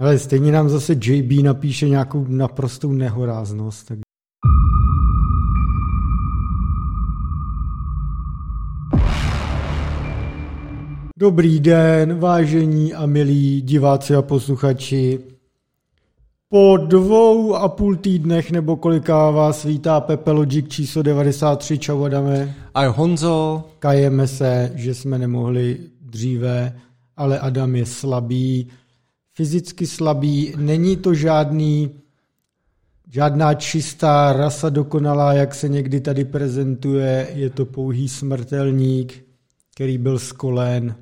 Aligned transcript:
Ale 0.00 0.18
stejně 0.18 0.52
nám 0.52 0.68
zase 0.68 0.92
JB 0.92 1.42
napíše 1.42 1.88
nějakou 1.88 2.26
naprostou 2.28 2.92
nehoráznost. 2.92 3.86
Tak... 3.86 3.98
Dobrý 11.18 11.60
den, 11.60 12.18
vážení 12.18 12.94
a 12.94 13.06
milí 13.06 13.60
diváci 13.60 14.14
a 14.14 14.22
posluchači. 14.22 15.18
Po 16.48 16.76
dvou 16.76 17.54
a 17.54 17.68
půl 17.68 17.96
týdnech 17.96 18.50
nebo 18.50 18.76
koliká 18.76 19.30
vás 19.30 19.64
vítá 19.64 20.00
Pepe 20.00 20.30
Logic 20.30 20.68
číslo 20.68 21.02
93. 21.02 21.78
Čau 21.78 22.04
Adame. 22.04 22.54
A 22.74 22.86
Honzo. 22.86 23.64
Kajeme 23.78 24.26
se, 24.26 24.72
že 24.74 24.94
jsme 24.94 25.18
nemohli 25.18 25.78
dříve, 26.00 26.76
ale 27.16 27.38
Adam 27.38 27.76
je 27.76 27.86
slabý, 27.86 28.68
fyzicky 29.34 29.86
slabý, 29.86 30.54
není 30.56 30.96
to 30.96 31.14
žádný, 31.14 31.90
žádná 33.08 33.54
čistá 33.54 34.32
rasa 34.32 34.68
dokonalá, 34.68 35.32
jak 35.32 35.54
se 35.54 35.68
někdy 35.68 36.00
tady 36.00 36.24
prezentuje, 36.24 37.28
je 37.34 37.50
to 37.50 37.66
pouhý 37.66 38.08
smrtelník, 38.08 39.24
který 39.74 39.98
byl 39.98 40.18
skolen. 40.18 40.94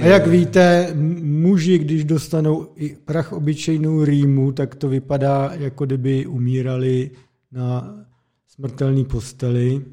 A 0.00 0.04
jak 0.04 0.26
víte, 0.26 0.94
muži, 1.22 1.78
když 1.78 2.04
dostanou 2.04 2.68
i 2.76 2.96
prach 3.04 3.32
obyčejnou 3.32 4.04
rýmu, 4.04 4.52
tak 4.52 4.74
to 4.74 4.88
vypadá, 4.88 5.50
jako 5.54 5.86
kdyby 5.86 6.26
umírali 6.26 7.10
na 7.52 7.94
smrtelný 8.48 9.04
posteli. 9.04 9.84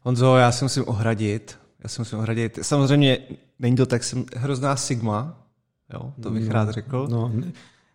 Honzo, 0.00 0.36
já 0.36 0.52
se 0.52 0.64
musím 0.64 0.84
ohradit. 0.86 1.58
Já 1.82 1.88
se 1.88 2.00
musím 2.00 2.18
ohradit. 2.18 2.58
Samozřejmě 2.62 3.18
není 3.58 3.76
to 3.76 3.86
tak, 3.86 4.04
jsem 4.04 4.24
hrozná 4.36 4.76
sigma, 4.76 5.41
Jo, 5.92 6.12
to 6.22 6.30
bych 6.30 6.46
no, 6.46 6.52
rád 6.52 6.70
řekl. 6.70 7.06
No. 7.10 7.32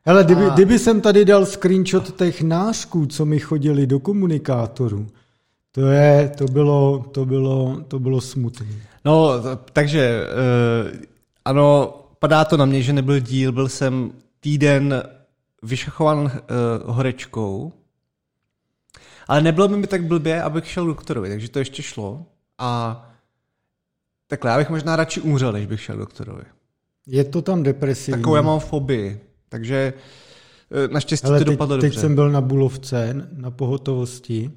Hele, 0.06 0.24
kdyby, 0.24 0.46
a... 0.46 0.50
kdyby 0.50 0.80
jsem 0.80 1.02
tady 1.02 1.26
dal 1.26 1.46
screenshot 1.46 2.18
těch 2.18 2.42
nářků, 2.42 3.06
co 3.06 3.26
mi 3.26 3.40
chodili 3.40 3.88
do 3.88 4.00
komunikátoru, 4.00 5.08
to, 5.72 5.82
je, 5.82 6.32
to, 6.38 6.46
bylo, 6.46 7.06
to, 7.12 7.26
bylo, 7.26 7.82
to 7.88 8.00
bylo 8.00 8.22
smutné. 8.22 8.68
No, 9.06 9.32
takže 9.74 10.24
uh, 10.24 11.00
ano, 11.46 11.94
padá 12.20 12.46
to 12.46 12.58
na 12.58 12.66
mě, 12.66 12.82
že 12.82 12.94
nebyl 12.94 13.20
díl, 13.20 13.52
byl 13.52 13.70
jsem 13.70 14.12
týden 14.40 15.04
vyšachovan 15.64 16.18
uh, 16.18 16.32
horečkou, 16.86 17.74
ale 19.28 19.42
nebylo 19.42 19.68
by 19.68 19.78
mi 19.78 19.88
tak 19.88 20.04
blbě, 20.04 20.44
abych 20.44 20.68
šel 20.68 20.86
doktorovi, 20.86 21.30
takže 21.30 21.50
to 21.50 21.60
ještě 21.60 21.84
šlo. 21.84 22.26
A 22.58 23.04
takhle, 24.28 24.52
já 24.52 24.58
bych 24.58 24.70
možná 24.70 24.96
radši 24.96 25.22
umřel, 25.22 25.52
než 25.52 25.66
bych 25.66 25.82
šel 25.82 25.98
doktorovi. 25.98 26.44
Je 27.08 27.24
to 27.24 27.42
tam 27.42 27.64
depresivní. 27.64 28.20
Takovou 28.20 28.36
já 28.36 28.42
mám 28.42 28.60
fobii, 28.60 29.20
takže 29.50 29.94
eh, 30.86 30.88
naštěstí 30.88 31.28
Ale 31.28 31.40
to 31.40 31.52
dopadlo 31.52 31.76
teď, 31.76 31.82
dobře. 31.82 31.96
Teď 31.96 32.02
jsem 32.02 32.16
byl 32.16 32.32
na 32.32 32.42
Bulovce, 32.42 33.30
na 33.34 33.52
pohotovosti, 33.52 34.52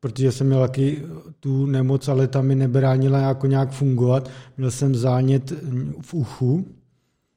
protože 0.00 0.32
jsem 0.32 0.46
měl 0.46 0.60
taky 0.60 1.02
tu 1.40 1.66
nemoc, 1.66 2.08
ale 2.08 2.28
tam 2.28 2.46
mi 2.46 2.54
nebránila 2.54 3.18
jako 3.18 3.46
nějak 3.46 3.70
fungovat. 3.72 4.30
Měl 4.56 4.70
jsem 4.70 4.94
zánět 4.94 5.52
v 6.00 6.14
uchu, 6.14 6.66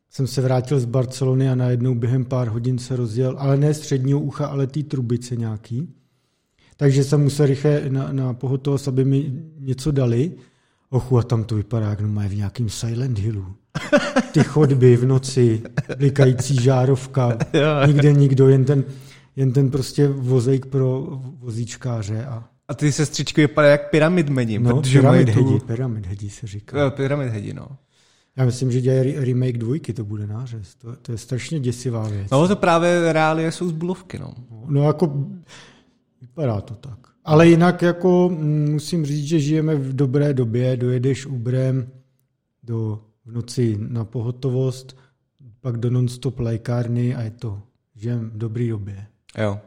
jsem 0.09 0.27
se 0.27 0.41
vrátil 0.41 0.79
z 0.79 0.85
Barcelony 0.85 1.49
a 1.49 1.55
najednou 1.55 1.95
během 1.95 2.25
pár 2.25 2.47
hodin 2.47 2.77
se 2.77 2.95
rozjel, 2.95 3.35
ale 3.39 3.57
ne 3.57 3.73
středního 3.73 4.19
ucha, 4.19 4.47
ale 4.47 4.67
té 4.67 4.83
trubice 4.83 5.35
nějaký. 5.35 5.93
Takže 6.77 7.03
jsem 7.03 7.21
musel 7.21 7.45
rychle 7.45 7.81
na, 7.89 8.11
na 8.11 8.33
pohotovost, 8.33 8.87
aby 8.87 9.05
mi 9.05 9.31
něco 9.59 9.91
dali. 9.91 10.31
Ochu, 10.89 11.17
a 11.17 11.23
tam 11.23 11.43
to 11.43 11.55
vypadá, 11.55 11.89
jak 11.89 12.01
v 12.01 12.35
nějakým 12.35 12.69
Silent 12.69 13.19
Hillu. 13.19 13.45
Ty 14.31 14.43
chodby 14.43 14.97
v 14.97 15.05
noci, 15.05 15.61
blikající 15.97 16.61
žárovka, 16.61 17.37
nikde 17.87 18.13
nikdo, 18.13 18.49
jen 18.49 18.65
ten, 18.65 18.83
jen 19.35 19.51
ten 19.51 19.71
prostě 19.71 20.07
vozejk 20.07 20.65
pro 20.65 21.07
vozíčkáře. 21.39 22.25
A, 22.25 22.43
a 22.67 22.73
ty 22.73 22.91
sestřičky 22.91 23.41
vypadají 23.41 23.71
jak 23.71 23.89
pyramid 23.89 24.29
medi. 24.29 24.59
No, 24.59 24.81
pyramid 24.81 25.29
hedi, 25.29 25.59
pyramid 25.59 26.05
hedi 26.05 26.29
se 26.29 26.47
říká. 26.47 26.79
Jo, 26.79 26.91
pyramid 26.91 27.29
hedi, 27.29 27.53
no. 27.53 27.67
Já 28.37 28.45
myslím, 28.45 28.71
že 28.71 28.81
dělají 28.81 29.15
remake 29.15 29.57
dvojky, 29.57 29.93
to 29.93 30.03
bude 30.03 30.27
nářez. 30.27 30.75
To, 30.75 30.95
to 30.95 31.11
je 31.11 31.17
strašně 31.17 31.59
děsivá 31.59 32.07
věc. 32.09 32.29
No 32.31 32.47
to 32.47 32.55
právě 32.55 33.13
reálie 33.13 33.51
jsou 33.51 33.67
z 33.67 33.71
bulovky, 33.71 34.19
no. 34.19 34.33
No 34.67 34.83
jako, 34.83 35.25
vypadá 36.21 36.61
to 36.61 36.75
tak. 36.75 37.06
Ale 37.27 37.47
jinak 37.47 37.81
jako 37.81 38.29
mm, 38.29 38.71
musím 38.71 39.05
říct, 39.05 39.25
že 39.27 39.39
žijeme 39.39 39.75
v 39.75 39.95
dobré 39.95 40.33
době, 40.33 40.77
dojedeš 40.77 41.25
Uberem 41.25 41.91
do 42.63 43.03
v 43.25 43.31
noci 43.31 43.77
na 43.79 44.05
pohotovost, 44.05 44.97
pak 45.61 45.77
do 45.77 45.89
non-stop 45.89 46.39
lékárny 46.39 47.15
a 47.15 47.21
je 47.21 47.31
to, 47.31 47.61
že 47.95 48.15
v 48.15 48.37
dobrý 48.37 48.69
době. 48.69 49.07
Jo. 49.37 49.59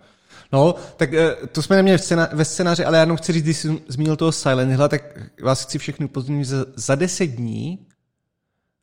No, 0.53 0.75
tak 0.97 1.15
eh, 1.15 1.37
to 1.53 1.63
jsme 1.63 1.77
neměli 1.77 1.99
ve 2.33 2.45
scénáři, 2.45 2.85
ale 2.85 2.97
já 2.97 3.03
jenom 3.03 3.17
chci 3.17 3.33
říct, 3.33 3.43
když 3.43 3.57
jsi 3.57 3.83
zmínil 3.89 4.17
toho 4.17 4.33
Silent 4.33 4.71
Hill, 4.71 4.89
tak 4.89 5.03
vás 5.43 5.65
chci 5.65 5.79
všechny 5.79 6.07
upozornit, 6.07 6.45
že 6.45 6.57
za 6.75 6.95
deset 6.95 7.27
dní 7.27 7.87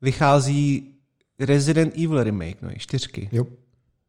vychází 0.02 0.94
Resident 1.40 1.94
Evil 1.98 2.24
remake, 2.24 2.62
no, 2.62 2.70
čtyřky. 2.78 3.30
Jo. 3.32 3.46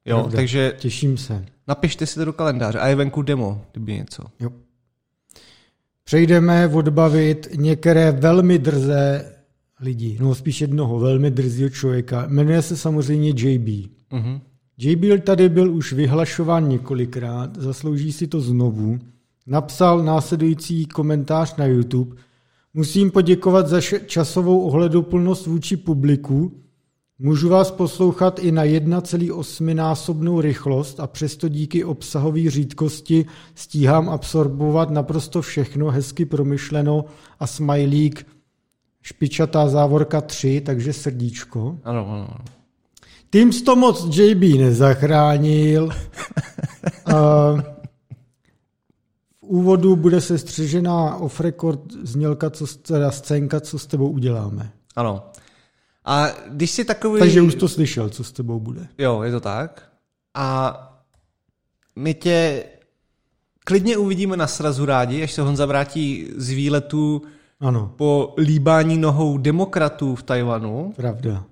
Jo, 0.08 0.16
Pravda. 0.16 0.36
takže... 0.36 0.72
Těším 0.78 1.16
se. 1.16 1.44
Napište 1.68 2.06
si 2.06 2.14
to 2.14 2.24
do 2.24 2.32
kalendáře 2.32 2.78
a 2.78 2.88
je 2.88 2.94
venku 2.94 3.22
demo, 3.22 3.64
kdyby 3.72 3.92
něco. 3.92 4.22
Jo. 4.40 4.50
Přejdeme 6.04 6.68
odbavit 6.68 7.48
některé 7.56 8.12
velmi 8.12 8.58
drzé 8.58 9.32
lidí, 9.80 10.18
no 10.20 10.34
spíš 10.34 10.60
jednoho 10.60 10.98
velmi 10.98 11.30
drzího 11.30 11.68
člověka. 11.68 12.26
Jmenuje 12.28 12.62
se 12.62 12.76
samozřejmě 12.76 13.28
JB. 13.28 13.66
Mm-hmm. 14.12 14.40
JB 14.78 15.24
tady 15.24 15.48
byl 15.48 15.74
už 15.74 15.92
vyhlašován 15.92 16.68
několikrát, 16.68 17.56
zaslouží 17.56 18.12
si 18.12 18.26
to 18.26 18.40
znovu. 18.40 18.98
Napsal 19.46 20.02
následující 20.02 20.86
komentář 20.86 21.56
na 21.56 21.64
YouTube. 21.64 22.16
Musím 22.74 23.10
poděkovat 23.10 23.68
za 23.68 23.80
časovou 24.06 24.60
ohleduplnost 24.60 25.46
vůči 25.46 25.76
publiku. 25.76 26.52
Můžu 27.20 27.48
vás 27.48 27.70
poslouchat 27.70 28.38
i 28.38 28.52
na 28.52 28.64
1,8 28.64 29.74
násobnou 29.74 30.40
rychlost 30.40 31.00
a 31.00 31.06
přesto 31.06 31.48
díky 31.48 31.84
obsahové 31.84 32.50
řídkosti 32.50 33.26
stíhám 33.54 34.08
absorbovat 34.08 34.90
naprosto 34.90 35.42
všechno 35.42 35.90
hezky 35.90 36.24
promyšleno 36.24 37.04
a 37.40 37.46
smajlík 37.46 38.26
špičatá 39.02 39.68
závorka 39.68 40.20
3, 40.20 40.60
takže 40.60 40.92
srdíčko. 40.92 41.78
Ano, 41.84 42.06
ano, 42.06 42.28
ano. 42.30 42.44
Tým 43.30 43.50
to 43.64 43.76
moc 43.76 44.16
JB 44.16 44.42
nezachránil. 44.42 45.88
v 49.40 49.42
úvodu 49.42 49.96
bude 49.96 50.20
se 50.20 50.38
střižená 50.38 51.16
off-record 51.16 51.92
znělka, 52.02 52.50
co, 52.50 52.66
teda 52.66 53.10
scénka, 53.10 53.60
co 53.60 53.78
s 53.78 53.86
tebou 53.86 54.10
uděláme. 54.10 54.70
Ano. 54.96 55.22
A 56.08 56.28
když 56.48 56.70
si 56.70 56.84
takový... 56.84 57.18
Takže 57.18 57.42
už 57.42 57.54
to 57.54 57.68
slyšel, 57.68 58.08
co 58.08 58.24
s 58.24 58.32
tebou 58.32 58.60
bude. 58.60 58.86
Jo, 58.98 59.22
je 59.22 59.32
to 59.32 59.40
tak. 59.40 59.88
A 60.34 60.78
my 61.96 62.14
tě 62.14 62.64
klidně 63.64 63.96
uvidíme 63.96 64.36
na 64.36 64.46
srazu 64.46 64.86
rádi, 64.86 65.22
až 65.22 65.32
se 65.32 65.42
Honza 65.42 65.66
vrátí 65.66 66.28
z 66.36 66.50
výletu 66.50 67.22
ano. 67.60 67.94
po 67.96 68.34
líbání 68.38 68.98
nohou 68.98 69.38
demokratů 69.38 70.14
v 70.14 70.22
Tajvanu, 70.22 70.92
Pravda. 70.96 71.44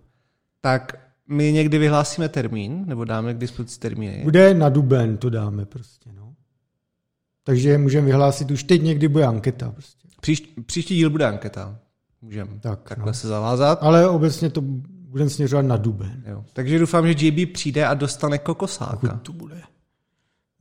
tak 0.61 0.99
my 1.28 1.53
někdy 1.53 1.78
vyhlásíme 1.78 2.28
termín, 2.28 2.84
nebo 2.87 3.05
dáme 3.05 3.34
k 3.34 3.38
dispozici 3.38 3.81
termíny. 3.81 4.21
Bude 4.25 4.55
na 4.55 4.69
duben, 4.69 5.17
to 5.17 5.31
dáme 5.31 5.65
prostě, 5.65 6.11
no. 6.12 6.34
Takže 7.44 7.78
můžeme 7.78 8.06
vyhlásit, 8.06 8.50
už 8.50 8.62
teď 8.65 8.83
někdy 8.83 9.09
bude 9.09 9.27
anketa 9.27 9.71
prostě. 9.71 10.09
Příš, 10.21 10.55
příští 10.67 10.97
díl 10.97 11.11
bude 11.11 11.27
anketa. 11.27 11.78
Můžeme 12.26 12.59
tak, 12.60 12.88
takhle 12.88 13.06
no. 13.06 13.14
se 13.14 13.28
zavázat. 13.28 13.78
Ale 13.82 14.09
obecně 14.09 14.50
to 14.50 14.60
budeme 15.16 15.31
směřovat 15.31 15.66
na 15.66 15.76
duben. 15.76 16.22
Jo. 16.26 16.44
Takže 16.53 16.78
doufám, 16.78 17.06
že 17.09 17.26
JB 17.26 17.53
přijde 17.53 17.87
a 17.87 17.94
dostane 17.94 18.38
kokosáka. 18.38 18.97
Pokud 18.97 19.23
to 19.23 19.32
bude. 19.32 19.62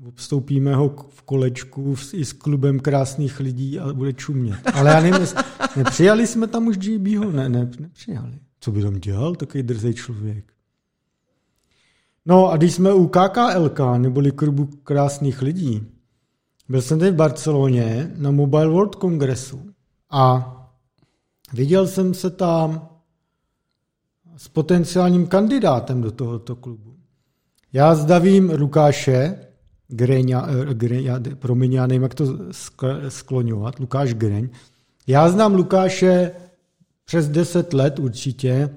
Obstoupíme 0.08 0.76
ho 0.76 0.96
v 1.10 1.22
kolečku 1.22 1.96
i 2.14 2.26
s 2.26 2.34
klubem 2.34 2.80
krásných 2.80 3.40
lidí 3.40 3.80
a 3.80 3.94
bude 3.94 4.14
čumět. 4.14 4.60
Ale 4.74 4.90
já 4.90 5.02
nevím, 5.02 5.28
nepřijali 5.76 6.28
jsme 6.28 6.48
tam 6.48 6.68
už 6.68 6.78
JBho? 6.82 7.32
Ne, 7.32 7.50
ne, 7.50 7.70
nepřijali. 7.80 8.40
Co 8.60 8.72
by 8.72 8.82
tam 8.82 9.00
dělal 9.00 9.36
takový 9.36 9.64
drzej 9.64 9.94
člověk? 9.94 10.54
No 12.26 12.52
a 12.52 12.58
když 12.58 12.74
jsme 12.74 12.94
u 12.94 13.08
KKLK, 13.08 13.80
neboli 13.98 14.32
klubu 14.32 14.66
krásných 14.66 15.42
lidí, 15.42 15.84
byl 16.70 16.82
jsem 16.82 17.00
teď 17.00 17.14
v 17.14 17.18
Barceloně 17.18 18.12
na 18.16 18.32
Mobile 18.32 18.68
World 18.68 18.96
Kongresu 18.96 19.62
a 20.12 20.55
viděl 21.54 21.88
jsem 21.88 22.14
se 22.14 22.30
tam 22.30 22.90
s 24.38 24.48
potenciálním 24.48 25.28
kandidátem 25.28 26.02
do 26.02 26.12
tohoto 26.12 26.56
klubu. 26.56 26.96
Já 27.74 27.96
zdavím 27.96 28.52
Lukáše, 28.58 29.40
Greňa, 29.88 30.48
eh, 30.48 30.74
Greňa, 30.74 31.20
promiň, 31.40 31.74
já 31.74 31.88
nevím, 31.88 32.04
jak 32.04 32.14
to 32.14 32.26
skloňovat, 33.10 33.80
Lukáš 33.80 34.14
Greň. 34.14 34.50
Já 35.08 35.30
znám 35.30 35.56
Lukáše 35.56 36.32
přes 37.06 37.30
10 37.30 37.74
let 37.74 38.00
určitě, 38.00 38.70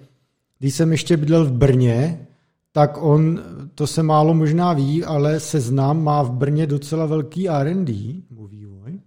když 0.58 0.74
jsem 0.74 0.92
ještě 0.92 1.16
bydlel 1.16 1.44
v 1.44 1.52
Brně, 1.52 2.26
tak 2.72 3.02
on, 3.02 3.40
to 3.74 3.86
se 3.86 4.02
málo 4.02 4.34
možná 4.34 4.72
ví, 4.72 5.04
ale 5.04 5.40
seznam 5.40 6.04
má 6.04 6.22
v 6.22 6.32
Brně 6.32 6.66
docela 6.66 7.06
velký 7.06 7.48
R&D, 7.48 8.22
vývoj. 8.48 8.97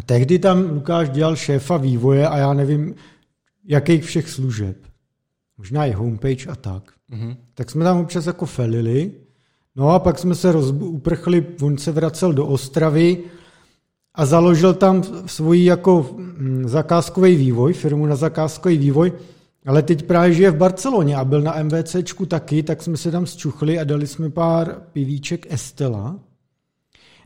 A 0.00 0.02
tehdy 0.02 0.38
tam 0.38 0.70
Lukáš 0.70 1.10
dělal 1.10 1.36
šéfa 1.36 1.76
vývoje 1.76 2.28
a 2.28 2.36
já 2.36 2.52
nevím, 2.52 2.94
jakých 3.64 4.04
všech 4.04 4.30
služeb. 4.30 4.76
Možná 5.58 5.86
i 5.86 5.92
homepage 5.92 6.46
a 6.46 6.56
tak. 6.56 6.82
Mm-hmm. 7.12 7.36
Tak 7.54 7.70
jsme 7.70 7.84
tam 7.84 8.00
občas 8.00 8.26
jako 8.26 8.46
felili. 8.46 9.12
No 9.76 9.90
a 9.90 9.98
pak 9.98 10.18
jsme 10.18 10.34
se 10.34 10.52
rozbu- 10.52 10.88
uprchli, 10.88 11.46
on 11.62 11.78
se 11.78 11.92
vracel 11.92 12.32
do 12.32 12.46
Ostravy 12.46 13.18
a 14.14 14.26
založil 14.26 14.74
tam 14.74 15.02
svůj 15.26 15.64
jako 15.64 16.10
mm, 16.16 16.68
zakázkový 16.68 17.36
vývoj, 17.36 17.72
firmu 17.72 18.06
na 18.06 18.16
zakázkový 18.16 18.78
vývoj, 18.78 19.12
ale 19.66 19.82
teď 19.82 20.02
právě 20.02 20.34
žije 20.34 20.50
v 20.50 20.56
Barceloně 20.56 21.16
a 21.16 21.24
byl 21.24 21.40
na 21.42 21.62
MVCčku 21.62 22.26
taky, 22.26 22.62
tak 22.62 22.82
jsme 22.82 22.96
se 22.96 23.10
tam 23.10 23.26
zčuchli 23.26 23.78
a 23.78 23.84
dali 23.84 24.06
jsme 24.06 24.30
pár 24.30 24.82
pivíček 24.92 25.52
Estela. 25.52 26.29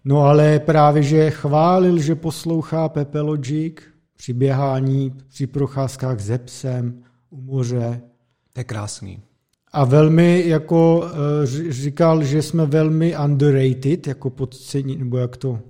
No 0.05 0.21
ale 0.21 0.59
právě, 0.59 1.03
že 1.03 1.31
chválil, 1.31 1.99
že 1.99 2.15
poslouchá 2.15 2.89
Pepe 2.89 3.21
Logic 3.21 3.75
při 4.17 4.33
běhání, 4.33 5.15
při 5.29 5.47
procházkách 5.47 6.21
ze 6.21 6.39
psem, 6.39 7.03
u 7.31 7.41
moře. 7.41 8.01
To 8.53 8.61
je 8.61 8.65
krásný. 8.65 9.23
A 9.73 9.85
velmi 9.85 10.43
jako 10.47 11.05
eh, 11.07 11.73
říkal, 11.73 12.25
že 12.25 12.43
jsme 12.43 12.67
velmi 12.67 13.17
underrated, 13.25 14.07
jako 14.07 14.31
podcení, 14.31 14.97
nebo 14.97 15.19
jak 15.19 15.37
to, 15.37 15.61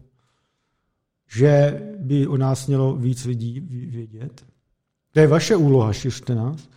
že 1.31 1.83
by 1.99 2.27
o 2.27 2.37
nás 2.37 2.67
mělo 2.67 2.97
víc 2.97 3.25
lidí 3.25 3.61
vědět. 3.91 4.45
To 5.13 5.21
je 5.21 5.27
vaše 5.27 5.57
úloha, 5.57 5.93
šiřte 5.93 6.35
nás. 6.35 6.69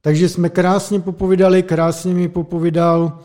Takže 0.00 0.28
jsme 0.28 0.48
krásně 0.48 1.00
popovídali, 1.00 1.62
krásně 1.62 2.14
mi 2.14 2.28
popovídal, 2.28 3.18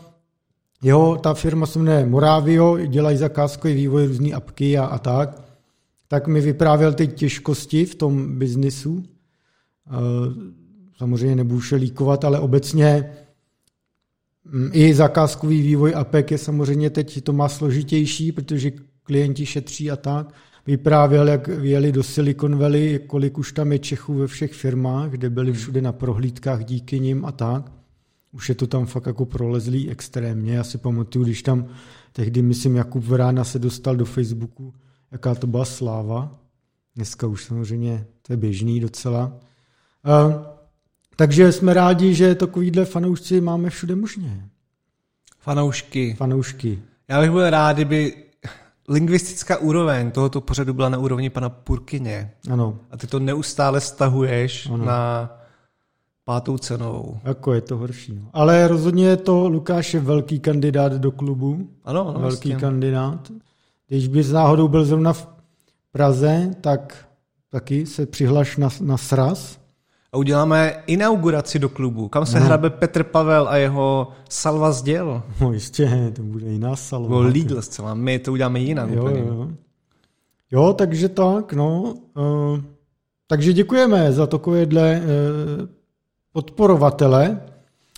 jo, 0.82 1.18
ta 1.22 1.34
firma 1.34 1.66
se 1.66 1.78
jmenuje 1.78 2.06
Moravio, 2.06 2.78
dělají 2.86 3.16
zakázkový 3.16 3.74
vývoj 3.74 4.06
různý 4.06 4.34
apky 4.34 4.78
a, 4.78 4.84
a 4.84 4.98
tak. 4.98 5.42
Tak 6.08 6.26
mi 6.26 6.40
vyprávěl 6.40 6.92
ty 6.92 7.06
těžkosti 7.06 7.84
v 7.84 7.94
tom 7.94 8.38
biznisu. 8.38 9.04
Samozřejmě 10.96 11.36
nebudu 11.36 11.60
šelíkovat, 11.60 12.24
ale 12.24 12.40
obecně 12.40 13.10
mm, 14.44 14.70
i 14.72 14.94
zakázkový 14.94 15.62
vývoj 15.62 15.94
APEK 15.94 16.30
je 16.30 16.38
samozřejmě 16.38 16.90
teď 16.90 17.22
to 17.22 17.32
má 17.32 17.48
složitější, 17.48 18.32
protože 18.32 18.72
klienti 19.02 19.46
šetří 19.46 19.90
a 19.90 19.96
tak 19.96 20.34
vyprávěl, 20.66 21.28
jak 21.28 21.48
jeli 21.60 21.92
do 21.92 22.02
Silicon 22.02 22.58
Valley, 22.58 22.98
kolik 23.06 23.38
už 23.38 23.52
tam 23.52 23.72
je 23.72 23.78
Čechů 23.78 24.14
ve 24.14 24.26
všech 24.26 24.52
firmách, 24.52 25.10
kde 25.10 25.30
byli 25.30 25.52
všude 25.52 25.80
na 25.80 25.92
prohlídkách 25.92 26.64
díky 26.64 27.00
nim 27.00 27.24
a 27.24 27.32
tak. 27.32 27.75
Už 28.32 28.48
je 28.48 28.54
to 28.54 28.66
tam 28.66 28.86
fakt 28.86 29.06
jako 29.06 29.24
prolezlý 29.26 29.90
extrémně. 29.90 30.54
Já 30.54 30.64
si 30.64 30.78
pamatuju, 30.78 31.24
když 31.24 31.42
tam 31.42 31.66
tehdy, 32.12 32.42
myslím, 32.42 32.76
Jakub 32.76 33.04
Vrána 33.04 33.44
se 33.44 33.58
dostal 33.58 33.96
do 33.96 34.04
Facebooku, 34.04 34.74
jaká 35.12 35.34
to 35.34 35.46
byla 35.46 35.64
sláva. 35.64 36.38
Dneska 36.96 37.26
už 37.26 37.44
samozřejmě 37.44 38.06
to 38.22 38.32
je 38.32 38.36
běžný 38.36 38.80
docela. 38.80 39.32
A, 40.04 40.46
takže 41.16 41.52
jsme 41.52 41.74
rádi, 41.74 42.14
že 42.14 42.34
takovýhle 42.34 42.84
fanoušci 42.84 43.40
máme 43.40 43.70
všude 43.70 43.96
možně. 43.96 44.48
Fanoušky. 45.38 46.14
Fanoušky. 46.14 46.82
Já 47.08 47.20
bych 47.20 47.30
byl 47.30 47.50
rád, 47.50 47.72
kdyby 47.72 48.14
lingvistická 48.88 49.56
úroveň 49.56 50.10
tohoto 50.10 50.40
pořadu 50.40 50.74
byla 50.74 50.88
na 50.88 50.98
úrovni 50.98 51.30
pana 51.30 51.48
Purkyně. 51.48 52.32
Ano. 52.50 52.78
A 52.90 52.96
ty 52.96 53.06
to 53.06 53.18
neustále 53.18 53.80
stahuješ 53.80 54.66
ano. 54.66 54.84
na 54.84 55.30
pátou 56.26 56.58
cenovou. 56.58 57.18
Jako 57.24 57.52
je 57.52 57.60
to 57.60 57.76
horší. 57.76 58.14
No. 58.14 58.28
Ale 58.32 58.68
rozhodně 58.68 59.06
je 59.06 59.16
to 59.16 59.48
Lukáš 59.48 59.94
je 59.94 60.00
velký 60.00 60.40
kandidát 60.40 60.92
do 60.92 61.12
klubu. 61.12 61.68
Ano, 61.84 62.08
ano 62.08 62.20
Velký 62.20 62.24
vlastně. 62.48 62.56
kandidát. 62.56 63.32
Když 63.88 64.08
bys 64.08 64.30
náhodou 64.30 64.68
byl 64.68 64.84
zrovna 64.84 65.12
v 65.12 65.28
Praze, 65.92 66.50
tak 66.60 67.06
taky 67.50 67.86
se 67.86 68.06
přihlaš 68.06 68.56
na, 68.56 68.68
na 68.80 68.96
sraz 68.96 69.58
a 70.12 70.16
uděláme 70.16 70.82
inauguraci 70.86 71.58
do 71.58 71.68
klubu, 71.68 72.08
kam 72.08 72.26
se 72.26 72.40
no. 72.40 72.46
hrabe 72.46 72.70
Petr 72.70 73.02
Pavel 73.04 73.48
a 73.48 73.56
jeho 73.56 74.08
salva 74.28 74.72
z 74.72 74.82
děl. 74.82 75.22
No 75.40 75.52
jistě, 75.52 76.12
to 76.16 76.22
bude 76.22 76.46
jiná 76.46 76.76
salva. 76.76 77.08
Bylo 77.08 77.20
Lidl 77.20 77.62
zcela, 77.62 77.94
my 77.94 78.18
to 78.18 78.32
uděláme 78.32 78.60
jinak 78.60 78.90
jo, 78.90 79.02
úplně. 79.02 79.20
Jo. 79.20 79.48
jo, 80.50 80.72
takže 80.72 81.08
tak, 81.08 81.52
no. 81.52 81.94
Uh, 82.16 82.60
takže 83.26 83.52
děkujeme 83.52 84.12
za 84.12 84.26
takovéhle 84.26 85.00
uh, 85.00 85.75
podporovatele. 86.36 87.40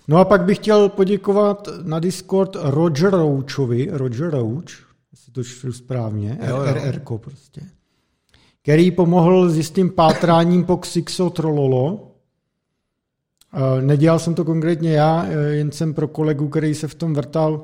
No 0.08 0.18
a 0.18 0.24
pak 0.24 0.44
bych 0.44 0.58
chtěl 0.58 0.88
poděkovat 0.88 1.68
na 1.82 1.98
Discord 1.98 2.56
Roger 2.62 3.10
Roachovi, 3.10 3.88
Roger 3.92 4.30
Roach, 4.30 4.94
jestli 5.12 5.32
to 5.32 5.44
čtu 5.44 5.72
správně, 5.72 6.38
RRK 6.64 7.08
prostě 7.20 7.60
který 8.62 8.90
pomohl 8.90 9.48
s 9.48 9.56
jistým 9.56 9.90
pátráním 9.90 10.64
po 10.64 10.76
Xixo 10.76 11.30
Trololo. 11.30 12.12
Nedělal 13.80 14.18
jsem 14.18 14.34
to 14.34 14.44
konkrétně 14.44 14.92
já, 14.92 15.26
jen 15.26 15.72
jsem 15.72 15.94
pro 15.94 16.08
kolegu, 16.08 16.48
který 16.48 16.74
se 16.74 16.88
v 16.88 16.94
tom 16.94 17.14
vrtal, 17.14 17.62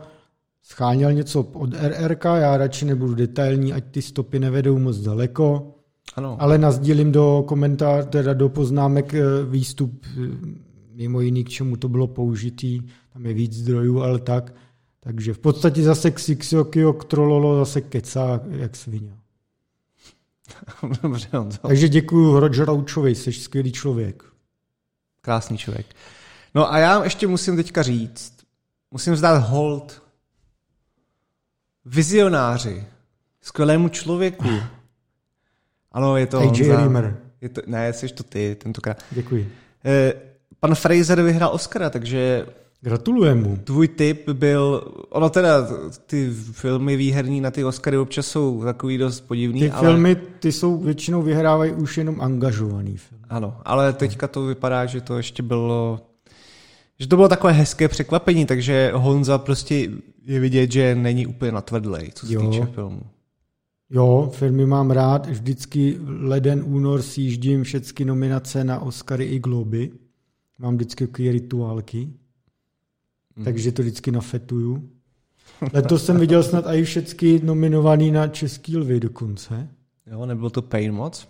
scháněl 0.62 1.12
něco 1.12 1.42
od 1.42 1.74
RRK, 1.74 2.24
já 2.24 2.56
radši 2.56 2.84
nebudu 2.84 3.14
detailní, 3.14 3.72
ať 3.72 3.84
ty 3.90 4.02
stopy 4.02 4.38
nevedou 4.38 4.78
moc 4.78 4.98
daleko, 4.98 5.74
ano. 6.16 6.36
ale 6.40 6.58
nazdílím 6.58 7.12
do 7.12 7.44
komentář, 7.46 8.06
teda 8.06 8.32
do 8.32 8.48
poznámek 8.48 9.14
eh, 9.14 9.22
výstup, 9.50 10.06
eh, 10.06 10.63
mimo 10.94 11.20
jiný, 11.20 11.44
k 11.44 11.48
čemu 11.48 11.76
to 11.76 11.88
bylo 11.88 12.06
použitý, 12.06 12.82
tam 13.12 13.26
je 13.26 13.34
víc 13.34 13.52
zdrojů, 13.52 14.00
ale 14.00 14.18
tak. 14.18 14.54
Takže 15.00 15.34
v 15.34 15.38
podstatě 15.38 15.82
zase 15.82 16.10
Xixokio 16.10 16.92
Trololo 16.92 17.58
zase 17.58 17.80
kecá 17.80 18.40
jak 18.48 18.76
svině. 18.76 19.16
Dobře, 21.02 21.28
Honzo. 21.32 21.58
Takže 21.58 21.88
děkuji 21.88 22.40
Roger 22.40 22.70
Ouchovi, 22.70 23.14
jsi 23.14 23.32
skvělý 23.32 23.72
člověk. 23.72 24.24
Krásný 25.20 25.58
člověk. 25.58 25.86
No 26.54 26.72
a 26.72 26.78
já 26.78 27.04
ještě 27.04 27.26
musím 27.26 27.56
teďka 27.56 27.82
říct, 27.82 28.34
musím 28.90 29.12
vzdát 29.12 29.48
hold 29.48 30.02
vizionáři, 31.84 32.84
skvělému 33.40 33.88
člověku. 33.88 34.48
Ano, 35.94 36.16
je 36.16 36.26
to 36.26 36.38
AJ 36.38 36.76
Rimmer. 36.76 37.20
Je 37.40 37.48
to, 37.48 37.60
ne, 37.66 37.92
jsi 37.92 38.08
to 38.08 38.22
ty 38.22 38.56
tentokrát. 38.60 39.04
Děkuji. 39.10 39.52
Eh, 39.84 40.12
pan 40.64 40.74
Fraser 40.74 41.22
vyhrál 41.22 41.50
Oscara, 41.54 41.90
takže 41.90 42.46
Gratulujem 42.80 43.42
mu. 43.42 43.56
Tvůj 43.56 43.88
tip 43.88 44.28
byl, 44.28 44.92
ono 45.08 45.30
teda 45.30 45.68
ty 46.06 46.30
filmy 46.52 46.96
výherní 46.96 47.40
na 47.40 47.50
ty 47.50 47.64
Oscary 47.64 47.98
občas 47.98 48.26
jsou 48.26 48.64
takový 48.64 48.98
dost 48.98 49.20
podivný. 49.20 49.60
Ty 49.60 49.70
ale... 49.70 49.88
filmy, 49.88 50.16
ty 50.16 50.52
jsou 50.52 50.78
většinou 50.78 51.22
vyhrávají 51.22 51.72
už 51.72 51.98
jenom 51.98 52.20
angažovaný 52.20 52.96
film. 52.96 53.20
Ano, 53.28 53.56
ale 53.64 53.92
teďka 53.92 54.28
to 54.28 54.46
vypadá, 54.46 54.86
že 54.86 55.00
to 55.00 55.16
ještě 55.16 55.42
bylo, 55.42 56.00
že 57.00 57.08
to 57.08 57.16
bylo 57.16 57.28
takové 57.28 57.52
hezké 57.52 57.88
překvapení, 57.88 58.46
takže 58.46 58.92
Honza 58.94 59.38
prostě 59.38 59.90
je 60.24 60.40
vidět, 60.40 60.72
že 60.72 60.94
není 60.94 61.26
úplně 61.26 61.52
natvrdlej, 61.52 62.10
co 62.14 62.26
se 62.26 62.34
jo. 62.34 62.50
týče 62.50 62.66
filmu. 62.66 63.00
Jo, 63.90 64.30
filmy 64.34 64.66
mám 64.66 64.90
rád, 64.90 65.26
vždycky 65.26 65.98
leden, 66.06 66.62
únor 66.66 67.02
si 67.02 67.20
jíždím 67.20 67.62
všechny 67.62 68.04
nominace 68.04 68.64
na 68.64 68.80
Oscary 68.80 69.24
i 69.24 69.38
Globy. 69.38 69.90
Mám 70.64 70.74
vždycky 70.74 71.06
takové 71.06 71.32
rituálky 71.32 72.08
mm. 73.36 73.44
takže 73.44 73.72
to 73.72 73.82
vždycky 73.82 74.10
nafetuju. 74.10 74.90
Letos 75.72 76.04
jsem 76.04 76.20
viděl 76.20 76.42
snad 76.42 76.64
i 76.66 76.84
všechny 76.84 77.40
nominovaný 77.44 78.10
na 78.10 78.28
Český 78.28 78.76
lvy 78.76 79.00
dokonce. 79.00 79.68
Jo, 80.06 80.26
nebyl 80.26 80.50
to 80.50 80.62
Pain 80.62 80.92
moc? 80.92 81.28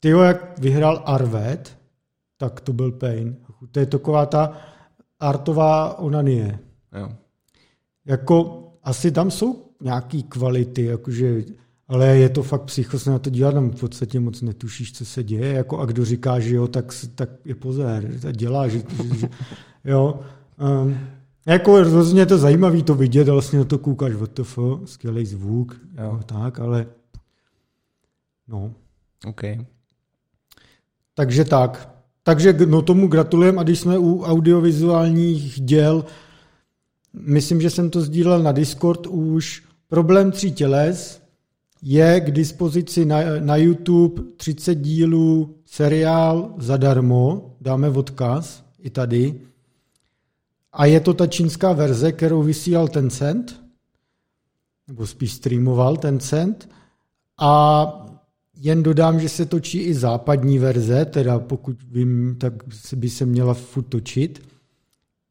Ty 0.00 0.08
jo, 0.08 0.20
jak 0.20 0.58
vyhrál 0.58 1.02
Arvet, 1.06 1.78
tak 2.36 2.60
to 2.60 2.72
byl 2.72 2.92
Pain. 2.92 3.36
To 3.72 3.80
je 3.80 3.86
taková 3.86 4.26
ta 4.26 4.58
artová 5.20 5.98
onanie. 5.98 6.58
Jo. 6.98 7.08
Jako 8.04 8.68
asi 8.82 9.10
tam 9.10 9.30
jsou 9.30 9.70
nějaký 9.82 10.22
kvality, 10.22 10.84
jakože, 10.84 11.44
ale 11.88 12.06
je 12.06 12.28
to 12.28 12.42
fakt 12.42 12.62
psycho 12.62 12.98
se 12.98 13.10
na 13.10 13.18
to 13.18 13.30
dívat, 13.30 13.54
tam 13.54 13.70
v 13.70 13.80
podstatě 13.80 14.20
moc 14.20 14.42
netušíš, 14.42 14.92
co 14.92 15.04
se 15.04 15.24
děje, 15.24 15.52
jako 15.52 15.78
a 15.78 15.84
kdo 15.84 16.04
říká, 16.04 16.40
že 16.40 16.54
jo, 16.54 16.68
tak, 16.68 16.84
tak 17.14 17.30
je 17.44 17.54
pozor, 17.54 18.04
dělá, 18.32 18.68
že, 18.68 18.82
že 19.18 19.28
jo. 19.84 20.20
Um, 20.82 20.98
jako 21.46 21.82
rozhodně 21.82 22.20
je 22.20 22.26
to 22.26 22.38
zajímavé 22.38 22.82
to 22.82 22.94
vidět, 22.94 23.28
vlastně 23.28 23.58
na 23.58 23.64
to 23.64 23.78
koukáš, 23.78 24.12
WTF, 24.12 24.58
skvělý 24.84 25.26
zvuk, 25.26 25.80
jo. 26.02 26.20
tak, 26.26 26.60
ale 26.60 26.86
no. 28.48 28.72
OK. 29.26 29.42
Takže 31.14 31.44
tak. 31.44 31.96
Takže 32.22 32.52
no 32.52 32.82
tomu 32.82 33.08
gratulujeme 33.08 33.60
a 33.60 33.62
když 33.62 33.80
jsme 33.80 33.98
u 33.98 34.22
audiovizuálních 34.22 35.60
děl, 35.60 36.04
myslím, 37.12 37.60
že 37.60 37.70
jsem 37.70 37.90
to 37.90 38.00
sdílel 38.00 38.42
na 38.42 38.52
Discord 38.52 39.06
už, 39.06 39.62
problém 39.88 40.30
tří 40.30 40.52
těles 40.52 41.25
je 41.82 42.20
k 42.20 42.30
dispozici 42.30 43.04
na, 43.04 43.18
na 43.40 43.56
YouTube 43.56 44.22
30 44.36 44.74
dílů 44.74 45.56
seriál 45.64 46.54
zadarmo, 46.58 47.56
dáme 47.60 47.90
odkaz 47.90 48.64
i 48.78 48.90
tady, 48.90 49.40
A 50.72 50.86
je 50.86 51.00
to 51.00 51.14
ta 51.14 51.26
čínská 51.26 51.72
verze, 51.72 52.12
kterou 52.12 52.42
vysílal 52.42 52.88
Tencent, 52.88 53.62
nebo 54.88 55.06
spíš 55.06 55.32
streamoval 55.32 55.96
Tencent. 55.96 56.68
A 57.40 58.06
jen 58.56 58.82
dodám, 58.82 59.20
že 59.20 59.28
se 59.28 59.46
točí 59.46 59.78
i 59.78 59.94
západní 59.94 60.58
verze, 60.58 61.04
teda 61.04 61.38
pokud 61.38 61.82
vím, 61.82 62.36
tak 62.38 62.52
by 62.96 63.10
se 63.10 63.26
měla 63.26 63.54
furt 63.54 63.82
točit, 63.84 64.42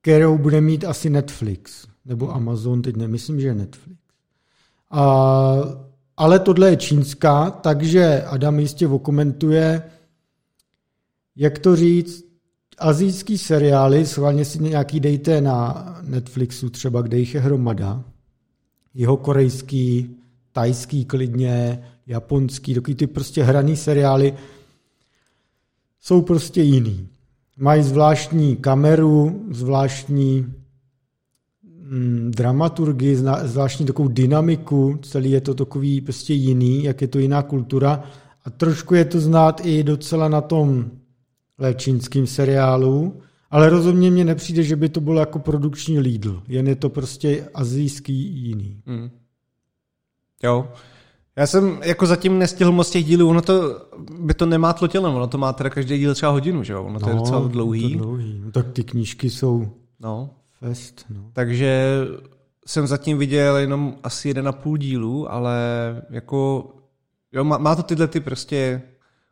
kterou 0.01 0.37
bude 0.37 0.61
mít 0.61 0.85
asi 0.85 1.09
Netflix, 1.09 1.87
nebo 2.05 2.35
Amazon, 2.35 2.81
teď 2.81 2.95
nemyslím, 2.95 3.41
že 3.41 3.47
je 3.47 3.55
Netflix. 3.55 3.99
A, 4.91 5.84
ale 6.17 6.39
tohle 6.39 6.69
je 6.69 6.77
čínská, 6.77 7.51
takže 7.51 8.23
Adam 8.23 8.59
jistě 8.59 8.87
okomentuje, 8.87 9.81
jak 11.35 11.59
to 11.59 11.75
říct, 11.75 12.25
azijský 12.77 13.37
seriály, 13.37 14.05
schválně 14.05 14.45
si 14.45 14.59
nějaký 14.59 14.99
dejte 14.99 15.41
na 15.41 15.85
Netflixu 16.01 16.69
třeba, 16.69 17.01
kde 17.01 17.17
jich 17.17 17.33
je 17.35 17.41
hromada, 17.41 18.03
jeho 18.93 19.17
korejský, 19.17 20.15
tajský 20.51 21.05
klidně, 21.05 21.83
japonský, 22.07 22.73
dokud 22.73 22.97
ty 22.97 23.07
prostě 23.07 23.43
hraný 23.43 23.77
seriály 23.77 24.33
jsou 26.01 26.21
prostě 26.21 26.61
jiný. 26.61 27.09
Mají 27.57 27.83
zvláštní 27.83 28.55
kameru, 28.55 29.45
zvláštní 29.51 30.53
mm, 31.89 32.31
dramaturgii, 32.35 33.15
zvláštní 33.43 33.85
takovou 33.85 34.07
dynamiku, 34.07 34.99
celý 35.01 35.31
je 35.31 35.41
to 35.41 35.53
takový 35.53 36.01
prostě 36.01 36.33
jiný, 36.33 36.83
jak 36.83 37.01
je 37.01 37.07
to 37.07 37.19
jiná 37.19 37.43
kultura 37.43 38.03
a 38.45 38.49
trošku 38.49 38.95
je 38.95 39.05
to 39.05 39.19
znát 39.19 39.61
i 39.63 39.83
docela 39.83 40.29
na 40.29 40.41
tom 40.41 40.91
čínským 41.75 42.27
seriálu, 42.27 43.21
ale 43.51 43.69
rozhodně 43.69 44.11
mně 44.11 44.25
nepřijde, 44.25 44.63
že 44.63 44.75
by 44.75 44.89
to 44.89 45.01
bylo 45.01 45.19
jako 45.19 45.39
produkční 45.39 45.99
Lidl. 45.99 46.41
Jen 46.47 46.67
je 46.67 46.75
to 46.75 46.89
prostě 46.89 47.49
azijský 47.53 48.13
jiný. 48.13 48.81
Mm. 48.85 49.09
Jo. 50.43 50.67
Já 51.35 51.47
jsem 51.47 51.79
jako 51.83 52.05
zatím 52.05 52.39
nestihl 52.39 52.71
moc 52.71 52.89
těch 52.89 53.05
dílů, 53.05 53.29
ono 53.29 53.41
to, 53.41 53.81
by 54.19 54.33
to 54.33 54.45
nemá 54.45 54.73
tlotěno, 54.73 55.15
ono 55.15 55.27
to 55.27 55.37
má 55.37 55.53
teda 55.53 55.69
každý 55.69 55.97
díl 55.97 56.13
třeba 56.13 56.31
hodinu, 56.31 56.63
že 56.63 56.73
jo? 56.73 56.83
Ono 56.83 56.99
to 56.99 57.05
no, 57.05 57.11
je 57.11 57.17
docela 57.17 57.47
dlouhý. 57.47 57.97
To 57.97 58.03
dlouhý. 58.03 58.41
No, 58.45 58.51
tak 58.51 58.71
ty 58.71 58.83
knížky 58.83 59.29
jsou 59.29 59.67
no. 59.99 60.29
Fest. 60.67 61.05
No. 61.09 61.29
Takže 61.33 61.95
jsem 62.67 62.87
zatím 62.87 63.17
viděl 63.17 63.57
jenom 63.57 63.95
asi 64.03 64.27
jeden 64.27 64.47
a 64.47 64.51
půl 64.51 64.77
dílu, 64.77 65.31
ale 65.31 65.57
jako 66.09 66.69
jo, 67.31 67.43
má, 67.43 67.57
má 67.57 67.75
to 67.75 67.83
tyhle 67.83 68.07
ty 68.07 68.19
prostě 68.19 68.81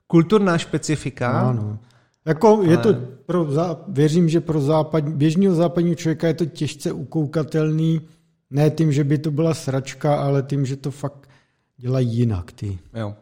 kulturná 0.08 0.58
specifika. 0.58 1.50
Ano. 1.50 1.80
Jako 2.26 2.48
Ale... 2.48 2.68
je 2.68 2.78
to 2.78 2.94
pro, 3.26 3.48
věřím, 3.88 4.30
že 4.30 4.42
pro 4.42 4.62
západ, 4.62 5.10
běžného 5.10 5.56
západního 5.56 5.96
člověka 5.96 6.28
je 6.28 6.34
to 6.34 6.46
těžce 6.46 6.92
ukoukatelný, 6.92 8.02
ne 8.50 8.70
tím, 8.70 8.92
že 8.92 9.04
by 9.04 9.18
to 9.18 9.32
byla 9.32 9.54
sračka, 9.54 10.16
ale 10.16 10.44
tím, 10.44 10.66
že 10.66 10.76
to 10.76 10.92
fakt 10.92 11.30
dělají 11.78 12.10
jinak 12.18 12.52
ty. 12.52 12.80
Jo. 12.94 13.16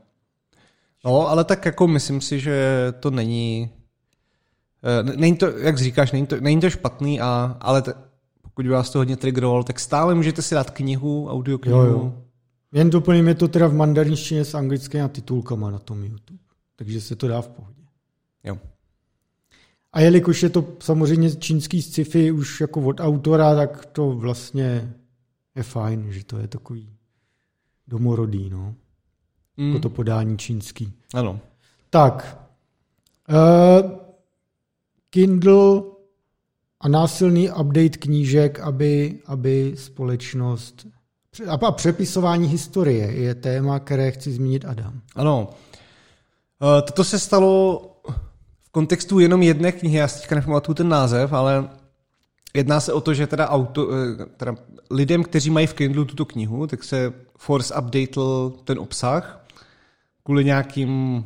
No, 1.06 1.30
ale 1.30 1.44
tak 1.44 1.66
jako 1.66 1.88
myslím 1.88 2.22
si, 2.22 2.40
že 2.40 2.88
to 3.00 3.12
není, 3.12 3.70
není 5.16 5.38
to, 5.38 5.58
jak 5.58 5.78
říkáš, 5.78 6.12
není 6.12 6.28
to, 6.28 6.40
není 6.40 6.62
to 6.62 6.70
špatný, 6.70 7.22
a, 7.22 7.58
ale 7.60 7.82
t- 7.82 7.94
pokud 8.42 8.66
by 8.66 8.72
vás 8.72 8.90
to 8.90 9.00
hodně 9.00 9.18
triggerovalo, 9.18 9.64
tak 9.64 9.80
stále 9.80 10.16
můžete 10.16 10.42
si 10.42 10.56
dát 10.56 10.70
knihu, 10.70 11.28
audioknihu. 11.30 11.78
Jo, 11.78 11.86
jo. 11.86 12.14
Jen 12.74 12.90
doplním 12.90 13.28
je 13.28 13.36
to 13.36 13.48
teda 13.48 13.68
v 13.68 13.74
mandarinštině 13.74 14.46
s 14.46 14.56
anglickými 14.56 15.10
titulkama 15.10 15.72
na 15.72 15.80
tom 15.80 16.04
YouTube. 16.04 16.40
Takže 16.76 17.02
se 17.02 17.16
to 17.16 17.28
dá 17.28 17.42
v 17.42 17.48
pohodě. 17.48 17.82
Jo. 18.44 18.58
A 19.94 20.00
jelikož 20.00 20.44
je 20.44 20.50
to 20.50 20.66
samozřejmě 20.80 21.36
čínský 21.36 21.82
sci-fi 21.82 22.32
už 22.32 22.62
jako 22.62 22.82
od 22.82 23.00
autora, 23.00 23.56
tak 23.56 23.86
to 23.86 24.12
vlastně 24.12 24.94
je 25.56 25.64
fajn, 25.64 26.12
že 26.12 26.24
to 26.24 26.38
je 26.38 26.48
takový 26.48 26.90
domorodý, 27.88 28.50
no. 28.50 28.76
Mm. 29.58 29.68
Jako 29.68 29.80
to 29.80 29.90
podání 29.90 30.38
čínský. 30.38 30.94
Ano. 31.14 31.40
Tak. 31.90 32.48
Uh, 33.30 33.92
Kindle 35.14 35.82
a 36.80 36.88
násilný 36.88 37.50
update 37.50 37.98
knížek, 37.98 38.60
aby, 38.60 39.20
aby 39.26 39.74
společnost 39.76 40.88
a 41.48 41.72
přepisování 41.72 42.48
historie 42.48 43.12
je 43.12 43.36
téma, 43.36 43.80
které 43.80 44.12
chci 44.12 44.32
zmínit 44.32 44.66
Adam. 44.66 45.02
Ano. 45.16 45.50
Uh, 46.62 46.82
toto 46.82 47.04
se 47.04 47.20
stalo 47.20 47.82
kontextu 48.72 49.20
jenom 49.20 49.42
jedné 49.42 49.72
knihy, 49.72 49.98
já 49.98 50.08
si 50.08 50.20
teďka 50.20 50.36
nepamatuju 50.36 50.76
ten 50.76 50.90
název, 50.90 51.34
ale 51.34 51.70
jedná 52.54 52.80
se 52.80 52.94
o 52.94 53.02
to, 53.02 53.14
že 53.14 53.28
teda, 53.28 53.50
auto, 53.50 53.88
eh, 53.94 54.26
teda 54.38 54.56
lidem, 54.92 55.24
kteří 55.24 55.50
mají 55.50 55.68
v 55.68 55.74
Kindlu 55.74 56.06
tuto 56.06 56.26
knihu, 56.26 56.68
tak 56.68 56.84
se 56.84 57.14
Force 57.38 57.76
updatel 57.76 58.54
ten 58.64 58.80
obsah 58.80 59.46
kvůli 60.24 60.46
nějakým 60.46 61.16
uh, 61.16 61.24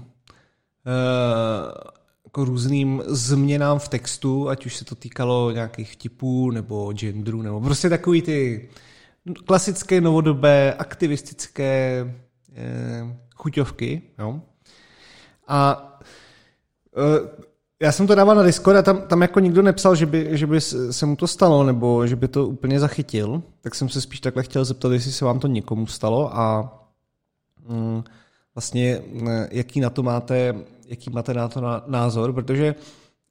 jako 2.35 2.45
různým 2.45 3.03
změnám 3.05 3.79
v 3.79 3.87
textu, 3.87 4.49
ať 4.49 4.65
už 4.65 4.75
se 4.75 4.85
to 4.85 4.95
týkalo 4.95 5.51
nějakých 5.51 5.95
typů 5.95 6.51
nebo 6.51 6.93
genderu, 6.93 7.41
nebo 7.41 7.61
prostě 7.61 7.89
takový 7.89 8.21
ty 8.21 8.69
klasické 9.45 10.01
novodobé 10.01 10.73
aktivistické 10.73 12.03
uh, 12.49 13.11
chuťovky. 13.35 14.01
Jo? 14.19 14.41
A 15.47 15.91
Eh, 16.95 17.45
já 17.81 17.91
jsem 17.91 18.07
to 18.07 18.15
dával 18.15 18.35
na 18.35 18.43
Discord 18.43 18.77
a 18.77 18.81
tam, 18.81 19.01
tam 19.01 19.21
jako 19.21 19.39
nikdo 19.39 19.61
nepsal, 19.61 19.95
že 19.95 20.05
by, 20.05 20.29
že 20.31 20.47
by 20.47 20.61
se 20.61 21.05
mu 21.05 21.15
to 21.15 21.27
stalo, 21.27 21.63
nebo 21.63 22.07
že 22.07 22.15
by 22.15 22.27
to 22.27 22.47
úplně 22.47 22.79
zachytil, 22.79 23.43
tak 23.61 23.75
jsem 23.75 23.89
se 23.89 24.01
spíš 24.01 24.19
takhle 24.19 24.43
chtěl 24.43 24.65
zeptat, 24.65 24.91
jestli 24.91 25.11
se 25.11 25.25
vám 25.25 25.39
to 25.39 25.47
někomu 25.47 25.87
stalo 25.87 26.37
a 26.37 26.73
mm, 27.69 28.03
vlastně 28.55 29.01
eh, 29.27 29.47
jaký 29.51 29.79
na 29.79 29.89
to 29.89 30.03
máte, 30.03 30.55
jaký 30.88 31.09
máte 31.09 31.33
na 31.33 31.47
to 31.47 31.62
názor, 31.88 32.33
protože 32.33 32.75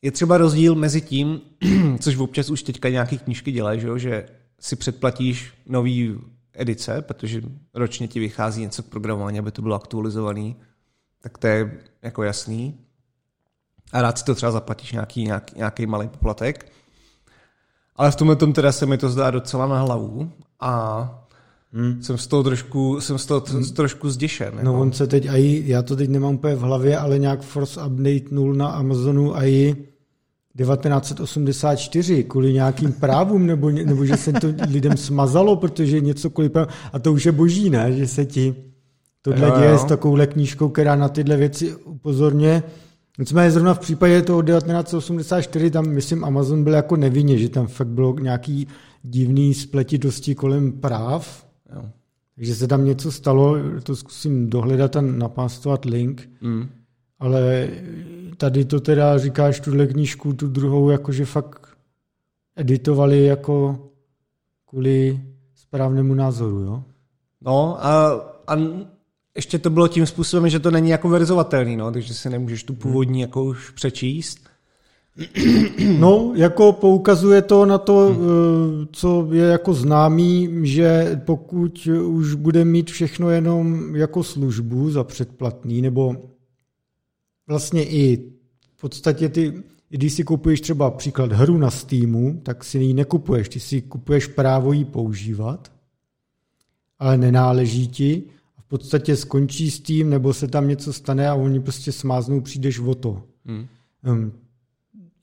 je 0.03 0.11
třeba 0.11 0.39
rozdíl 0.39 0.75
mezi 0.75 1.01
tím, 1.01 1.41
což 2.01 2.17
občas 2.17 2.51
už 2.51 2.63
teďka 2.63 2.89
nějaký 2.89 3.19
knížky 3.19 3.53
dělají, 3.53 3.81
že, 3.81 3.99
že 3.99 4.27
si 4.61 4.77
předplatíš 4.77 5.53
nový 5.67 6.19
edice, 6.53 7.03
protože 7.03 7.43
ročně 7.75 8.09
ti 8.09 8.21
vychází 8.21 8.61
něco 8.61 8.83
k 8.83 8.89
programování, 8.89 9.39
aby 9.39 9.51
to 9.51 9.63
bylo 9.63 9.75
aktualizovaný, 9.75 10.57
tak 11.23 11.39
to 11.39 11.47
je 11.47 11.81
jako 12.03 12.23
jasný 12.23 12.79
a 13.93 14.03
rád 14.03 14.19
si 14.19 14.25
to 14.25 14.35
třeba 14.35 14.53
zaplatíš 14.53 14.93
nějaký, 14.93 15.25
nějaký, 15.25 15.55
nějaký 15.57 15.87
malý 15.87 16.09
poplatek. 16.09 16.73
Ale 17.97 18.11
v 18.11 18.17
tomhle 18.17 18.37
tom 18.37 18.53
teda 18.53 18.73
se 18.73 18.87
mi 18.87 18.99
to 18.99 19.09
zdá 19.09 19.31
docela 19.31 19.67
na 19.67 19.81
hlavu 19.81 20.33
a 20.61 21.24
Hmm. 21.77 22.03
Jsem 22.03 22.19
z 22.19 22.27
toho 22.27 22.43
trošku, 22.43 23.01
jsem 23.01 23.19
z 23.19 23.27
toho 23.27 23.43
hmm. 23.49 23.65
trošku 23.65 24.11
zděšen. 24.11 24.55
No 24.55 24.73
jako. 24.73 24.83
on 24.83 24.93
se 24.93 25.07
teď 25.07 25.29
aj, 25.29 25.63
já 25.67 25.83
to 25.83 25.97
teď 25.97 26.11
nemám 26.11 26.35
úplně 26.35 26.55
v 26.55 26.61
hlavě, 26.61 26.99
ale 26.99 27.19
nějak 27.19 27.43
Force 27.43 27.81
Update 27.87 28.25
0 28.31 28.55
na 28.55 28.69
Amazonu 28.69 29.37
i 29.37 29.77
1984 30.59 32.25
kvůli 32.25 32.53
nějakým 32.53 32.93
právům, 32.93 33.47
nebo, 33.53 33.71
nebo 33.71 34.05
že 34.05 34.17
se 34.17 34.33
to 34.33 34.47
lidem 34.69 34.97
smazalo, 34.97 35.57
protože 35.57 36.01
něco 36.01 36.31
kvůli 36.31 36.49
práv... 36.49 36.69
A 36.93 36.99
to 36.99 37.13
už 37.13 37.27
je 37.27 37.33
boží, 37.33 37.71
ne? 37.71 37.93
Že 37.93 38.07
se 38.07 38.27
ti 38.27 38.55
tohle 39.23 39.49
jo, 39.49 39.55
děje 39.59 39.71
jo. 39.71 39.79
s 39.79 39.85
takovouhle 39.85 40.27
knížkou, 40.27 40.69
která 40.69 40.97
na 40.97 41.09
tyhle 41.09 41.37
věci 41.37 41.75
upozorně. 41.75 42.63
Nicméně 43.19 43.51
zrovna 43.51 43.75
v 43.75 43.79
případě 43.79 44.23
toho 44.23 44.43
1984, 44.43 45.71
tam 45.71 45.87
myslím 45.87 46.25
Amazon 46.25 46.65
byl 46.65 46.73
jako 46.73 46.97
nevinně, 46.97 47.39
že 47.39 47.49
tam 47.49 47.67
fakt 47.67 47.89
bylo 47.89 48.19
nějaký 48.19 48.69
divný 49.03 49.55
spletitosti 49.55 50.35
kolem 50.35 50.73
práv. 50.73 51.45
Jo. 51.75 51.91
Takže 52.35 52.55
se 52.55 52.69
tam 52.69 52.85
něco 52.85 53.13
stalo, 53.13 53.57
to 53.83 53.97
zkusím 53.97 54.51
dohledat 54.51 54.97
a 54.97 55.01
napástovat 55.01 55.85
link. 55.85 56.29
Mm. 56.41 56.69
Ale 57.19 57.71
tady 58.37 58.65
to 58.65 58.81
teda 58.81 59.19
říkáš, 59.19 59.61
tuhle 59.61 59.87
knížku, 59.87 60.33
tu 60.33 60.49
druhou, 60.49 60.91
jakože 60.91 61.25
fakt 61.25 61.69
editovali 62.57 63.25
jako 63.25 63.79
kvůli 64.67 65.21
správnému 65.55 66.15
názoru, 66.15 66.61
jo? 66.61 66.85
No 67.41 67.87
a, 67.87 68.13
a 68.47 68.57
ještě 69.37 69.59
to 69.59 69.71
bylo 69.71 69.89
tím 69.89 70.07
způsobem, 70.07 70.49
že 70.49 70.61
to 70.61 70.71
není 70.71 70.91
jako 70.91 71.09
verzovatelný, 71.09 71.77
no, 71.77 71.93
takže 71.93 72.15
si 72.15 72.31
nemůžeš 72.31 72.65
tu 72.65 72.75
původní 72.75 73.21
jako 73.21 73.45
už 73.45 73.71
přečíst. 73.71 74.49
No, 75.99 76.33
jako 76.35 76.73
poukazuje 76.73 77.43
to 77.43 77.67
na 77.67 77.79
to, 77.79 78.07
hmm. 78.07 78.89
co 78.93 79.29
je 79.33 79.45
jako 79.45 79.75
známý, 79.75 80.49
že 80.63 81.21
pokud 81.25 81.89
už 82.07 82.35
bude 82.35 82.65
mít 82.65 82.91
všechno 82.91 83.31
jenom 83.31 83.97
jako 83.97 84.23
službu 84.23 84.91
za 84.91 85.05
předplatný, 85.05 85.83
nebo 85.83 86.17
vlastně 87.47 87.85
i 87.85 88.33
v 88.77 88.81
podstatě 88.81 89.29
ty, 89.29 89.63
když 89.89 90.13
si 90.13 90.25
kupuješ 90.25 90.61
třeba 90.61 90.91
příklad 90.91 91.33
hru 91.33 91.59
na 91.59 91.71
Steamu, 91.71 92.41
tak 92.43 92.65
si 92.65 92.79
ji 92.79 92.95
nekupuješ, 92.95 93.49
ty 93.49 93.61
si 93.61 93.83
kupuješ 93.83 94.27
právo 94.27 94.73
ji 94.73 94.85
používat, 94.85 95.73
ale 96.99 97.19
nenáleží 97.19 97.89
ti 97.89 98.23
v 98.59 98.65
podstatě 98.69 99.17
skončí 99.17 99.71
s 99.71 99.81
tím, 99.81 100.11
nebo 100.11 100.35
se 100.35 100.49
tam 100.49 100.69
něco 100.69 100.93
stane 100.93 101.29
a 101.29 101.35
oni 101.35 101.61
prostě 101.61 101.93
smáznou, 101.93 102.41
přijdeš 102.41 102.79
o 102.79 102.95
to. 102.95 103.23
Hmm. 104.03 104.33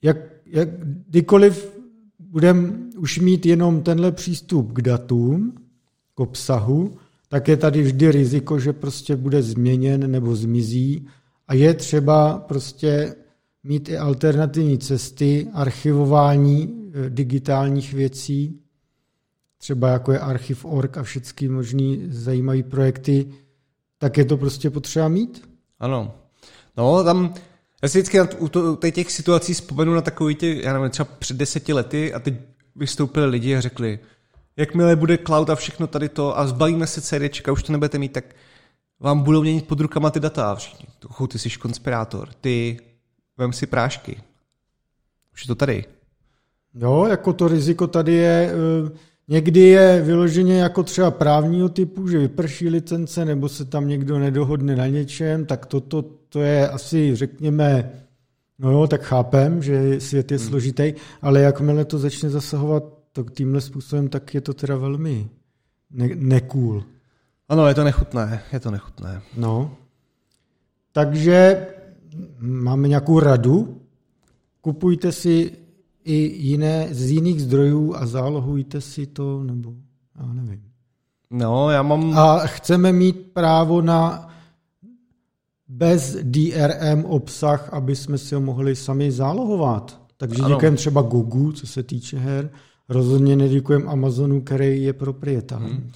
Jak, 0.02 0.16
jak 0.46 0.68
kdykoliv 1.08 1.78
budeme 2.18 2.72
už 2.98 3.18
mít 3.18 3.46
jenom 3.46 3.82
tenhle 3.82 4.12
přístup 4.12 4.72
k 4.72 4.82
datům, 4.82 5.54
k 6.14 6.20
obsahu, 6.20 6.96
tak 7.28 7.48
je 7.48 7.56
tady 7.56 7.82
vždy 7.82 8.12
riziko, 8.12 8.58
že 8.58 8.72
prostě 8.72 9.16
bude 9.16 9.42
změněn 9.42 10.10
nebo 10.10 10.36
zmizí 10.36 11.06
a 11.48 11.54
je 11.54 11.74
třeba 11.74 12.38
prostě 12.38 13.14
mít 13.64 13.88
i 13.88 13.98
alternativní 13.98 14.78
cesty, 14.78 15.48
archivování 15.54 16.90
eh, 16.94 17.10
digitálních 17.10 17.94
věcí, 17.94 18.60
třeba 19.58 19.88
jako 19.88 20.12
je 20.12 20.18
Archiv.org 20.18 20.98
a 20.98 21.02
všechny 21.02 21.48
možný 21.48 22.04
zajímavé 22.08 22.62
projekty, 22.62 23.26
tak 23.98 24.18
je 24.18 24.24
to 24.24 24.36
prostě 24.36 24.70
potřeba 24.70 25.08
mít. 25.08 25.48
Ano. 25.80 26.14
No, 26.76 27.04
tam, 27.04 27.34
já 27.82 27.88
si 27.88 27.98
vždycky 27.98 28.20
u, 28.38 28.48
to, 28.48 28.76
těch 28.76 29.12
situací 29.12 29.54
vzpomenu 29.54 29.94
na 29.94 30.00
takový 30.00 30.34
ty, 30.34 30.60
já 30.64 30.72
nevím, 30.72 30.90
třeba 30.90 31.08
před 31.18 31.36
deseti 31.36 31.72
lety 31.72 32.14
a 32.14 32.18
teď 32.18 32.34
vystoupili 32.76 33.26
lidi 33.26 33.56
a 33.56 33.60
řekli, 33.60 33.98
jakmile 34.56 34.96
bude 34.96 35.18
cloud 35.26 35.50
a 35.50 35.54
všechno 35.54 35.86
tady 35.86 36.08
to 36.08 36.38
a 36.38 36.46
zbalíme 36.46 36.86
se 36.86 37.00
CDčka, 37.00 37.52
už 37.52 37.62
to 37.62 37.72
nebudete 37.72 37.98
mít, 37.98 38.12
tak 38.12 38.24
vám 39.00 39.22
budou 39.22 39.42
měnit 39.42 39.66
pod 39.66 39.80
rukama 39.80 40.10
ty 40.10 40.20
data. 40.20 40.54
Všichni, 40.54 40.86
ty 41.28 41.38
jsi 41.38 41.50
konspirátor, 41.50 42.28
ty 42.40 42.78
vem 43.38 43.52
si 43.52 43.66
prášky. 43.66 44.22
Už 45.32 45.44
je 45.44 45.46
to 45.46 45.54
tady. 45.54 45.84
Jo, 46.74 47.06
jako 47.10 47.32
to 47.32 47.48
riziko 47.48 47.86
tady 47.86 48.12
je, 48.12 48.52
eh, 48.52 48.90
někdy 49.28 49.60
je 49.60 50.02
vyloženě 50.02 50.60
jako 50.60 50.82
třeba 50.82 51.10
právního 51.10 51.68
typu, 51.68 52.08
že 52.08 52.18
vyprší 52.18 52.68
licence 52.68 53.24
nebo 53.24 53.48
se 53.48 53.64
tam 53.64 53.88
někdo 53.88 54.18
nedohodne 54.18 54.76
na 54.76 54.86
něčem, 54.86 55.46
tak 55.46 55.66
toto 55.66 56.02
to, 56.02 56.21
to 56.32 56.40
je 56.40 56.68
asi, 56.68 57.16
řekněme, 57.16 57.92
no 58.58 58.70
jo, 58.70 58.86
tak 58.86 59.02
chápem, 59.02 59.62
že 59.62 60.00
svět 60.00 60.32
je 60.32 60.38
hmm. 60.38 60.46
složitý, 60.48 60.92
ale 61.22 61.40
jakmile 61.40 61.84
to 61.84 61.98
začne 61.98 62.30
zasahovat 62.30 62.84
tak 63.12 63.30
tímhle 63.30 63.60
způsobem, 63.60 64.08
tak 64.08 64.34
je 64.34 64.40
to 64.40 64.54
teda 64.54 64.76
velmi 64.76 65.30
ne- 65.90 66.16
nekůl. 66.16 66.84
Ano, 67.48 67.66
je 67.66 67.74
to 67.74 67.84
nechutné, 67.84 68.42
je 68.52 68.60
to 68.60 68.70
nechutné. 68.70 69.22
No, 69.36 69.76
takže 70.92 71.66
máme 72.38 72.88
nějakou 72.88 73.20
radu, 73.20 73.80
kupujte 74.60 75.12
si 75.12 75.52
i 76.04 76.14
jiné 76.42 76.88
z 76.90 77.10
jiných 77.10 77.42
zdrojů 77.42 77.94
a 77.96 78.06
zálohujte 78.06 78.80
si 78.80 79.06
to, 79.06 79.44
nebo 79.44 79.74
já 80.20 80.32
nevím. 80.32 80.62
No, 81.30 81.70
já 81.70 81.82
mám... 81.82 82.18
A 82.18 82.38
chceme 82.38 82.92
mít 82.92 83.32
právo 83.32 83.82
na 83.82 84.31
bez 85.72 86.16
DRM 86.22 87.04
obsah, 87.04 87.68
aby 87.72 87.96
jsme 87.96 88.18
si 88.18 88.34
ho 88.34 88.40
mohli 88.40 88.76
sami 88.76 89.12
zálohovat. 89.12 90.00
Takže 90.16 90.42
ano. 90.42 90.54
děkujeme 90.54 90.76
třeba 90.76 91.02
Google, 91.02 91.52
co 91.52 91.66
se 91.66 91.82
týče 91.82 92.18
her, 92.18 92.50
rozhodně 92.88 93.36
neděkujeme 93.36 93.84
Amazonu, 93.84 94.40
který 94.40 94.82
je 94.82 94.92
proprietár. 94.92 95.60
Hmm. 95.62 95.90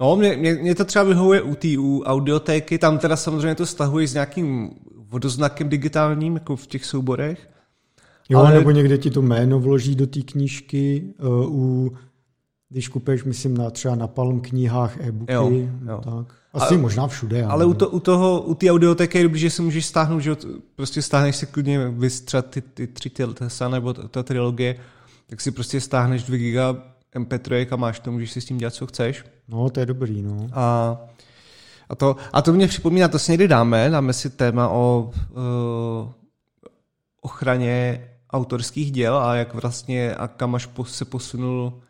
No, 0.00 0.16
mě, 0.16 0.36
mě, 0.36 0.54
mě 0.54 0.74
to 0.74 0.84
třeba 0.84 1.04
vyhovuje 1.04 1.42
u 1.42 1.54
té 1.54 1.68
u 1.78 2.02
audiotéky, 2.02 2.78
tam 2.78 2.98
teda 2.98 3.16
samozřejmě 3.16 3.54
to 3.54 3.66
stahuji 3.66 4.06
s 4.06 4.14
nějakým 4.14 4.70
vodoznakem 5.08 5.68
digitálním, 5.68 6.34
jako 6.34 6.56
v 6.56 6.66
těch 6.66 6.84
souborech. 6.84 7.50
Jo, 8.28 8.38
ale... 8.38 8.54
nebo 8.54 8.70
někde 8.70 8.98
ti 8.98 9.10
to 9.10 9.22
jméno 9.22 9.60
vloží 9.60 9.94
do 9.94 10.06
té 10.06 10.20
knížky, 10.20 11.14
uh, 11.22 11.56
u, 11.56 11.92
když 12.68 12.88
kupuješ, 12.88 13.24
myslím, 13.24 13.56
na, 13.56 13.70
třeba 13.70 13.94
na 13.94 14.06
Palm 14.06 14.40
knihách 14.40 15.00
e-booky. 15.00 15.32
Jo, 15.32 15.50
jo. 15.88 16.00
Tak. 16.04 16.41
Asi 16.52 16.74
ale, 16.74 16.78
možná 16.78 17.06
všude. 17.06 17.44
Ale 17.44 17.64
u, 17.64 17.74
to, 17.74 17.88
u 17.88 18.00
toho, 18.00 18.42
u 18.42 18.54
té 18.54 18.70
audiotéky 18.70 19.18
je 19.18 19.24
dobrý, 19.24 19.40
že 19.40 19.50
si 19.50 19.62
můžeš 19.62 19.86
stáhnout, 19.86 20.20
že 20.20 20.36
prostě 20.76 21.02
stáhneš 21.02 21.36
si 21.36 21.46
klidně 21.46 21.88
vystřat 21.88 22.46
ty, 22.46 22.60
ty 22.60 22.86
tři 22.86 23.10
TLTSA 23.10 23.68
nebo 23.68 23.92
ta, 23.92 24.08
ta 24.08 24.22
trilogie, 24.22 24.76
tak 25.26 25.40
si 25.40 25.50
prostě 25.50 25.80
stáhneš 25.80 26.22
2 26.22 26.36
giga 26.36 26.76
MP3 27.14 27.66
a 27.70 27.76
máš 27.76 28.00
to, 28.00 28.12
můžeš 28.12 28.32
si 28.32 28.40
s 28.40 28.44
tím 28.44 28.58
dělat, 28.58 28.74
co 28.74 28.86
chceš. 28.86 29.24
No, 29.48 29.70
to 29.70 29.80
je 29.80 29.86
dobrý, 29.86 30.22
no. 30.22 30.48
A, 30.52 30.96
a, 31.88 31.94
to, 31.94 32.16
a 32.32 32.42
to 32.42 32.52
mě 32.52 32.68
připomíná, 32.68 33.08
to 33.08 33.18
si 33.18 33.32
někdy 33.32 33.48
dáme, 33.48 33.90
dáme 33.90 34.12
si 34.12 34.30
téma 34.30 34.68
o 34.68 35.10
uh, 35.30 36.12
ochraně 37.20 38.08
autorských 38.30 38.92
děl 38.92 39.16
a 39.16 39.34
jak 39.34 39.54
vlastně 39.54 40.14
a 40.14 40.28
kam 40.28 40.54
až 40.54 40.68
se 40.84 41.04
posunul 41.04 41.82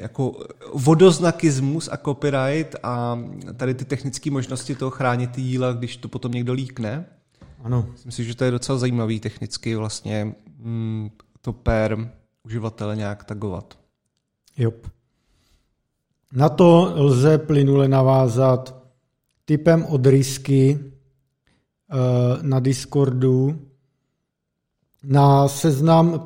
jako 0.00 0.46
vodoznakismus 0.74 1.88
a 1.92 1.96
copyright 1.96 2.76
a 2.82 3.18
tady 3.56 3.74
ty 3.74 3.84
technické 3.84 4.30
možnosti 4.30 4.74
toho 4.74 4.90
chránit 4.90 5.30
ty 5.30 5.42
díla, 5.42 5.72
když 5.72 5.96
to 5.96 6.08
potom 6.08 6.32
někdo 6.32 6.52
líkne. 6.52 7.06
Ano. 7.64 7.86
Myslím 7.92 8.12
si, 8.12 8.24
že 8.24 8.34
to 8.34 8.44
je 8.44 8.50
docela 8.50 8.78
zajímavý 8.78 9.20
technicky 9.20 9.76
vlastně 9.76 10.34
mm, 10.58 11.10
to 11.40 11.52
per 11.52 12.12
uživatele 12.42 12.96
nějak 12.96 13.24
tagovat. 13.24 13.78
Jo. 14.56 14.72
Na 16.32 16.48
to 16.48 16.92
lze 16.96 17.38
plynule 17.38 17.88
navázat 17.88 18.84
typem 19.44 19.84
odrysky 19.84 20.78
eh, 20.80 22.42
na 22.42 22.60
Discordu, 22.60 23.68
na 25.02 25.48
seznam 25.48 26.20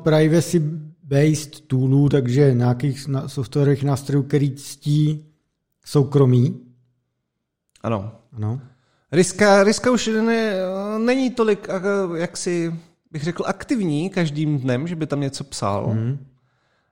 privacy-based 1.09 1.67
toolů, 1.67 2.09
takže 2.09 2.53
nějakých 2.53 3.07
softwarových 3.27 3.83
nástrojů, 3.83 4.23
který 4.23 4.55
ctí 4.55 5.25
soukromí. 5.85 6.59
Ano. 7.81 8.11
ano. 8.33 8.61
Riska, 9.11 9.63
riska 9.63 9.91
už 9.91 10.07
ne, 10.07 10.53
není 10.97 11.31
tolik, 11.31 11.67
jak 12.15 12.37
si 12.37 12.73
bych 13.11 13.23
řekl, 13.23 13.43
aktivní 13.47 14.09
každým 14.09 14.59
dnem, 14.59 14.87
že 14.87 14.95
by 14.95 15.07
tam 15.07 15.19
něco 15.19 15.43
psal. 15.43 15.87
Mm. 15.93 16.25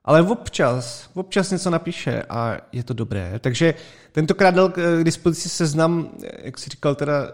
Ale 0.04 0.22
občas, 0.22 1.10
občas 1.14 1.52
něco 1.52 1.70
napíše 1.70 2.24
a 2.30 2.58
je 2.72 2.84
to 2.84 2.94
dobré. 2.94 3.40
Takže 3.40 3.74
tentokrát 4.12 4.56
dal 4.56 4.70
k 4.70 5.04
dispozici 5.04 5.50
seznam, 5.50 6.10
jak 6.44 6.58
si 6.58 6.70
říkal, 6.70 6.96
teda 6.96 7.24
uh, 7.24 7.32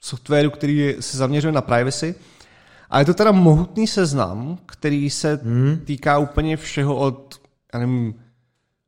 softwaru, 0.00 0.50
který 0.50 0.96
se 1.00 1.16
zaměřuje 1.16 1.52
na 1.52 1.62
privacy. 1.62 2.14
A 2.94 2.98
je 2.98 3.04
to 3.04 3.14
teda 3.14 3.32
mohutný 3.32 3.86
seznam, 3.86 4.58
který 4.66 5.10
se 5.10 5.40
hmm. 5.44 5.80
týká 5.84 6.18
úplně 6.18 6.56
všeho 6.56 6.96
od, 6.96 7.40
já 7.72 7.80
nevím, 7.80 8.14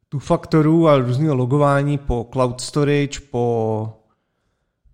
tu 0.08 0.18
faktorů 0.18 0.88
a 0.88 0.98
různého 0.98 1.34
logování 1.34 1.98
po 1.98 2.28
cloud 2.32 2.60
storage, 2.60 3.20
po 3.30 3.88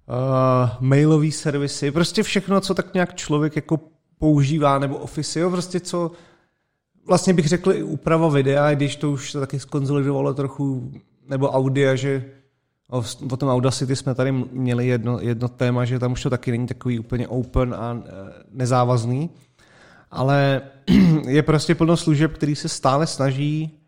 uh, 0.09 0.70
mailové 0.81 1.31
servisy, 1.31 1.90
prostě 1.90 2.22
všechno, 2.22 2.61
co 2.61 2.75
tak 2.75 2.94
nějak 2.94 3.14
člověk 3.14 3.57
jako 3.57 3.81
používá, 4.18 4.79
nebo 4.79 4.96
Office, 4.96 5.40
jo, 5.40 5.51
prostě 5.51 5.81
co 5.81 6.11
vlastně 7.07 7.35
bych 7.35 7.48
řekl 7.48 7.72
i 7.72 7.83
úprava 7.83 8.29
videa, 8.29 8.75
když 8.75 8.96
to 8.96 9.11
už 9.11 9.33
se 9.33 9.40
taky 9.40 9.61
skonzolidovalo 9.61 10.35
trochu, 10.35 10.92
nebo 11.29 11.51
audia, 11.51 11.94
že 11.94 12.25
o, 12.92 13.05
o 13.31 13.37
tom 13.37 13.48
Audacity 13.48 13.96
jsme 13.96 14.14
tady 14.14 14.33
měli 14.33 14.87
jedno, 14.87 15.18
jedno 15.20 15.48
téma, 15.48 15.85
že 15.85 15.98
tam 15.98 16.12
už 16.12 16.22
to 16.22 16.31
taky 16.31 16.50
není 16.50 16.66
takový 16.66 16.98
úplně 16.98 17.28
open 17.28 17.74
a 17.74 17.94
e, 17.94 18.12
nezávazný, 18.52 19.31
ale 20.11 20.61
je 21.28 21.42
prostě 21.42 21.74
plno 21.74 21.96
služeb, 21.96 22.33
který 22.33 22.57
se 22.57 22.68
stále 22.68 23.07
snaží 23.07 23.78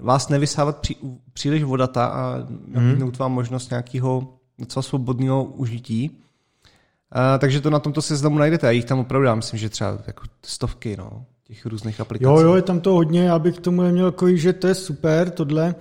vás 0.00 0.28
nevysávat 0.28 0.78
při, 0.78 0.96
příliš 1.32 1.62
vodata 1.62 2.06
a 2.06 2.38
nabídnout 2.66 3.14
hmm. 3.14 3.18
vám 3.18 3.32
možnost 3.32 3.70
nějakého 3.70 4.38
docela 4.58 4.82
svobodného 4.82 5.44
užití. 5.44 6.10
Uh, 6.10 7.38
takže 7.38 7.60
to 7.60 7.70
na 7.70 7.78
tomto 7.78 8.02
seznamu 8.02 8.38
najdete. 8.38 8.66
Já 8.66 8.70
jich 8.70 8.84
tam 8.84 8.98
opravdu, 8.98 9.26
já 9.26 9.34
myslím, 9.34 9.60
že 9.60 9.68
třeba 9.68 9.98
jako 10.06 10.22
stovky, 10.42 10.96
no 10.96 11.24
těch 11.44 11.66
různých 11.66 12.00
aplikací. 12.00 12.24
Jo, 12.24 12.40
jo, 12.40 12.54
je 12.54 12.62
tam 12.62 12.80
to 12.80 12.92
hodně, 12.92 13.24
já 13.24 13.38
bych 13.38 13.60
tomu 13.60 13.82
neměl 13.82 14.12
kojit, 14.12 14.38
že 14.38 14.52
to 14.52 14.66
je 14.66 14.74
super, 14.74 15.30
tohle. 15.30 15.74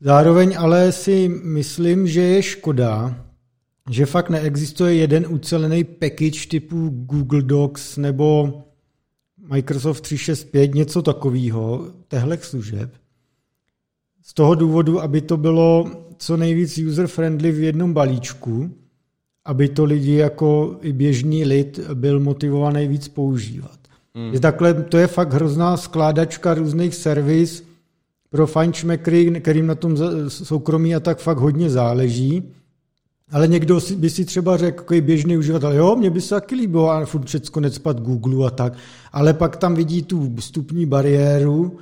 Zároveň 0.00 0.54
ale 0.58 0.92
si 0.92 1.28
myslím, 1.42 2.06
že 2.06 2.20
je 2.20 2.42
škoda, 2.42 3.24
že 3.90 4.06
fakt 4.06 4.30
neexistuje 4.30 4.94
jeden 4.94 5.26
ucelený 5.28 5.84
package 5.84 6.46
typu 6.48 6.88
Google 6.88 7.42
Docs 7.42 7.96
nebo 7.96 8.52
Microsoft 9.50 10.00
365, 10.00 10.74
něco 10.74 11.02
takového, 11.02 11.86
tehle 12.08 12.38
služeb. 12.38 12.94
Z 14.22 14.34
toho 14.34 14.54
důvodu, 14.54 15.00
aby 15.00 15.20
to 15.20 15.36
bylo 15.36 15.90
co 16.16 16.36
nejvíc 16.36 16.78
user-friendly 16.78 17.52
v 17.52 17.60
jednom 17.60 17.92
balíčku, 17.92 18.70
aby 19.44 19.68
to 19.68 19.84
lidi 19.84 20.14
jako 20.14 20.78
i 20.82 20.92
běžný 20.92 21.44
lid 21.44 21.80
byl 21.94 22.20
motivovaný 22.20 22.88
víc 22.88 23.08
používat. 23.08 23.78
Mm. 24.14 24.40
Takhle 24.40 24.74
to 24.74 24.98
je 24.98 25.06
fakt 25.06 25.32
hrozná 25.32 25.76
skládačka 25.76 26.54
různých 26.54 26.94
servis 26.94 27.67
pro 28.30 28.46
fajnšmekry, 28.46 29.40
kterým 29.40 29.66
na 29.66 29.74
tom 29.74 29.96
soukromí 30.28 30.94
a 30.94 31.00
tak 31.00 31.18
fakt 31.18 31.38
hodně 31.38 31.70
záleží. 31.70 32.42
Ale 33.30 33.48
někdo 33.48 33.80
by 33.96 34.10
si 34.10 34.24
třeba 34.24 34.56
řekl, 34.56 34.94
jako 34.94 35.06
běžný 35.06 35.36
uživatel, 35.36 35.72
jo, 35.72 35.96
mě 35.96 36.10
by 36.10 36.20
se 36.20 36.34
taky 36.34 36.54
líbilo 36.54 36.90
a 36.90 37.06
furt 37.06 37.26
všecko 37.26 37.60
necpat 37.60 38.00
Google 38.00 38.46
a 38.46 38.50
tak, 38.50 38.72
ale 39.12 39.34
pak 39.34 39.56
tam 39.56 39.74
vidí 39.74 40.02
tu 40.02 40.34
vstupní 40.36 40.86
bariéru, 40.86 41.78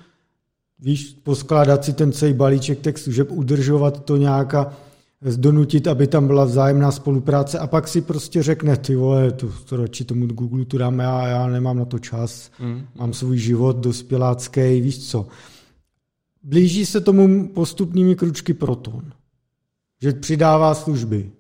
víš, 0.79 1.17
poskládat 1.23 1.85
si 1.85 1.93
ten 1.93 2.13
celý 2.13 2.33
balíček 2.33 2.81
těch 2.81 2.99
služeb, 2.99 3.31
udržovat 3.31 4.05
to 4.05 4.17
nějak 4.17 4.55
a 4.55 4.73
donutit, 5.37 5.87
aby 5.87 6.07
tam 6.07 6.27
byla 6.27 6.45
vzájemná 6.45 6.93
spolupráce 6.93 7.59
a 7.59 7.67
pak 7.67 7.89
si 7.89 8.01
prostě 8.01 8.43
řekne, 8.43 8.77
ty 8.77 8.97
vole, 8.97 9.33
to, 9.33 9.49
to 9.69 9.77
radši 9.77 10.05
tomu 10.05 10.27
Google 10.27 10.65
tu 10.65 10.79
dáme, 10.79 11.05
já, 11.05 11.29
já 11.29 11.47
nemám 11.47 11.79
na 11.79 11.85
to 11.85 11.99
čas, 11.99 12.51
mm. 12.61 12.83
mám 12.99 13.13
svůj 13.13 13.39
život 13.39 13.77
dospělácký, 13.77 14.81
víš 14.81 15.11
co. 15.11 15.27
Blíží 16.47 16.87
se 16.87 17.01
tomu 17.01 17.49
postupnými 17.49 18.17
kručky 18.17 18.55
Proton, 18.55 19.13
že 20.03 20.13
přidává 20.13 20.75
služby. 20.75 21.33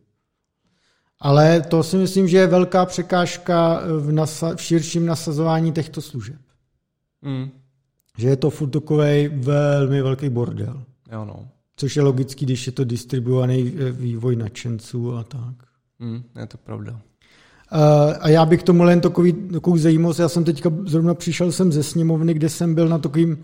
Ale 1.20 1.60
to 1.60 1.82
si 1.82 1.96
myslím, 1.96 2.28
že 2.28 2.36
je 2.36 2.46
velká 2.46 2.86
překážka 2.86 3.82
v, 3.98 4.12
nasa- 4.12 4.56
v 4.56 4.62
širším 4.62 5.06
nasazování 5.06 5.72
těchto 5.72 6.02
služeb. 6.02 6.40
Mm. 7.22 7.50
Že 8.18 8.28
je 8.28 8.36
to 8.36 8.50
furt 8.50 8.70
takový 8.70 9.28
velmi 9.28 10.02
velký 10.02 10.28
bordel. 10.28 10.82
Jo, 11.12 11.24
no. 11.24 11.48
Což 11.76 11.96
je 11.96 12.02
logický, 12.02 12.44
když 12.44 12.66
je 12.66 12.72
to 12.72 12.84
distribuovaný 12.84 13.74
eh, 13.78 13.92
vývoj 13.92 14.36
nadšenců 14.36 15.16
a 15.16 15.24
tak. 15.24 15.54
Mm, 15.98 16.22
je 16.40 16.46
to 16.46 16.58
pravda. 16.58 16.92
Uh, 16.92 17.78
a 18.20 18.28
já 18.28 18.46
bych 18.46 18.62
tomu 18.62 18.88
jen 18.88 19.00
takový, 19.00 19.32
takovou 19.32 19.76
zajímavost, 19.76 20.18
já 20.18 20.28
jsem 20.28 20.44
teďka 20.44 20.70
zrovna 20.86 21.14
přišel 21.14 21.52
jsem 21.52 21.72
ze 21.72 21.82
sněmovny, 21.82 22.34
kde 22.34 22.48
jsem 22.48 22.74
byl 22.74 22.88
na 22.88 22.98
takovým 22.98 23.38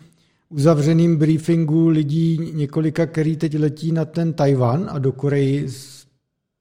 uzavřeným 0.53 1.17
briefingu 1.17 1.89
lidí 1.89 2.53
několika, 2.55 3.07
který 3.07 3.37
teď 3.37 3.59
letí 3.59 3.93
na 3.93 4.05
ten 4.05 4.33
Tajvan 4.33 4.89
a 4.91 4.99
do 4.99 5.13
Koreji 5.13 5.69
s, 5.69 6.07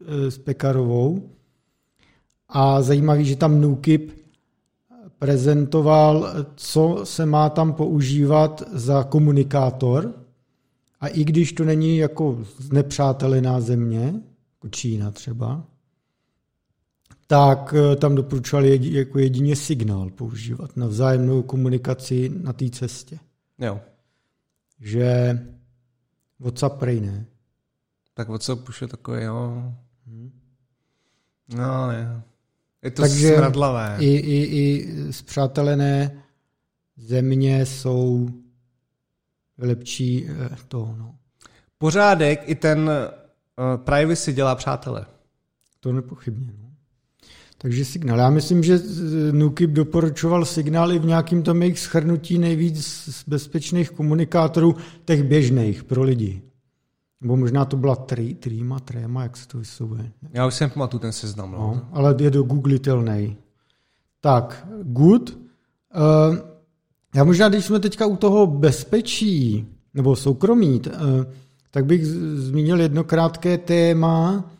eh, 0.08 0.32
s 0.32 0.38
Pekarovou. 0.38 1.30
A 2.50 2.82
zajímavý, 2.82 3.26
že 3.26 3.36
tam 3.36 3.62
Nukip 3.62 4.22
prezentoval, 5.20 6.34
co 6.56 7.00
se 7.04 7.26
má 7.26 7.50
tam 7.50 7.74
používat 7.74 8.64
za 8.74 9.04
komunikátor, 9.04 10.14
a 11.00 11.08
i 11.08 11.24
když 11.24 11.54
to 11.54 11.64
není 11.64 11.98
jako 11.98 12.40
znepřátelená 12.58 13.62
země, 13.62 14.14
jako 14.56 14.70
Čína 14.70 15.12
třeba, 15.12 15.64
tak 17.28 17.74
eh, 17.78 17.96
tam 17.96 18.16
doporučovali 18.16 18.80
jako 18.82 19.20
jedině 19.20 19.56
signál 19.56 20.10
používat 20.10 20.78
na 20.78 20.88
vzájemnou 20.88 21.42
komunikaci 21.42 22.32
na 22.44 22.54
té 22.54 22.70
cestě. 22.70 23.20
Jo. 23.62 23.82
Že 24.80 25.40
WhatsApp 26.40 26.80
prej 26.80 27.02
ne. 27.02 27.26
Tak 28.14 28.30
WhatsApp 28.30 28.70
už 28.70 28.82
je 28.82 28.88
takový, 28.88 29.24
jo. 29.24 29.74
Hmm. 30.08 30.32
No, 31.56 31.92
je. 31.92 32.22
Je 32.84 32.92
to 32.92 33.02
Takže 33.02 33.36
smradlavé. 33.36 33.98
I, 34.00 34.06
i, 34.06 34.58
i 34.60 35.14
zpřátelené 35.14 36.24
země 36.98 37.66
jsou 37.66 38.30
lepší 39.58 40.28
eh, 40.30 40.58
to. 40.68 40.96
No. 40.98 41.16
Pořádek 41.78 42.50
i 42.50 42.56
ten 42.56 42.90
uh, 42.90 43.78
privacy 43.78 44.34
dělá 44.34 44.56
přátelé. 44.56 45.06
To 45.80 45.94
nepochybně. 45.94 46.54
No. 46.60 46.71
Takže 47.62 47.86
signál. 47.86 48.20
Já 48.20 48.30
myslím, 48.30 48.64
že 48.64 48.80
Nukip 49.32 49.70
doporučoval 49.70 50.46
signál 50.46 50.92
i 50.92 51.00
v 51.00 51.06
nějakým 51.06 51.44
tom 51.44 51.62
jejich 51.62 51.80
schrnutí 51.80 52.38
nejvíc 52.38 52.86
z 52.86 53.24
bezpečných 53.28 53.92
komunikátorů, 53.92 54.76
těch 55.06 55.24
běžných 55.24 55.84
pro 55.84 56.04
lidi. 56.04 56.42
Nebo 57.22 57.38
možná 57.38 57.66
to 57.66 57.78
byla 57.78 57.96
tri, 57.96 58.34
Trima, 58.34 58.80
Trema, 58.80 59.24
jak 59.24 59.38
se 59.38 59.48
to 59.48 59.58
vyslovuje. 59.58 60.12
Já 60.34 60.48
už 60.48 60.54
jsem 60.54 60.70
pamatuju 60.70 61.00
ten 61.00 61.12
seznam. 61.12 61.52
No. 61.52 61.58
no 61.58 61.88
ale 61.92 62.16
je 62.20 62.32
do 62.32 62.44
googlitelný. 62.44 63.38
Tak, 64.22 64.68
good. 64.84 65.30
Uh, 65.30 66.38
já 67.16 67.24
možná, 67.24 67.50
když 67.50 67.66
jsme 67.66 67.80
teďka 67.80 68.06
u 68.06 68.16
toho 68.16 68.48
bezpečí 68.48 69.68
nebo 69.94 70.16
soukromí, 70.16 70.82
uh, 70.86 70.94
tak 71.72 71.86
bych 71.86 72.06
zmínil 72.36 72.82
jedno 72.82 73.04
krátké 73.04 73.58
téma, 73.58 74.52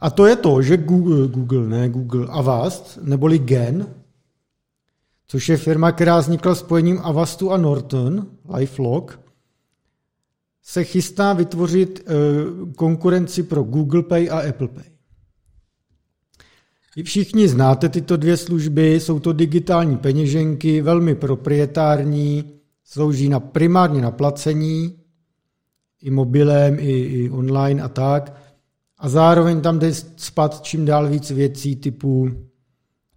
a 0.00 0.10
to 0.10 0.26
je 0.26 0.36
to, 0.36 0.62
že 0.62 0.76
Google, 0.76 1.28
Google 1.28 1.66
ne 1.66 1.88
Google, 1.88 2.26
Avast, 2.30 2.98
neboli 3.02 3.38
Gen, 3.38 3.94
což 5.26 5.48
je 5.48 5.56
firma, 5.56 5.92
která 5.92 6.18
vznikla 6.18 6.54
spojením 6.54 6.98
Avastu 7.02 7.52
a 7.52 7.56
Norton, 7.56 8.26
LifeLock, 8.54 9.20
se 10.62 10.84
chystá 10.84 11.32
vytvořit 11.32 12.04
eh, 12.06 12.12
konkurenci 12.76 13.42
pro 13.42 13.62
Google 13.62 14.02
Pay 14.02 14.30
a 14.30 14.48
Apple 14.48 14.68
Pay. 14.68 14.84
Vy 16.96 17.02
všichni 17.02 17.48
znáte 17.48 17.88
tyto 17.88 18.16
dvě 18.16 18.36
služby, 18.36 19.00
jsou 19.00 19.20
to 19.20 19.32
digitální 19.32 19.96
peněženky, 19.96 20.82
velmi 20.82 21.14
proprietární, 21.14 22.44
slouží 22.84 23.28
na 23.28 23.40
primárně 23.40 24.02
na 24.02 24.10
placení, 24.10 24.96
i 26.02 26.10
mobilem, 26.10 26.78
i, 26.78 26.92
i 26.92 27.30
online 27.30 27.82
a 27.82 27.88
tak. 27.88 28.49
A 29.00 29.08
zároveň 29.08 29.60
tam 29.60 29.78
jde 29.78 29.94
spat 30.16 30.60
čím 30.62 30.84
dál 30.84 31.08
víc 31.08 31.30
věcí 31.30 31.76
typu 31.76 32.30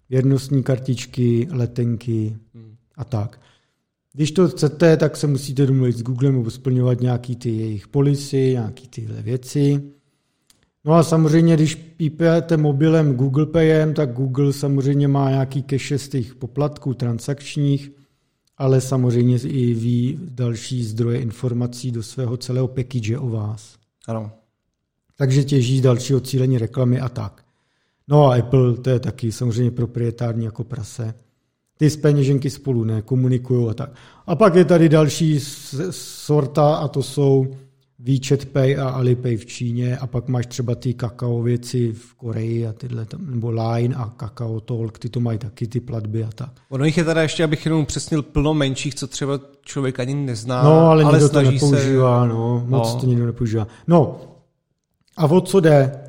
věrnostní 0.10 0.64
kartičky, 0.64 1.48
letenky 1.52 2.38
a 2.96 3.04
tak. 3.04 3.40
Když 4.14 4.32
to 4.32 4.48
chcete, 4.48 4.98
tak 4.98 5.18
se 5.18 5.28
musíte 5.28 5.66
domluvit 5.66 5.98
s 5.98 6.04
Googlem 6.04 6.34
nebo 6.34 6.52
splňovat 6.52 7.02
nějaký 7.02 7.36
ty 7.36 7.50
jejich 7.50 7.88
polisy, 7.88 8.38
nějaký 8.38 8.88
tyhle 8.88 9.22
věci. 9.22 9.84
No 10.86 10.94
a 10.94 11.04
samozřejmě, 11.04 11.56
když 11.56 11.76
pípete 11.76 12.58
mobilem 12.58 13.16
Google 13.16 13.46
Payem, 13.46 13.94
tak 13.94 14.14
Google 14.14 14.54
samozřejmě 14.54 15.08
má 15.08 15.30
nějaký 15.30 15.64
cache 15.64 15.98
z 15.98 16.10
těch 16.10 16.36
poplatků 16.36 16.94
transakčních, 16.94 17.92
ale 18.58 18.82
samozřejmě 18.82 19.38
i 19.38 19.74
ví 19.74 20.20
další 20.22 20.84
zdroje 20.84 21.20
informací 21.20 21.92
do 21.92 22.04
svého 22.04 22.38
celého 22.38 22.68
package 22.68 23.18
o 23.18 23.30
vás. 23.30 23.78
Ano. 24.08 24.43
Takže 25.18 25.44
těží 25.44 25.82
dalšího 25.82 26.20
cílení 26.20 26.58
reklamy 26.58 27.00
a 27.00 27.10
tak. 27.10 27.44
No 28.08 28.26
a 28.26 28.36
Apple, 28.36 28.74
to 28.74 28.90
je 28.90 29.00
taky 29.00 29.32
samozřejmě 29.32 29.72
proprietární 29.72 30.46
jako 30.46 30.64
prase. 30.64 31.14
Ty 31.78 31.90
z 31.90 31.98
peněženky 31.98 32.50
spolu 32.50 32.84
nekomunikují 32.84 33.70
a 33.70 33.74
tak. 33.74 33.92
A 34.28 34.36
pak 34.36 34.56
je 34.56 34.66
tady 34.66 34.90
další 34.90 35.40
sorta 35.92 36.76
a 36.76 36.88
to 36.88 37.04
jsou 37.04 37.56
WeChat 38.00 38.46
Pay 38.46 38.78
a 38.78 38.90
Alipay 38.90 39.38
v 39.38 39.46
Číně 39.46 39.98
a 39.98 40.08
pak 40.08 40.28
máš 40.28 40.46
třeba 40.46 40.76
ty 40.76 40.94
kakao 40.94 41.42
věci 41.42 41.92
v 41.92 42.16
Koreji 42.16 42.68
a 42.68 42.74
tyhle 42.74 43.06
tam, 43.06 43.22
nebo 43.32 43.52
Line 43.52 43.96
a 43.96 44.14
Kakao 44.18 44.60
Talk, 44.60 45.00
ty 45.00 45.10
to 45.10 45.20
mají 45.20 45.38
taky 45.38 45.68
ty 45.68 45.80
platby 45.80 46.24
a 46.24 46.30
tak. 46.36 46.50
Ono 46.70 46.86
jich 46.86 46.98
je 46.98 47.04
teda 47.04 47.22
ještě, 47.22 47.44
abych 47.44 47.66
jenom 47.66 47.86
přesnil, 47.86 48.22
plno 48.22 48.54
menších, 48.54 48.96
co 48.96 49.08
třeba 49.08 49.40
člověk 49.62 50.00
ani 50.00 50.14
nezná, 50.14 50.64
No, 50.64 50.88
ale, 50.88 51.04
ale 51.04 51.14
nikdo 51.14 51.30
to 51.30 51.42
nepoužívá, 51.42 52.24
se... 52.24 52.30
no, 52.30 52.66
moc 52.68 52.94
no. 52.94 53.00
to 53.00 53.06
nikdo 53.06 53.26
nepoužívá. 53.26 53.68
No, 53.88 54.22
a 55.18 55.26
o 55.26 55.42
co 55.42 55.60
jde? 55.60 56.00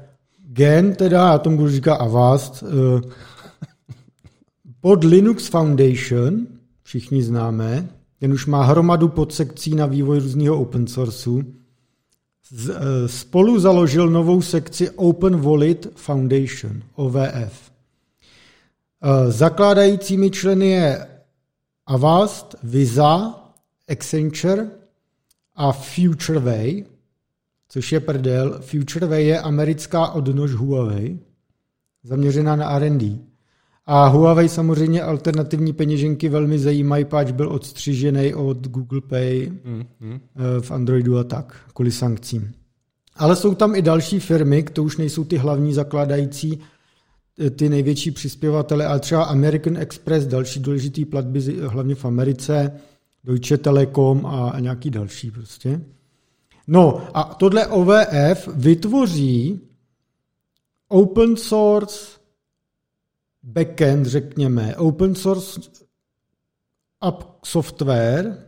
Gen, 0.53 0.95
teda, 0.95 1.29
já 1.33 1.39
tomu 1.39 1.57
budu 1.57 1.71
říkat 1.71 1.95
Avast, 1.95 2.65
eh, 2.67 3.11
pod 4.81 5.05
Linux 5.05 5.47
Foundation, 5.47 6.47
všichni 6.83 7.23
známe, 7.23 7.89
ten 8.19 8.33
už 8.33 8.47
má 8.47 8.65
hromadu 8.65 9.09
podsekcí 9.09 9.75
na 9.75 9.87
vývoj 9.87 10.19
různého 10.19 10.61
open 10.61 10.87
sourceu, 10.87 11.43
Eh, 12.53 13.09
spolu 13.09 13.61
založil 13.61 14.11
novou 14.11 14.43
sekci 14.43 14.91
Open 14.91 15.41
Wallet 15.41 15.87
Foundation, 15.95 16.83
OVF. 16.95 17.73
Eh, 19.03 19.31
zakládajícími 19.31 20.31
členy 20.31 20.71
je 20.71 21.07
Avast, 21.87 22.55
Visa, 22.63 23.41
Accenture 23.89 24.71
a 25.55 25.73
FutureWay, 25.73 26.85
což 27.75 27.93
je 27.93 28.01
prdel. 28.01 28.59
FutureWay 28.61 29.27
je 29.27 29.41
americká 29.41 30.11
odnož 30.11 30.53
Huawei, 30.53 31.19
zaměřená 32.05 32.57
na 32.57 32.71
R&D. 32.71 33.19
A 33.87 34.07
Huawei 34.07 34.49
samozřejmě 34.49 35.03
alternativní 35.03 35.73
peněženky 35.73 36.29
velmi 36.29 36.59
zajímají, 36.59 37.05
páč 37.05 37.31
byl 37.31 37.49
odstřižený 37.53 38.35
od 38.35 38.69
Google 38.69 39.01
Pay 39.01 39.53
mm-hmm. 39.65 40.21
v 40.61 40.71
Androidu 40.71 41.19
a 41.19 41.25
tak, 41.25 41.57
kvůli 41.75 41.93
sankcím. 41.93 42.53
Ale 43.17 43.37
jsou 43.37 43.55
tam 43.55 43.75
i 43.75 43.83
další 43.83 44.21
firmy, 44.21 44.63
to 44.63 44.83
už 44.83 44.97
nejsou 44.97 45.25
ty 45.25 45.37
hlavní 45.37 45.73
zakládající, 45.73 46.61
eh, 47.41 47.51
ty 47.51 47.69
největší 47.69 48.11
přispěvatele, 48.11 48.87
ale 48.87 49.01
třeba 49.01 49.25
American 49.25 49.77
Express, 49.77 50.27
další 50.27 50.61
důležitý 50.61 51.05
platby, 51.05 51.41
hlavně 51.67 51.95
v 51.95 52.05
Americe, 52.05 52.73
Deutsche 53.25 53.59
Telekom 53.59 54.27
a 54.27 54.61
nějaký 54.61 54.91
další 54.91 55.31
prostě. 55.31 55.81
No 56.67 57.09
a 57.15 57.35
tohle 57.35 57.67
OVF 57.67 58.49
vytvoří 58.55 59.61
open 60.89 61.37
source 61.37 62.19
backend, 63.43 64.07
řekněme, 64.07 64.77
open 64.77 65.15
source 65.15 65.61
app 67.01 67.45
software, 67.45 68.47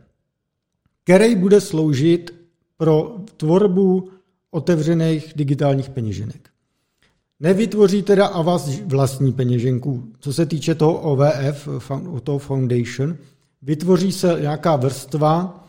který 1.04 1.36
bude 1.36 1.60
sloužit 1.60 2.34
pro 2.76 3.16
tvorbu 3.36 4.10
otevřených 4.50 5.32
digitálních 5.36 5.90
peněženek. 5.90 6.50
Nevytvoří 7.40 8.02
teda 8.02 8.26
a 8.26 8.42
vás 8.42 8.80
vlastní 8.80 9.32
peněženku. 9.32 10.12
Co 10.20 10.32
se 10.32 10.46
týče 10.46 10.74
toho 10.74 11.00
OVF, 11.00 11.68
toho 12.22 12.38
Foundation, 12.38 13.16
vytvoří 13.62 14.12
se 14.12 14.36
nějaká 14.40 14.76
vrstva, 14.76 15.65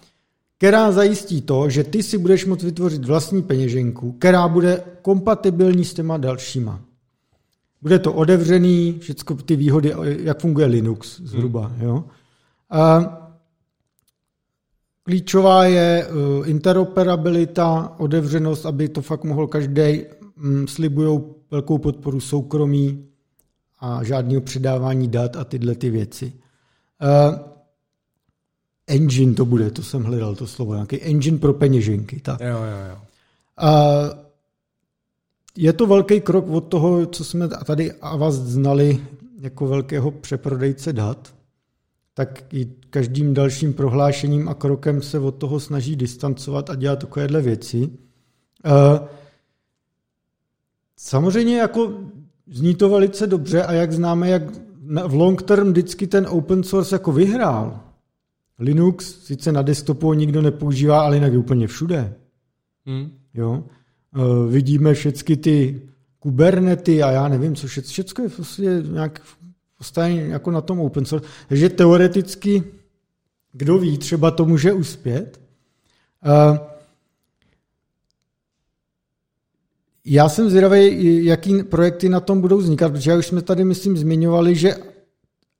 která 0.57 0.91
zajistí 0.91 1.41
to, 1.41 1.69
že 1.69 1.83
ty 1.83 2.03
si 2.03 2.17
budeš 2.17 2.45
moct 2.45 2.63
vytvořit 2.63 3.05
vlastní 3.05 3.41
peněženku, 3.43 4.11
která 4.11 4.47
bude 4.47 4.83
kompatibilní 5.01 5.85
s 5.85 5.93
těma 5.93 6.17
dalšíma. 6.17 6.81
Bude 7.81 7.99
to 7.99 8.13
otevřený, 8.13 8.97
všechny 8.99 9.35
ty 9.45 9.55
výhody, 9.55 9.93
jak 10.23 10.39
funguje 10.39 10.65
Linux 10.67 11.21
zhruba. 11.21 11.67
Hmm. 11.67 11.81
Jo? 11.81 12.03
A 12.69 13.13
klíčová 15.03 15.65
je 15.65 16.07
uh, 16.07 16.49
interoperabilita, 16.49 17.95
otevřenost, 17.97 18.65
aby 18.65 18.89
to 18.89 19.01
fakt 19.01 19.23
mohl 19.23 19.47
každý. 19.47 20.03
Mm, 20.37 20.67
slibují 20.67 21.19
velkou 21.51 21.77
podporu 21.77 22.19
soukromí 22.19 23.05
a 23.79 24.03
žádného 24.03 24.41
předávání 24.41 25.07
dat 25.07 25.35
a 25.35 25.43
tyhle 25.43 25.75
ty 25.75 25.89
věci. 25.89 26.33
Uh, 27.29 27.56
engine 28.87 29.33
to 29.33 29.45
bude, 29.45 29.71
to 29.71 29.83
jsem 29.83 30.03
hledal 30.03 30.35
to 30.35 30.47
slovo, 30.47 30.73
nějaký 30.73 31.01
engine 31.01 31.37
pro 31.37 31.53
peněženky. 31.53 32.19
Tak. 32.19 32.39
Jo, 32.39 32.47
jo, 32.47 32.89
jo. 32.89 32.97
Uh, 33.63 34.27
je 35.55 35.73
to 35.73 35.87
velký 35.87 36.21
krok 36.21 36.49
od 36.49 36.61
toho, 36.61 37.05
co 37.05 37.23
jsme 37.23 37.47
tady 37.47 37.91
a 37.91 38.15
vás 38.15 38.35
znali 38.35 38.99
jako 39.41 39.67
velkého 39.67 40.11
přeprodejce 40.11 40.93
dat, 40.93 41.33
tak 42.13 42.53
i 42.53 42.67
každým 42.89 43.33
dalším 43.33 43.73
prohlášením 43.73 44.49
a 44.49 44.53
krokem 44.53 45.01
se 45.01 45.19
od 45.19 45.31
toho 45.31 45.59
snaží 45.59 45.95
distancovat 45.95 46.69
a 46.69 46.75
dělat 46.75 46.99
takovéhle 46.99 47.41
věci. 47.41 47.89
Samozřejmě 50.97 51.57
jako 51.57 51.93
zní 52.47 52.75
to 52.75 52.89
velice 52.89 53.27
dobře 53.27 53.63
a 53.63 53.73
jak 53.73 53.91
známe, 53.91 54.29
jak 54.29 54.43
v 55.07 55.13
long 55.13 55.41
term 55.41 55.69
vždycky 55.69 56.07
ten 56.07 56.27
open 56.29 56.63
source 56.63 56.95
jako 56.95 57.11
vyhrál. 57.11 57.86
Linux 58.59 59.25
sice 59.25 59.51
na 59.51 59.61
desktopu 59.61 60.13
nikdo 60.13 60.41
nepoužívá, 60.41 61.01
ale 61.01 61.15
jinak 61.15 61.31
je 61.31 61.37
úplně 61.37 61.67
všude. 61.67 62.13
Hmm. 62.85 63.11
Jo? 63.33 63.63
Eh, 64.15 64.51
vidíme 64.51 64.93
všechny 64.93 65.37
ty 65.37 65.81
Kubernety 66.19 67.03
a 67.03 67.11
já 67.11 67.27
nevím, 67.27 67.55
co 67.55 67.67
všechno, 67.67 67.89
všechno 67.89 68.23
je 68.23 68.29
prostě 68.29 68.83
nějak 68.91 69.21
postavené 69.77 70.15
jako 70.15 70.51
na 70.51 70.61
tom 70.61 70.79
open 70.79 71.05
source. 71.05 71.27
Takže 71.47 71.69
teoreticky, 71.69 72.63
kdo 73.51 73.77
ví, 73.77 73.97
třeba 73.97 74.31
to 74.31 74.45
může 74.45 74.73
uspět. 74.73 75.41
Eh, 76.25 76.59
já 80.05 80.29
jsem 80.29 80.49
zvědavý, 80.49 81.25
jaký 81.25 81.63
projekty 81.63 82.09
na 82.09 82.19
tom 82.19 82.41
budou 82.41 82.57
vznikat, 82.57 82.91
protože 82.91 83.17
už 83.17 83.27
jsme 83.27 83.41
tady, 83.41 83.63
myslím, 83.63 83.97
zmiňovali, 83.97 84.55
že 84.55 84.75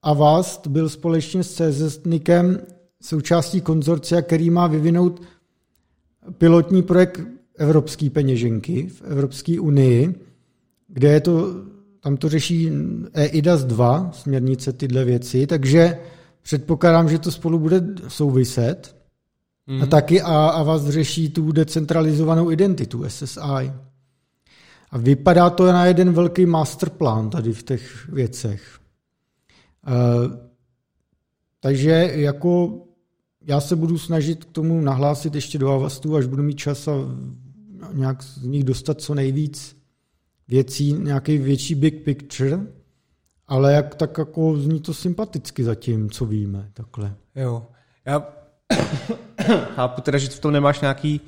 Avast 0.02 0.66
byl 0.66 0.88
společně 0.88 1.44
s 1.44 1.70
CZNIKem 1.70 2.60
součástí 3.02 3.60
konzorcia, 3.60 4.22
který 4.22 4.50
má 4.50 4.66
vyvinout 4.66 5.22
pilotní 6.38 6.82
projekt 6.82 7.20
evropské 7.58 8.10
peněženky 8.10 8.88
v 8.88 9.02
Evropské 9.02 9.60
unii, 9.60 10.14
kde 10.88 11.08
je 11.08 11.20
to, 11.20 11.54
tam 12.00 12.16
to 12.16 12.28
řeší 12.28 12.70
EIDAS 13.12 13.64
2, 13.64 14.10
směrnice 14.12 14.72
tyhle 14.72 15.04
věci, 15.04 15.46
takže 15.46 15.98
předpokládám, 16.42 17.08
že 17.08 17.18
to 17.18 17.30
spolu 17.30 17.58
bude 17.58 17.82
souviset. 18.08 18.96
Mm. 19.66 19.74
A 19.74 19.78
mhm. 19.78 19.88
taky 19.88 20.22
a, 20.22 20.48
a 20.48 20.62
vás 20.62 20.88
řeší 20.88 21.30
tu 21.30 21.52
decentralizovanou 21.52 22.50
identitu 22.50 23.04
SSI. 23.08 23.72
A 24.90 24.98
vypadá 24.98 25.50
to 25.50 25.66
na 25.66 25.86
jeden 25.86 26.12
velký 26.12 26.46
masterplan 26.46 27.30
tady 27.30 27.52
v 27.52 27.62
těch 27.62 28.08
věcech. 28.08 28.78
Uh, 29.88 30.48
takže 31.60 32.10
jako 32.14 32.82
já 33.48 33.60
se 33.60 33.76
budu 33.76 33.98
snažit 33.98 34.44
k 34.44 34.52
tomu 34.52 34.80
nahlásit 34.80 35.34
ještě 35.34 35.58
do 35.58 35.72
Avastu, 35.72 36.16
až 36.16 36.26
budu 36.26 36.42
mít 36.42 36.58
čas 36.58 36.88
a 36.88 36.92
nějak 37.92 38.22
z 38.22 38.42
nich 38.42 38.64
dostat 38.64 39.00
co 39.00 39.14
nejvíc 39.14 39.76
věcí, 40.48 40.92
nějaký 40.92 41.38
větší 41.38 41.74
big 41.74 42.04
picture, 42.04 42.60
ale 43.46 43.72
jak 43.72 43.94
tak 43.94 44.18
jako 44.18 44.56
zní 44.56 44.80
to 44.80 44.94
sympaticky 44.94 45.64
zatím, 45.64 46.10
co 46.10 46.26
víme, 46.26 46.70
takhle. 46.74 47.14
Jo, 47.36 47.66
já 48.04 48.28
chápu 49.74 50.00
teda, 50.00 50.18
že 50.18 50.28
v 50.28 50.40
tom 50.40 50.52
nemáš 50.52 50.80
nějaký 50.80 51.20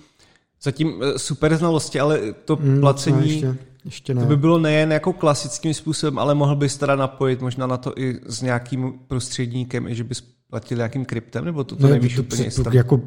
zatím 0.63 1.03
eh, 1.03 1.19
super 1.19 1.57
znalosti, 1.57 2.01
ale 2.01 2.33
to 2.33 2.57
mm, 2.57 2.81
placení, 2.81 3.43
no 3.43 3.49
ještě, 3.49 3.57
ještě 3.85 4.15
ne. 4.15 4.21
to 4.21 4.27
by 4.27 4.37
bylo 4.37 4.59
nejen 4.59 4.93
jako 4.93 5.13
klasickým 5.13 5.75
způsobem, 5.75 6.19
ale 6.19 6.35
mohl 6.35 6.57
bys 6.57 6.77
teda 6.77 6.97
napojit 6.97 7.41
možná 7.41 7.67
na 7.67 7.77
to 7.77 7.99
i 7.99 8.21
s 8.27 8.43
nějakým 8.43 8.93
prostředníkem, 9.09 9.89
i 9.89 9.95
že 9.95 10.05
bys 10.05 10.23
platil 10.51 10.77
nějakým 10.77 11.05
kryptem, 11.05 11.45
nebo 11.45 11.65
to, 11.65 11.77
to 11.77 11.87
ne, 11.87 11.93
nevíš 11.93 12.15
to, 12.15 12.23
úplně 12.23 12.51
to, 12.51 12.63
jako, 12.73 13.01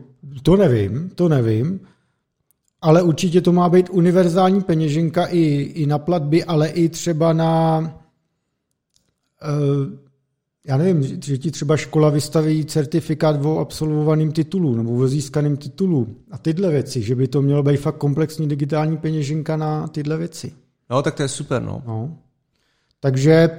to 0.43 0.57
nevím, 0.57 1.09
to 1.15 1.29
nevím, 1.29 1.79
ale 2.81 3.01
určitě 3.01 3.41
to 3.41 3.51
má 3.51 3.69
být 3.69 3.89
univerzální 3.89 4.61
peněženka 4.61 5.25
i, 5.25 5.41
i 5.55 5.85
na 5.85 5.97
platby, 5.97 6.43
ale 6.43 6.67
i 6.67 6.89
třeba 6.89 7.33
na, 7.33 7.79
uh, 7.79 7.87
já 10.67 10.77
nevím, 10.77 11.03
že 11.23 11.37
ti 11.37 11.51
třeba 11.51 11.77
škola 11.77 12.09
vystaví 12.09 12.65
certifikát 12.65 13.45
o 13.45 13.59
absolvovaném 13.59 14.31
titulu 14.31 14.75
nebo 14.75 14.95
o 14.95 15.07
získaném 15.07 15.57
titulu 15.57 16.15
a 16.31 16.37
tyhle 16.37 16.69
věci, 16.69 17.01
že 17.01 17.15
by 17.15 17.27
to 17.27 17.41
mělo 17.41 17.63
být 17.63 17.77
fakt 17.77 17.97
komplexní 17.97 18.47
digitální 18.47 18.97
peněženka 18.97 19.57
na 19.57 19.87
tyhle 19.87 20.17
věci. 20.17 20.53
No, 20.89 21.01
tak 21.01 21.15
to 21.15 21.21
je 21.21 21.27
super, 21.27 21.61
no. 21.61 21.83
no. 21.87 22.17
Takže 22.99 23.49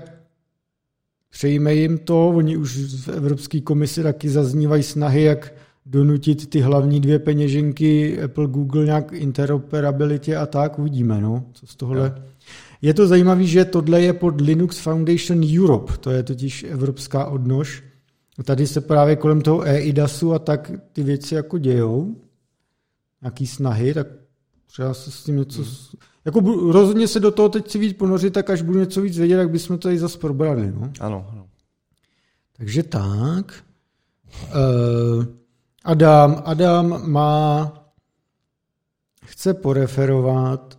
přejíme 1.35 1.75
jim 1.75 1.99
to, 1.99 2.29
oni 2.29 2.57
už 2.57 2.77
v 2.77 3.09
Evropské 3.09 3.61
komisi 3.61 4.03
taky 4.03 4.29
zaznívají 4.29 4.83
snahy, 4.83 5.23
jak 5.23 5.55
donutit 5.87 6.51
ty 6.51 6.61
hlavní 6.61 7.01
dvě 7.01 7.19
peněženky 7.19 8.23
Apple, 8.23 8.47
Google 8.47 8.85
nějak 8.85 9.13
interoperabilitě 9.13 10.37
a 10.37 10.47
tak, 10.47 10.79
uvidíme, 10.79 11.21
no, 11.21 11.45
co 11.53 11.67
z 11.67 11.77
tohle. 11.77 12.15
Ja. 12.17 12.25
Je 12.83 12.95
to 12.95 13.07
zajímavé, 13.07 13.45
že 13.45 13.65
tohle 13.65 14.03
je 14.03 14.13
pod 14.13 14.41
Linux 14.41 14.79
Foundation 14.79 15.41
Europe, 15.59 15.93
to 16.01 16.11
je 16.11 16.23
totiž 16.23 16.67
evropská 16.69 17.27
odnož. 17.27 17.85
Tady 18.45 18.67
se 18.67 18.81
právě 18.81 19.17
kolem 19.17 19.41
toho 19.41 19.63
EIDASu 19.63 20.35
a 20.35 20.39
tak 20.39 20.73
ty 20.93 21.03
věci 21.03 21.35
jako 21.35 21.59
dějou, 21.59 22.17
nějaký 23.23 23.47
snahy, 23.47 23.95
tak 23.95 24.07
třeba 24.67 24.95
se 24.95 25.11
s 25.11 25.25
tím 25.25 25.37
něco... 25.37 25.63
Hmm. 25.63 25.71
Jako 26.25 26.41
rozhodně 26.73 27.09
se 27.09 27.21
do 27.21 27.31
toho 27.31 27.49
teď 27.49 27.71
si 27.71 27.79
víc 27.79 27.97
ponořit, 27.97 28.33
tak 28.33 28.51
až 28.51 28.63
budu 28.63 28.79
něco 28.79 29.01
víc 29.01 29.19
vědět, 29.19 29.37
tak 29.37 29.51
bychom 29.51 29.79
to 29.79 29.83
tady 29.83 29.99
zase 29.99 30.19
probrali. 30.19 30.73
No. 30.73 30.93
Ano, 31.01 31.27
ano. 31.33 31.47
Takže 32.57 32.83
tak. 32.83 33.65
Uh, 34.45 35.25
Adam, 35.85 36.43
Adam 36.45 37.11
má, 37.11 37.73
chce 39.25 39.55
poreferovat, 39.55 40.79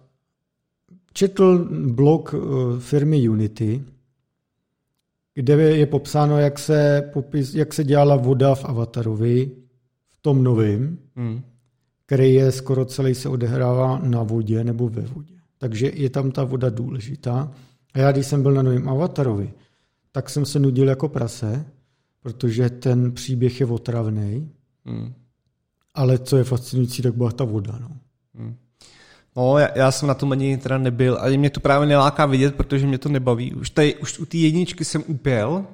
četl 1.14 1.68
blog 1.88 2.34
eh, 2.34 2.80
firmy 2.80 3.30
Unity, 3.30 3.84
kde 5.34 5.54
je 5.54 5.86
popsáno, 5.86 6.40
jak 6.40 6.60
se, 6.60 7.10
popis, 7.14 7.54
jak 7.54 7.74
se 7.74 7.84
dělala 7.84 8.16
voda 8.16 8.56
v 8.56 8.66
Avatarovi, 8.66 9.52
v 10.10 10.18
tom 10.22 10.44
novém, 10.44 10.98
hmm. 11.16 11.42
který 12.06 12.34
je 12.34 12.52
skoro 12.52 12.86
celý 12.86 13.16
se 13.16 13.30
odehrává 13.30 14.00
na 14.00 14.24
vodě 14.24 14.64
nebo 14.64 14.90
ve 14.90 15.02
vodě. 15.02 15.35
Takže 15.58 15.92
je 15.94 16.10
tam 16.10 16.32
ta 16.32 16.44
voda 16.44 16.70
důležitá. 16.70 17.52
A 17.94 18.00
já, 18.00 18.12
když 18.12 18.26
jsem 18.28 18.44
byl 18.44 18.52
na 18.52 18.62
novém 18.62 18.90
Avatarovi, 18.90 19.54
tak 20.12 20.30
jsem 20.30 20.46
se 20.46 20.60
nudil 20.60 20.88
jako 20.88 21.10
prase, 21.10 21.66
protože 22.22 22.70
ten 22.70 23.12
příběh 23.12 23.60
je 23.60 23.66
otravný. 23.66 24.52
Hmm. 24.86 25.14
Ale 25.94 26.18
co 26.18 26.38
je 26.38 26.44
fascinující, 26.44 27.02
tak 27.02 27.16
byla 27.16 27.32
ta 27.32 27.44
voda. 27.44 27.80
No. 27.82 27.90
Hmm. 28.36 28.56
No, 29.36 29.58
já, 29.58 29.78
já 29.78 29.92
jsem 29.92 30.08
na 30.08 30.14
tom 30.14 30.32
ani 30.32 30.58
teda 30.58 30.78
nebyl, 30.78 31.18
ale 31.18 31.38
mě 31.38 31.50
to 31.50 31.60
právě 31.60 31.88
neláká 31.88 32.26
vidět, 32.26 32.56
protože 32.56 32.88
mě 32.88 32.98
to 32.98 33.10
nebaví. 33.10 33.54
Už, 33.54 33.70
tady, 33.70 33.96
už 33.96 34.20
u 34.20 34.26
té 34.26 34.38
jedničky 34.38 34.86
jsem 34.86 35.04
upěl, 35.08 35.66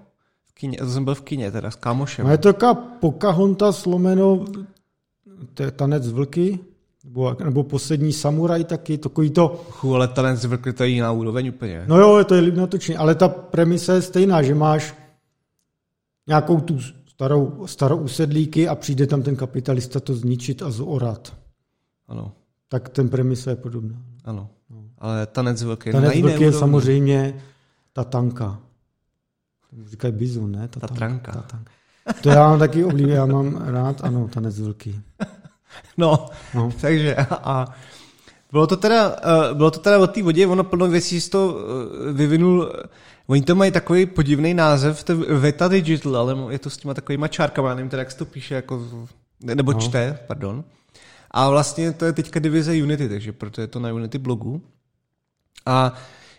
v 0.46 0.54
kině, 0.54 0.78
to 0.78 0.90
jsem 0.90 1.06
byl 1.06 1.16
v 1.16 1.22
kině 1.22 1.52
teda 1.52 1.72
s 1.72 1.76
kámošem. 1.76 2.26
No 2.26 2.32
je 2.32 2.38
to 2.38 2.54
taková 2.54 2.74
Pocahontas 2.74 3.82
slomeno 3.82 4.46
tanec 5.76 6.12
vlky, 6.12 6.60
nebo, 7.04 7.36
nebo 7.44 7.64
poslední 7.64 8.14
samuraj 8.14 8.64
taky, 8.64 8.98
takový 8.98 9.30
to... 9.30 9.64
Chu, 9.70 9.96
ale 9.96 10.10
vlky 10.48 10.74
to 10.74 10.84
je 10.84 10.90
jiná 10.90 11.12
úroveň 11.12 11.50
úplně. 11.50 11.84
No 11.88 12.00
jo, 12.00 12.24
to 12.24 12.36
je 12.36 12.42
líp 12.42 12.56
natočení, 12.56 12.98
ale 12.98 13.16
ta 13.16 13.30
premisa 13.30 13.94
je 13.94 14.02
stejná, 14.02 14.42
že 14.42 14.56
máš 14.56 14.96
nějakou 16.28 16.60
tu 16.60 16.80
starou, 17.10 17.68
starou 17.68 17.98
usedlíky 17.98 18.68
a 18.68 18.76
přijde 18.76 19.08
tam 19.08 19.22
ten 19.22 19.36
kapitalista 19.36 20.00
to 20.00 20.14
zničit 20.14 20.62
a 20.62 20.72
zorat. 20.72 21.38
Ano. 22.08 22.34
Tak 22.70 22.90
ten 22.90 23.10
premisa 23.10 23.50
je 23.50 23.56
podobná. 23.56 23.96
Ano. 24.26 24.50
No. 24.70 24.84
Ale 24.98 25.26
tanec 25.26 25.64
velký. 25.64 25.92
Tanec 25.92 26.22
velký 26.22 26.44
je 26.44 26.54
samozřejmě 26.54 27.42
ta 27.94 28.04
tanka. 28.04 28.60
Říkají 29.86 30.14
bizon, 30.14 30.52
ne? 30.52 30.68
Ta, 30.68 30.80
ta 30.80 30.88
tranka. 30.88 31.32
Ta 31.32 31.42
tanka. 31.42 31.72
To 32.24 32.30
já 32.30 32.50
mám 32.50 32.60
taky 32.60 32.84
oblíbený, 32.84 33.16
já 33.16 33.26
mám 33.26 33.56
rád, 33.56 34.04
ano, 34.04 34.28
tanec 34.28 34.60
velký. 34.60 35.02
No, 35.98 36.26
no. 36.54 36.72
takže 36.82 37.16
a 37.30 37.66
bylo 38.52 38.68
to 38.68 38.78
teda, 38.78 39.10
uh, 39.10 39.58
bylo 39.58 39.72
to 39.72 39.80
teda 39.80 40.00
o 40.00 40.08
té 40.08 40.24
vodě, 40.24 40.48
ono 40.48 40.64
plno 40.64 40.88
věcí 40.88 41.22
z 41.22 41.30
toho 41.30 41.54
uh, 41.54 41.62
vyvinul 42.12 42.72
Oni 43.28 43.42
to 43.42 43.56
mají 43.56 43.72
takový 43.72 44.06
podivný 44.06 44.54
název, 44.54 45.04
to 45.04 45.18
Veta 45.18 45.68
Digital, 45.68 46.18
ale 46.18 46.54
je 46.54 46.60
to 46.60 46.70
s 46.70 46.78
těma 46.78 46.94
takovýma 46.94 47.28
čárkama, 47.28 47.70
já 47.70 47.76
nevím 47.76 47.90
teda, 47.90 48.02
jak 48.02 48.12
se 48.12 48.18
to 48.18 48.26
píše, 48.26 48.56
jako 48.56 49.08
nebo 49.40 49.74
no. 49.74 49.80
čte, 49.80 50.20
pardon. 50.28 50.64
A 51.32 51.50
vlastně 51.50 51.92
to 51.92 52.06
je 52.06 52.14
teďka 52.14 52.40
divize 52.40 52.84
Unity, 52.84 53.10
takže 53.10 53.32
proto 53.32 53.62
je 53.62 53.68
to 53.68 53.80
na 53.80 53.94
Unity 53.94 54.18
blogu. 54.18 54.62
A 55.66 55.94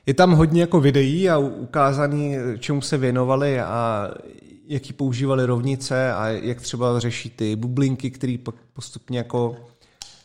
je 0.06 0.14
tam 0.14 0.32
hodně 0.32 0.60
jako 0.60 0.80
videí 0.80 1.30
a 1.30 1.38
ukázaný, 1.38 2.36
čemu 2.58 2.80
se 2.80 2.98
věnovali 2.98 3.60
a 3.60 4.10
jaký 4.66 4.92
používali 4.92 5.46
rovnice 5.46 6.12
a 6.12 6.28
jak 6.28 6.60
třeba 6.60 7.00
řeší 7.00 7.30
ty 7.30 7.56
bublinky, 7.56 8.10
které 8.10 8.36
pak 8.42 8.54
postupně 8.72 9.18
jako 9.18 9.56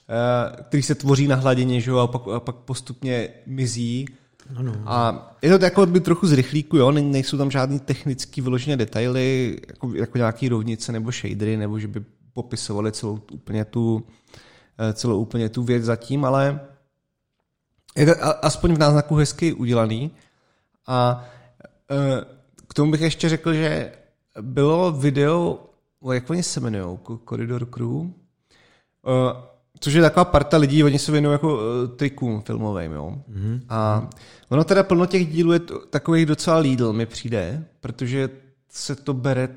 eh, 0.10 0.64
který 0.64 0.84
se 0.84 0.96
tvoří 0.96 1.28
na 1.28 1.36
hladině, 1.36 1.82
že 1.82 1.92
jo, 1.92 1.98
a 1.98 2.08
pak, 2.08 2.22
a 2.36 2.40
pak 2.40 2.56
postupně 2.56 3.30
mizí. 3.46 4.08
Ano. 4.56 4.74
A 4.86 5.28
je 5.42 5.58
to 5.58 5.66
jako 5.66 5.86
by 5.86 6.00
trochu 6.00 6.28
z 6.28 6.34
rychlíku, 6.34 6.78
jo, 6.78 6.92
nejsou 6.92 7.38
tam 7.38 7.52
žádný 7.52 7.80
technický 7.80 8.42
vyloženě 8.42 8.78
detaily, 8.78 9.58
jako, 9.68 9.96
jako 9.96 10.18
nějaký 10.18 10.50
rovnice 10.50 10.92
nebo 10.92 11.12
shadery, 11.12 11.58
nebo 11.58 11.80
že 11.80 11.88
by 11.88 12.04
popisovali 12.34 12.92
celou 12.92 13.20
úplně 13.32 13.66
tu, 13.66 14.04
eh, 14.80 14.94
celou 14.94 15.20
úplně 15.20 15.50
tu 15.50 15.64
věc 15.64 15.84
zatím, 15.84 16.26
ale 16.26 16.60
je 17.98 18.06
to 18.06 18.46
aspoň 18.46 18.74
v 18.74 18.80
náznaku 18.80 19.16
hezky 19.16 19.54
udělaný. 19.54 20.12
A 20.88 21.26
eh, 21.92 22.26
k 22.68 22.74
tomu 22.74 22.92
bych 22.92 23.02
ještě 23.02 23.30
řekl, 23.30 23.54
že 23.54 23.92
bylo 24.42 24.92
video, 24.92 25.60
jak 26.12 26.30
oni 26.30 26.44
se 26.44 26.60
jmenují, 26.60 27.00
Corridor 27.30 27.66
Crew, 27.66 27.88
uh, 27.88 28.12
což 29.80 29.94
je 29.94 30.02
taková 30.02 30.26
parta 30.26 30.58
lidí, 30.58 30.84
oni 30.84 31.00
se 31.00 31.12
věnují 31.12 31.32
jako 31.32 31.56
uh, 31.56 31.62
trikům 31.96 32.42
filmovým, 32.42 32.92
jo. 32.92 33.16
Mm-hmm. 33.30 33.62
A 33.70 34.10
ono 34.50 34.64
teda 34.64 34.84
plno 34.84 35.06
těch 35.06 35.28
dílů 35.28 35.52
je 35.52 35.60
takových 35.90 36.26
docela 36.26 36.58
lídl, 36.58 36.94
mi 36.94 37.06
přijde, 37.06 37.66
protože 37.80 38.30
se 38.70 38.96
to 38.96 39.14
bere, 39.14 39.50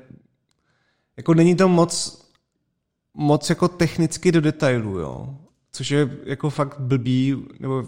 jako 1.17 1.33
není 1.33 1.55
to 1.55 1.67
moc, 1.67 2.21
moc 3.13 3.49
jako 3.49 3.67
technicky 3.67 4.31
do 4.31 4.41
detailu, 4.41 4.99
jo. 4.99 5.37
Což 5.71 5.91
je 5.91 6.17
jako 6.23 6.49
fakt 6.49 6.79
blbý, 6.79 7.45
nebo 7.59 7.87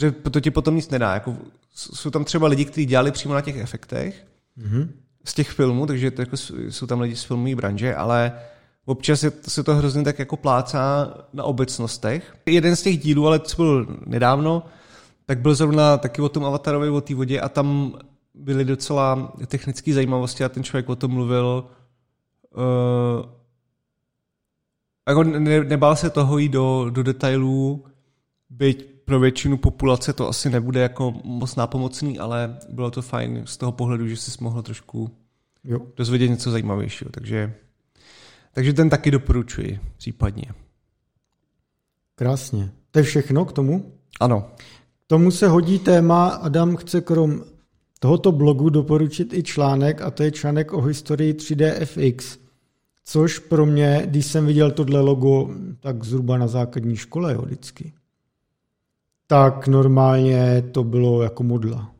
že 0.00 0.12
to 0.12 0.40
ti 0.40 0.50
potom 0.50 0.76
nic 0.76 0.90
nedá. 0.90 1.14
Jako, 1.14 1.36
jsou 1.74 2.10
tam 2.10 2.24
třeba 2.24 2.48
lidi, 2.48 2.64
kteří 2.64 2.86
dělali 2.86 3.12
přímo 3.12 3.34
na 3.34 3.40
těch 3.40 3.56
efektech, 3.56 4.26
mm-hmm 4.58 4.88
z 5.24 5.34
těch 5.34 5.50
filmů, 5.50 5.86
takže 5.86 6.10
to 6.10 6.22
jako 6.22 6.36
jsou 6.68 6.86
tam 6.86 7.00
lidi 7.00 7.16
z 7.16 7.24
filmové 7.24 7.54
branže, 7.54 7.94
ale 7.94 8.32
občas 8.84 9.22
je, 9.22 9.32
se 9.48 9.62
to 9.62 9.74
hrozně 9.74 10.02
tak 10.02 10.18
jako 10.18 10.36
plácá 10.36 11.14
na 11.32 11.44
obecnostech. 11.44 12.36
Jeden 12.46 12.76
z 12.76 12.82
těch 12.82 12.98
dílů, 12.98 13.26
ale 13.26 13.40
co 13.40 13.56
byl 13.56 13.86
nedávno, 14.06 14.62
tak 15.26 15.38
byl 15.40 15.54
zrovna 15.54 15.98
taky 15.98 16.22
o 16.22 16.28
tom 16.28 16.44
Avatarovi, 16.44 16.88
o 16.88 17.00
té 17.00 17.14
vodě 17.14 17.40
a 17.40 17.48
tam 17.48 17.98
byly 18.34 18.64
docela 18.64 19.32
technické 19.46 19.94
zajímavosti 19.94 20.44
a 20.44 20.48
ten 20.48 20.64
člověk 20.64 20.88
o 20.88 20.96
tom 20.96 21.10
mluvil 21.10 21.66
uh, 22.56 23.26
jako 25.08 25.24
ne, 25.24 25.64
nebál 25.64 25.96
se 25.96 26.10
toho 26.10 26.38
jít 26.38 26.48
do, 26.48 26.86
do 26.90 27.02
detailů, 27.02 27.84
byť 28.50 28.91
pro 29.04 29.20
většinu 29.20 29.56
populace 29.56 30.12
to 30.12 30.28
asi 30.28 30.50
nebude 30.50 30.80
jako 30.80 31.14
moc 31.24 31.56
nápomocný, 31.56 32.18
ale 32.18 32.56
bylo 32.68 32.90
to 32.90 33.02
fajn 33.02 33.42
z 33.44 33.56
toho 33.56 33.72
pohledu, 33.72 34.08
že 34.08 34.16
jsi 34.16 34.30
mohl 34.40 34.62
trošku 34.62 35.10
jo. 35.64 35.78
dozvědět 35.96 36.28
něco 36.28 36.50
zajímavějšího. 36.50 37.10
Takže, 37.10 37.54
takže 38.52 38.72
ten 38.72 38.90
taky 38.90 39.10
doporučuji 39.10 39.80
případně. 39.96 40.44
Krásně. 42.14 42.70
To 42.90 42.98
je 42.98 43.02
všechno 43.02 43.44
k 43.44 43.52
tomu? 43.52 43.92
Ano. 44.20 44.50
K 45.04 45.06
tomu 45.06 45.30
se 45.30 45.48
hodí 45.48 45.78
téma, 45.78 46.28
Adam 46.28 46.76
chce 46.76 47.00
krom 47.00 47.44
tohoto 47.98 48.32
blogu 48.32 48.70
doporučit 48.70 49.32
i 49.32 49.42
článek 49.42 50.02
a 50.02 50.10
to 50.10 50.22
je 50.22 50.30
článek 50.30 50.72
o 50.72 50.80
historii 50.80 51.32
3DFX, 51.32 52.38
což 53.04 53.38
pro 53.38 53.66
mě, 53.66 54.02
když 54.06 54.26
jsem 54.26 54.46
viděl 54.46 54.70
tohle 54.70 55.00
logo, 55.00 55.50
tak 55.80 56.04
zhruba 56.04 56.38
na 56.38 56.46
základní 56.46 56.96
škole 56.96 57.34
jo, 57.34 57.42
vždycky 57.42 57.92
tak 59.32 59.68
normálně 59.68 60.62
to 60.72 60.84
bylo 60.84 61.22
jako 61.22 61.42
modla. 61.42 61.90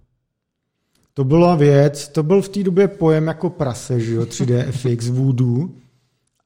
To 1.15 1.25
byla 1.25 1.55
věc, 1.55 2.09
to 2.09 2.23
byl 2.23 2.43
v 2.43 2.49
té 2.49 2.63
době 2.63 2.89
pojem 2.89 3.27
jako 3.27 3.51
prase, 3.51 4.01
že 4.01 4.15
jo, 4.15 4.23
3D 4.23 4.71
FX 4.71 5.09
Voodoo. 5.09 5.69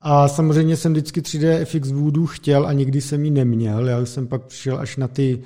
A 0.00 0.28
samozřejmě 0.28 0.76
jsem 0.76 0.92
vždycky 0.92 1.20
3D 1.20 1.64
FX 1.64 1.90
Voodoo 1.90 2.26
chtěl 2.26 2.66
a 2.66 2.72
nikdy 2.72 3.00
jsem 3.00 3.24
ji 3.24 3.30
neměl. 3.30 3.88
Já 3.88 4.00
jsem 4.00 4.26
pak 4.26 4.42
přišel 4.42 4.78
až 4.78 4.96
na 4.96 5.08
ty 5.08 5.42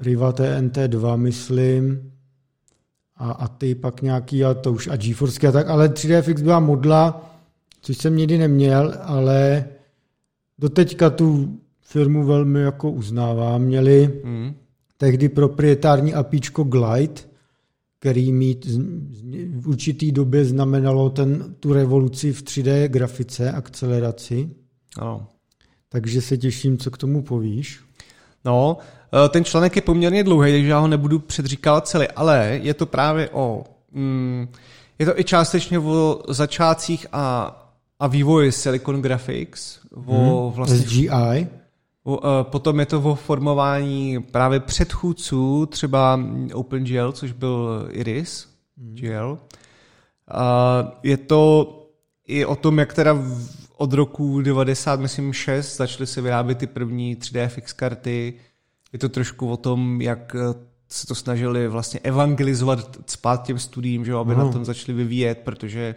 Riva 0.00 0.32
TNT2, 0.32 1.16
myslím, 1.16 2.12
a, 3.16 3.30
a 3.30 3.48
ty 3.48 3.74
pak 3.74 4.02
nějaký, 4.02 4.44
a 4.44 4.54
to 4.54 4.72
už 4.72 4.88
a 4.88 4.96
GeForce 4.96 5.48
a 5.48 5.52
tak, 5.52 5.68
ale 5.68 5.88
3D 5.88 6.22
FX 6.22 6.42
byla 6.42 6.60
modla, 6.60 7.30
což 7.80 7.96
jsem 7.96 8.16
nikdy 8.16 8.38
neměl, 8.38 8.94
ale 9.02 9.64
doteďka 10.58 11.10
tu 11.10 11.58
firmu 11.88 12.24
velmi 12.24 12.60
jako 12.60 12.90
uznávám. 12.90 13.62
Měli 13.62 14.20
mm. 14.24 14.54
tehdy 14.96 15.28
proprietární 15.28 16.14
apíčko 16.14 16.64
Glide, 16.64 17.22
který 17.98 18.32
mít 18.32 18.66
v 19.50 19.68
určitý 19.68 20.12
době 20.12 20.44
znamenalo 20.44 21.10
ten, 21.10 21.54
tu 21.60 21.72
revoluci 21.72 22.32
v 22.32 22.42
3D 22.42 22.84
grafice, 22.84 23.52
akceleraci. 23.52 24.50
Ano. 24.98 25.26
Takže 25.88 26.20
se 26.20 26.36
těším, 26.36 26.78
co 26.78 26.90
k 26.90 26.98
tomu 26.98 27.22
povíš. 27.22 27.80
No, 28.44 28.76
eh, 29.24 29.28
ten 29.28 29.44
článek 29.44 29.76
je 29.76 29.82
poměrně 29.82 30.24
dlouhý, 30.24 30.52
takže 30.52 30.68
já 30.68 30.78
ho 30.78 30.88
nebudu 30.88 31.18
předříkávat 31.18 31.88
celý, 31.88 32.08
ale 32.08 32.60
je 32.62 32.74
to 32.74 32.86
právě 32.86 33.30
o... 33.32 33.64
Mm, 33.92 34.48
je 34.98 35.06
to 35.06 35.20
i 35.20 35.24
částečně 35.24 35.78
o 35.78 36.22
začátcích 36.28 37.06
a, 37.12 37.56
a 38.00 38.06
vývoji 38.06 38.52
Silicon 38.52 39.02
Graphics, 39.02 39.78
o 40.06 40.46
hmm. 40.46 40.56
vlastně... 40.56 40.78
SGI? 40.78 41.48
Eh, 42.08 42.18
potom 42.42 42.80
je 42.80 42.86
to 42.86 43.00
o 43.00 43.14
formování 43.14 44.22
právě 44.22 44.60
předchůdců, 44.60 45.66
třeba 45.66 46.20
OpenGL, 46.54 47.12
což 47.12 47.32
byl 47.32 47.88
Iris 47.90 48.48
hmm. 48.78 48.94
GL. 48.94 49.38
Je 51.02 51.16
to 51.16 51.74
i 52.26 52.44
o 52.44 52.56
tom, 52.56 52.78
jak 52.78 52.94
teda 52.94 53.16
od 53.76 53.92
roku 53.92 54.40
90, 54.40 55.00
myslím 55.00 55.32
6, 55.32 55.76
začaly 55.76 56.06
se 56.06 56.20
vyrábět 56.20 56.58
ty 56.58 56.66
první 56.66 57.16
3DFX 57.16 57.76
karty. 57.76 58.34
Je 58.92 58.98
to 58.98 59.08
trošku 59.08 59.50
o 59.50 59.56
tom, 59.56 60.02
jak 60.02 60.34
eh, 60.34 60.54
se 60.88 61.06
to 61.06 61.14
snažili 61.14 61.68
vlastně 61.68 62.00
evangelizovat 62.00 62.98
spát 63.06 63.46
těm 63.46 63.58
studiím, 63.58 64.04
že 64.04 64.14
aby 64.14 64.34
no. 64.34 64.46
na 64.46 64.52
tom 64.52 64.64
začali 64.64 64.92
vyvíjet, 64.92 65.38
protože 65.44 65.94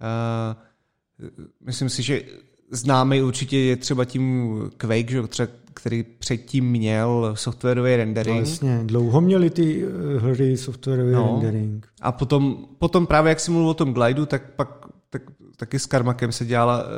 uh, 0.00 1.28
myslím 1.60 1.88
si, 1.88 2.02
že 2.02 2.22
známý 2.70 3.22
určitě 3.22 3.58
je 3.58 3.76
třeba 3.76 4.04
tím 4.04 4.54
Quake, 4.76 5.10
že, 5.10 5.22
třeba, 5.22 5.48
který 5.74 6.02
předtím 6.02 6.64
měl 6.70 7.32
softwarový 7.34 7.96
rendering. 7.96 8.46
Jasně, 8.46 8.80
dlouho 8.84 9.20
měli 9.20 9.50
ty 9.50 9.84
eh, 9.84 10.18
hry 10.18 10.56
softwarový 10.56 11.12
no. 11.12 11.40
rendering. 11.40 11.88
A 12.00 12.12
potom, 12.12 12.56
potom 12.78 13.06
právě, 13.06 13.28
jak 13.28 13.40
jsi 13.40 13.50
mluvil 13.50 13.70
o 13.70 13.74
tom 13.74 13.94
Glideu, 13.94 14.26
tak 14.26 14.50
pak 14.56 14.84
tak, 15.10 15.22
taky 15.56 15.78
s 15.78 15.86
Karmakem 15.86 16.32
se 16.32 16.44
dělala 16.44 16.84
uh, 16.84 16.90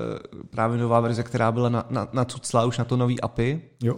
právě 0.50 0.79
nová 0.79 1.00
verze, 1.00 1.22
která 1.22 1.52
byla 1.52 1.68
na, 1.68 1.87
na, 1.90 2.09
nacuclá 2.12 2.64
už 2.64 2.79
na 2.79 2.85
to 2.85 2.96
nový 2.96 3.20
API. 3.20 3.61
Jo. 3.83 3.96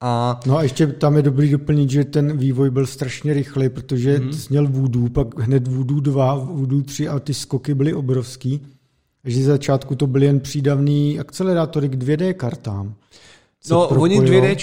A... 0.00 0.40
No 0.46 0.56
a 0.56 0.62
ještě 0.62 0.86
tam 0.86 1.16
je 1.16 1.22
dobrý 1.22 1.50
doplnit, 1.50 1.90
že 1.90 2.04
ten 2.04 2.36
vývoj 2.36 2.70
byl 2.70 2.86
strašně 2.86 3.34
rychlý, 3.34 3.68
protože 3.68 4.16
hmm. 4.16 4.32
jsi 4.32 4.46
měl 4.50 4.68
Voodoo, 4.68 5.08
pak 5.08 5.38
hned 5.38 5.68
Voodoo 5.68 6.00
2, 6.00 6.34
Voodoo 6.34 6.82
3 6.82 7.08
a 7.08 7.18
ty 7.18 7.34
skoky 7.34 7.74
byly 7.74 7.94
obrovský. 7.94 8.66
Takže 9.24 9.42
z 9.42 9.46
začátku 9.46 9.94
to 9.96 10.06
byly 10.06 10.26
jen 10.26 10.40
přídavný 10.40 11.20
akcelerátory 11.20 11.88
k 11.88 11.94
2D 11.94 12.32
kartám. 12.34 12.94
No, 13.70 13.86
propojilo. 13.88 14.22
oni 14.22 14.30
2D 14.30 14.54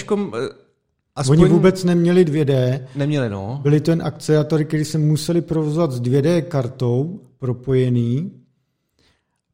Aspoň... 1.16 1.40
Oni 1.40 1.48
vůbec 1.48 1.84
neměli 1.84 2.24
2D. 2.24 2.80
Neměli, 2.96 3.28
no. 3.28 3.60
Byly 3.62 3.80
to 3.80 3.90
jen 3.90 4.02
akcelerátory, 4.02 4.64
které 4.64 4.84
se 4.84 4.98
museli 4.98 5.40
provozovat 5.40 5.92
s 5.92 6.00
2D 6.00 6.42
kartou 6.42 7.20
propojený. 7.38 8.30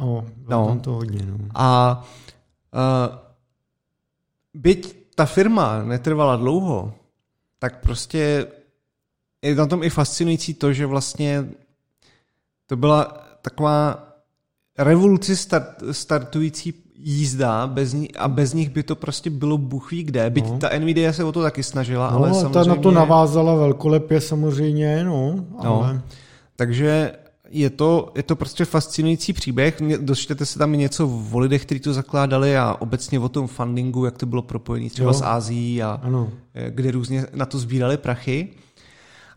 No, 0.00 0.06
No. 0.06 0.26
no. 0.48 0.66
tam 0.66 0.80
to 0.80 0.92
hodně, 0.92 1.26
no. 1.26 1.38
A 1.54 2.00
uh, 2.74 3.16
byť 4.54 4.96
ta 5.14 5.26
firma 5.26 5.82
netrvala 5.82 6.36
dlouho, 6.36 6.94
tak 7.58 7.80
prostě 7.80 8.46
je 9.42 9.54
na 9.54 9.66
tom 9.66 9.82
i 9.82 9.90
fascinující 9.90 10.54
to, 10.54 10.72
že 10.72 10.86
vlastně 10.86 11.48
to 12.66 12.76
byla 12.76 13.04
taková 13.42 14.08
revoluci 14.78 15.36
start, 15.36 15.82
startující 15.92 16.74
jízda 17.02 17.66
bez 17.66 17.92
ní, 17.92 18.14
a 18.14 18.28
bez 18.28 18.54
nich 18.54 18.70
by 18.70 18.82
to 18.82 18.96
prostě 18.96 19.30
bylo 19.30 19.58
bůh 19.58 19.90
ví 19.90 20.02
kde. 20.02 20.30
Byť 20.30 20.44
No. 20.48 20.58
ta 20.58 20.68
Nvidia 20.78 21.12
se 21.12 21.24
o 21.24 21.32
to 21.32 21.42
taky 21.42 21.62
snažila, 21.62 22.10
No, 22.10 22.16
ale 22.16 22.34
samozřejmě... 22.34 22.52
ta 22.52 22.64
na 22.64 22.76
to 22.76 22.90
navázala 22.90 23.54
velkolepě 23.54 24.20
samozřejmě, 24.20 25.04
no, 25.04 25.34
No. 25.64 25.82
ale... 25.82 26.02
Takže 26.56 27.12
je 27.50 27.70
to, 27.70 28.12
je 28.16 28.22
to 28.22 28.36
prostě 28.36 28.64
fascinující 28.64 29.32
příběh. 29.32 29.76
Dočtete 30.00 30.46
se 30.46 30.58
tam 30.58 30.74
i 30.74 30.76
něco 30.76 31.10
o 31.32 31.38
lidech, 31.38 31.62
kteří 31.64 31.80
to 31.80 31.92
zakládali 31.92 32.56
a 32.56 32.76
obecně 32.80 33.18
o 33.20 33.28
tom 33.28 33.46
fundingu, 33.46 34.04
jak 34.04 34.18
to 34.18 34.26
bylo 34.26 34.42
propojené 34.42 34.90
třeba 34.90 35.08
Jo. 35.10 35.14
s 35.14 35.22
Ázií 35.22 35.82
a 35.82 36.00
Ano. 36.02 36.28
eh, 36.54 36.70
kde 36.70 36.90
různě 36.90 37.26
na 37.34 37.46
to 37.46 37.58
sbírali 37.58 37.96
prachy. 37.96 38.48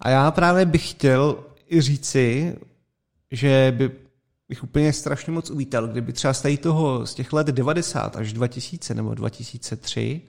A 0.01 0.09
já 0.09 0.32
právě 0.32 0.66
bych 0.66 0.89
chtěl 0.89 1.36
i 1.70 1.82
říci, 1.82 2.55
že 3.32 3.74
by 3.78 3.91
bych 4.50 4.64
úplně 4.64 4.94
strašně 4.94 5.34
moc 5.34 5.50
uvítal, 5.50 5.88
kdyby 5.88 6.14
třeba 6.14 6.34
z 6.34 6.41
tady 6.41 6.58
toho, 6.58 7.06
z 7.06 7.14
těch 7.14 7.34
let 7.34 7.48
90 7.48 8.16
až 8.16 8.34
2000 8.34 8.94
nebo 8.94 9.14
2003 9.16 10.22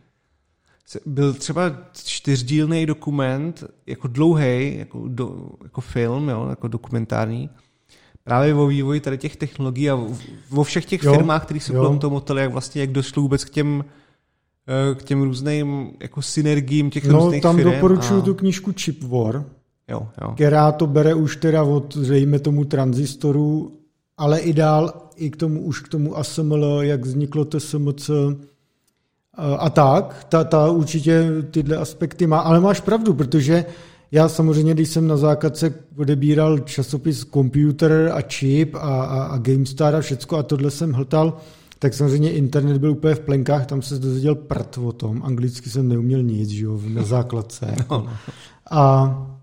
se- 0.87 1.01
byl 1.07 1.35
třeba 1.35 1.63
čtyřdílný 2.05 2.87
dokument, 2.87 3.65
jako 3.87 4.09
dlouhý, 4.09 4.77
jako, 4.79 5.09
do, 5.09 5.49
jako 5.63 5.81
film, 5.81 6.29
jo, 6.29 6.47
jako 6.51 6.69
dokumentární, 6.69 7.51
právě 8.25 8.55
o 8.55 8.67
vývoji 8.67 9.01
tady 9.01 9.19
těch 9.19 9.37
technologií 9.37 9.91
a 9.91 9.99
vo 10.51 10.65
všech 10.65 10.85
těch 10.85 11.03
Jo, 11.03 11.13
firmách, 11.15 11.45
které 11.45 11.61
se 11.61 11.75
jo. 11.75 11.81
kolem 11.83 11.99
toho 11.99 12.11
motali, 12.11 12.41
jak 12.43 12.53
vlastně, 12.53 12.81
jak 12.81 12.91
došlo 12.93 13.23
vůbec 13.23 13.45
k 13.45 13.51
těm 13.51 13.85
eh, 14.69 14.95
k 14.95 15.03
těm 15.03 15.23
různým 15.23 15.91
jako 16.03 16.23
synergiím 16.23 16.91
těch 16.91 17.05
No, 17.05 17.19
různých 17.19 17.43
tam 17.43 17.57
firem 17.57 17.73
doporučuji 17.73 18.19
a... 18.19 18.25
tu 18.25 18.35
knížku 18.35 18.73
Chip 18.81 19.03
War, 19.03 19.45
Jo, 19.89 20.09
jo. 20.23 20.33
která 20.35 20.73
to 20.73 20.87
bere 20.87 21.15
už 21.15 21.37
teda 21.37 21.63
od, 21.63 21.97
dejme 21.97 22.39
tomu, 22.39 22.65
tranzistoru, 22.65 23.79
ale 24.17 24.41
i 24.41 24.53
dál, 24.53 24.93
i 25.17 25.31
k 25.31 25.37
tomu, 25.37 25.61
už 25.61 25.81
k 25.81 25.89
tomu 25.89 26.19
ASML, 26.19 26.79
jak 26.83 27.05
vzniklo 27.05 27.45
TSMC 27.45 28.11
a, 29.35 29.55
a 29.55 29.71
tak. 29.71 30.27
Ta, 30.29 30.45
ta 30.45 30.71
určitě 30.71 31.25
tyhle 31.51 31.77
aspekty 31.77 32.27
má, 32.27 32.39
ale 32.39 32.61
máš 32.61 32.81
pravdu, 32.81 33.15
protože 33.15 33.65
já 34.13 34.29
samozřejmě, 34.29 34.75
když 34.75 34.89
jsem 34.89 35.09
na 35.09 35.17
základce 35.17 35.75
odebíral 35.97 36.59
časopis 36.59 37.27
Computer 37.35 38.13
a 38.15 38.21
Chip 38.21 38.75
a, 38.75 38.79
a, 38.79 39.23
a 39.23 39.39
GameStar 39.39 39.97
a 39.97 40.01
všecko 40.01 40.37
a 40.37 40.43
tohle 40.43 40.71
jsem 40.71 40.93
hltal, 40.93 41.37
tak 41.79 41.95
samozřejmě 41.95 42.33
internet 42.33 42.79
byl 42.79 42.91
úplně 42.91 43.15
v 43.15 43.21
plenkách, 43.21 43.67
tam 43.67 43.83
se 43.83 43.99
dozvěděl 43.99 44.35
prd 44.35 44.79
o 44.79 44.93
tom, 44.93 45.23
anglicky 45.25 45.71
jsem 45.71 45.89
neuměl 45.89 46.23
nic, 46.23 46.49
že 46.49 46.65
jo, 46.65 46.81
na 46.89 47.03
základce. 47.03 47.75
No, 47.91 47.99
no. 47.99 48.11
A 48.71 49.34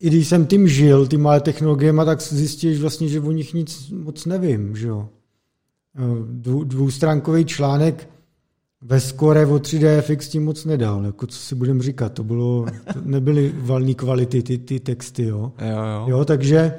i 0.00 0.06
když 0.08 0.28
jsem 0.28 0.46
tím 0.46 0.68
žil, 0.68 1.06
ty 1.06 1.16
malé 1.16 1.40
technologiemi, 1.40 2.02
tak 2.04 2.22
zjistíš 2.22 2.80
vlastně, 2.80 3.08
že 3.08 3.20
o 3.20 3.30
nich 3.30 3.54
nic 3.54 3.90
moc 3.90 4.26
nevím. 4.26 4.76
Že 4.76 4.86
jo? 4.88 5.08
Dvou, 6.30 6.64
dvoustránkový 6.64 7.44
článek 7.44 8.08
ve 8.82 9.00
skore 9.00 9.46
o 9.46 9.54
3DFX 9.58 10.16
tím 10.30 10.44
moc 10.44 10.64
nedal. 10.64 11.04
Jako 11.04 11.26
co 11.26 11.38
si 11.38 11.54
budem 11.54 11.82
říkat, 11.82 12.12
to, 12.12 12.24
bylo, 12.24 12.66
to 12.92 13.00
nebyly 13.04 13.52
valné 13.56 13.94
kvality 13.94 14.42
ty, 14.42 14.58
ty 14.58 14.80
texty. 14.80 15.24
Jo? 15.24 15.52
Jo, 15.60 15.68
jo. 15.68 16.04
Jo, 16.08 16.24
takže 16.24 16.74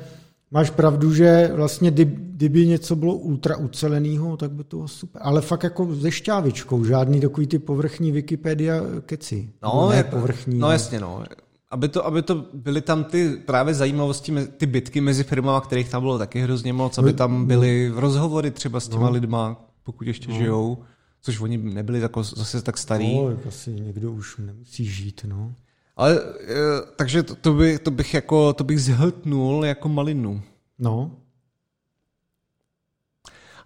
máš 0.52 0.70
pravdu, 0.70 1.14
že 1.14 1.52
vlastně 1.56 1.92
kdy- 1.92 2.18
kdyby 2.22 2.68
něco 2.68 2.96
bylo 2.96 3.16
ultra 3.16 3.58
uceleného, 3.58 4.38
tak 4.38 4.52
by 4.52 4.64
to 4.64 4.78
bylo 4.78 4.88
super. 4.88 5.22
Ale 5.26 5.42
fakt 5.42 5.64
jako 5.64 5.96
se 5.96 6.12
šťávičkou, 6.12 6.86
žádný 6.86 7.20
takový 7.22 7.48
ty 7.48 7.60
povrchní 7.60 8.12
Wikipedia 8.12 8.82
keci. 9.06 9.50
No, 9.64 9.88
ne 9.92 9.98
jako- 9.98 10.16
povrchní. 10.16 10.60
No 10.60 10.72
jasně, 10.72 11.00
no. 11.00 11.24
Aby 11.72 11.88
to, 11.88 12.06
aby 12.06 12.22
to 12.22 12.46
byly 12.54 12.82
tam 12.82 13.04
ty 13.04 13.30
právě 13.46 13.74
zajímavosti, 13.74 14.34
ty 14.58 14.66
bitky 14.66 15.02
mezi 15.02 15.24
firmama, 15.24 15.62
kterých 15.62 15.90
tam 15.90 16.02
bylo 16.02 16.18
taky 16.18 16.40
hrozně 16.40 16.74
moc, 16.74 16.98
aby 16.98 17.14
tam 17.14 17.46
byly 17.46 17.92
rozhovory 17.96 18.52
třeba 18.52 18.80
s 18.80 18.88
těma 18.88 19.10
lidma, 19.10 19.66
pokud 19.84 20.08
ještě 20.08 20.32
žijou, 20.32 20.78
což 21.22 21.40
oni 21.40 21.58
nebyli 21.58 22.00
jako 22.00 22.24
zase 22.24 22.62
tak 22.62 22.78
starý. 22.78 23.16
No, 23.16 23.38
asi 23.48 23.72
někdo 23.72 24.12
už 24.12 24.38
nemusí 24.38 24.86
žít, 24.86 25.26
no. 25.28 25.54
Ale 25.98 26.20
eh, 26.42 26.56
takže 26.96 27.24
to, 27.24 27.36
to, 27.36 27.54
by, 27.54 27.80
to 27.80 27.92
bych 27.92 28.14
jako, 28.14 28.54
to 28.54 28.64
bych 28.64 28.82
zhltnul 28.82 29.66
jako 29.66 29.90
malinu. 29.90 30.42
No, 30.80 31.12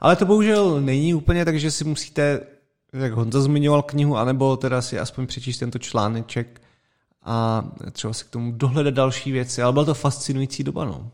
Ale 0.06 0.16
to 0.16 0.26
bohužel 0.26 0.82
není 0.82 1.14
úplně, 1.14 1.46
takže 1.46 1.72
si 1.72 1.84
musíte, 1.84 2.42
jak 2.94 3.14
Honza 3.14 3.42
zmiňoval 3.42 3.82
knihu, 3.82 4.18
anebo 4.18 4.58
teda 4.58 4.82
si 4.82 5.00
aspoň 5.00 5.28
přečíst 5.28 5.60
tento 5.60 5.80
článeček 5.80 6.62
a 7.26 7.66
třeba 7.92 8.14
si 8.14 8.26
k 8.26 8.30
tomu 8.30 8.52
dohledat 8.52 8.94
další 8.94 9.32
věci, 9.32 9.62
ale 9.62 9.74
byla 9.74 9.86
to 9.86 9.94
fascinující 9.94 10.64
doba, 10.64 10.86
no. 10.86 11.12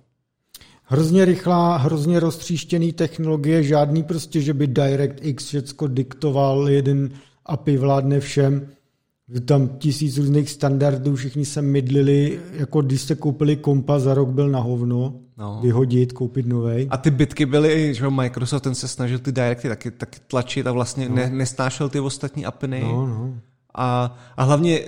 hrozně 0.83 1.25
rychlá, 1.25 1.77
hrozně 1.77 2.19
roztříštěný 2.19 2.93
technologie, 2.93 3.63
žádný 3.63 4.03
prostě, 4.03 4.41
že 4.41 4.53
by 4.53 4.67
DirectX 4.67 5.47
všecko 5.47 5.87
diktoval, 5.87 6.69
jeden 6.69 7.09
API 7.45 7.77
vládne 7.77 8.19
všem. 8.19 8.67
Tam 9.45 9.67
tisíc 9.67 10.17
různých 10.17 10.49
standardů, 10.49 11.15
všichni 11.15 11.45
se 11.45 11.61
mydlili, 11.61 12.39
jako 12.53 12.81
když 12.81 13.01
jste 13.01 13.15
koupili 13.15 13.55
kompa, 13.55 13.99
za 13.99 14.13
rok 14.13 14.29
byl 14.29 14.49
na 14.49 14.59
hovno, 14.59 15.13
No. 15.37 15.59
vyhodit, 15.61 16.13
koupit 16.13 16.45
novej. 16.45 16.87
A 16.89 16.97
ty 16.97 17.11
bitky 17.11 17.45
byly, 17.45 17.93
že 17.93 18.03
jo, 18.03 18.11
Microsoft 18.11 18.61
ten 18.61 18.75
se 18.75 18.87
snažil 18.87 19.19
ty 19.19 19.31
directy 19.31 19.67
taky, 19.67 19.91
taky 19.91 20.19
tlačit 20.27 20.67
a 20.67 20.71
vlastně 20.71 21.09
no. 21.09 21.15
ne, 21.15 21.29
nesnášel 21.29 21.89
ty 21.89 21.99
ostatní 21.99 22.45
apiny. 22.45 22.81
No, 22.81 23.07
no. 23.07 23.33
A, 23.75 24.17
a 24.37 24.43
hlavně, 24.43 24.79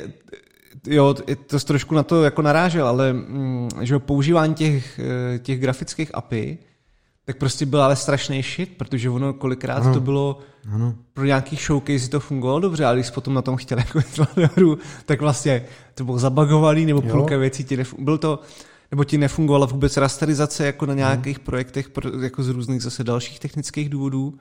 jo, 0.88 1.16
to 1.48 1.60
jsi 1.60 1.66
trošku 1.66 1.96
na 1.96 2.04
to 2.04 2.24
jako 2.24 2.42
narážel, 2.42 2.88
ale 2.88 3.14
mm, 3.14 3.70
že 3.82 4.00
používání 4.00 4.54
těch, 4.56 5.00
eh, 5.00 5.40
těch 5.40 5.60
grafických 5.60 6.12
API, 6.16 6.58
tak 7.26 7.38
prostě 7.38 7.66
byl 7.66 7.82
ale 7.84 7.96
strašný 7.96 8.42
shit, 8.44 8.78
protože 8.78 9.10
ono 9.10 9.34
kolikrát 9.34 9.78
Ano. 9.84 9.94
to 9.94 10.02
bylo 10.02 10.40
Ano. 10.74 10.96
pro 11.14 11.26
nějaký 11.26 11.56
showcase 11.56 12.10
to 12.10 12.20
fungovalo 12.20 12.60
dobře, 12.60 12.86
ale 12.86 12.96
když 12.96 13.08
jsi 13.08 13.14
potom 13.14 13.34
na 13.34 13.42
tom 13.42 13.56
chtěl 13.58 13.78
jako 13.78 14.00
hru, 14.56 14.78
tak 15.06 15.22
vlastně 15.22 15.66
to 15.96 16.04
bylo 16.06 16.20
zabagovaný, 16.20 16.86
nebo 16.86 17.02
půlka 17.02 17.38
věcí 17.38 17.64
ti 17.64 17.78
nefun- 17.78 18.04
byl 18.04 18.18
to, 18.18 18.40
nebo 18.92 19.04
ti 19.04 19.18
nefungovala 19.18 19.66
vůbec 19.66 19.98
rasterizace 19.98 20.66
jako 20.66 20.86
na 20.86 20.94
nějakých 20.94 21.40
projektech 21.40 21.90
pro, 21.90 22.10
jako 22.22 22.44
z 22.44 22.50
různých 22.50 22.82
zase 22.84 23.04
dalších 23.04 23.40
technických 23.40 23.90
důvodů. 23.90 24.34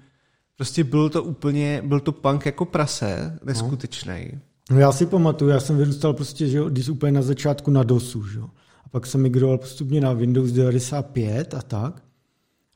Prostě 0.56 0.84
byl 0.84 1.08
to 1.10 1.22
úplně, 1.22 1.82
byl 1.84 2.00
to 2.00 2.12
punk 2.12 2.46
jako 2.46 2.64
prase, 2.64 3.38
neskutečný. 3.44 4.40
No 4.70 4.78
já 4.78 4.92
si 4.92 5.06
pamatuju, 5.06 5.50
já 5.50 5.60
jsem 5.60 5.76
vyrůstal 5.76 6.12
prostě, 6.12 6.48
že 6.48 6.60
když 6.68 6.88
úplně 6.88 7.12
na 7.12 7.22
začátku 7.22 7.70
na 7.70 7.82
DOSu, 7.82 8.26
že 8.26 8.38
jo. 8.38 8.48
A 8.84 8.88
pak 8.88 9.06
jsem 9.06 9.22
migroval 9.22 9.58
postupně 9.58 10.00
na 10.00 10.12
Windows 10.12 10.52
95 10.52 11.54
a 11.54 11.62
tak. 11.62 12.02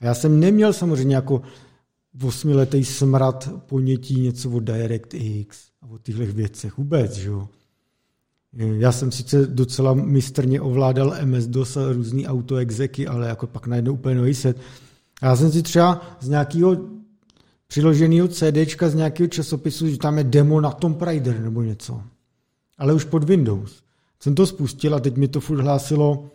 A 0.01 0.05
já 0.05 0.15
jsem 0.15 0.41
neměl 0.41 0.73
samozřejmě 0.73 1.17
jako 1.17 1.43
osmiletý 2.25 2.85
smrad 2.85 3.51
ponětí 3.67 4.21
něco 4.21 4.51
o 4.51 4.61
DirectX 4.61 5.59
a 5.83 5.87
o 5.87 5.99
těchto 5.99 6.27
věcech 6.27 6.77
vůbec, 6.79 7.13
že 7.13 7.29
jo. 7.29 7.49
Já 8.53 8.93
jsem 8.93 9.13
sice 9.13 9.47
docela 9.47 9.95
mistrně 9.95 10.61
ovládal 10.61 11.15
MS-DOS 11.25 11.81
a 11.81 11.93
různý 11.93 12.27
autoexeky, 12.27 13.07
ale 13.07 13.29
jako 13.29 13.47
pak 13.47 13.67
najednou 13.67 13.93
úplně 13.93 14.15
nový 14.15 14.35
set. 14.35 14.57
Já 15.23 15.37
jsem 15.37 15.53
si 15.53 15.63
třeba 15.63 16.17
z 16.21 16.29
nějakého 16.29 16.77
přiloženého 17.67 18.29
CDčka 18.29 18.89
z 18.89 18.95
nějakého 18.95 19.29
časopisu, 19.29 19.89
že 19.89 19.99
tam 19.99 20.19
je 20.19 20.25
demo 20.25 20.61
na 20.61 20.71
Tomb 20.71 21.03
Raider 21.03 21.41
nebo 21.41 21.63
něco. 21.63 22.03
Ale 22.79 22.93
už 22.93 23.05
pod 23.05 23.25
Windows. 23.25 23.83
Jsem 24.21 24.35
to 24.35 24.47
spustil 24.47 24.95
a 24.95 25.01
teď 25.01 25.17
mi 25.17 25.29
to 25.29 25.41
furt 25.41 25.61
hlásilo 25.61 26.31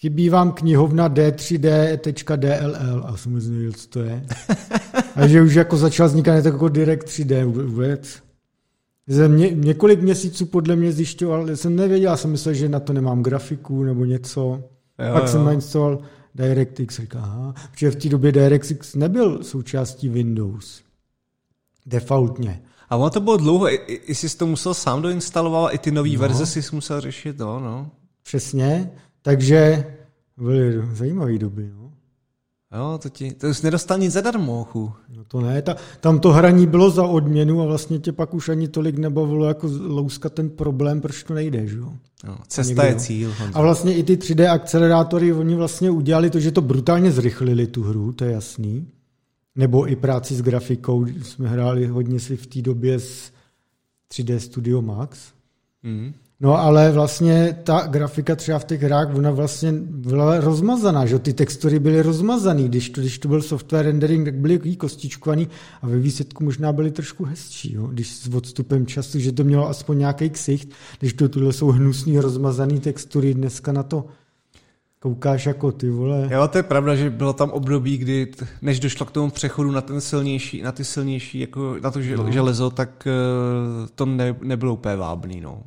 chybí 0.00 0.28
vám 0.28 0.52
knihovna 0.52 1.08
d3d.dll 1.08 3.02
a 3.04 3.16
jsem 3.16 3.34
nevěděl, 3.34 3.72
co 3.72 3.88
to 3.88 4.00
je. 4.00 4.26
A 5.16 5.26
že 5.26 5.42
už 5.42 5.54
jako 5.54 5.76
začal 5.76 6.06
vznikat 6.06 6.42
tak 6.42 6.52
jako 6.52 6.68
Direct 6.68 7.06
3D 7.06 7.44
vůbec. 7.44 8.22
Jsem 9.08 9.36
ně, 9.36 9.50
několik 9.50 10.00
měsíců 10.00 10.46
podle 10.46 10.76
mě 10.76 10.92
zjišťoval, 10.92 11.56
jsem 11.56 11.76
nevěděl, 11.76 12.10
já 12.10 12.16
jsem 12.16 12.30
myslel, 12.30 12.54
že 12.54 12.68
na 12.68 12.80
to 12.80 12.92
nemám 12.92 13.22
grafiku 13.22 13.84
nebo 13.84 14.04
něco. 14.04 14.40
Jo, 15.06 15.12
Pak 15.12 15.22
jo. 15.22 15.28
jsem 15.28 15.44
nainstaloval 15.44 15.98
DirectX, 16.34 17.00
říká, 17.00 17.18
aha, 17.18 17.54
protože 17.70 17.90
v 17.90 17.96
té 17.96 18.08
době 18.08 18.32
DirectX 18.32 18.94
nebyl 18.94 19.44
součástí 19.44 20.08
Windows. 20.08 20.82
Defaultně. 21.86 22.62
A 22.90 22.96
ono 22.96 23.10
to 23.10 23.20
bylo 23.20 23.36
dlouho, 23.36 23.72
i, 23.72 23.74
i, 23.76 24.14
jsi 24.14 24.36
to 24.36 24.46
musel 24.46 24.74
sám 24.74 25.02
doinstalovat, 25.02 25.74
i 25.74 25.78
ty 25.78 25.90
nové 25.90 26.10
No. 26.12 26.20
verze 26.20 26.46
jsi 26.46 26.60
musel 26.72 27.00
řešit, 27.00 27.38
no, 27.38 27.60
no. 27.60 27.90
Přesně. 28.22 28.90
Takže 29.22 29.84
byly 30.36 30.82
zajímavé 30.92 31.38
doby. 31.38 31.70
No. 31.74 31.92
Jo, 32.76 32.98
to, 33.02 33.08
ti, 33.08 33.32
to 33.32 33.54
jsi 33.54 33.64
nedostal 33.64 33.98
nic 33.98 34.12
zadarmo, 34.12 34.64
chu. 34.64 34.92
No 35.16 35.24
to 35.24 35.40
ne, 35.40 35.62
ta, 35.62 35.76
tam 36.00 36.18
to 36.18 36.32
hraní 36.32 36.66
bylo 36.66 36.90
za 36.90 37.04
odměnu 37.04 37.62
a 37.62 37.64
vlastně 37.64 37.98
tě 37.98 38.12
pak 38.12 38.34
už 38.34 38.48
ani 38.48 38.68
tolik 38.68 38.98
nebavilo 38.98 39.46
jako 39.46 39.70
louskat 39.80 40.32
ten 40.32 40.50
problém, 40.50 41.00
proč 41.00 41.22
to 41.22 41.34
nejde, 41.34 41.66
že 41.66 41.76
jo? 41.76 41.92
No, 42.24 42.38
cesta 42.48 42.82
Někde, 42.82 42.86
je 42.86 42.94
cíl. 42.94 43.34
Honzo. 43.38 43.58
A 43.58 43.62
vlastně 43.62 43.96
i 43.96 44.02
ty 44.02 44.16
3D 44.16 44.52
akcelerátory, 44.52 45.32
oni 45.32 45.54
vlastně 45.54 45.90
udělali 45.90 46.30
to, 46.30 46.40
že 46.40 46.52
to 46.52 46.60
brutálně 46.60 47.12
zrychlili 47.12 47.66
tu 47.66 47.82
hru, 47.82 48.12
to 48.12 48.24
je 48.24 48.32
jasný. 48.32 48.88
Nebo 49.56 49.88
i 49.88 49.96
práci 49.96 50.34
s 50.34 50.42
grafikou, 50.42 51.06
jsme 51.06 51.48
hráli 51.48 51.86
hodně 51.86 52.20
si 52.20 52.36
v 52.36 52.46
té 52.46 52.62
době 52.62 53.00
s 53.00 53.32
3D 54.12 54.36
Studio 54.36 54.82
Max. 54.82 55.18
Mm. 55.82 56.14
No 56.42 56.58
ale 56.58 56.92
vlastně 56.92 57.56
ta 57.62 57.86
grafika 57.86 58.36
třeba 58.36 58.58
v 58.58 58.64
těch 58.64 58.82
hrách, 58.82 59.14
ona 59.14 59.30
vlastně 59.30 59.72
byla 59.72 60.40
rozmazaná, 60.40 61.06
že 61.06 61.18
ty 61.18 61.32
textury 61.32 61.78
byly 61.78 62.02
rozmazaný, 62.02 62.68
když 62.68 62.90
to, 62.90 63.00
když 63.00 63.18
to 63.18 63.28
byl 63.28 63.42
software 63.42 63.86
rendering, 63.86 64.24
tak 64.24 64.34
byly 64.34 64.76
kostičkovaný 64.76 65.48
a 65.82 65.86
ve 65.86 65.98
výsledku 65.98 66.44
možná 66.44 66.72
byly 66.72 66.90
trošku 66.90 67.24
hezčí, 67.24 67.74
jo? 67.74 67.86
když 67.86 68.16
s 68.16 68.34
odstupem 68.34 68.86
času, 68.86 69.18
že 69.18 69.32
to 69.32 69.44
mělo 69.44 69.68
aspoň 69.68 69.98
nějaký 69.98 70.30
ksicht, 70.30 70.68
když 70.98 71.12
to 71.12 71.28
tuhle 71.28 71.52
jsou 71.52 71.68
hnusný 71.68 72.18
rozmazaný 72.18 72.80
textury, 72.80 73.34
dneska 73.34 73.72
na 73.72 73.82
to 73.82 74.04
koukáš 75.00 75.46
jako 75.46 75.72
ty 75.72 75.90
vole. 75.90 76.28
Jo, 76.32 76.48
to 76.48 76.58
je 76.58 76.62
pravda, 76.62 76.94
že 76.94 77.10
bylo 77.10 77.32
tam 77.32 77.50
období, 77.50 77.98
kdy 77.98 78.32
než 78.62 78.80
došlo 78.80 79.06
k 79.06 79.10
tomu 79.10 79.30
přechodu 79.30 79.70
na 79.70 79.80
ten 79.80 80.00
silnější, 80.00 80.62
na 80.62 80.72
ty 80.72 80.84
silnější, 80.84 81.40
jako 81.40 81.76
na 81.82 81.90
to 81.90 82.00
no. 82.16 82.30
železo, 82.32 82.70
tak 82.70 83.06
uh, 83.06 83.88
to 83.94 84.06
ne, 84.06 84.36
nebylo 84.42 84.72
úplně 84.72 84.96
vábný, 84.96 85.40
no. 85.40 85.62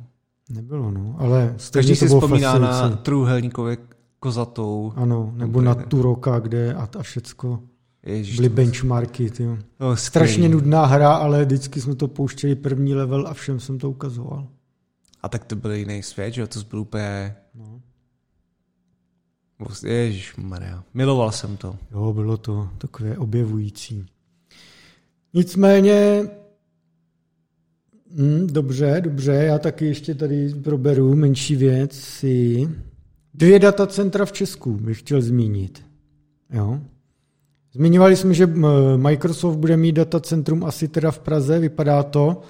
Nebylo, 0.50 0.90
no, 0.90 1.16
ale 1.18 1.56
Každý 1.72 1.96
si 1.96 2.06
vzpomíná 2.06 2.58
na 2.58 2.90
trůhelníkově 2.90 3.76
kozatou. 4.18 4.92
Ano, 4.96 5.32
nebo 5.36 5.60
na 5.60 5.74
Turoka, 5.74 6.38
kde 6.38 6.74
a, 6.74 6.88
a 6.98 7.02
všecko. 7.02 7.60
Ježiš, 8.06 8.36
byly 8.36 8.48
benchmarky. 8.48 9.30
Ty. 9.30 9.46
No, 9.80 9.96
Strašně 9.96 10.48
nudná 10.48 10.86
hra, 10.86 11.14
ale 11.14 11.44
vždycky 11.44 11.80
jsme 11.80 11.94
to 11.94 12.08
pouštěli 12.08 12.54
první 12.54 12.94
level 12.94 13.26
a 13.28 13.34
všem 13.34 13.60
jsem 13.60 13.78
to 13.78 13.90
ukazoval. 13.90 14.48
A 15.22 15.28
tak 15.28 15.44
to 15.44 15.56
byl 15.56 15.72
jiný 15.72 16.02
svět, 16.02 16.34
že 16.34 16.46
to 16.46 16.60
byl 16.70 16.80
úplně... 16.80 17.36
No. 17.54 17.80
Ježíš 19.86 20.36
Maria, 20.36 20.84
miloval 20.94 21.32
jsem 21.32 21.56
to. 21.56 21.76
Jo, 21.90 22.12
bylo 22.12 22.36
to 22.36 22.70
takové 22.78 23.18
objevující. 23.18 24.06
Nicméně 25.34 26.28
Hmm, 28.16 28.46
dobře, 28.46 29.00
dobře, 29.04 29.32
já 29.32 29.58
taky 29.58 29.86
ještě 29.86 30.14
tady 30.14 30.54
proberu 30.54 31.14
menší 31.14 31.56
věci. 31.56 32.68
Dvě 33.34 33.58
datacentra 33.58 34.24
v 34.24 34.32
Česku 34.32 34.72
bych 34.72 34.98
chtěl 34.98 35.22
zmínit. 35.22 35.82
Jo. 36.52 36.80
Zmiňovali 37.72 38.16
jsme, 38.16 38.34
že 38.34 38.46
Microsoft 38.96 39.56
bude 39.56 39.76
mít 39.76 39.92
datacentrum 39.92 40.64
asi 40.64 40.88
teda 40.88 41.10
v 41.10 41.18
Praze, 41.18 41.58
vypadá 41.58 42.02
to. 42.02 42.40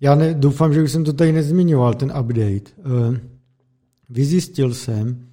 Já 0.00 0.14
ne, 0.14 0.34
doufám, 0.34 0.74
že 0.74 0.82
už 0.82 0.92
jsem 0.92 1.04
to 1.04 1.12
tady 1.12 1.32
nezmiňoval, 1.32 1.94
ten 1.94 2.12
update. 2.20 2.70
Eh, 2.78 3.20
vyzjistil 4.10 4.74
jsem, 4.74 5.26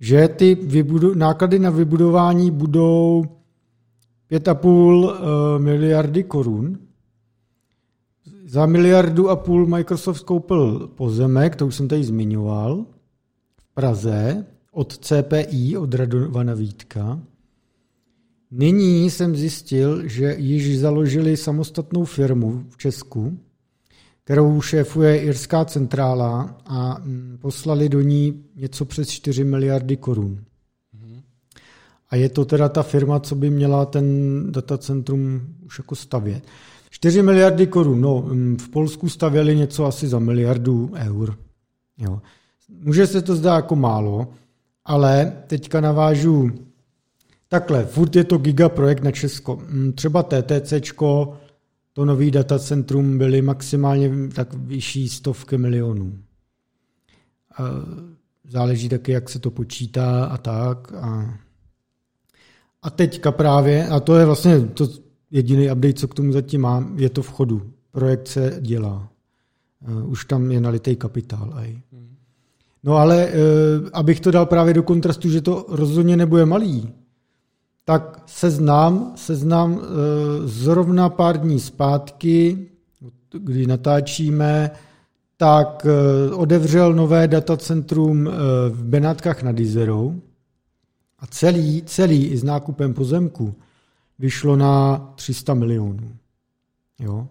že 0.00 0.28
ty 0.28 0.54
vybudu, 0.54 1.14
náklady 1.14 1.58
na 1.58 1.70
vybudování 1.70 2.50
budou 2.50 3.24
5,5 4.30 5.10
eh, 5.10 5.58
miliardy 5.58 6.22
korun, 6.22 6.78
za 8.46 8.66
miliardu 8.66 9.30
a 9.30 9.36
půl 9.36 9.66
Microsoft 9.66 10.22
koupil 10.22 10.90
pozemek, 10.94 11.56
to 11.56 11.66
už 11.66 11.74
jsem 11.74 11.88
tady 11.88 12.04
zmiňoval, 12.04 12.86
v 13.60 13.74
Praze 13.74 14.46
od 14.72 14.98
CPI, 14.98 15.76
od 15.76 15.94
Radovana 15.94 16.54
Vítka. 16.54 17.20
Nyní 18.50 19.10
jsem 19.10 19.36
zjistil, 19.36 20.08
že 20.08 20.34
již 20.38 20.78
založili 20.78 21.36
samostatnou 21.36 22.04
firmu 22.04 22.64
v 22.68 22.76
Česku, 22.76 23.38
kterou 24.24 24.60
šéfuje 24.60 25.18
Irská 25.18 25.64
centrála 25.64 26.58
a 26.66 26.98
mm, 26.98 27.38
poslali 27.40 27.88
do 27.88 28.00
ní 28.00 28.44
něco 28.56 28.84
přes 28.84 29.08
4 29.08 29.44
miliardy 29.44 29.96
korun. 29.96 30.44
A 32.08 32.16
je 32.16 32.28
to 32.28 32.44
teda 32.44 32.68
ta 32.68 32.82
firma, 32.82 33.20
co 33.20 33.34
by 33.34 33.50
měla 33.50 33.86
ten 33.86 34.06
datacentrum 34.52 35.40
už 35.64 35.78
jako 35.78 35.94
stavět. 35.94 36.44
4 36.96 37.22
miliardy 37.22 37.66
korun, 37.66 38.00
no 38.00 38.22
mm, 38.22 38.56
v 38.56 38.68
Polsku 38.68 39.08
stavěli 39.08 39.56
něco 39.56 39.84
asi 39.84 40.08
za 40.08 40.18
miliardu 40.18 40.90
eur. 40.94 41.36
Jo. 41.98 42.20
Může 42.68 43.06
se 43.06 43.22
to 43.22 43.36
zdát 43.36 43.56
jako 43.56 43.76
málo, 43.76 44.28
ale 44.84 45.42
teďka 45.46 45.80
navážu 45.80 46.50
takhle, 47.48 47.84
furt 47.84 48.16
je 48.16 48.24
to 48.24 48.38
gigaprojekt 48.38 49.04
na 49.04 49.10
Česko. 49.10 49.56
Mm, 49.68 49.92
třeba 49.92 50.22
TTCčko, 50.22 51.36
to 51.92 52.04
nový 52.04 52.30
datacentrum 52.30 53.18
byly 53.18 53.42
maximálně 53.42 54.10
tak 54.34 54.54
vyšší 54.54 55.08
stovky 55.08 55.58
milionů. 55.58 56.18
Záleží 58.48 58.88
taky, 58.88 59.12
jak 59.12 59.28
se 59.28 59.38
to 59.38 59.50
počítá 59.50 60.24
a 60.24 60.36
tak. 60.36 60.92
A, 60.92 61.38
a 62.82 62.90
teďka 62.90 63.32
právě, 63.32 63.88
a 63.88 64.00
to 64.00 64.16
je 64.16 64.24
vlastně 64.24 64.60
to, 64.60 65.05
Jediný 65.36 65.70
update, 65.70 65.94
co 65.94 66.08
k 66.08 66.14
tomu 66.14 66.32
zatím 66.32 66.60
mám, 66.60 66.98
je 66.98 67.10
to 67.10 67.22
v 67.22 67.28
chodu. 67.28 67.62
Projekt 67.90 68.28
se 68.28 68.56
dělá. 68.60 69.08
Uh, 69.88 70.10
už 70.10 70.24
tam 70.24 70.50
je 70.50 70.60
nalitý 70.60 70.96
kapitál. 70.96 71.52
Aj. 71.54 71.78
No 72.84 72.96
ale 72.96 73.26
uh, 73.26 73.88
abych 73.92 74.20
to 74.20 74.30
dal 74.30 74.46
právě 74.46 74.74
do 74.74 74.82
kontrastu, 74.82 75.30
že 75.30 75.40
to 75.40 75.66
rozhodně 75.68 76.16
nebude 76.16 76.46
malý, 76.46 76.88
tak 77.84 78.22
seznám, 78.26 79.12
seznám 79.16 79.72
uh, 79.72 79.82
zrovna 80.44 81.08
pár 81.08 81.40
dní 81.40 81.60
zpátky, 81.60 82.68
kdy 83.38 83.66
natáčíme, 83.66 84.70
tak 85.36 85.86
odevřel 86.32 86.94
nové 86.94 87.28
datacentrum 87.28 88.24
v 88.70 88.84
Benátkách 88.84 89.42
nad 89.42 89.60
Izerou 89.60 90.20
a 91.18 91.26
celý, 91.26 91.82
celý 91.86 92.26
i 92.26 92.36
s 92.36 92.44
nákupem 92.44 92.94
pozemku 92.94 93.54
vyšlo 94.18 94.56
na 94.56 94.96
300 95.16 95.54
milionů. 95.54 96.16
Jo? 96.98 97.28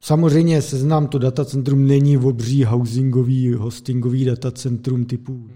Samozřejmě 0.00 0.62
seznám 0.62 1.06
to 1.06 1.18
datacentrum 1.18 1.86
není 1.86 2.18
obří 2.18 2.64
housingový, 2.64 3.52
hostingový 3.52 4.24
datacentrum 4.24 5.04
typu 5.04 5.48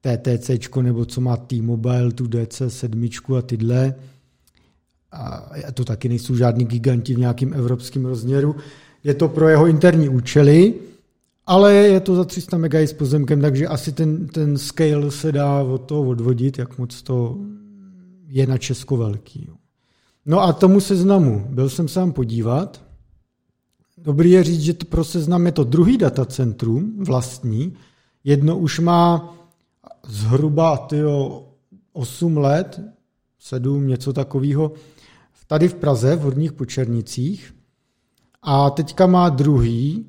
TTC 0.00 0.50
nebo 0.82 1.04
co 1.04 1.20
má 1.20 1.36
T-Mobile, 1.36 2.12
tu 2.12 2.24
DC7 2.24 3.36
a 3.38 3.42
tyhle. 3.42 3.94
A 5.12 5.72
to 5.74 5.84
taky 5.84 6.08
nejsou 6.08 6.36
žádní 6.36 6.64
giganti 6.64 7.14
v 7.14 7.18
nějakém 7.18 7.54
evropském 7.54 8.04
rozměru. 8.04 8.56
Je 9.04 9.14
to 9.14 9.28
pro 9.28 9.48
jeho 9.48 9.66
interní 9.66 10.08
účely, 10.08 10.74
ale 11.46 11.74
je 11.74 12.00
to 12.00 12.16
za 12.16 12.24
300 12.24 12.58
MB 12.58 12.74
s 12.74 12.92
pozemkem, 12.92 13.40
takže 13.40 13.66
asi 13.66 13.92
ten, 13.92 14.26
ten 14.26 14.58
scale 14.58 15.10
se 15.10 15.32
dá 15.32 15.62
od 15.62 15.78
toho 15.78 16.02
odvodit, 16.02 16.58
jak 16.58 16.78
moc 16.78 17.02
to 17.02 17.38
je 18.28 18.46
na 18.46 18.58
Česko 18.58 18.96
velký. 18.96 19.50
No 20.26 20.40
a 20.40 20.52
tomu 20.52 20.80
seznamu 20.80 21.46
byl 21.50 21.68
jsem 21.68 21.88
sám 21.88 22.12
podívat. 22.12 22.84
Dobrý 23.98 24.30
je 24.30 24.44
říct, 24.44 24.60
že 24.60 24.74
to 24.74 24.84
pro 24.84 25.04
seznam 25.04 25.46
je 25.46 25.52
to 25.52 25.64
druhý 25.64 25.98
datacentrum 25.98 27.04
vlastní. 27.04 27.74
Jedno 28.24 28.58
už 28.58 28.78
má 28.78 29.34
zhruba 30.06 30.76
tyjo, 30.76 31.48
8 31.92 32.36
let, 32.36 32.80
7, 33.38 33.88
něco 33.88 34.12
takového, 34.12 34.72
tady 35.46 35.68
v 35.68 35.74
Praze, 35.74 36.16
v 36.16 36.20
Horních 36.20 36.52
Počernicích. 36.52 37.54
A 38.42 38.70
teďka 38.70 39.06
má 39.06 39.28
druhý, 39.28 40.06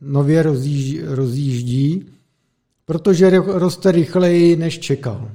nově 0.00 0.42
rozjíždí, 0.42 1.00
rozjíždí 1.02 2.06
protože 2.88 3.30
roste 3.38 3.92
rychleji, 3.92 4.56
než 4.56 4.78
čekal. 4.78 5.30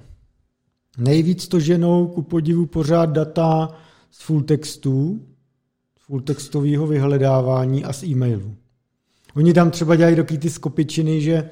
Nejvíc 0.97 1.47
to 1.47 1.59
ženou 1.59 2.07
ku 2.07 2.21
podivu 2.21 2.65
pořád 2.65 3.05
data 3.05 3.75
z 4.11 4.21
full 4.21 4.41
textů, 4.41 5.21
z 5.99 6.05
full 6.05 6.21
textového 6.21 6.87
vyhledávání 6.87 7.83
a 7.83 7.93
z 7.93 8.03
e-mailu. 8.03 8.55
Oni 9.35 9.53
tam 9.53 9.71
třeba 9.71 9.95
dělají 9.95 10.15
doky 10.15 10.37
ty 10.37 10.49
skopičiny, 10.49 11.21
že 11.21 11.49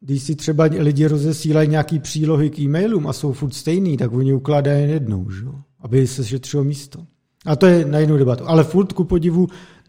když 0.00 0.22
si 0.22 0.34
třeba 0.34 0.64
lidi 0.64 1.06
rozesílají 1.06 1.68
nějaký 1.68 1.98
přílohy 1.98 2.50
k 2.50 2.58
e-mailům 2.58 3.06
a 3.06 3.12
jsou 3.12 3.32
furt 3.32 3.54
stejný, 3.54 3.96
tak 3.96 4.12
oni 4.12 4.34
ukládají 4.34 4.80
jen 4.80 4.90
jednou, 4.90 5.30
že? 5.30 5.44
aby 5.80 6.06
se 6.06 6.24
šetřilo 6.24 6.64
místo. 6.64 7.06
A 7.46 7.56
to 7.56 7.66
je 7.66 7.84
na 7.84 7.98
jinou 7.98 8.16
debatu. 8.16 8.44
Ale 8.46 8.64
furt 8.64 8.92
ku 8.92 9.04
podivu 9.04 9.48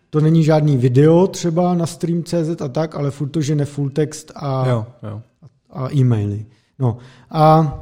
to 0.10 0.22
není 0.22 0.44
žádný 0.44 0.78
video 0.78 1.28
třeba 1.28 1.76
na 1.76 1.86
stream.cz 1.86 2.62
a 2.62 2.68
tak, 2.68 2.96
ale 2.96 3.12
furt 3.12 3.30
to 3.30 3.42
žene 3.42 3.66
full 3.66 3.90
text 3.90 4.32
a, 4.36 4.68
jo, 4.70 4.86
jo. 5.04 5.22
a 5.70 5.94
e-maily. 5.96 6.46
No 6.80 6.98
a 7.30 7.74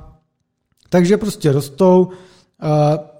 takže 0.89 1.17
prostě 1.17 1.51
rostou, 1.51 2.05
uh, 2.05 2.11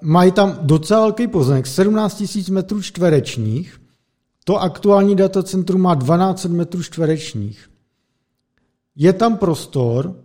mají 0.01 0.31
tam 0.31 0.57
docela 0.61 1.01
velký 1.01 1.27
pozemek, 1.27 1.67
17 1.67 2.23
000 2.35 2.45
metrů 2.51 2.81
čtverečních, 2.81 3.81
to 4.43 4.61
aktuální 4.61 5.15
datacentrum 5.15 5.81
má 5.81 5.95
12 5.95 6.45
metrů 6.45 6.83
čtverečních. 6.83 7.69
Je 8.95 9.13
tam 9.13 9.37
prostor, 9.37 10.15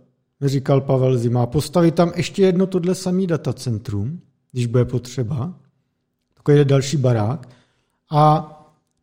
říkal 0.41 0.81
Pavel 0.81 1.17
Zima, 1.17 1.45
postavit 1.45 1.95
tam 1.95 2.11
ještě 2.15 2.41
jedno 2.41 2.67
tohle 2.67 2.95
samý 2.95 3.27
datacentrum, 3.27 4.19
když 4.51 4.65
bude 4.65 4.85
potřeba, 4.85 5.53
takový 6.33 6.57
je 6.57 6.65
další 6.65 6.97
barák, 6.97 7.49
a 8.11 8.53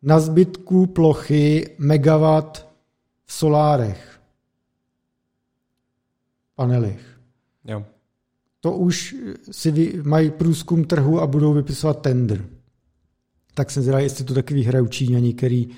na 0.01 0.19
zbytku 0.19 0.85
plochy 0.85 1.75
megawatt 1.79 2.67
v 3.25 3.33
solárech, 3.33 4.14
panelech. 6.55 7.19
Jo. 7.65 7.85
To 8.61 8.71
už 8.71 9.15
si 9.51 9.71
vy, 9.71 10.01
mají 10.03 10.31
průzkum 10.31 10.83
trhu 10.83 11.21
a 11.21 11.27
budou 11.27 11.53
vypisovat 11.53 12.01
tender. 12.01 12.45
Tak 13.53 13.71
jsem 13.71 13.83
zvědavý, 13.83 14.03
jestli 14.03 14.25
to 14.25 14.33
taky 14.33 14.53
vyhrají 14.53 14.89
Číňani, 14.89 15.33
který 15.33 15.69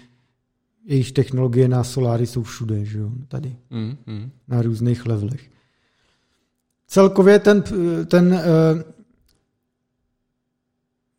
jejich 0.85 1.11
technologie 1.11 1.67
na 1.67 1.83
soláry 1.83 2.27
jsou 2.27 2.43
všude, 2.43 2.85
že 2.85 2.99
jo, 2.99 3.11
tady, 3.27 3.55
Mm, 3.69 3.97
mm. 4.05 4.31
na 4.47 4.61
různých 4.61 5.05
levelech. 5.05 5.49
Celkově 6.87 7.39
ten, 7.39 7.63
ten 8.05 8.33
eh, 8.33 8.83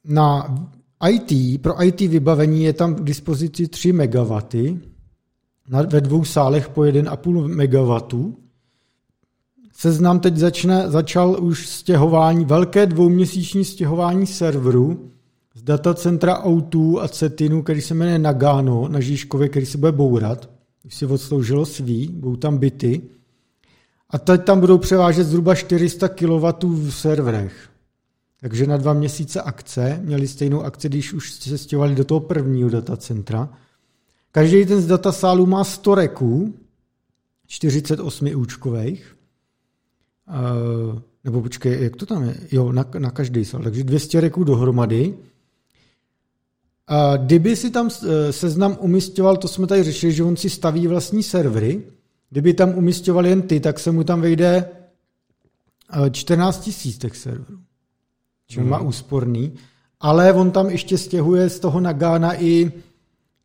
na 0.05 0.55
IT, 1.11 1.63
pro 1.63 1.85
IT 1.85 2.01
vybavení 2.01 2.65
je 2.65 2.73
tam 2.73 2.95
k 2.95 3.05
dispozici 3.05 3.69
3 3.69 3.93
MW, 3.93 4.33
na, 5.69 5.83
ve 5.83 6.01
dvou 6.01 6.25
sálech 6.25 6.69
po 6.69 6.81
1,5 6.81 7.49
MW. 7.49 8.33
Seznam 9.81 10.21
teď 10.21 10.37
začne, 10.37 10.91
začal 10.91 11.45
už 11.45 11.69
stěhování, 11.69 12.45
velké 12.45 12.87
dvouměsíční 12.87 13.65
stěhování 13.65 14.27
serveru 14.27 15.11
z 15.55 15.63
datacentra 15.63 16.45
O2 16.45 17.01
a 17.01 17.09
Cetinu, 17.09 17.63
který 17.63 17.81
se 17.81 17.95
jmenuje 17.95 18.19
Nagano 18.19 18.89
na 18.89 19.01
Žižkově, 19.01 19.49
který 19.49 19.67
se 19.67 19.79
bude 19.79 19.93
bourat. 19.93 20.51
Už 20.85 20.95
si 20.95 21.07
odsloužilo 21.07 21.67
svý, 21.67 22.09
budou 22.09 22.37
tam 22.37 22.59
byty. 22.59 23.03
A 24.11 24.19
teď 24.19 24.45
tam 24.45 24.61
budou 24.61 24.79
převážet 24.79 25.27
zhruba 25.27 25.55
400 25.55 26.09
kW 26.09 26.47
v 26.63 26.91
serverech. 26.91 27.71
Takže 28.41 28.67
na 28.67 28.77
dva 28.77 28.93
měsíce 28.93 29.43
akce, 29.43 30.01
měli 30.05 30.29
stejnou 30.29 30.63
akci, 30.63 30.89
když 30.89 31.13
už 31.13 31.33
se 31.33 31.59
stěhovali 31.59 31.95
do 31.95 32.05
toho 32.05 32.21
prvního 32.21 32.71
datacentra. 32.71 33.49
Každý 34.33 34.67
ten 34.67 34.81
z 34.81 34.87
datasálů 34.87 35.47
má 35.47 35.65
100 35.65 35.95
reků, 35.95 36.55
48 37.47 38.37
účkových. 38.37 39.18
Uh, 40.29 40.99
nebo 41.25 41.43
počkej, 41.43 41.83
jak 41.83 41.97
to 41.97 42.07
tam 42.07 42.23
je? 42.23 42.35
Jo, 42.53 42.73
na, 42.73 42.85
na 42.99 43.11
každý 43.11 43.45
sál. 43.45 43.63
Takže 43.63 43.85
200 43.85 44.21
reků 44.21 44.45
dohromady. 44.45 45.15
A 46.87 47.17
kdyby 47.17 47.57
si 47.57 47.71
tam 47.71 47.89
eh, 47.89 48.33
seznam 48.33 48.77
umistoval, 48.81 49.37
to 49.37 49.49
jsme 49.49 49.67
tady 49.67 49.83
řešili, 49.83 50.13
že 50.13 50.25
on 50.25 50.37
si 50.37 50.51
staví 50.51 50.87
vlastní 50.87 51.23
servery, 51.23 51.83
kdyby 52.31 52.55
tam 52.55 52.75
umistoval 52.75 53.27
jen 53.27 53.43
ty, 53.43 53.61
tak 53.61 53.79
se 53.79 53.91
mu 53.91 54.05
tam 54.05 54.21
vejde 54.21 54.69
14 56.11 56.61
tisíc 56.61 56.99
těch 56.99 57.17
serverů. 57.17 57.59
Čili 58.47 58.63
hmm. 58.63 58.71
má 58.71 58.81
úsporný. 58.81 59.53
Ale 60.01 60.33
on 60.33 60.51
tam 60.51 60.71
ještě 60.71 60.99
stěhuje 60.99 61.51
z 61.51 61.61
toho 61.61 61.81
Nagana 61.81 62.43
i, 62.43 62.73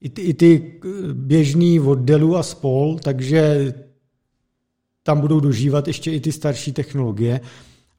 i, 0.01 0.09
ty, 0.09 0.21
i 0.21 0.33
ty 0.33 0.79
běžný 1.13 1.79
od 1.79 1.99
Dellu 1.99 2.37
a 2.37 2.43
spol, 2.43 2.99
takže 3.03 3.73
tam 5.03 5.21
budou 5.21 5.39
dožívat 5.39 5.87
ještě 5.87 6.11
i 6.11 6.19
ty 6.19 6.31
starší 6.31 6.73
technologie. 6.73 7.41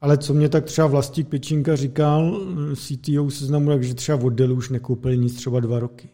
Ale 0.01 0.17
co 0.17 0.33
mě 0.33 0.49
tak 0.49 0.65
třeba 0.65 0.87
Vlastík 0.87 1.27
Pečinka 1.27 1.75
říkal, 1.75 2.41
CTO 2.75 3.31
seznamu, 3.31 3.69
takže 3.69 3.93
třeba 3.93 4.23
od 4.23 4.29
Dellu 4.29 4.55
už 4.55 4.69
nekoupili 4.69 5.17
nic 5.17 5.35
třeba 5.35 5.59
dva 5.59 5.79
roky. 5.79 6.09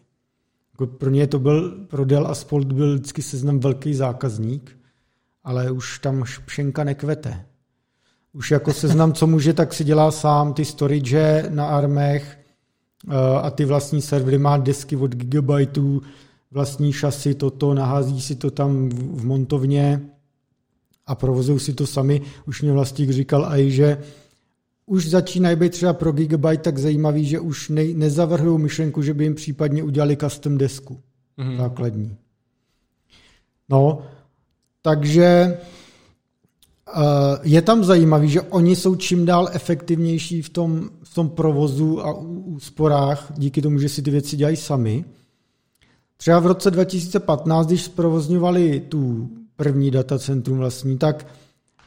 Jako 0.72 0.86
pro 0.86 1.10
ně 1.10 1.26
to 1.26 1.38
byl, 1.38 1.70
pro 1.70 2.04
Dell 2.04 2.26
a 2.26 2.34
Spolt 2.34 2.72
byl 2.72 2.94
vždycky 2.94 3.22
seznam 3.22 3.60
velký 3.60 3.94
zákazník, 3.94 4.78
ale 5.44 5.70
už 5.70 5.98
tam 5.98 6.24
pšenka 6.46 6.84
nekvete. 6.84 7.44
Už 8.32 8.50
jako 8.50 8.72
seznam, 8.72 9.12
co 9.12 9.26
může, 9.26 9.52
tak 9.52 9.74
si 9.74 9.84
dělá 9.84 10.10
sám 10.10 10.54
ty 10.54 10.64
storage 10.64 11.46
na 11.48 11.66
armech 11.66 12.38
eh, 13.08 13.14
a 13.42 13.50
ty 13.50 13.64
vlastní 13.64 14.02
servery, 14.02 14.38
má 14.38 14.56
desky 14.56 14.96
od 14.96 15.14
gigabajtů, 15.14 16.02
vlastní 16.50 16.92
šasy, 16.92 17.34
toto, 17.34 17.74
nahází 17.74 18.20
si 18.20 18.36
to 18.36 18.50
tam 18.50 18.88
v 18.88 19.24
montovně 19.24 20.11
a 21.06 21.14
provozují 21.14 21.60
si 21.60 21.74
to 21.74 21.86
sami. 21.86 22.22
Už 22.46 22.62
mě 22.62 22.72
vlastník 22.72 23.10
říkal 23.10 23.48
i, 23.56 23.70
že 23.70 23.98
už 24.86 25.08
začínají 25.08 25.56
být 25.56 25.72
třeba 25.72 25.92
pro 25.92 26.12
Gigabyte 26.12 26.62
tak 26.62 26.78
zajímavý, 26.78 27.24
že 27.24 27.40
už 27.40 27.68
ne, 27.68 27.84
nezavrhují 27.84 28.58
myšlenku, 28.58 29.02
že 29.02 29.14
by 29.14 29.24
jim 29.24 29.34
případně 29.34 29.82
udělali 29.82 30.16
custom 30.16 30.58
desku 30.58 31.00
mm-hmm. 31.38 31.56
základní. 31.56 32.16
No, 33.68 34.02
takže 34.82 35.58
je 37.42 37.62
tam 37.62 37.84
zajímavý, 37.84 38.28
že 38.28 38.40
oni 38.40 38.76
jsou 38.76 38.94
čím 38.96 39.26
dál 39.26 39.48
efektivnější 39.52 40.42
v 40.42 40.48
tom, 40.48 40.90
v 41.02 41.14
tom 41.14 41.28
provozu 41.28 42.06
a 42.06 42.12
úsporách, 42.44 43.32
díky 43.36 43.62
tomu, 43.62 43.78
že 43.78 43.88
si 43.88 44.02
ty 44.02 44.10
věci 44.10 44.36
dělají 44.36 44.56
sami. 44.56 45.04
Třeba 46.16 46.38
v 46.38 46.46
roce 46.46 46.70
2015, 46.70 47.66
když 47.66 47.82
zprovozňovali 47.82 48.80
tu 48.80 49.30
první 49.56 49.90
datacentrum 49.90 50.58
vlastní, 50.58 50.98
tak 50.98 51.26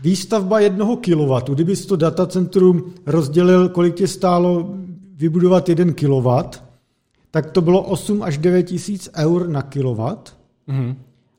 výstavba 0.02 0.60
jednoho 0.60 0.98
kilowattu, 0.98 1.54
kdyby 1.54 1.76
to 1.76 1.96
datacentrum 1.96 2.94
rozdělil, 3.06 3.70
kolik 3.70 3.96
tě 3.96 4.08
stálo 4.08 4.76
vybudovat 5.16 5.70
jeden 5.70 5.94
kilowatt, 5.94 6.64
tak 7.32 7.52
to 7.52 7.62
bylo 7.62 7.82
8 7.82 8.24
až 8.24 8.38
9 8.38 8.64
tisíc 8.64 9.10
eur 9.16 9.50
na 9.50 9.62
kilowatt. 9.62 10.38
Mm-hmm 10.70 10.96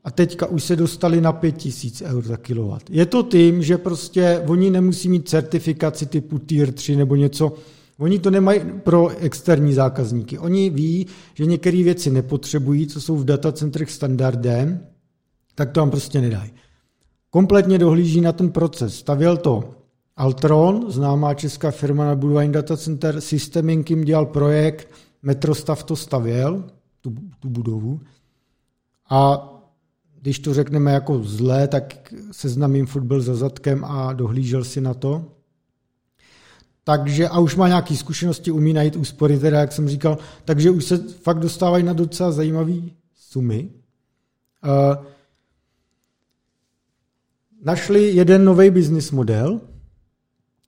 a 0.06 0.10
teďka 0.10 0.46
už 0.46 0.64
se 0.64 0.76
dostali 0.76 1.20
na 1.20 1.32
5000 1.32 2.02
eur 2.02 2.24
za 2.24 2.36
kilowatt. 2.36 2.90
Je 2.90 3.06
to 3.06 3.22
tím, 3.22 3.62
že 3.62 3.78
prostě 3.78 4.42
oni 4.46 4.70
nemusí 4.70 5.08
mít 5.08 5.28
certifikaci 5.28 6.06
typu 6.06 6.38
Tier 6.38 6.72
3 6.72 6.96
nebo 6.96 7.16
něco, 7.16 7.52
Oni 7.98 8.18
to 8.18 8.30
nemají 8.30 8.60
pro 8.84 9.08
externí 9.08 9.74
zákazníky. 9.74 10.38
Oni 10.38 10.70
ví, 10.70 11.06
že 11.34 11.46
některé 11.46 11.82
věci 11.82 12.10
nepotřebují, 12.10 12.86
co 12.86 13.00
jsou 13.00 13.16
v 13.16 13.24
datacentrech 13.24 13.90
standardem, 13.90 14.80
tak 15.56 15.70
to 15.70 15.80
vám 15.80 15.90
prostě 15.90 16.20
nedají. 16.20 16.50
Kompletně 17.30 17.78
dohlíží 17.78 18.20
na 18.20 18.32
ten 18.32 18.52
proces. 18.52 18.98
Stavěl 18.98 19.36
to 19.36 19.74
Altron, 20.16 20.90
známá 20.90 21.34
česká 21.34 21.70
firma 21.70 22.04
na 22.04 22.14
budování 22.14 22.52
datacenter, 22.52 23.20
Systeming 23.20 23.90
jim 23.90 24.04
dělal 24.04 24.26
projekt, 24.26 24.88
Metrostav 25.22 25.82
to 25.82 25.96
stavěl, 25.96 26.64
tu, 27.00 27.14
tu 27.40 27.48
budovu. 27.48 28.00
A 29.10 29.48
když 30.20 30.38
to 30.38 30.54
řekneme 30.54 30.92
jako 30.92 31.22
zlé, 31.22 31.68
tak 31.68 32.14
seznamím 32.30 32.86
furt 32.86 33.04
byl 33.04 33.20
za 33.20 33.34
zadkem 33.34 33.84
a 33.84 34.12
dohlížel 34.12 34.64
si 34.64 34.80
na 34.80 34.94
to. 34.94 35.24
Takže 36.84 37.28
a 37.28 37.38
už 37.38 37.56
má 37.56 37.68
nějaké 37.68 37.96
zkušenosti, 37.96 38.50
umí 38.50 38.72
najít 38.72 38.96
úspory, 38.96 39.38
teda 39.38 39.60
jak 39.60 39.72
jsem 39.72 39.88
říkal, 39.88 40.18
takže 40.44 40.70
už 40.70 40.84
se 40.84 40.98
fakt 40.98 41.38
dostávají 41.38 41.84
na 41.84 41.92
docela 41.92 42.32
zajímavé 42.32 42.74
sumy. 43.14 43.68
Uh, 44.64 45.06
našli 47.66 48.10
jeden 48.10 48.44
nový 48.44 48.70
business 48.70 49.10
model. 49.10 49.60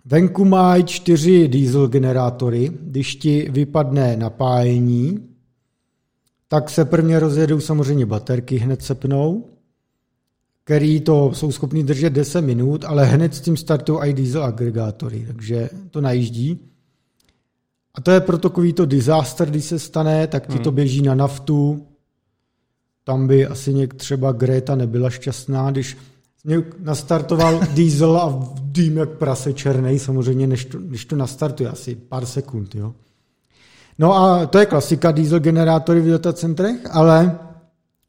Venku 0.05 0.44
mají 0.44 0.84
čtyři 0.84 1.49
diesel 1.49 1.88
generátory. 1.88 2.70
Když 2.80 3.16
ti 3.16 3.49
vypadne 3.51 4.16
napájení, 4.16 5.28
tak 6.49 6.70
se 6.70 6.84
prvně 6.84 7.20
rozjedou 7.20 7.61
samozřejmě 7.61 8.07
baterky, 8.07 8.57
hned 8.57 8.82
se 8.82 8.94
pnou, 8.94 9.44
který 10.64 11.01
to 11.01 11.34
jsou 11.34 11.53
schopni 11.53 11.84
držet 11.84 12.12
10 12.12 12.40
minut, 12.40 12.84
ale 12.84 13.05
hned 13.05 13.34
s 13.34 13.40
tím 13.40 13.57
startují 13.57 13.99
i 14.03 14.12
diesel 14.12 14.44
agregátory, 14.44 15.24
takže 15.26 15.70
to 15.90 16.01
najíždí. 16.01 16.59
A 17.94 18.01
to 18.01 18.11
je 18.11 18.20
pro 18.20 18.38
takový 18.38 18.72
to 18.72 18.86
disaster, 18.86 19.51
když 19.51 19.64
se 19.64 19.78
stane, 19.78 20.26
tak 20.26 20.46
ti 20.46 20.59
to 20.59 20.70
hmm. 20.70 20.74
běží 20.76 21.03
na 21.03 21.14
naftu. 21.14 21.86
Tam 23.05 23.26
by 23.26 23.46
asi 23.46 23.74
něk 23.74 23.94
třeba 23.94 24.32
Greta 24.32 24.74
nebyla 24.74 25.11
šťastná, 25.11 25.70
když 25.70 25.96
mě 26.49 26.62
nastartoval 26.78 27.61
diesel 27.74 28.16
a 28.16 28.53
dým 28.62 28.96
jak 28.96 29.11
prase 29.11 29.53
černý, 29.53 29.99
samozřejmě, 29.99 30.46
než 30.46 30.64
to, 30.64 30.78
než 30.78 31.05
to 31.05 31.16
nastartuje, 31.16 31.68
asi 31.68 31.94
pár 31.94 32.26
sekund. 32.26 32.74
Jo. 32.74 32.94
No 33.99 34.16
a 34.16 34.46
to 34.46 34.59
je 34.59 34.66
klasika 34.66 35.12
diesel 35.12 35.40
generátory 35.40 36.01
v 36.01 36.09
datacentrech, 36.09 36.76
ale 36.90 37.38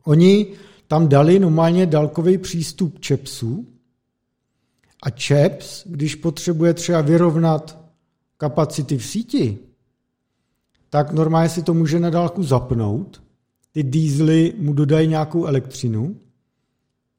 oni 0.06 0.48
tam 0.88 1.08
dali 1.08 1.40
normálně 1.40 1.86
dálkový 1.86 2.38
přístup 2.38 3.00
ČEPSu 3.00 3.68
a 5.04 5.10
ČEPS, 5.10 5.84
když 5.86 6.16
potřebuje 6.16 6.74
třeba 6.74 7.02
vyrovnat 7.02 7.78
kapacity 8.38 8.98
v 8.98 9.06
síti, 9.06 9.58
tak 10.90 11.12
normálně 11.12 11.50
si 11.50 11.64
to 11.64 11.74
může 11.74 12.00
na 12.00 12.10
dálku 12.10 12.44
zapnout, 12.44 13.22
ty 13.72 13.84
dízly 13.84 14.54
mu 14.58 14.74
dodají 14.74 15.08
nějakou 15.08 15.46
elektřinu, 15.46 16.16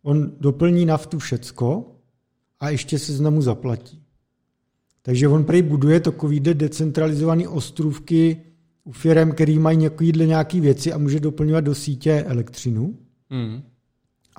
on 0.02 0.32
doplní 0.40 0.86
naftu 0.86 1.18
všecko 1.18 1.96
a 2.60 2.70
ještě 2.70 2.98
se 2.98 3.12
znovu 3.12 3.42
zaplatí. 3.42 4.02
Takže 5.02 5.28
on 5.28 5.44
prej 5.44 5.62
buduje 5.62 6.00
takový 6.00 6.40
decentralizovaný 6.40 7.46
ostrůvky 7.48 8.42
u 8.84 8.92
firm, 8.92 9.32
který 9.32 9.58
mají 9.58 9.78
nějakýhle 9.78 10.26
nějaký 10.26 10.60
věci 10.60 10.92
a 10.92 10.98
může 10.98 11.20
doplňovat 11.20 11.64
do 11.64 11.74
sítě 11.74 12.24
elektřinu. 12.26 12.98
Hmm. 13.30 13.62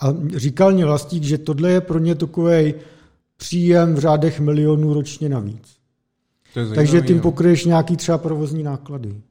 A 0.01 0.13
říkal 0.35 0.71
mě 0.71 0.85
vlastník, 0.85 1.23
že 1.23 1.37
tohle 1.37 1.71
je 1.71 1.81
pro 1.81 1.99
ně 1.99 2.15
takový 2.15 2.73
příjem 3.37 3.95
v 3.95 3.99
řádech 3.99 4.39
milionů 4.39 4.93
ročně 4.93 5.29
navíc. 5.29 5.75
To 6.53 6.59
je 6.59 6.65
Takže 6.65 6.91
zajímavý, 6.91 7.07
tím 7.07 7.17
no. 7.17 7.21
pokryješ 7.23 7.65
nějaký 7.65 7.97
třeba 7.97 8.17
provozní 8.17 8.63
náklady 8.63 9.21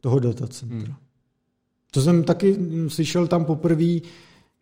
toho 0.00 0.18
datacentra. 0.18 0.78
Hmm. 0.78 0.94
To 1.90 2.02
jsem 2.02 2.24
taky 2.24 2.52
mm, 2.52 2.90
slyšel 2.90 3.26
tam 3.26 3.44
poprvé, 3.44 4.00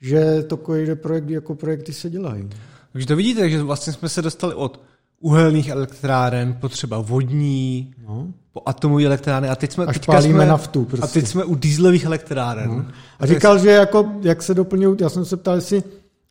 že 0.00 0.42
takovýhle 0.42 0.94
projekt 0.94 1.30
jako 1.30 1.54
projekty 1.54 1.92
se 1.92 2.10
dělají. 2.10 2.48
Takže 2.92 3.06
to 3.06 3.16
vidíte, 3.16 3.50
že 3.50 3.62
vlastně 3.62 3.92
jsme 3.92 4.08
se 4.08 4.22
dostali 4.22 4.54
od 4.54 4.80
uhelných 5.20 5.68
elektráren 5.68 6.56
po 6.60 6.68
třeba 6.68 6.98
vodní, 7.00 7.94
No. 8.08 8.26
po 8.52 8.62
atomové 8.66 9.04
elektrárny 9.04 9.48
a 9.48 9.56
teď 9.56 9.72
jsme, 9.72 9.86
Až 9.86 9.96
teďka 9.98 10.20
jsme, 10.22 10.46
naftu, 10.46 10.82
A 10.82 10.96
prostě. 10.96 11.20
teď 11.20 11.28
jsme 11.30 11.44
u 11.44 11.54
dýzlových 11.54 12.04
elektráren. 12.04 12.70
No. 12.70 12.84
A 13.18 13.26
říkal, 13.26 13.58
že 13.58 13.70
jako, 13.70 14.12
jak 14.22 14.42
se 14.42 14.54
doplňují, 14.54 14.96
já 15.00 15.08
jsem 15.08 15.24
se 15.24 15.36
ptal, 15.36 15.54
jestli 15.54 15.82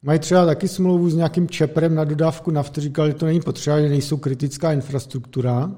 mají 0.04 0.20
třeba 0.20 0.46
taky 0.46 0.68
smlouvu 0.68 1.10
s 1.10 1.16
nějakým 1.16 1.50
čeprem 1.50 1.96
na 1.96 2.04
dodávku 2.04 2.52
nafty, 2.52 2.82
říkal, 2.82 3.08
že 3.08 3.14
to 3.14 3.26
není 3.26 3.42
potřeba, 3.42 3.82
že 3.82 3.90
nejsou 3.90 4.18
kritická 4.18 4.72
infrastruktura, 4.74 5.72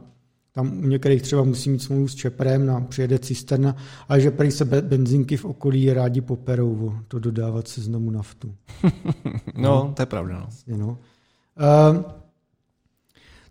tam 0.60 0.80
u 0.84 0.88
některých 0.88 1.22
třeba 1.22 1.44
musí 1.44 1.70
mít 1.70 1.84
smlouvu 1.84 2.08
s 2.08 2.16
čeprem, 2.16 2.66
na 2.66 2.82
přijede 2.82 3.20
cisterna, 3.20 3.76
ale 4.10 4.22
že 4.22 4.32
prý 4.32 4.52
se 4.52 4.66
be- 4.66 4.82
benzinky 4.82 5.38
v 5.38 5.46
okolí 5.46 5.94
rádi 5.94 6.22
poperou 6.22 6.94
to 7.08 7.20
dodávat 7.20 7.68
seznamu 7.68 8.12
naftu. 8.12 8.54
No, 9.56 9.94
to 9.96 10.02
je 10.02 10.06
pravda. 10.06 10.48
No. 10.68 10.78
No. 10.78 10.88
Uh, 10.88 12.04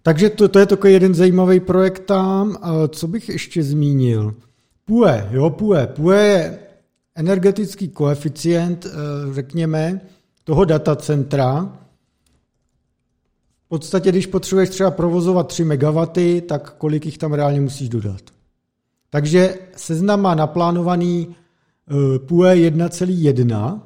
takže 0.02 0.30
to, 0.30 0.48
to 0.48 0.58
je 0.58 0.66
takový 0.66 0.92
jeden 0.92 1.14
zajímavý 1.14 1.60
projekt 1.60 2.00
tam. 2.04 2.48
Uh, 2.48 2.56
co 2.88 3.08
bych 3.08 3.28
ještě 3.28 3.62
zmínil? 3.62 4.34
PUE, 4.84 5.28
jo, 5.30 5.50
PUE. 5.50 5.86
PUE 5.86 6.16
je 6.16 6.58
energetický 7.14 7.88
koeficient, 7.88 8.84
uh, 8.84 9.34
řekněme, 9.34 10.00
toho 10.44 10.64
datacentra. 10.64 11.72
V 13.68 13.76
podstatě, 13.78 14.10
když 14.10 14.26
potřebuješ 14.26 14.70
třeba 14.70 14.90
provozovat 14.90 15.48
3 15.48 15.64
MW, 15.64 16.06
tak 16.46 16.74
kolik 16.78 17.06
jich 17.06 17.18
tam 17.18 17.32
reálně 17.32 17.60
musíš 17.60 17.88
dodat. 17.88 18.20
Takže 19.10 19.58
seznam 19.76 20.20
má 20.20 20.34
naplánovaný 20.34 21.28
uh, 21.28 22.18
PUE 22.18 22.54
1,1, 22.54 23.80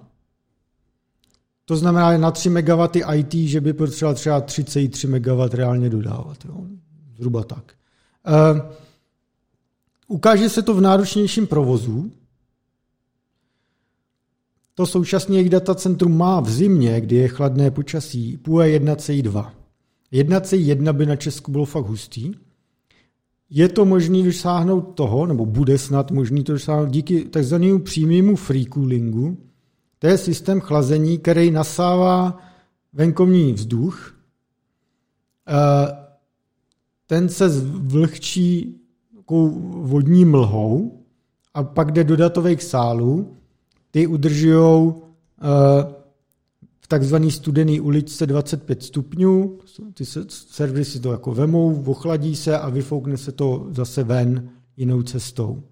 to 1.65 1.77
znamená 1.77 2.19
na 2.19 2.31
3 2.31 2.51
MW 2.51 2.89
IT, 3.15 3.35
že 3.35 3.61
by 3.61 3.73
potřeboval 3.73 4.15
třeba 4.15 4.41
33 4.41 5.07
MW 5.07 5.49
reálně 5.53 5.91
dodávat. 5.91 6.45
Jo? 6.45 6.55
Zhruba 7.17 7.45
tak. 7.45 7.75
Uh, 8.55 8.61
ukáže 10.09 10.49
se 10.49 10.63
to 10.63 10.75
v 10.75 10.81
náročnějším 10.81 11.47
provozu. 11.47 12.11
To 14.75 14.87
současně 14.87 15.39
jejich 15.39 15.51
datacentrum 15.51 16.17
má 16.17 16.41
v 16.41 16.51
zimě, 16.51 17.01
kdy 17.01 17.17
je 17.17 17.29
chladné 17.29 17.71
počasí, 17.71 18.37
PUE 18.37 18.79
1C2. 18.79 19.62
1C1 20.13 20.93
by 20.93 21.07
na 21.07 21.17
Česku 21.17 21.53
bylo 21.53 21.65
fakt 21.65 21.87
hustý. 21.87 22.33
Je 23.51 23.69
to 23.69 23.85
možné 23.85 24.23
dosáhnout 24.23 24.81
toho, 24.81 25.27
nebo 25.27 25.47
bude 25.47 25.79
snad 25.79 26.11
možný 26.11 26.45
to 26.45 26.53
dosáhnout 26.53 26.91
díky 26.91 27.25
takzvanému 27.25 27.79
přímému 27.79 28.37
free 28.37 28.67
coolingu, 28.67 29.39
to 29.99 30.07
je 30.07 30.19
systém 30.19 30.61
chlazení, 30.61 31.19
který 31.19 31.51
nasává 31.51 32.39
venkovní 32.93 33.53
vzduch. 33.53 34.17
Eh, 35.49 36.03
Ten 37.07 37.29
se 37.29 37.49
zvlhčí 37.49 38.79
vodní 39.83 40.25
mlhou 40.25 41.03
a 41.55 41.63
pak 41.63 41.93
jde 41.93 42.05
do 42.05 42.17
datových 42.17 42.63
sálů. 42.63 43.37
Ty 43.91 44.07
udržují 44.07 44.93
v 44.93 46.02
takzvaný 46.93 47.31
studený 47.31 47.81
uličce 47.81 48.27
25 48.27 48.83
stupňů. 48.83 49.59
Ty 49.95 50.07
se, 50.07 50.25
servery 50.29 50.85
si 50.85 51.01
to 51.01 51.13
jako 51.13 51.35
vemou, 51.35 51.83
ochladí 51.83 52.37
se 52.37 52.59
a 52.59 52.69
vyfoukne 52.69 53.17
se 53.17 53.33
to 53.33 53.67
zase 53.71 54.05
ven 54.05 54.49
jinou 54.77 55.03
cestou. 55.03 55.63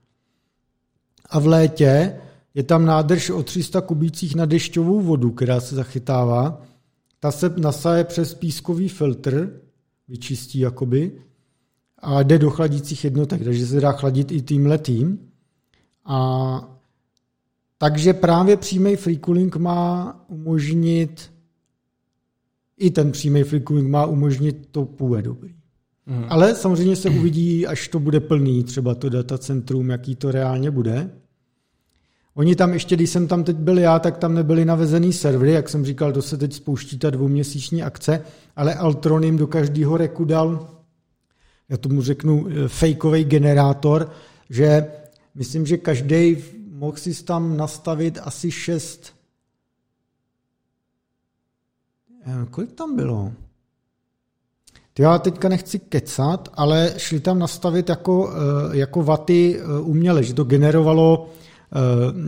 A 1.30 1.38
v 1.38 1.46
létě 1.46 2.20
je 2.54 2.62
tam 2.62 2.84
nádrž 2.84 3.30
o 3.30 3.42
300 3.42 3.80
kubících 3.80 4.34
na 4.34 4.46
dešťovou 4.46 5.00
vodu, 5.00 5.30
která 5.30 5.60
se 5.60 5.74
zachytává. 5.74 6.62
Ta 7.18 7.30
se 7.30 7.54
nasaje 7.56 8.04
přes 8.04 8.34
pískový 8.34 8.88
filtr, 8.88 9.60
vyčistí 10.08 10.58
jakoby, 10.58 11.12
a 11.98 12.22
jde 12.22 12.38
do 12.38 12.50
chladících 12.50 13.04
jednotek, 13.04 13.44
takže 13.44 13.66
se 13.66 13.80
dá 13.80 13.92
chladit 13.92 14.32
i 14.32 14.42
tím 14.42 14.66
letým. 14.66 15.18
A 16.04 16.79
takže 17.82 18.14
právě 18.14 18.56
přímý 18.56 18.96
free 18.96 19.18
cooling 19.24 19.56
má 19.56 20.14
umožnit, 20.28 21.32
i 22.78 22.90
ten 22.90 23.12
přímý 23.12 23.42
free 23.42 23.62
cooling 23.68 23.88
má 23.88 24.06
umožnit 24.06 24.68
to 24.70 24.84
půjde 24.84 25.22
dobrý. 25.22 25.54
Mhm. 26.06 26.24
Ale 26.28 26.54
samozřejmě 26.54 26.96
se 26.96 27.10
uvidí, 27.10 27.66
až 27.66 27.88
to 27.88 28.00
bude 28.00 28.20
plný, 28.20 28.64
třeba 28.64 28.94
to 28.94 29.08
datacentrum, 29.08 29.90
jaký 29.90 30.16
to 30.16 30.30
reálně 30.30 30.70
bude. 30.70 31.10
Oni 32.34 32.56
tam 32.56 32.72
ještě, 32.72 32.96
když 32.96 33.10
jsem 33.10 33.28
tam 33.28 33.44
teď 33.44 33.56
byl 33.56 33.78
já, 33.78 33.98
tak 33.98 34.18
tam 34.18 34.34
nebyly 34.34 34.64
navezený 34.64 35.12
servery, 35.12 35.52
jak 35.52 35.68
jsem 35.68 35.84
říkal, 35.84 36.12
to 36.12 36.22
se 36.22 36.36
teď 36.36 36.52
spouští 36.52 36.98
ta 36.98 37.10
dvouměsíční 37.10 37.82
akce, 37.82 38.22
ale 38.56 38.74
Altron 38.74 39.24
jim 39.24 39.36
do 39.36 39.46
každého 39.46 39.96
reku 39.96 40.24
dal, 40.24 40.68
já 41.68 41.76
tomu 41.76 42.02
řeknu, 42.02 42.46
fejkový 42.66 43.24
generátor, 43.24 44.10
že 44.50 44.86
myslím, 45.34 45.66
že 45.66 45.76
každý 45.76 46.36
mohl 46.80 46.96
si 46.96 47.24
tam 47.24 47.56
nastavit 47.56 48.18
asi 48.22 48.50
šest 48.50 49.12
Eh, 52.26 52.46
Kolik 52.50 52.72
tam 52.72 52.96
bylo? 52.96 53.32
Já 54.98 55.18
teďka 55.18 55.48
nechci 55.48 55.78
kecat, 55.78 56.48
ale 56.54 56.94
šli 56.96 57.20
tam 57.20 57.38
nastavit 57.38 57.88
jako, 57.88 58.32
eh, 58.32 58.76
jako 58.76 59.02
vaty 59.02 59.60
eh, 59.60 59.80
uměle, 59.80 60.22
že 60.22 60.34
to 60.34 60.44
generovalo 60.44 61.28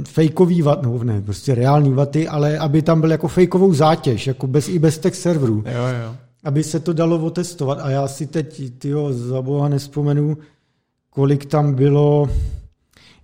fejkový 0.09 0.62
vat, 0.62 0.82
no 0.82 1.05
ne, 1.05 1.22
prostě 1.22 1.55
reální 1.55 1.92
vaty, 1.92 2.28
ale 2.28 2.59
aby 2.59 2.82
tam 2.82 3.00
byl 3.00 3.11
jako 3.11 3.28
fejkovou 3.28 3.74
zátěž, 3.74 4.26
jako 4.26 4.46
bez, 4.46 4.68
i 4.68 4.78
bez 4.78 4.98
těch 4.98 5.16
serverů, 5.16 5.64
Jo, 5.66 6.05
jo. 6.05 6.16
aby 6.44 6.64
se 6.64 6.80
to 6.80 6.92
dalo 6.92 7.18
otestovat. 7.18 7.78
A 7.82 7.90
já 7.90 8.09
si 8.09 8.26
teď, 8.26 8.78
tyjo, 8.78 9.12
za 9.12 9.42
boha 9.42 9.68
nespomenu, 9.68 10.38
kolik 11.11 11.44
tam 11.46 11.74
bylo, 11.74 12.28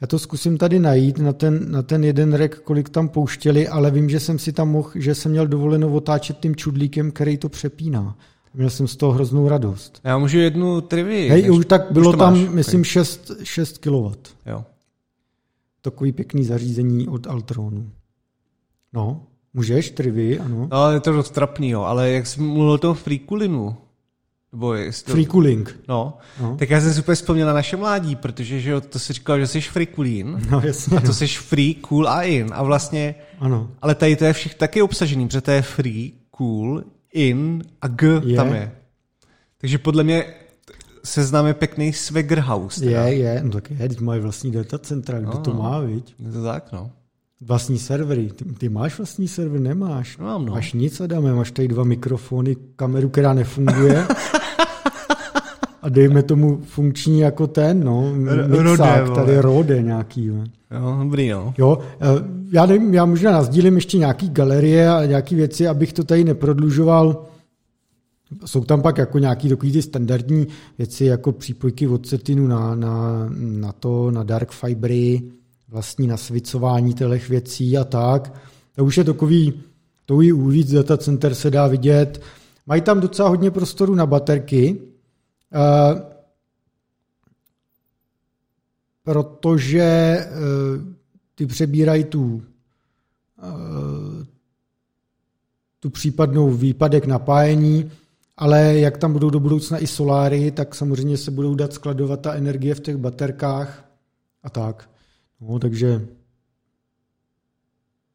já 0.00 0.06
to 0.06 0.18
zkusím 0.18 0.58
tady 0.58 0.78
najít 0.78 1.18
na 1.18 1.32
ten, 1.32 1.70
na 1.72 1.82
ten 1.82 2.04
jeden 2.04 2.32
rek, 2.32 2.60
kolik 2.60 2.88
tam 2.88 3.08
pouštěli, 3.08 3.68
ale 3.68 3.90
vím, 3.90 4.10
že 4.10 4.20
jsem 4.20 4.38
si 4.38 4.52
tam 4.52 4.68
mohl, 4.70 4.90
že 4.94 5.14
jsem 5.14 5.30
měl 5.32 5.46
dovoleno 5.46 5.92
otáčet 5.92 6.38
tím 6.40 6.56
čudlíkem, 6.56 7.10
který 7.12 7.38
to 7.38 7.48
přepíná. 7.48 8.16
Měl 8.54 8.70
jsem 8.70 8.88
z 8.88 8.96
toho 8.96 9.12
hroznou 9.12 9.48
radost. 9.48 10.00
Já 10.04 10.18
můžu 10.18 10.38
jednu 10.38 10.80
trivii. 10.80 11.28
Hej, 11.28 11.42
než- 11.42 11.50
už 11.50 11.66
tak 11.66 11.86
bylo 11.90 12.12
to 12.12 12.18
tam, 12.18 12.40
máš, 12.40 12.48
myslím, 12.48 12.80
ok. 12.80 12.86
6, 12.86 13.32
6 13.42 13.78
kW. 13.78 14.12
Jo. 14.46 14.64
Takový 15.82 16.12
pěkný 16.12 16.44
zařízení 16.44 17.08
od 17.08 17.26
Altronu. 17.26 17.90
No, 18.92 19.22
můžeš, 19.54 19.90
trivy, 19.90 20.38
ano. 20.38 20.68
No, 20.70 20.76
ale 20.76 20.94
je 20.94 21.00
to 21.00 21.12
dost 21.12 21.30
trapnýho, 21.30 21.86
ale 21.86 22.10
jak 22.10 22.26
jsi 22.26 22.40
mluvil 22.40 22.70
o 22.72 22.78
tom 22.78 22.94
freecoolinu, 22.94 23.76
nebo 24.52 24.74
to, 25.04 25.12
Free 25.12 25.26
cooling. 25.26 25.76
no, 25.88 26.18
No. 26.40 26.56
tak 26.58 26.70
já 26.70 26.80
jsem 26.80 26.92
si 26.94 27.00
úplně 27.00 27.14
vzpomněl 27.14 27.46
na 27.46 27.52
naše 27.52 27.76
mládí, 27.76 28.16
protože 28.16 28.60
že 28.60 28.70
jo, 28.70 28.80
to 28.80 28.98
si 28.98 29.12
říkal, 29.12 29.38
že 29.40 29.46
jsi 29.46 29.60
freecoolin, 29.60 30.40
No 30.50 30.60
jasně, 30.64 30.96
a 30.96 31.00
to 31.00 31.06
no. 31.06 31.12
jsi 31.14 31.26
free, 31.26 31.74
cool 31.74 32.08
a 32.08 32.22
in. 32.22 32.46
A 32.52 32.62
vlastně, 32.62 33.14
ano. 33.38 33.70
ale 33.82 33.94
tady 33.94 34.16
to 34.16 34.24
je 34.24 34.32
všech 34.32 34.54
taky 34.54 34.82
obsažený, 34.82 35.26
protože 35.26 35.40
to 35.40 35.50
je 35.50 35.62
free, 35.62 36.12
cool, 36.30 36.82
in 37.12 37.62
a 37.82 37.88
g 37.88 38.20
Je. 38.24 38.36
tam 38.36 38.54
je. 38.54 38.72
Takže 39.60 39.78
podle 39.78 40.04
mě 40.04 40.24
seznam 41.04 41.46
je 41.46 41.54
pěkný 41.54 41.92
swagger 41.92 42.40
house. 42.40 42.80
Teda. 42.80 43.04
Je, 43.06 43.14
je, 43.16 43.40
no 43.44 43.50
tak 43.50 43.70
je, 43.70 43.88
teď 43.88 44.00
mají 44.00 44.20
vlastní 44.20 44.50
datacentra, 44.52 45.18
kdo 45.20 45.30
No, 45.30 45.38
to 45.38 45.54
má, 45.54 45.80
viď? 45.80 46.14
Je 46.18 46.32
to 46.32 46.42
tak, 46.42 46.72
no. 46.72 46.90
Vlastní 47.40 47.78
servery. 47.78 48.28
Ty, 48.32 48.44
ty 48.44 48.68
máš 48.68 48.98
vlastní 48.98 49.28
server? 49.28 49.60
Nemáš. 49.60 50.18
No, 50.18 50.24
mám, 50.26 50.46
no. 50.46 50.52
Máš 50.52 50.72
nic, 50.72 51.00
Adame, 51.00 51.34
máš 51.34 51.50
tady 51.50 51.68
dva 51.68 51.84
mikrofony, 51.84 52.56
kameru, 52.76 53.08
která 53.08 53.34
nefunguje. 53.34 54.06
A 55.88 55.90
dejme 55.90 56.22
tomu 56.22 56.60
funkční 56.64 57.20
jako 57.20 57.46
ten, 57.46 57.84
no, 57.84 58.12
Rode, 58.24 58.70
mixák, 58.70 59.06
vole. 59.06 59.24
tady 59.24 59.40
Rode 59.40 59.82
nějaký. 59.82 60.24
jo. 60.24 60.34
Jo, 60.70 60.98
dobrý, 61.02 61.28
no. 61.28 61.54
Jo, 61.58 61.78
eh, 62.00 62.06
já 62.52 62.66
nevím, 62.66 62.94
já 62.94 63.04
možná 63.04 63.32
nazdílím 63.32 63.74
ještě 63.74 63.98
nějaký 63.98 64.28
galerie 64.28 64.90
a 64.90 65.04
nějaké 65.04 65.36
věci, 65.36 65.68
abych 65.68 65.92
to 65.92 66.04
tady 66.04 66.24
neprodlužoval. 66.24 67.24
Jsou 68.44 68.64
tam 68.64 68.82
pak 68.82 68.98
jako 68.98 69.18
nějaký 69.18 69.48
takový 69.48 69.72
ty 69.72 69.82
standardní 69.82 70.46
věci, 70.78 71.04
jako 71.04 71.32
přípojky 71.32 71.88
od 71.88 72.06
Setinu 72.06 72.46
na, 72.46 72.74
na, 72.74 73.28
na 73.36 73.72
to, 73.72 74.10
na 74.10 74.22
dark 74.22 74.50
fibery, 74.52 75.22
vlastní 75.68 76.06
nasvicování 76.06 76.94
těchto 76.94 77.28
věcí 77.28 77.78
a 77.78 77.84
tak. 77.84 78.32
To 78.76 78.84
už 78.84 78.96
je 78.98 79.04
takový, 79.04 79.52
to 80.06 80.22
i 80.22 80.32
uvíc 80.32 80.72
datacenter 80.72 81.34
se 81.34 81.50
dá 81.50 81.66
vidět. 81.66 82.20
Mají 82.66 82.82
tam 82.82 83.00
docela 83.00 83.28
hodně 83.28 83.50
prostoru 83.50 83.94
na 83.94 84.06
baterky, 84.06 84.76
protože 89.02 89.80
eh, 89.82 90.28
ty 91.34 91.46
přebírají 91.46 92.04
tu, 92.04 92.42
eh, 93.42 94.26
tu 95.80 95.90
případnou 95.90 96.50
výpadek 96.50 97.06
napájení 97.06 97.90
ale 98.38 98.78
jak 98.78 98.98
tam 98.98 99.12
budou 99.12 99.30
do 99.30 99.40
budoucna 99.40 99.78
i 99.78 99.86
soláry, 99.86 100.50
tak 100.50 100.74
samozřejmě 100.74 101.16
se 101.16 101.30
budou 101.30 101.54
dát 101.54 101.72
skladovat 101.72 102.20
ta 102.20 102.34
energie 102.34 102.74
v 102.74 102.80
těch 102.80 102.96
baterkách 102.96 103.90
a 104.42 104.50
tak. 104.50 104.90
No, 105.40 105.58
takže 105.58 106.06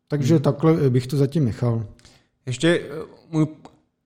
takže 0.07 0.33
hmm. 0.33 0.43
takhle 0.43 0.89
bych 0.89 1.07
to 1.07 1.17
zatím 1.17 1.45
nechal. 1.45 1.85
Ještě 2.45 2.79
eh, 2.79 3.05
můj 3.29 3.47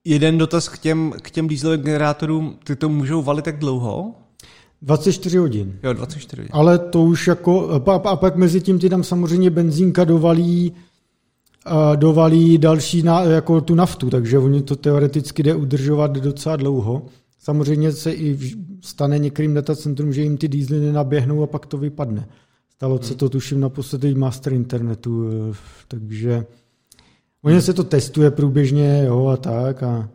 jeden 0.04 0.38
dotaz 0.38 0.68
k 0.68 0.78
těm, 0.78 1.12
k 1.22 1.30
těm 1.30 1.48
dieselovým 1.48 1.84
generátorům. 1.84 2.58
Ty 2.64 2.76
to 2.76 2.88
můžou 2.88 3.22
valit 3.22 3.44
tak 3.44 3.58
dlouho? 3.58 4.14
24 4.82 5.38
hodin. 5.38 5.78
Jo, 5.82 5.92
24 5.92 6.42
hodin. 6.42 6.50
Ale 6.52 6.78
to 6.78 7.02
už 7.02 7.26
jako, 7.26 7.70
a, 7.70 7.92
a 7.94 8.16
pak 8.16 8.36
mezi 8.36 8.60
tím 8.60 8.78
ty 8.78 8.88
tam 8.88 9.04
samozřejmě 9.04 9.50
benzínka 9.50 10.04
dovalí, 10.04 10.72
a 11.64 11.94
dovalí 11.94 12.58
další 12.58 13.02
na, 13.02 13.22
jako 13.22 13.60
tu 13.60 13.74
naftu, 13.74 14.10
takže 14.10 14.38
oni 14.38 14.62
to 14.62 14.76
teoreticky 14.76 15.42
jde 15.42 15.54
udržovat 15.54 16.12
docela 16.12 16.56
dlouho. 16.56 17.06
Samozřejmě 17.38 17.92
se 17.92 18.12
i 18.12 18.38
stane 18.80 19.18
některým 19.18 19.54
datacentrům, 19.54 20.12
že 20.12 20.22
jim 20.22 20.36
ty 20.36 20.48
dízly 20.48 20.80
nenaběhnou 20.80 21.42
a 21.42 21.46
pak 21.46 21.66
to 21.66 21.78
vypadne. 21.78 22.28
Stalo 22.74 22.94
hmm. 22.94 23.04
se 23.04 23.14
to 23.14 23.28
tuším 23.28 23.60
naposledy 23.60 24.14
master 24.14 24.52
internetu, 24.52 25.30
eh, 25.30 25.54
takže 25.88 26.46
oni 27.42 27.62
se 27.62 27.74
to 27.74 27.84
testuje 27.84 28.30
průběžně 28.30 29.02
jo, 29.06 29.26
a 29.26 29.36
tak. 29.36 29.82
A, 29.82 29.88
a 29.88 30.08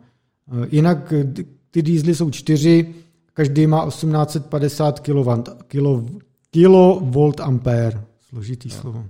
jinak 0.70 1.12
eh, 1.12 1.44
ty 1.70 1.82
dízly 1.82 2.14
jsou 2.14 2.30
čtyři, 2.30 2.94
každý 3.32 3.66
má 3.66 3.86
1850 3.86 5.00
kW, 5.00 5.28
kilo, 5.66 6.04
kilovolt 6.50 7.40
ampere. 7.40 8.04
Složitý 8.28 8.68
no. 8.68 8.74
slovo. 8.80 9.06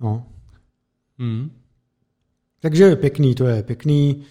No. 0.00 0.26
Hmm. 1.18 1.50
Takže 2.60 2.84
je 2.84 2.96
pěkný, 2.96 3.34
to 3.34 3.46
je 3.46 3.62
pěkný. 3.62 4.22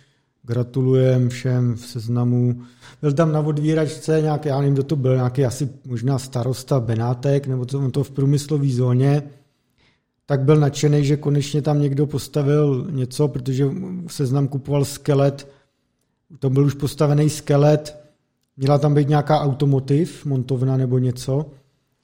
Gratulujem 0.43 1.29
všem 1.29 1.75
v 1.75 1.79
seznamu. 1.79 2.61
Byl 3.01 3.13
tam 3.13 3.31
na 3.31 3.39
odvíračce 3.39 4.21
nějaký, 4.21 4.49
já 4.49 4.59
nevím, 4.59 4.73
kdo 4.73 4.83
to 4.83 4.95
byl, 4.95 5.15
nějaký 5.15 5.45
asi 5.45 5.69
možná 5.85 6.19
starosta 6.19 6.79
Benátek, 6.79 7.47
nebo 7.47 7.65
to, 7.65 7.91
to 7.91 8.03
v 8.03 8.11
průmyslové 8.11 8.69
zóně, 8.69 9.23
tak 10.29 10.41
byl 10.41 10.55
nadšený, 10.55 11.05
že 11.05 11.17
konečně 11.17 11.61
tam 11.61 11.81
někdo 11.81 12.07
postavil 12.07 12.87
něco, 12.91 13.27
protože 13.27 13.69
seznam 14.07 14.47
kupoval 14.47 14.85
skelet, 14.85 15.47
to 16.39 16.49
byl 16.49 16.65
už 16.65 16.73
postavený 16.73 17.29
skelet, 17.29 17.99
měla 18.57 18.77
tam 18.77 18.93
být 18.93 19.09
nějaká 19.09 19.39
automotiv, 19.39 20.25
montovna 20.25 20.77
nebo 20.77 20.97
něco, 20.97 21.45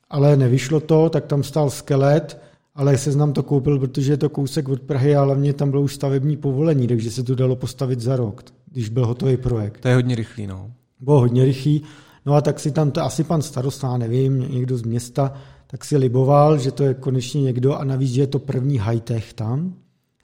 ale 0.09 0.38
nevyšlo 0.38 0.80
to, 0.80 1.09
tak 1.09 1.26
tam 1.26 1.43
stál 1.43 1.69
skelet, 1.69 2.41
ale 2.76 2.97
seznam 2.97 3.34
to 3.34 3.43
koupil, 3.43 3.80
protože 3.80 4.13
je 4.13 4.17
to 4.17 4.30
kousek 4.30 4.69
od 4.69 4.82
Prahy 4.82 5.15
a 5.15 5.24
hlavně 5.24 5.53
tam 5.53 5.69
bylo 5.69 5.82
už 5.82 5.95
stavební 5.95 6.38
povolení, 6.38 6.88
takže 6.88 7.11
se 7.11 7.24
to 7.24 7.36
dalo 7.36 7.55
postavit 7.55 7.99
za 7.99 8.15
rok, 8.15 8.43
když 8.71 8.89
byl 8.89 9.05
hotový 9.05 9.38
projekt. 9.38 9.80
To 9.80 9.88
je 9.88 9.95
hodně 9.95 10.15
rychlý, 10.15 10.47
no. 10.47 10.71
Bylo 10.99 11.19
hodně 11.19 11.45
rychlý. 11.45 11.84
No 12.26 12.34
a 12.34 12.41
tak 12.41 12.59
si 12.59 12.71
tam, 12.71 12.91
to 12.91 13.01
asi 13.01 13.24
pan 13.24 13.41
starosta, 13.41 13.97
nevím, 13.97 14.39
někdo 14.39 14.78
z 14.78 14.84
města, 14.84 15.34
tak 15.74 15.86
si 15.86 15.97
liboval, 15.97 16.57
že 16.57 16.71
to 16.71 16.84
je 16.84 16.93
konečně 16.93 17.41
někdo 17.41 17.76
a 17.76 17.84
navíc, 17.84 18.11
že 18.11 18.21
je 18.21 18.28
to 18.28 18.39
první 18.39 18.80
high-tech 18.80 19.34
tam 19.34 19.74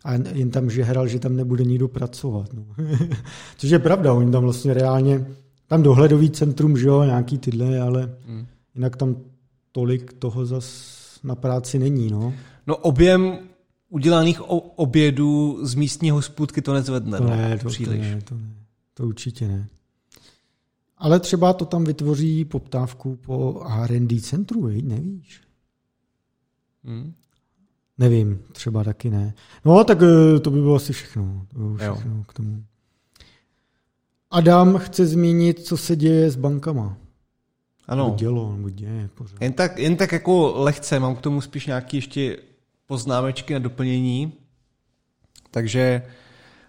a 0.03 0.13
jen 0.13 0.51
tam 0.51 0.69
žehral, 0.69 1.07
že 1.07 1.19
tam 1.19 1.35
nebude 1.35 1.63
nikdo 1.63 1.87
pracovat. 1.87 2.53
No. 2.53 2.65
Což 3.57 3.69
je 3.69 3.79
pravda, 3.79 4.13
oni 4.13 4.31
tam 4.31 4.43
vlastně 4.43 4.73
reálně, 4.73 5.25
tam 5.67 5.83
dohledový 5.83 6.29
centrum, 6.29 6.77
že 6.77 6.87
jo, 6.87 7.03
nějaký 7.03 7.37
tyhle, 7.37 7.79
ale 7.79 8.09
hmm. 8.27 8.45
jinak 8.75 8.95
tam 8.95 9.15
tolik 9.71 10.13
toho 10.13 10.45
zas 10.45 10.95
na 11.23 11.35
práci 11.35 11.79
není. 11.79 12.11
No, 12.11 12.33
no 12.67 12.77
objem 12.77 13.37
udělaných 13.89 14.41
obědů 14.75 15.59
z 15.61 15.75
místní 15.75 16.11
hospůdky 16.11 16.61
to 16.61 16.73
nezvedne. 16.73 17.17
To 17.17 17.23
ne, 17.23 17.57
to, 17.57 17.69
příliš. 17.69 18.07
to 18.07 18.15
ne, 18.15 18.21
to 18.21 18.35
ne. 18.35 18.53
To 18.93 19.07
určitě 19.07 19.47
ne. 19.47 19.67
Ale 20.99 21.19
třeba 21.19 21.53
to 21.53 21.65
tam 21.65 21.83
vytvoří 21.83 22.45
poptávku 22.45 23.15
po 23.15 23.63
R&D 23.83 24.21
centru, 24.21 24.65
hej, 24.65 24.81
nevíš. 24.81 25.41
Hmm. 26.83 27.13
Nevím, 27.97 28.39
třeba 28.51 28.83
taky 28.83 29.09
ne. 29.09 29.33
No, 29.65 29.83
tak 29.83 29.97
eh, 30.01 30.39
to 30.39 30.51
by 30.51 30.61
bylo 30.61 30.75
asi 30.75 30.93
všechno. 30.93 31.45
To 31.47 31.57
bylo 31.57 31.75
všechno 31.75 32.15
jo. 32.17 32.23
k 32.27 32.33
tomu. 32.33 32.63
Adam 34.31 34.77
chce 34.77 35.05
zmínit, 35.05 35.59
co 35.59 35.77
se 35.77 35.95
děje 35.95 36.31
s 36.31 36.35
bankama. 36.35 36.97
Ano. 37.87 38.05
Nebo 38.05 38.17
dělo, 38.17 38.55
nebo 38.55 38.69
děje 38.69 39.09
pořád. 39.15 39.41
Jen 39.41 39.53
tak, 39.53 39.79
jen 39.79 39.95
tak 39.95 40.11
jako 40.11 40.53
lehce, 40.55 40.99
mám 40.99 41.15
k 41.15 41.21
tomu 41.21 41.41
spíš 41.41 41.65
nějaké 41.65 41.97
ještě 41.97 42.37
poznámečky 42.85 43.53
na 43.53 43.59
doplnění. 43.59 44.33
Takže 45.51 46.03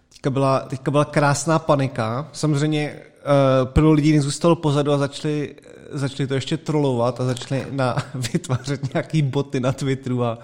teďka 0.08 0.30
byla, 0.30 0.60
teďka 0.60 0.90
byla 0.90 1.04
krásná 1.04 1.58
panika. 1.58 2.28
Samozřejmě 2.32 3.02
uh, 3.24 3.68
pro 3.72 3.92
lidi 3.92 4.12
nezůstalo 4.12 4.56
pozadu 4.56 4.92
a 4.92 4.98
začali, 4.98 5.54
začali 5.90 6.26
to 6.26 6.34
ještě 6.34 6.56
trolovat 6.56 7.20
a 7.20 7.24
začali 7.24 7.66
na, 7.70 7.96
vytvářet 8.32 8.94
nějaký 8.94 9.22
boty 9.22 9.60
na 9.60 9.72
Twitteru 9.72 10.24
a, 10.24 10.38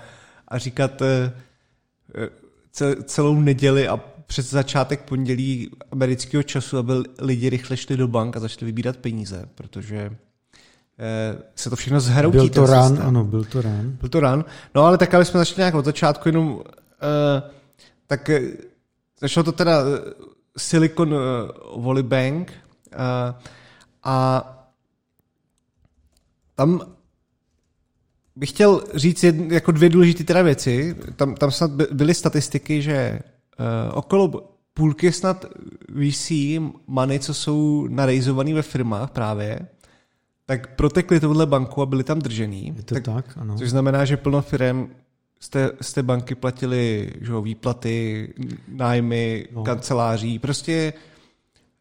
a 0.48 0.58
říkat 0.58 1.00
uh, 1.00 1.06
celou 3.04 3.40
neděli 3.40 3.88
a 3.88 4.00
přes 4.26 4.50
začátek 4.50 5.02
pondělí 5.02 5.70
amerického 5.90 6.42
času, 6.42 6.78
aby 6.78 6.92
lidi 7.20 7.50
rychle 7.50 7.76
šli 7.76 7.96
do 7.96 8.08
bank 8.08 8.36
a 8.36 8.40
začali 8.40 8.66
vybírat 8.66 8.96
peníze, 8.96 9.48
protože 9.54 10.10
Eh, 10.98 11.38
se 11.54 11.70
to 11.70 11.76
všechno 11.76 12.00
zhroutí. 12.00 12.36
Byl 12.36 12.48
to 12.48 12.66
rán, 12.66 13.02
ano, 13.02 13.24
byl 13.24 13.44
to 13.44 13.62
rán. 13.62 13.96
Byl 14.00 14.08
to 14.08 14.20
rán. 14.20 14.44
No 14.74 14.82
ale 14.82 14.98
tak, 14.98 15.14
aby 15.14 15.24
jsme 15.24 15.38
začali 15.38 15.58
nějak 15.58 15.74
od 15.74 15.84
začátku, 15.84 16.28
jenom 16.28 16.54
uh, 16.54 16.62
tak 18.06 18.30
začalo 19.20 19.44
to 19.44 19.52
teda 19.52 19.82
Silicon 20.58 21.14
Valley 21.76 22.02
Bank 22.02 22.52
a 24.04 24.44
tam 26.54 26.80
bych 28.36 28.50
chtěl 28.50 28.84
říct 28.94 29.22
jedn, 29.22 29.52
jako 29.52 29.72
dvě 29.72 29.88
důležité 29.88 30.24
teda 30.24 30.42
věci. 30.42 30.96
Tam, 31.16 31.34
tam 31.34 31.50
snad 31.50 31.70
byly 31.70 32.14
statistiky, 32.14 32.82
že 32.82 33.20
uh, 33.58 33.98
okolo 33.98 34.52
půlky 34.74 35.12
snad 35.12 35.44
VC 35.88 36.32
money, 36.86 37.18
co 37.18 37.34
jsou 37.34 37.86
narejzovaný 37.88 38.52
ve 38.52 38.62
firmách 38.62 39.10
právě, 39.10 39.60
tak 40.46 40.76
protekli 40.76 41.20
tohle 41.20 41.46
banku 41.46 41.82
a 41.82 41.86
byli 41.86 42.04
tam 42.04 42.18
držený. 42.18 42.74
Je 42.76 42.82
to 42.82 42.94
tak, 42.94 43.04
tak 43.04 43.38
ano. 43.38 43.58
Což 43.58 43.70
znamená, 43.70 44.04
že 44.04 44.16
plno 44.16 44.42
firm 44.42 44.88
z 45.40 45.48
té, 45.48 45.70
z 45.80 45.92
té 45.92 46.02
banky 46.02 46.34
platili 46.34 47.12
že 47.20 47.32
jo, 47.32 47.42
výplaty, 47.42 48.28
nájmy, 48.68 49.48
no. 49.52 49.62
kanceláří, 49.62 50.38
prostě 50.38 50.92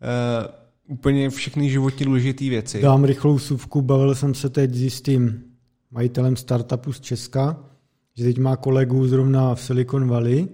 uh, 0.01 0.64
úplně 0.87 1.29
všechny 1.29 1.69
životně 1.69 2.05
důležité 2.05 2.49
věci. 2.49 2.81
Dám 2.81 3.03
rychlou 3.03 3.39
suvku, 3.39 3.81
bavil 3.81 4.15
jsem 4.15 4.33
se 4.33 4.49
teď 4.49 4.73
s 4.73 4.81
jistým 4.81 5.43
majitelem 5.91 6.35
startupu 6.35 6.93
z 6.93 6.99
Česka, 6.99 7.63
že 8.13 8.23
teď 8.23 8.37
má 8.37 8.55
kolegu 8.55 9.07
zrovna 9.07 9.55
v 9.55 9.61
Silicon 9.61 10.07
Valley 10.07 10.47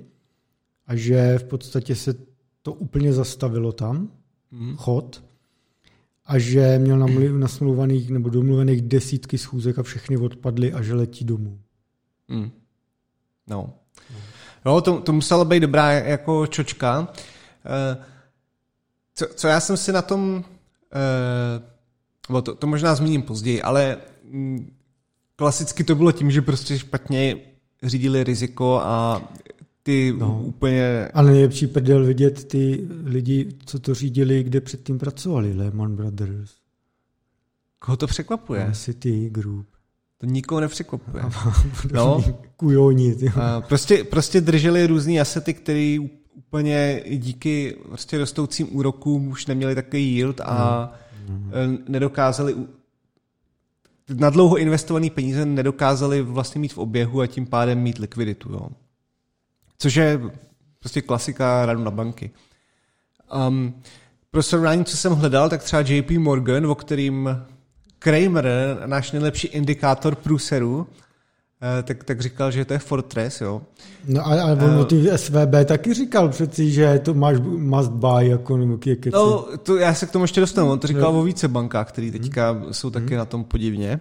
a 0.88 0.96
že 0.96 1.38
v 1.38 1.44
podstatě 1.44 1.96
se 1.96 2.14
to 2.62 2.74
úplně 2.74 3.14
zastavilo 3.14 3.72
tam, 3.72 4.10
mm. 4.52 4.76
chod, 4.76 5.24
a 6.26 6.40
že 6.40 6.80
měl 6.80 7.08
nasmluvaných 7.40 8.10
nebo 8.10 8.30
domluvených 8.30 8.82
desítky 8.82 9.38
schůzek 9.38 9.80
a 9.80 9.84
všechny 9.84 10.18
odpadly 10.18 10.74
a 10.74 10.82
že 10.82 10.94
letí 10.94 11.26
domů. 11.26 11.60
Hmm. 12.30 12.52
No. 13.48 13.74
No, 14.66 14.82
to, 14.82 15.02
to 15.02 15.14
musela 15.14 15.46
být 15.46 15.60
dobrá 15.60 15.92
jako 15.92 16.48
čočka. 16.48 17.08
Eh, 17.66 17.98
co, 19.16 19.28
co 19.36 19.48
já 19.48 19.60
jsem 19.60 19.78
si 19.78 19.92
na 19.92 20.02
tom, 20.02 20.44
eh, 22.32 22.42
to, 22.42 22.56
to 22.56 22.68
možná 22.68 22.96
zmíním 22.96 23.22
později, 23.22 23.62
ale 23.62 23.98
mm, 24.24 24.74
klasicky 25.36 25.84
to 25.84 25.96
bylo 25.96 26.12
tím, 26.12 26.32
že 26.32 26.42
prostě 26.42 26.80
špatně 26.80 27.38
řídili 27.84 28.24
riziko 28.24 28.80
a 28.84 29.22
ty 29.84 30.14
no. 30.18 30.42
úplně... 30.44 31.08
Ale 31.14 31.32
nejlepší 31.32 31.68
prdel 31.68 32.06
vidět 32.06 32.44
ty 32.44 32.88
lidi, 33.04 33.50
co 33.66 33.80
to 33.80 33.94
řídili, 33.94 34.44
kde 34.44 34.62
předtím 34.62 35.00
pracovali, 35.00 35.54
Lehman 35.54 35.96
Brothers. 35.96 36.52
Koho 37.80 37.98
to 37.98 38.08
překvapuje? 38.08 38.70
City 38.74 39.30
Group. 39.30 39.68
To 40.18 40.26
nikoho 40.26 40.62
nepřekvapuje. 40.62 41.24
no. 41.94 42.24
Kujoni. 42.56 43.16
prostě, 43.68 44.04
prostě 44.04 44.42
drželi 44.42 44.88
různý 44.88 45.22
asety, 45.22 45.54
které 45.54 45.98
úplně 46.48 47.04
díky 47.10 47.78
prostě 47.88 48.18
rostoucím 48.18 48.76
úrokům 48.76 49.28
už 49.28 49.46
neměli 49.46 49.76
takový 49.76 50.16
yield 50.16 50.42
a 50.42 50.94
no. 51.30 51.78
nedokázali 51.88 52.56
na 54.10 54.30
dlouho 54.30 54.58
investované 54.58 55.10
peníze 55.10 55.46
nedokázali 55.46 56.22
vlastně 56.22 56.62
mít 56.62 56.74
v 56.74 56.78
oběhu 56.78 57.22
a 57.22 57.28
tím 57.28 57.46
pádem 57.46 57.80
mít 57.80 57.98
likviditu. 57.98 58.54
Jo. 58.54 58.68
Což 59.78 59.96
je 59.96 60.20
prostě 60.80 61.02
klasika 61.02 61.66
radu 61.66 61.84
na 61.84 61.92
banky. 61.92 62.32
Um, 63.48 63.74
pro 64.32 64.44
srovnání, 64.44 64.86
co 64.86 64.98
jsem 64.98 65.14
hledal, 65.14 65.50
tak 65.50 65.64
třeba 65.64 65.82
JP 65.82 66.12
Morgan, 66.12 66.66
o 66.66 66.76
kterým 66.76 67.30
Kramer, 68.00 68.48
náš 68.86 69.12
nejlepší 69.12 69.48
indikátor 69.48 70.16
průseru, 70.16 70.88
tak, 71.84 72.04
tak 72.04 72.22
říkal, 72.22 72.52
že 72.52 72.66
to 72.66 72.74
je 72.74 72.80
Fortress, 72.80 73.42
jo. 73.42 73.62
No 74.08 74.28
a, 74.28 74.42
a 74.44 74.52
ono 74.52 74.86
ty 74.86 75.10
SVB 75.16 75.54
taky 75.66 75.94
říkal 75.94 76.30
přeci, 76.30 76.72
že 76.72 77.00
to 77.00 77.14
máš 77.14 77.38
must 77.44 77.92
buy, 77.92 78.28
jako 78.30 78.58
nebo 78.58 78.78
keci. 78.78 79.10
No, 79.14 79.46
to 79.64 79.78
já 79.78 79.94
se 79.94 80.06
k 80.06 80.12
tomu 80.12 80.24
ještě 80.24 80.40
dostanu. 80.40 80.72
On 80.72 80.80
to 80.80 80.88
říkal 80.88 81.14
no. 81.14 81.20
o 81.20 81.24
více 81.24 81.48
bankách, 81.48 81.90
které 81.90 82.12
teďka 82.12 82.52
hmm. 82.52 82.74
jsou 82.74 82.90
taky 82.90 83.08
hmm. 83.08 83.18
na 83.18 83.26
tom 83.26 83.44
podivně. 83.44 84.00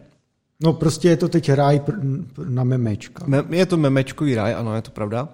No 0.63 0.73
prostě 0.73 1.09
je 1.09 1.17
to 1.17 1.29
teď 1.29 1.53
ráj 1.53 1.81
na 2.49 2.65
memečka. 2.65 3.25
Me, 3.27 3.45
je 3.51 3.67
to 3.67 3.77
memečkový 3.77 4.35
ráj, 4.35 4.55
ano, 4.55 4.75
je 4.75 4.83
to 4.83 4.91
pravda. 4.91 5.29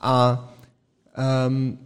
A 0.00 0.44
um, 1.48 1.78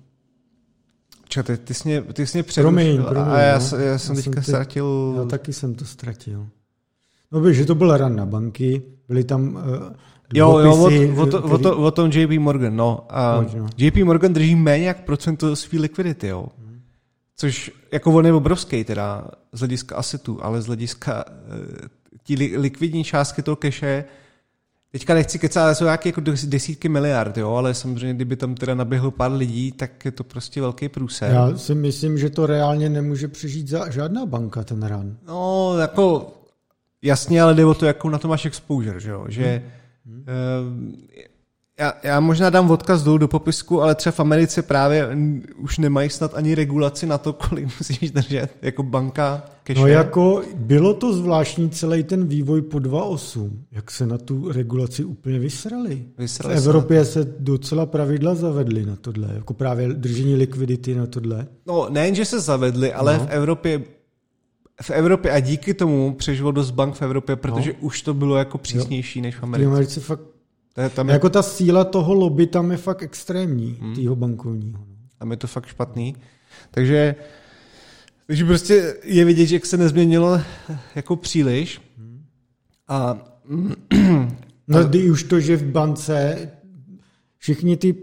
Čo, 1.29 1.43
ty, 1.43 1.57
ty 1.57 1.75
jsi 1.75 1.89
mě, 1.89 2.03
ty 2.03 2.27
jsi 2.27 2.39
mě 2.39 2.43
promiň, 2.43 3.03
promiň, 3.03 3.33
a 3.33 3.39
já, 3.39 3.59
no. 3.73 3.79
já 3.79 3.99
jsem 3.99 4.17
já 4.17 4.23
teďka 4.23 4.43
jsem 4.43 4.43
ztratil... 4.43 5.15
Já 5.19 5.25
taky 5.25 5.53
jsem 5.53 5.75
to 5.75 5.85
ztratil. 5.85 6.47
No 7.33 7.41
víš, 7.41 7.57
že 7.57 7.65
to 7.65 7.75
byl 7.75 7.97
ran 7.97 8.17
na 8.17 8.27
banky, 8.27 8.83
byly 9.09 9.25
tam 9.25 9.55
uh, 9.55 9.63
Jo, 10.35 10.59
jo, 10.59 10.73
o, 10.73 11.27
to, 11.27 11.43
který... 11.43 11.53
o, 11.55 11.59
to, 11.59 11.77
o 11.79 11.91
tom 11.91 12.11
JP 12.11 12.31
Morgan, 12.31 12.77
no. 12.77 13.07
A 13.11 13.45
no. 13.57 13.67
JP 13.77 13.97
Morgan 13.97 14.33
drží 14.33 14.55
méně 14.55 14.87
jak 14.87 15.05
procento 15.05 15.57
své 15.57 15.79
likvidity, 15.79 16.27
jo. 16.27 16.47
Hmm. 16.59 16.81
Což, 17.37 17.71
jako 17.93 18.13
on 18.13 18.27
je 18.27 18.33
obrovský 18.33 18.85
teda, 18.85 19.25
z 19.53 19.59
hlediska 19.59 19.97
asetu, 19.97 20.39
ale 20.43 20.63
z 20.63 20.67
hlediska 20.67 21.25
uh, 21.29 21.89
tí 22.23 22.37
li, 22.37 22.57
likvidní 22.57 23.05
částky 23.05 23.43
toho 23.43 23.57
keše 23.57 24.05
Teďka 24.93 25.15
nechci 25.15 25.39
kecat, 25.39 25.65
ale 25.65 25.75
jsou 25.75 25.85
nějaké 25.85 26.09
jako 26.09 26.21
desítky 26.45 26.89
miliard, 26.89 27.39
jo, 27.39 27.55
ale 27.55 27.75
samozřejmě, 27.75 28.15
kdyby 28.15 28.37
tam 28.37 28.55
teda 28.55 28.75
naběhlo 28.75 29.11
pár 29.11 29.33
lidí, 29.33 29.73
tak 29.73 30.05
je 30.05 30.11
to 30.11 30.25
prostě 30.25 30.61
velký 30.61 30.89
průser. 30.89 31.31
Já 31.31 31.57
si 31.57 31.75
myslím, 31.75 32.19
že 32.19 32.31
to 32.31 32.47
reálně 32.47 32.89
nemůže 32.89 33.29
přežít 33.29 33.69
za 33.69 33.91
žádná 33.91 34.27
banka, 34.27 34.65
ten 34.65 34.83
ran. 34.83 35.17
No, 35.27 35.75
jako 35.79 36.33
jasně, 37.03 37.43
ale 37.43 37.55
jde 37.55 37.65
o 37.65 37.75
to, 37.75 37.87
jakou 37.87 38.09
na 38.09 38.19
to 38.19 38.29
máš 38.29 38.47
exposure, 38.47 39.01
že 39.01 39.11
jo, 39.11 39.25
že 39.29 39.63
hmm. 40.07 40.21
uh, 40.21 41.27
já, 41.79 41.93
já 42.03 42.21
možná 42.21 42.51
dám 42.51 42.71
odkaz 42.71 43.03
dolů 43.03 43.19
do 43.19 43.29
popisku, 43.29 43.83
ale 43.83 43.95
třeba 43.95 44.13
v 44.13 44.21
Americe 44.21 44.63
právě 44.63 45.09
už 45.57 45.79
nemají 45.79 46.11
snad 46.11 46.35
ani 46.35 46.55
regulaci 46.55 47.07
na 47.07 47.19
to, 47.19 47.33
kolik 47.33 47.65
musíš 47.65 48.11
držet 48.11 48.51
jako 48.63 48.83
banka 48.83 49.45
cache. 49.67 49.81
No 49.81 49.87
jako 49.87 50.43
bylo 50.55 50.95
to 50.95 51.13
zvláštní 51.13 51.71
celý 51.71 52.05
ten 52.05 52.27
vývoj 52.27 52.63
po 52.63 52.79
2.8, 52.79 53.51
jak 53.73 53.91
se 53.91 54.07
na 54.07 54.19
tu 54.19 54.53
regulaci 54.53 55.05
úplně 55.05 55.39
vysrali. 55.39 56.05
vysrali 56.19 56.55
v 56.55 56.59
Evropě 56.59 57.05
se, 57.05 57.13
se 57.13 57.35
docela 57.39 57.87
pravidla 57.87 58.35
zavedly 58.35 58.87
na 58.87 58.97
tohle, 58.97 59.29
jako 59.35 59.55
právě 59.55 59.89
držení 59.89 60.35
likvidity 60.37 60.95
na 60.95 61.07
tohle. 61.07 61.47
No 61.67 61.87
nejen, 61.91 62.15
že 62.15 62.25
se 62.25 62.41
zavedly, 62.41 62.93
ale 62.93 63.19
no. 63.19 63.27
v 63.27 63.29
Evropě 63.31 63.83
v 64.83 64.91
Evropě 64.91 65.31
a 65.31 65.41
díky 65.41 65.75
tomu 65.75 66.15
přežilo 66.15 66.53
dost 66.53 66.71
bank 66.71 66.95
v 66.95 67.03
Evropě, 67.03 67.37
protože 67.37 67.73
no. 67.73 67.79
už 67.81 68.03
to 68.03 68.15
bylo 68.15 68.37
jako 68.37 68.59
přísnější 68.59 69.19
jo. 69.19 69.23
než 69.23 69.37
v 69.37 69.43
Americe. 69.43 69.69
V 69.69 69.73
Americe 69.73 70.01
fakt 70.01 70.21
to 70.77 70.81
je, 70.81 70.91
tam 70.91 71.09
je... 71.09 71.13
Jako 71.13 71.31
ta 71.31 71.43
síla 71.43 71.85
toho 71.85 72.15
lobby 72.15 72.47
tam 72.47 72.71
je 72.71 72.77
fakt 72.77 73.03
extrémní, 73.03 73.79
hmm. 73.81 73.95
tého 73.95 74.17
bankovního. 74.17 74.79
No. 74.79 74.97
Tam 75.19 75.31
je 75.31 75.37
to 75.37 75.47
fakt 75.47 75.67
špatný. 75.67 76.17
Takže, 76.71 77.15
takže 78.27 78.45
prostě 78.45 78.97
je 79.05 79.25
vidět, 79.25 79.47
že 79.47 79.61
se 79.65 79.77
nezměnilo 79.77 80.41
jako 80.95 81.17
příliš. 81.17 81.81
Hmm. 81.99 82.25
A, 82.89 83.19
no, 84.69 84.79
a... 84.79 85.11
už 85.13 85.23
to, 85.23 85.41
že 85.41 85.57
v 85.57 85.65
bance 85.65 86.51
všichni 87.39 87.77
ty 87.77 87.95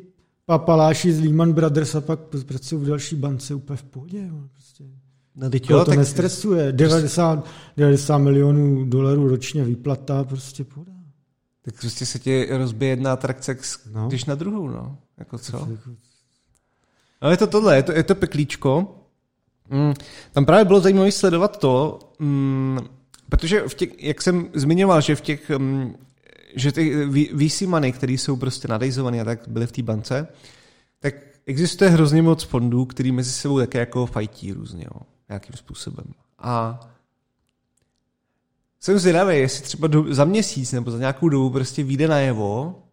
papaláši 0.46 1.14
z 1.14 1.20
Lehman 1.20 1.54
Brothers 1.54 1.96
a 1.96 2.02
pak 2.02 2.20
pracují 2.46 2.82
v 2.84 2.88
další 2.88 3.16
bance 3.16 3.54
úplně 3.54 3.78
v 3.78 3.84
pohodě. 3.84 4.30
No, 5.36 5.50
jo, 5.70 5.80
to 5.80 5.86
tak... 5.86 5.98
nestresuje. 5.98 6.72
90, 6.72 7.48
90 7.78 8.18
milionů 8.18 8.86
dolarů 8.86 9.28
ročně 9.28 9.64
výplata, 9.64 10.24
prostě 10.24 10.64
pohoda. 10.64 10.92
Tak 11.62 11.80
prostě 11.80 12.06
se 12.06 12.20
ti 12.20 12.48
rozbije 12.58 12.90
jedna 12.90 13.14
atrakce, 13.14 13.58
no. 13.92 14.08
když 14.08 14.26
na 14.26 14.36
druhou, 14.36 14.68
no. 14.68 14.98
Jako 15.18 15.38
co? 15.38 15.68
No 17.22 17.32
je 17.32 17.38
to 17.38 17.48
tohle, 17.48 17.76
je 17.76 17.84
to, 17.84 17.92
je 17.92 18.04
to 18.04 18.16
peklíčko. 18.16 18.96
Mm, 19.70 19.94
tam 20.32 20.46
právě 20.46 20.66
bylo 20.66 20.80
zajímavé 20.80 21.12
sledovat 21.12 21.60
to, 21.60 22.00
mm, 22.20 22.80
protože 23.30 23.62
v 23.68 23.74
těch, 23.74 24.04
jak 24.04 24.22
jsem 24.22 24.50
zmiňoval, 24.54 25.02
že 25.02 25.16
v 25.16 25.22
těch, 25.22 25.50
mm, 25.50 25.96
že 26.56 26.72
ty 26.72 27.08
VC 27.34 27.62
money, 27.62 27.92
které 27.92 28.14
jsou 28.14 28.36
prostě 28.36 28.68
nadejzované 28.68 29.22
a 29.22 29.26
tak 29.26 29.48
byly 29.48 29.68
v 29.68 29.72
té 29.72 29.82
bance, 29.82 30.28
tak 31.00 31.16
existuje 31.46 31.90
hrozně 31.90 32.22
moc 32.22 32.44
fondů, 32.44 32.86
který 32.86 33.12
mezi 33.12 33.32
sebou 33.32 33.60
také 33.60 33.80
jako 33.80 34.06
fajtí 34.06 34.54
různě, 34.54 34.84
jo, 34.84 35.02
nějakým 35.30 35.56
způsobem. 35.56 36.06
A 36.40 36.80
jsem 38.80 39.00
zvědavý, 39.00 39.38
jestli 39.38 39.64
třeba 39.64 39.88
do, 39.88 40.14
za 40.14 40.26
měsíc 40.26 40.72
nebo 40.72 40.92
za 40.92 40.98
nějakou 40.98 41.30
dobu 41.30 41.50
prostě 41.50 41.84
vyjde 41.84 42.08
najevo, 42.08 42.84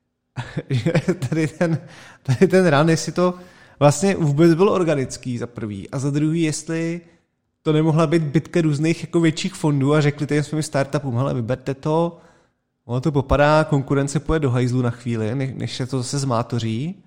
že 0.70 0.92
tady 1.28 1.48
ten, 1.48 1.80
tady 2.22 2.48
ten 2.48 2.78
run, 2.78 2.90
jestli 2.90 3.12
to 3.12 3.34
vlastně 3.78 4.16
vůbec 4.16 4.54
bylo 4.54 4.72
organický 4.72 5.38
za 5.38 5.46
prvý 5.46 5.90
a 5.90 5.98
za 5.98 6.10
druhý, 6.10 6.42
jestli 6.42 7.00
to 7.62 7.72
nemohla 7.72 8.06
být 8.06 8.22
bitka 8.22 8.60
různých 8.60 9.02
jako 9.02 9.20
větších 9.20 9.54
fondů 9.54 9.94
a 9.94 10.00
řekli 10.00 10.26
těm 10.26 10.44
svým 10.44 10.62
startupům, 10.62 11.16
hele, 11.16 11.34
vyberte 11.34 11.74
to, 11.74 12.18
ono 12.84 13.00
to 13.00 13.12
popadá, 13.12 13.64
konkurence 13.64 14.20
půjde 14.20 14.40
do 14.40 14.50
hajzlu 14.50 14.82
na 14.82 14.90
chvíli, 14.90 15.34
než 15.34 15.76
se 15.76 15.86
to 15.86 15.98
zase 15.98 16.18
zmátoří 16.18 17.04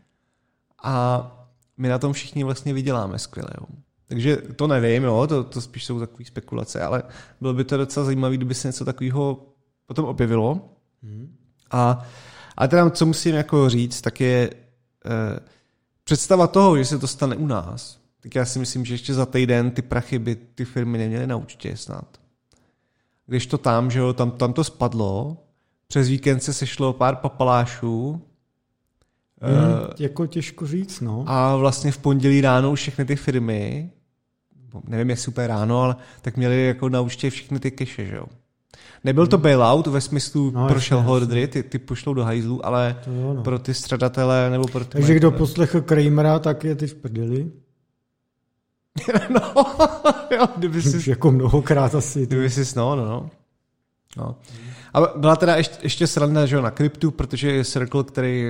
a 0.84 1.28
my 1.78 1.90
na 1.90 2.00
tom 2.00 2.14
všichni 2.14 2.44
vlastně 2.44 2.74
vyděláme 2.74 3.20
skvěle. 3.20 3.50
Jo. 3.62 3.66
Takže 4.12 4.38
to 4.56 4.68
nevím, 4.68 5.04
jo, 5.04 5.28
to, 5.28 5.44
to 5.44 5.62
spíš 5.62 5.86
jsou 5.86 6.00
takové 6.00 6.26
spekulace, 6.26 6.82
ale 6.82 7.04
bylo 7.42 7.54
by 7.54 7.64
to 7.64 7.78
docela 7.78 8.06
zajímavé, 8.06 8.38
kdyby 8.38 8.56
se 8.56 8.68
něco 8.68 8.86
takového 8.86 9.46
potom 9.86 10.06
objevilo. 10.06 10.70
Hmm. 11.04 11.36
A, 11.72 12.06
a 12.58 12.68
teda, 12.68 12.90
co 12.90 13.06
musím 13.06 13.36
jako 13.36 13.70
říct, 13.70 14.02
tak 14.02 14.22
je 14.22 14.50
eh, 15.06 15.40
představa 16.04 16.48
toho, 16.48 16.78
že 16.78 16.86
se 16.86 17.00
to 17.00 17.08
stane 17.08 17.36
u 17.36 17.48
nás, 17.48 18.00
tak 18.24 18.36
já 18.36 18.46
si 18.46 18.60
myslím, 18.60 18.86
že 18.86 18.94
ještě 18.94 19.14
za 19.14 19.26
týden 19.26 19.72
ty 19.72 19.82
prachy 19.82 20.20
by 20.20 20.36
ty 20.36 20.66
firmy 20.66 20.98
neměly 20.98 21.28
na 21.28 21.36
účtě 21.36 21.78
snad. 21.78 22.18
Když 23.26 23.48
to 23.48 23.58
tam, 23.58 23.92
že 23.92 24.00
jo, 24.00 24.14
tam, 24.14 24.32
tam 24.32 24.54
to 24.54 24.64
spadlo, 24.64 25.38
přes 25.88 26.08
víkend 26.08 26.44
se 26.44 26.54
sešlo 26.54 26.94
pár 26.94 27.16
papalášů, 27.16 28.22
Hmm, 29.44 29.88
jako 30.00 30.28
těžko 30.28 30.68
říct, 30.68 31.02
no. 31.02 31.24
A 31.28 31.56
vlastně 31.56 31.92
v 31.92 31.98
pondělí 31.98 32.42
ráno 32.42 32.76
všechny 32.76 33.06
ty 33.06 33.16
firmy 33.16 33.92
nevím, 34.88 35.10
jestli 35.10 35.24
super 35.24 35.50
ráno, 35.50 35.82
ale 35.82 35.96
tak 36.22 36.38
měli 36.38 36.66
jako 36.66 36.90
na 36.90 37.02
účtě 37.02 37.30
všechny 37.30 37.60
ty 37.60 37.72
keše, 37.72 38.06
že 38.06 38.16
jo. 38.16 38.26
Nebyl 39.04 39.28
to 39.28 39.38
bailout 39.38 39.88
ve 39.88 40.02
smyslu 40.02 40.52
no, 40.52 40.68
prošel 40.68 41.02
hodry, 41.02 41.48
ty, 41.48 41.64
ty 41.64 41.80
pošlou 41.80 42.14
do 42.14 42.24
hajzlu, 42.24 42.66
ale 42.66 42.98
to 43.04 43.12
jo, 43.12 43.34
no. 43.34 43.44
pro 43.44 43.60
ty 43.60 43.74
středatele 43.74 44.50
nebo 44.50 44.68
pro 44.68 44.86
ty... 44.86 44.92
Takže 44.92 45.16
kdo 45.16 45.32
poslechl 45.32 45.82
Kramera, 45.82 46.40
tak 46.40 46.64
je 46.64 46.76
ty 46.76 46.88
v 46.88 46.96
prdeli. 46.96 47.52
no, 49.30 49.66
jo, 50.32 50.48
kdyby 50.58 50.82
jsi... 50.82 50.98
Už 50.98 51.08
jako 51.08 51.32
mnohokrát 51.32 51.96
asi. 51.96 52.26
Kdyby 52.26 52.50
jsi, 52.50 52.78
no, 52.78 52.96
no, 52.96 53.06
no. 53.06 53.30
no. 54.18 54.36
A 54.94 55.02
byla 55.18 55.36
teda 55.36 55.56
ještě, 55.56 55.78
ještě 55.84 56.08
sranda, 56.08 56.46
že 56.46 56.56
jo, 56.56 56.62
na 56.62 56.72
kryptu, 56.72 57.12
protože 57.12 57.52
je 57.52 57.66
Circle, 57.66 58.04
který, 58.04 58.46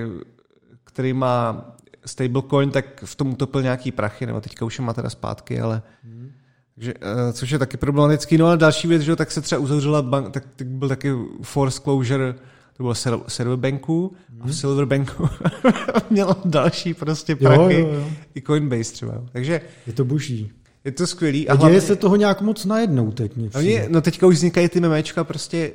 který 0.83 1.13
má 1.13 1.65
stablecoin, 2.05 2.71
tak 2.71 3.03
v 3.05 3.15
tom 3.15 3.29
utopil 3.29 3.61
nějaký 3.61 3.91
prachy, 3.91 4.25
nebo 4.25 4.41
teďka 4.41 4.65
už 4.65 4.79
je 4.79 4.85
má 4.85 4.93
teda 4.93 5.09
zpátky, 5.09 5.61
ale 5.61 5.81
hmm. 6.03 6.31
takže, 6.75 6.93
uh, 6.93 7.31
což 7.31 7.49
je 7.49 7.59
taky 7.59 7.77
problematický. 7.77 8.37
No 8.37 8.47
a 8.47 8.55
další 8.55 8.87
věc, 8.87 9.01
že 9.01 9.15
tak 9.15 9.31
se 9.31 9.41
třeba 9.41 9.61
uzavřela 9.61 10.01
bank, 10.01 10.33
tak, 10.33 10.43
tak 10.55 10.67
byl 10.67 10.89
taky 10.89 11.13
force 11.41 11.81
closure 11.81 12.35
to 12.81 12.83
bylo 12.83 12.95
Silverbanku 13.27 14.15
hmm. 14.29 14.41
a 14.41 14.43
v 14.43 14.47
mhm. 14.47 14.53
Silverbanku 14.53 15.29
mělo 16.09 16.35
další 16.45 16.93
prostě 16.93 17.35
prachy 17.35 17.79
jo, 17.79 17.87
jo, 17.87 17.93
jo. 17.93 18.09
i 18.35 18.41
Coinbase 18.41 18.93
třeba. 18.93 19.23
Takže 19.31 19.61
je 19.87 19.93
to 19.93 20.05
boží. 20.05 20.51
Je 20.85 20.91
to 20.91 21.07
skvělý. 21.07 21.49
A, 21.49 21.53
a 21.53 21.55
děje 21.55 21.59
hlavně, 21.59 21.81
se 21.81 21.95
toho 21.95 22.15
nějak 22.15 22.41
moc 22.41 22.65
najednou 22.65 23.11
teď. 23.11 23.37
Hlavně, 23.53 23.87
no 23.89 24.01
teďka 24.01 24.27
už 24.27 24.35
vznikají 24.35 24.69
ty 24.69 24.79
memečka 24.79 25.23
prostě 25.23 25.71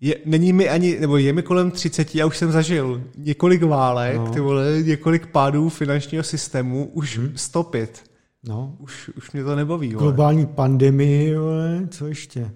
je, 0.00 0.16
není 0.24 0.52
mi 0.52 0.68
ani, 0.68 1.00
nebo 1.00 1.16
je 1.16 1.32
mi 1.32 1.42
kolem 1.42 1.70
30, 1.70 2.14
já 2.14 2.26
už 2.26 2.38
jsem 2.38 2.52
zažil 2.52 3.02
několik 3.16 3.62
válek, 3.62 4.16
no. 4.16 4.30
ty 4.30 4.40
vole, 4.40 4.82
několik 4.82 5.26
pádů 5.26 5.68
finančního 5.68 6.24
systému, 6.24 6.90
už 6.92 7.18
hmm. 7.18 7.32
stopit. 7.36 8.04
No. 8.48 8.76
Už, 8.78 9.10
už 9.16 9.32
mě 9.32 9.44
to 9.44 9.56
nebaví. 9.56 9.94
Vole. 9.94 10.02
Globální 10.02 10.46
pandemii, 10.46 11.36
vole, 11.36 11.88
co 11.90 12.06
ještě? 12.06 12.50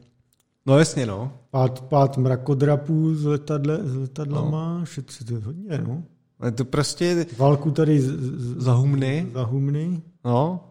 No 0.66 0.78
jasně, 0.78 1.06
no. 1.06 1.32
Pád, 1.50 1.80
pád 1.80 2.16
mrakodrapů 2.16 3.14
z, 3.14 3.24
letadle, 3.24 3.78
z 3.82 3.96
letadlama, 3.96 4.78
no. 4.78 4.84
všetci 4.84 5.24
to 5.24 5.34
je 5.34 5.40
hodně, 5.40 5.78
no. 5.78 6.02
Je 6.44 6.50
to 6.50 6.64
prostě... 6.64 7.26
Válku 7.38 7.70
tady 7.70 8.00
z, 8.00 8.06
z, 8.06 8.62
za 8.62 8.72
humny. 8.72 9.26
Za 9.34 9.42
humny. 9.42 10.02
No, 10.24 10.64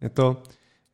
je 0.00 0.08
to... 0.08 0.42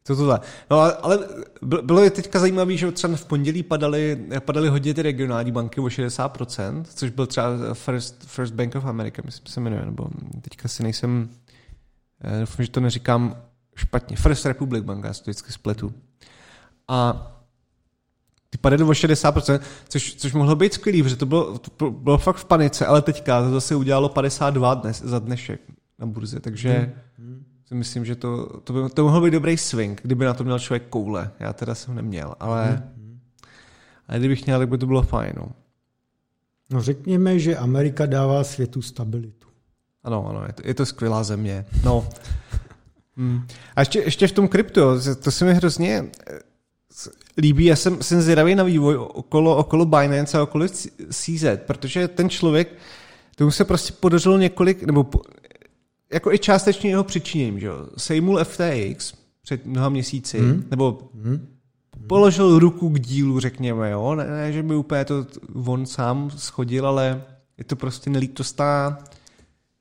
To 0.07 0.17
tohle. 0.17 0.41
No 0.71 0.79
ale 1.05 1.19
bylo 1.63 2.05
je 2.05 2.11
teďka 2.11 2.39
zajímavé, 2.39 2.77
že 2.77 2.93
třeba 2.93 3.17
v 3.17 3.25
pondělí 3.25 3.63
padaly, 3.63 4.27
padaly 4.41 4.69
hodně 4.69 4.95
ty 4.95 5.03
regionální 5.03 5.53
banky 5.53 5.81
o 5.81 5.85
60%, 5.85 6.85
což 6.95 7.11
byl 7.11 7.27
třeba 7.27 7.49
First, 7.73 8.25
First 8.27 8.55
Bank 8.55 8.75
of 8.75 8.85
America, 8.85 9.23
myslím, 9.25 9.47
se 9.47 9.61
jmenuje, 9.61 9.85
nebo 9.85 10.09
teďka 10.41 10.69
si 10.69 10.83
nejsem, 10.83 11.29
eh, 12.21 12.41
doufám, 12.41 12.65
že 12.65 12.71
to 12.71 12.81
neříkám 12.81 13.37
špatně, 13.77 14.17
First 14.17 14.47
Republic 14.47 14.85
banka, 14.85 15.09
já 15.09 15.15
si 15.15 15.23
to 15.23 15.31
vždycky 15.31 15.53
spletu. 15.53 15.93
A 16.89 17.33
padly 18.61 18.85
o 18.85 18.95
60%, 18.95 19.61
což, 19.89 20.15
což 20.15 20.33
mohlo 20.33 20.57
být 20.57 20.75
skvělý, 20.75 21.03
protože 21.03 21.17
to 21.17 21.27
bylo, 21.27 21.59
to 21.59 21.91
bylo 21.91 22.19
fakt 22.19 22.37
v 22.37 22.45
panice, 22.45 22.87
ale 22.87 23.03
teďka 23.03 23.43
to 23.43 23.51
zase 23.51 23.77
udělalo 23.77 24.09
52 24.09 24.75
dnes, 24.75 25.03
za 25.03 25.19
dnešek 25.19 25.61
na 25.99 26.07
burze, 26.07 26.41
takže 26.41 26.95
hmm. 27.19 27.45
Si 27.67 27.75
myslím, 27.75 28.05
že 28.05 28.17
to, 28.17 28.61
to, 28.61 28.73
by, 28.73 28.81
to 28.95 29.05
mohl 29.05 29.21
být 29.21 29.31
dobrý 29.31 29.57
swing, 29.57 30.01
kdyby 30.03 30.25
na 30.25 30.35
to 30.35 30.45
měl 30.45 30.59
člověk 30.59 30.89
koule. 30.89 31.31
Já 31.41 31.53
teda 31.53 31.75
jsem 31.75 31.95
neměl, 31.95 32.35
ale, 32.41 32.67
hmm. 32.97 33.21
ale 34.09 34.19
kdybych 34.19 34.47
měl, 34.47 34.59
tak 34.59 34.69
by 34.69 34.79
to 34.79 34.87
bylo 34.87 35.03
fajn. 35.03 35.33
No. 35.37 35.49
no 36.71 36.83
řekněme, 36.83 37.39
že 37.39 37.57
Amerika 37.57 38.07
dává 38.07 38.45
světu 38.45 38.83
stabilitu. 38.83 39.49
Ano, 40.05 40.29
ano, 40.29 40.45
je 40.47 40.53
to, 40.53 40.62
je 40.64 40.75
to 40.75 40.87
skvělá 40.87 41.25
země. 41.25 41.64
No. 41.85 42.09
Hmm. 43.17 43.47
A 43.77 43.81
ještě, 43.81 43.99
ještě 43.99 44.29
v 44.29 44.33
tom 44.33 44.49
kryptu, 44.49 44.81
to 45.23 45.31
se 45.31 45.45
mi 45.45 45.55
hrozně 45.55 46.05
eh, 46.31 46.39
líbí, 47.39 47.64
já 47.64 47.77
jsem, 47.77 48.03
jsem 48.03 48.23
zvědavý 48.23 48.55
na 48.55 48.64
vývoj 48.64 48.97
okolo, 48.97 49.57
okolo 49.57 49.85
Binance 49.85 50.39
a 50.39 50.43
okolo 50.43 50.67
CZ, 51.11 51.45
protože 51.67 52.09
ten 52.09 52.31
člověk, 52.31 52.73
tomu 53.37 53.51
se 53.51 53.64
prostě 53.64 53.93
podařilo 53.93 54.39
několik, 54.39 54.83
nebo 54.83 55.11
jako 56.13 56.33
i 56.33 56.39
částečně 56.39 56.91
jeho 56.91 57.05
přičiněním, 57.05 57.61
že 57.61 57.67
jo. 57.67 57.87
Sejmul 57.97 58.45
FTX 58.45 59.15
před 59.43 59.67
mnoha 59.67 59.89
měsíci, 59.89 60.39
hmm. 60.41 60.65
nebo 60.71 61.11
hmm. 61.15 61.57
položil 62.07 62.59
ruku 62.59 62.89
k 62.89 63.01
dílu, 63.01 63.41
řekněme, 63.41 63.91
jo. 63.91 64.15
Ne, 64.15 64.25
ne, 64.25 64.53
že 64.53 64.63
by 64.63 64.75
úplně 64.75 65.05
to 65.05 65.27
on 65.67 65.87
sám 65.87 66.31
schodil, 66.31 66.87
ale 66.87 67.25
je 67.59 67.65
to 67.65 67.77
prostě 67.77 68.11
nelítostá 68.11 68.99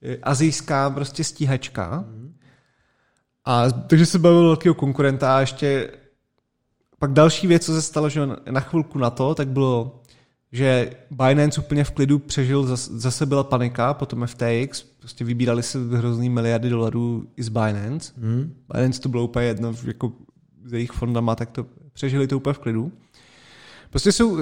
eh, 0.02 0.18
azijská 0.24 0.90
prostě 0.90 1.24
stíhačka. 1.24 1.96
Hmm. 1.96 2.36
A 3.46 3.72
takže 3.72 4.06
se 4.06 4.20
bavil 4.20 4.44
velkého 4.44 4.76
konkurenta 4.76 5.38
a 5.38 5.40
ještě 5.40 5.92
pak 7.00 7.14
další 7.14 7.48
věc, 7.48 7.66
co 7.66 7.74
se 7.74 7.82
stalo, 7.82 8.10
že 8.10 8.22
na 8.50 8.60
chvilku 8.60 9.00
na 9.00 9.10
to, 9.10 9.36
tak 9.36 9.48
bylo, 9.48 10.02
že 10.52 10.92
Binance 11.12 11.62
úplně 11.62 11.84
v 11.84 11.92
klidu 11.92 12.20
přežil, 12.20 12.76
zase 12.76 13.26
byla 13.26 13.44
panika, 13.44 13.94
potom 13.94 14.28
FTX, 14.28 14.84
prostě 15.00 15.26
vybírali 15.26 15.64
se 15.64 15.80
hrozný 15.80 16.30
miliardy 16.30 16.70
dolarů 16.70 17.28
i 17.38 17.44
z 17.44 17.50
Binance. 17.50 18.14
Hmm. 18.18 18.56
Binance 18.74 19.02
to 19.02 19.10
bylo 19.10 19.24
úplně 19.24 19.46
jedno, 19.46 19.74
jako 19.86 20.12
s 20.66 20.74
jejich 20.74 20.92
fondama, 20.92 21.36
tak 21.36 21.52
to 21.52 21.66
přežili 21.94 22.28
to 22.28 22.38
úplně 22.38 22.54
v 22.54 22.60
klidu. 22.60 22.92
Prostě 23.90 24.12
jsou 24.12 24.38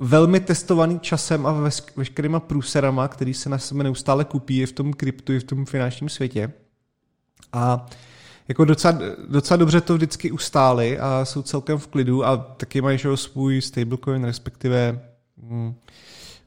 velmi 0.00 0.40
testovaný 0.40 1.00
časem 1.00 1.46
a 1.46 1.70
veškerýma 1.96 2.40
průserama, 2.40 3.08
který 3.08 3.34
se 3.34 3.48
na 3.48 3.58
sebe 3.58 3.84
neustále 3.84 4.24
kupí 4.24 4.60
i 4.60 4.66
v 4.66 4.72
tom 4.72 4.92
kryptu, 4.92 5.32
i 5.32 5.40
v 5.40 5.44
tom 5.44 5.64
finančním 5.64 6.08
světě. 6.08 6.52
A 7.52 7.86
jako 8.48 8.64
docela, 8.64 8.98
docela 9.28 9.56
dobře 9.56 9.80
to 9.80 9.94
vždycky 9.94 10.30
ustáli 10.30 10.98
a 10.98 11.24
jsou 11.24 11.42
celkem 11.42 11.78
v 11.78 11.86
klidu 11.86 12.24
a 12.24 12.36
taky 12.36 12.80
mají 12.80 12.98
že, 12.98 13.16
svůj 13.16 13.62
stablecoin, 13.62 14.24
respektive 14.24 15.00
hm, 15.42 15.74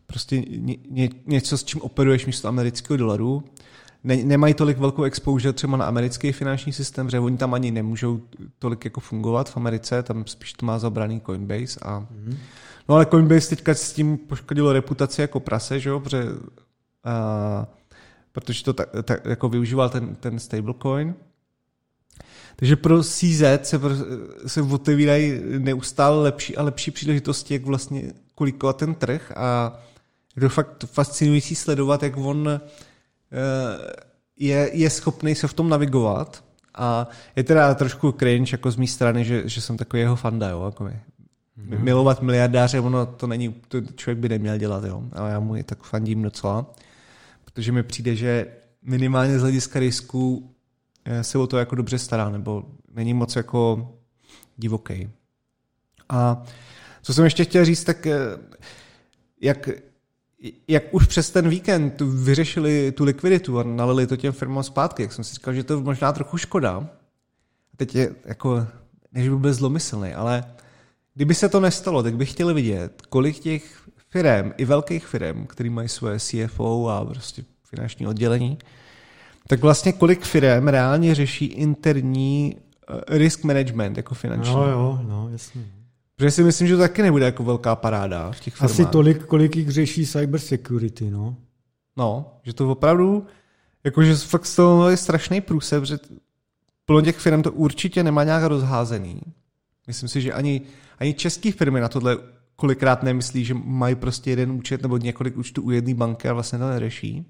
prostě 0.08 0.40
ně, 0.40 0.78
ně, 0.90 1.10
něco, 1.26 1.58
s 1.58 1.64
čím 1.64 1.82
operuješ 1.82 2.26
místo 2.26 2.48
amerického 2.48 2.98
dolaru. 2.98 3.44
Ne, 4.04 4.16
nemají 4.16 4.54
tolik 4.54 4.78
velkou 4.78 5.04
exposure 5.04 5.54
třeba 5.54 5.78
na 5.78 5.86
americký 5.86 6.32
finanční 6.32 6.74
systém, 6.74 7.10
že 7.10 7.20
oni 7.20 7.38
tam 7.38 7.54
ani 7.54 7.72
nemůžou 7.72 8.22
tolik 8.60 8.86
jako 8.86 9.00
fungovat 9.00 9.50
v 9.50 9.58
Americe, 9.58 10.04
tam 10.04 10.28
spíš 10.28 10.54
to 10.54 10.66
má 10.66 10.80
zabraný 10.80 11.22
Coinbase. 11.26 11.80
A, 11.82 12.00
mm-hmm. 12.00 12.38
No 12.90 12.96
ale 12.96 13.06
Coinbase 13.06 13.50
teďka 13.50 13.74
s 13.74 13.94
tím 13.94 14.18
poškodilo 14.18 14.74
reputaci 14.74 15.22
jako 15.22 15.40
prase, 15.40 15.80
že 15.80 15.90
jo, 15.90 16.00
protože, 16.00 16.26
a, 17.04 17.68
protože 18.32 18.64
to 18.64 18.74
tak, 18.74 18.90
tak, 19.04 19.26
jako 19.26 19.50
využíval 19.50 19.90
ten, 19.90 20.16
ten 20.16 20.40
stablecoin. 20.40 21.16
Takže 22.62 22.76
pro 22.76 23.04
CZ 23.04 23.42
se, 23.64 23.80
se 24.48 24.62
otevírají 24.62 25.42
neustále 25.58 26.22
lepší 26.22 26.58
a 26.58 26.64
lepší 26.64 26.92
příležitosti, 26.92 27.54
jak 27.54 27.64
vlastně 27.64 28.14
kolikovat 28.36 28.78
ten 28.78 28.96
trh 28.96 29.32
a 29.36 29.80
je 30.36 30.42
to 30.42 30.50
fakt 30.50 30.86
fascinující 30.86 31.56
sledovat, 31.56 32.04
jak 32.04 32.18
on 32.18 32.50
eh, 32.50 32.60
je, 34.40 34.70
je 34.74 34.90
schopný 34.90 35.36
se 35.36 35.48
v 35.48 35.54
tom 35.54 35.70
navigovat. 35.70 36.44
A 36.76 37.08
je 37.36 37.44
teda 37.44 37.76
trošku 37.76 38.12
cringe 38.12 38.54
jako 38.54 38.72
z 38.72 38.76
mé 38.76 38.88
strany, 38.88 39.26
že, 39.26 39.50
že 39.50 39.62
jsem 39.62 39.78
takový 39.78 40.02
jeho 40.02 40.16
fanda, 40.16 40.50
jo, 40.50 40.66
jako 40.66 40.84
mm-hmm. 40.84 41.80
milovat 41.80 42.22
miliardáře, 42.22 42.80
ono 42.80 43.06
to 43.06 43.28
není, 43.28 43.56
to 43.68 43.82
člověk 43.82 44.18
by 44.18 44.30
neměl 44.30 44.58
dělat, 44.58 44.84
jo, 44.84 45.04
ale 45.14 45.32
já 45.32 45.40
mu 45.40 45.56
je 45.56 45.64
tak 45.64 45.84
fandím 45.84 46.22
docela, 46.22 46.66
protože 47.46 47.72
mi 47.72 47.84
přijde, 47.84 48.16
že 48.16 48.48
minimálně 48.84 49.40
z 49.40 49.42
hlediska 49.42 49.80
risku 49.80 50.52
se 51.22 51.38
o 51.38 51.48
to 51.48 51.58
jako 51.58 51.76
dobře 51.76 52.00
stará, 52.00 52.30
nebo 52.30 52.64
není 52.94 53.14
moc 53.14 53.36
jako 53.36 53.92
divoký. 54.58 55.10
A 56.10 56.44
co 57.02 57.14
jsem 57.14 57.24
ještě 57.24 57.44
chtěl 57.44 57.66
říct, 57.66 57.84
tak 57.84 58.08
eh, 58.08 58.20
jak, 59.42 59.70
jak 60.68 60.84
už 60.94 61.08
přes 61.08 61.30
ten 61.30 61.50
víkend 61.50 62.02
vyřešili 62.02 62.92
tu 62.92 63.04
likviditu 63.04 63.60
a 63.60 63.64
nalili 63.64 64.08
to 64.08 64.18
těm 64.18 64.34
firmám 64.34 64.64
zpátky, 64.64 65.02
jak 65.02 65.14
jsem 65.14 65.24
si 65.24 65.34
říkal, 65.34 65.54
že 65.54 65.64
to 65.64 65.74
je 65.74 65.84
možná 65.84 66.12
trochu 66.12 66.38
škoda. 66.38 66.90
Teď 67.78 67.96
je 67.96 68.16
jako, 68.26 68.68
než 69.12 69.30
by 69.30 69.36
byl 69.36 69.54
zlomyslný, 69.54 70.14
ale 70.14 70.44
kdyby 71.14 71.36
se 71.36 71.50
to 71.50 71.60
nestalo, 71.60 72.04
tak 72.04 72.16
bych 72.16 72.32
chtěl 72.32 72.54
vidět, 72.54 73.02
kolik 73.10 73.40
těch 73.40 73.90
firm, 74.10 74.52
i 74.58 74.66
velkých 74.66 75.08
firm, 75.08 75.48
který 75.48 75.70
mají 75.70 75.90
svoje 75.90 76.20
CFO 76.20 76.90
a 76.90 77.06
prostě 77.06 77.44
finanční 77.64 78.08
oddělení, 78.08 78.58
tak 79.48 79.62
vlastně 79.62 79.94
kolik 79.94 80.24
firm 80.24 80.68
reálně 80.68 81.16
řeší 81.16 81.46
interní 81.46 82.56
eh, 82.90 83.18
risk 83.18 83.44
management 83.44 83.98
jako 83.98 84.16
finanční? 84.16 84.56
No 84.56 84.70
jo, 84.70 85.00
no 85.08 85.30
jasně. 85.30 85.62
Protože 86.16 86.32
si 86.32 86.44
myslím, 86.44 86.68
že 86.68 86.76
to 86.76 86.82
taky 86.82 87.02
nebude 87.02 87.26
jako 87.26 87.44
velká 87.44 87.76
paráda 87.76 88.32
v 88.32 88.40
těch 88.40 88.54
firmách. 88.54 88.72
Asi 88.72 88.86
tolik, 88.86 89.26
kolik 89.26 89.56
jich 89.56 89.72
řeší 89.72 90.06
cyber 90.06 90.40
security, 90.40 91.12
no. 91.12 91.36
No, 91.98 92.34
že 92.44 92.54
to 92.54 92.72
opravdu, 92.72 93.26
jakože 93.84 94.16
fakt 94.16 94.46
z 94.46 94.56
toho 94.56 94.90
je 94.90 94.98
strašný 94.98 95.42
průse, 95.42 95.86
že 95.86 95.98
plno 96.86 97.02
těch 97.02 97.18
firm 97.18 97.42
to 97.42 97.52
určitě 97.52 98.04
nemá 98.04 98.24
nějak 98.24 98.44
rozházený. 98.44 99.22
Myslím 99.88 100.10
si, 100.10 100.22
že 100.22 100.34
ani, 100.34 100.62
ani 101.00 101.14
české 101.14 101.52
firmy 101.52 101.80
na 101.80 101.90
tohle 101.90 102.18
kolikrát 102.56 103.04
nemyslí, 103.04 103.46
že 103.46 103.54
mají 103.54 103.96
prostě 103.96 104.30
jeden 104.30 104.52
účet 104.52 104.82
nebo 104.82 104.98
několik 104.98 105.38
účtů 105.38 105.62
u 105.62 105.72
jedné 105.72 105.94
banky 105.94 106.30
a 106.30 106.34
vlastně 106.34 106.60
to 106.60 106.70
neřeší. 106.70 107.26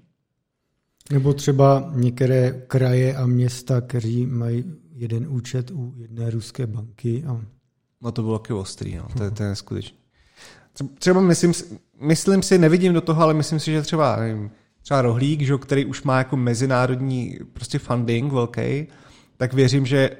Nebo 1.12 1.32
třeba 1.32 1.92
některé 1.94 2.62
kraje 2.66 3.16
a 3.16 3.26
města, 3.26 3.80
kteří 3.80 4.26
mají 4.26 4.64
jeden 4.94 5.26
účet 5.28 5.70
u 5.70 5.94
jedné 5.96 6.30
ruské 6.30 6.66
banky. 6.66 7.24
A... 7.26 7.40
No 8.02 8.12
to 8.12 8.22
bylo 8.22 8.38
taky 8.38 8.52
ostrý, 8.52 8.96
no. 8.96 9.08
to, 9.18 9.30
to 9.30 9.42
je 9.42 9.56
skutečně. 9.56 9.98
Třeba 10.98 11.20
myslím, 11.20 11.52
myslím 12.00 12.42
si, 12.42 12.58
nevidím 12.58 12.92
do 12.92 13.00
toho, 13.00 13.22
ale 13.22 13.34
myslím 13.34 13.60
si, 13.60 13.72
že 13.72 13.82
třeba, 13.82 14.16
nevím, 14.16 14.50
třeba 14.82 15.02
Rohlík, 15.02 15.40
že, 15.40 15.58
který 15.58 15.84
už 15.84 16.02
má 16.02 16.18
jako 16.18 16.36
mezinárodní 16.36 17.38
prostě 17.52 17.78
funding 17.78 18.32
velký, 18.32 18.86
tak 19.36 19.52
věřím, 19.52 19.86
že 19.86 20.10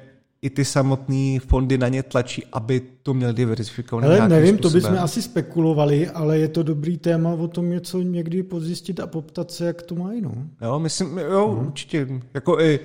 i 0.43 0.49
ty 0.49 0.65
samotné 0.65 1.39
fondy 1.39 1.77
na 1.77 1.87
ně 1.87 2.03
tlačí, 2.03 2.43
aby 2.51 2.81
to 3.03 3.13
měl 3.13 3.33
diversifikovaný 3.33 4.07
Ale 4.07 4.29
nevím, 4.29 4.57
způsobem. 4.57 4.81
to 4.81 4.87
bychom 4.87 5.03
asi 5.03 5.21
spekulovali, 5.21 6.09
ale 6.09 6.39
je 6.39 6.47
to 6.47 6.63
dobrý 6.63 6.97
téma 6.97 7.33
o 7.33 7.47
tom 7.47 7.69
něco 7.69 8.01
někdy 8.01 8.43
podzjistit 8.43 8.99
a 8.99 9.07
poptat 9.07 9.51
se, 9.51 9.65
jak 9.65 9.81
to 9.81 9.95
mají. 9.95 10.21
No. 10.21 10.31
Jo, 10.61 10.79
myslím, 10.79 11.17
jo, 11.17 11.55
no. 11.59 11.67
určitě. 11.67 12.07
Jako 12.33 12.59
i 12.59 12.79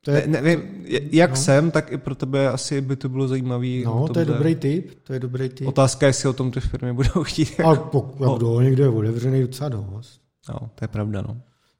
to 0.00 0.10
je, 0.10 0.26
ne, 0.26 0.42
nevím, 0.42 0.84
jak 1.10 1.30
no. 1.30 1.36
jsem, 1.36 1.70
tak 1.70 1.92
i 1.92 1.98
pro 1.98 2.14
tebe 2.14 2.48
asi 2.48 2.80
by 2.80 2.96
to 2.96 3.08
bylo 3.08 3.28
zajímavé. 3.28 3.82
No, 3.84 4.08
to, 4.08 4.18
je 4.18 4.24
dobrý 4.24 4.54
tip, 4.54 4.90
to 5.02 5.12
je 5.12 5.20
dobrý 5.20 5.48
tip. 5.48 5.66
Otázka 5.66 6.06
je, 6.06 6.08
jestli 6.08 6.28
o 6.28 6.32
tom 6.32 6.50
ty 6.50 6.60
firmy 6.60 6.92
budou 6.92 7.22
chtít. 7.22 7.60
A 7.60 7.70
jako... 7.70 7.84
pokud 7.84 8.24
no. 8.24 8.36
kdo 8.36 8.60
někde 8.60 8.84
je 8.84 8.88
otevřený 8.88 9.40
docela 9.40 9.68
dost. 9.68 10.20
No, 10.48 10.54
to 10.74 10.84
je 10.84 10.88
pravda, 10.88 11.22
no. 11.28 11.36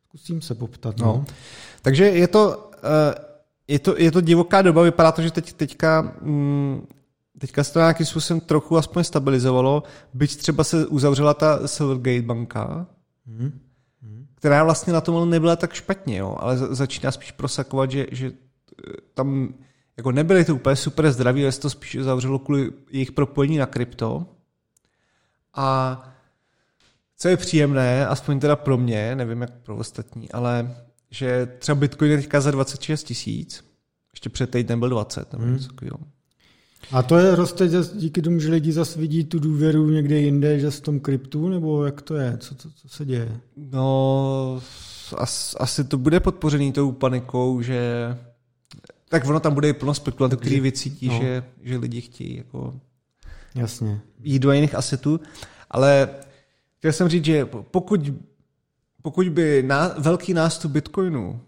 Zkusím 0.09 0.41
se 0.41 0.55
poptat. 0.55 0.99
No. 0.99 1.07
no. 1.07 1.25
Takže 1.83 2.05
je 2.05 2.29
to, 2.29 2.49
uh, 2.49 3.34
je 3.69 3.79
to, 3.79 3.95
je 3.99 4.11
to 4.11 4.21
divoká 4.21 4.63
doba, 4.63 4.83
vypadá 4.83 5.13
to, 5.13 5.23
že 5.23 5.31
teď, 5.31 5.53
teďka, 5.53 6.15
mm, 6.21 6.87
teďka 7.39 7.65
se 7.65 7.73
to 7.73 7.79
nějakým 7.79 8.07
způsobem 8.07 8.41
trochu 8.41 8.77
aspoň 8.77 9.05
stabilizovalo, 9.05 9.83
byť 10.15 10.37
třeba 10.37 10.65
se 10.65 10.87
uzavřela 10.87 11.35
ta 11.35 11.69
Silvergate 11.69 12.23
banka, 12.23 12.87
hmm. 13.27 13.61
která 14.35 14.65
vlastně 14.65 14.93
na 14.93 15.01
tom 15.01 15.31
nebyla 15.31 15.57
tak 15.57 15.73
špatně, 15.73 16.17
jo, 16.17 16.37
ale 16.41 16.57
začíná 16.59 17.11
spíš 17.11 17.33
prosakovat, 17.33 17.91
že, 17.91 18.07
že 18.13 18.27
eh, 18.27 18.93
tam 19.15 19.55
jako 19.97 20.13
nebyly 20.13 20.45
to 20.45 20.55
úplně 20.55 20.77
super 20.77 21.13
zdraví, 21.13 21.43
ale 21.43 21.53
se 21.53 21.61
to 21.61 21.71
spíš 21.71 21.97
zavřelo 22.01 22.39
kvůli 22.39 22.71
jejich 22.91 23.13
propojení 23.13 23.59
na 23.59 23.67
krypto. 23.67 24.27
A 25.55 26.03
co 27.17 27.29
je 27.29 27.37
příjemné, 27.37 28.07
aspoň 28.07 28.41
teda 28.41 28.57
pro 28.57 28.77
mě, 28.77 29.17
nevím 29.17 29.41
jak 29.41 29.51
pro 29.51 29.77
ostatní, 29.77 30.33
ale 30.33 30.77
že 31.15 31.47
třeba 31.59 31.77
Bitcoin 31.77 32.11
je 32.11 32.17
teďka 32.17 32.41
za 32.41 32.51
26 32.51 33.05
tisíc, 33.05 33.65
ještě 34.13 34.29
před 34.29 34.51
týdnem 34.51 34.81
byl 34.81 34.89
20, 34.89 35.33
nebo 35.33 35.45
hmm. 35.45 35.55
něco 35.55 35.69
A 36.93 37.03
to 37.03 37.19
je 37.19 37.35
roste 37.35 37.69
díky 37.95 38.23
tomu, 38.23 38.41
že 38.41 38.51
lidi 38.51 38.73
zase 38.73 39.01
vidí 39.01 39.25
tu 39.25 39.39
důvěru 39.39 39.91
někde 39.91 40.19
jinde, 40.19 40.61
že 40.61 40.71
v 40.71 40.81
tom 40.81 41.01
kryptu, 41.01 41.49
nebo 41.49 41.85
jak 41.85 42.03
to 42.03 42.15
je? 42.15 42.39
Co, 42.39 42.55
co, 42.55 42.71
co 42.71 42.89
se 42.89 43.05
děje? 43.05 43.41
No, 43.57 44.63
as, 45.17 45.57
asi 45.59 45.85
to 45.85 45.99
bude 45.99 46.21
podpořený 46.21 46.73
tou 46.73 46.93
panikou, 46.93 47.63
že 47.63 47.79
tak 49.09 49.27
ono 49.27 49.41
tam 49.41 49.55
bude 49.55 49.69
i 49.69 49.73
plno 49.73 49.95
spekulantů, 49.95 50.37
kteří 50.37 50.61
vycítí, 50.61 51.09
no. 51.09 51.19
že, 51.21 51.45
že 51.63 51.77
lidi 51.77 52.01
chtějí 52.01 52.37
jako 52.37 52.75
Jasně. 53.55 54.01
jít 54.23 54.39
do 54.39 54.53
jiných 54.53 54.75
asetů, 54.75 55.21
ale 55.71 56.09
chtěl 56.79 56.93
jsem 56.93 57.09
říct, 57.09 57.25
že 57.25 57.45
pokud, 57.45 58.01
pokud 59.05 59.29
by 59.29 59.63
ná, 59.63 59.95
velký 59.99 60.35
nástup 60.35 60.73
Bitcoinu 60.73 61.41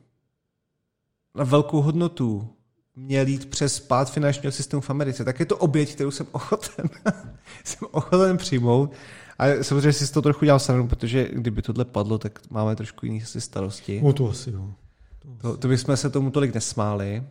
na 1.34 1.44
velkou 1.44 1.82
hodnotu 1.82 2.48
měl 2.96 3.26
jít 3.26 3.50
přes 3.50 3.80
pád 3.80 4.10
finančního 4.10 4.52
systému 4.52 4.80
v 4.80 4.90
Americe, 4.90 5.24
tak 5.24 5.40
je 5.40 5.46
to 5.46 5.56
oběť, 5.56 5.94
kterou 5.94 6.10
jsem 6.10 6.26
ochoten, 6.32 6.90
jsem 7.64 7.88
ochoten 7.90 8.36
přijmout. 8.36 8.92
A 9.38 9.44
samozřejmě 9.62 9.92
si 9.92 10.12
toho 10.12 10.22
trochu 10.22 10.44
dělám 10.44 10.60
srandu, 10.60 10.86
protože 10.86 11.28
kdyby 11.32 11.62
tohle 11.62 11.84
padlo, 11.84 12.18
tak 12.18 12.50
máme 12.50 12.76
trošku 12.76 13.06
jiný 13.06 13.22
asi 13.22 13.40
starosti. 13.40 14.00
O 14.04 14.12
to 14.12 14.30
asi, 14.30 14.50
jo. 14.50 14.74
To, 15.40 15.56
to 15.56 15.68
bychom 15.68 15.96
se 15.96 16.10
tomu 16.10 16.30
tolik 16.30 16.54
nesmáli. 16.54 17.22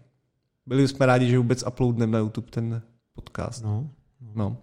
Byli 0.65 0.87
jsme 0.87 1.05
rádi, 1.05 1.29
že 1.29 1.37
vůbec 1.37 1.63
uploadneme 1.67 2.11
na 2.11 2.19
YouTube 2.19 2.51
ten 2.51 2.81
podcast. 3.13 3.63
No. 3.63 3.89
No. 4.35 4.57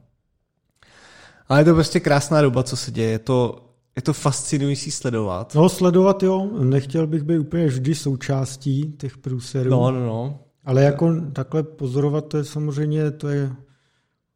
Ale 1.49 1.61
je 1.61 1.65
to 1.65 1.75
prostě 1.75 2.01
krásná 2.01 2.43
doba, 2.43 2.63
co 2.63 2.77
se 2.77 2.91
děje. 2.91 3.11
Je 3.11 3.19
to, 3.19 3.72
je 3.97 4.03
to 4.03 4.13
fascinující 4.13 4.91
sledovat. 4.91 5.55
no, 5.55 5.69
sledovat 5.69 6.23
jo, 6.23 6.51
nechtěl 6.65 7.07
bych 7.07 7.23
být 7.23 7.39
úplně 7.39 7.67
vždy 7.67 7.95
součástí 7.95 8.95
těch 8.99 9.19
průserů. 9.19 9.71
No, 9.71 9.91
no, 9.91 10.07
no. 10.07 10.41
Ale 10.65 10.83
jako 10.83 11.15
takhle 11.33 11.63
pozorovat, 11.63 12.29
to 12.29 12.37
je 12.37 12.45
samozřejmě, 12.45 13.11
to 13.11 13.29
je, 13.29 13.53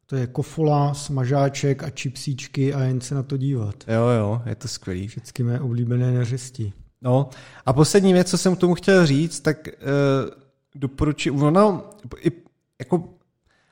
to 0.05 0.15
je 0.15 0.27
kofola, 0.27 0.93
smažáček 0.93 1.83
a 1.83 1.89
čipsíčky 1.89 2.73
a 2.73 2.83
jen 2.83 3.01
se 3.01 3.15
na 3.15 3.23
to 3.23 3.37
dívat. 3.37 3.75
Jo, 3.87 4.07
jo, 4.07 4.41
je 4.45 4.55
to 4.55 4.67
skvělý. 4.67 5.07
Vždycky 5.07 5.43
mé 5.43 5.59
oblíbené 5.59 6.11
neřesti. 6.11 6.73
No 7.01 7.29
a 7.65 7.73
poslední 7.73 8.13
věc, 8.13 8.29
co 8.29 8.37
jsem 8.37 8.55
k 8.55 8.59
tomu 8.59 8.75
chtěl 8.75 9.05
říct, 9.05 9.39
tak 9.39 9.67
uh, 9.67 10.29
doporučuji, 10.75 11.31
ono, 11.31 11.89
i, 12.21 12.31
jako, 12.79 13.09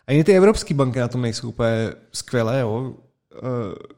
ani 0.07 0.23
ty 0.23 0.37
evropské 0.37 0.73
banky 0.73 0.99
na 0.99 1.07
tom 1.07 1.21
nejsou 1.21 1.49
úplně 1.49 1.93
skvělé, 2.11 2.59
jo. 2.59 2.93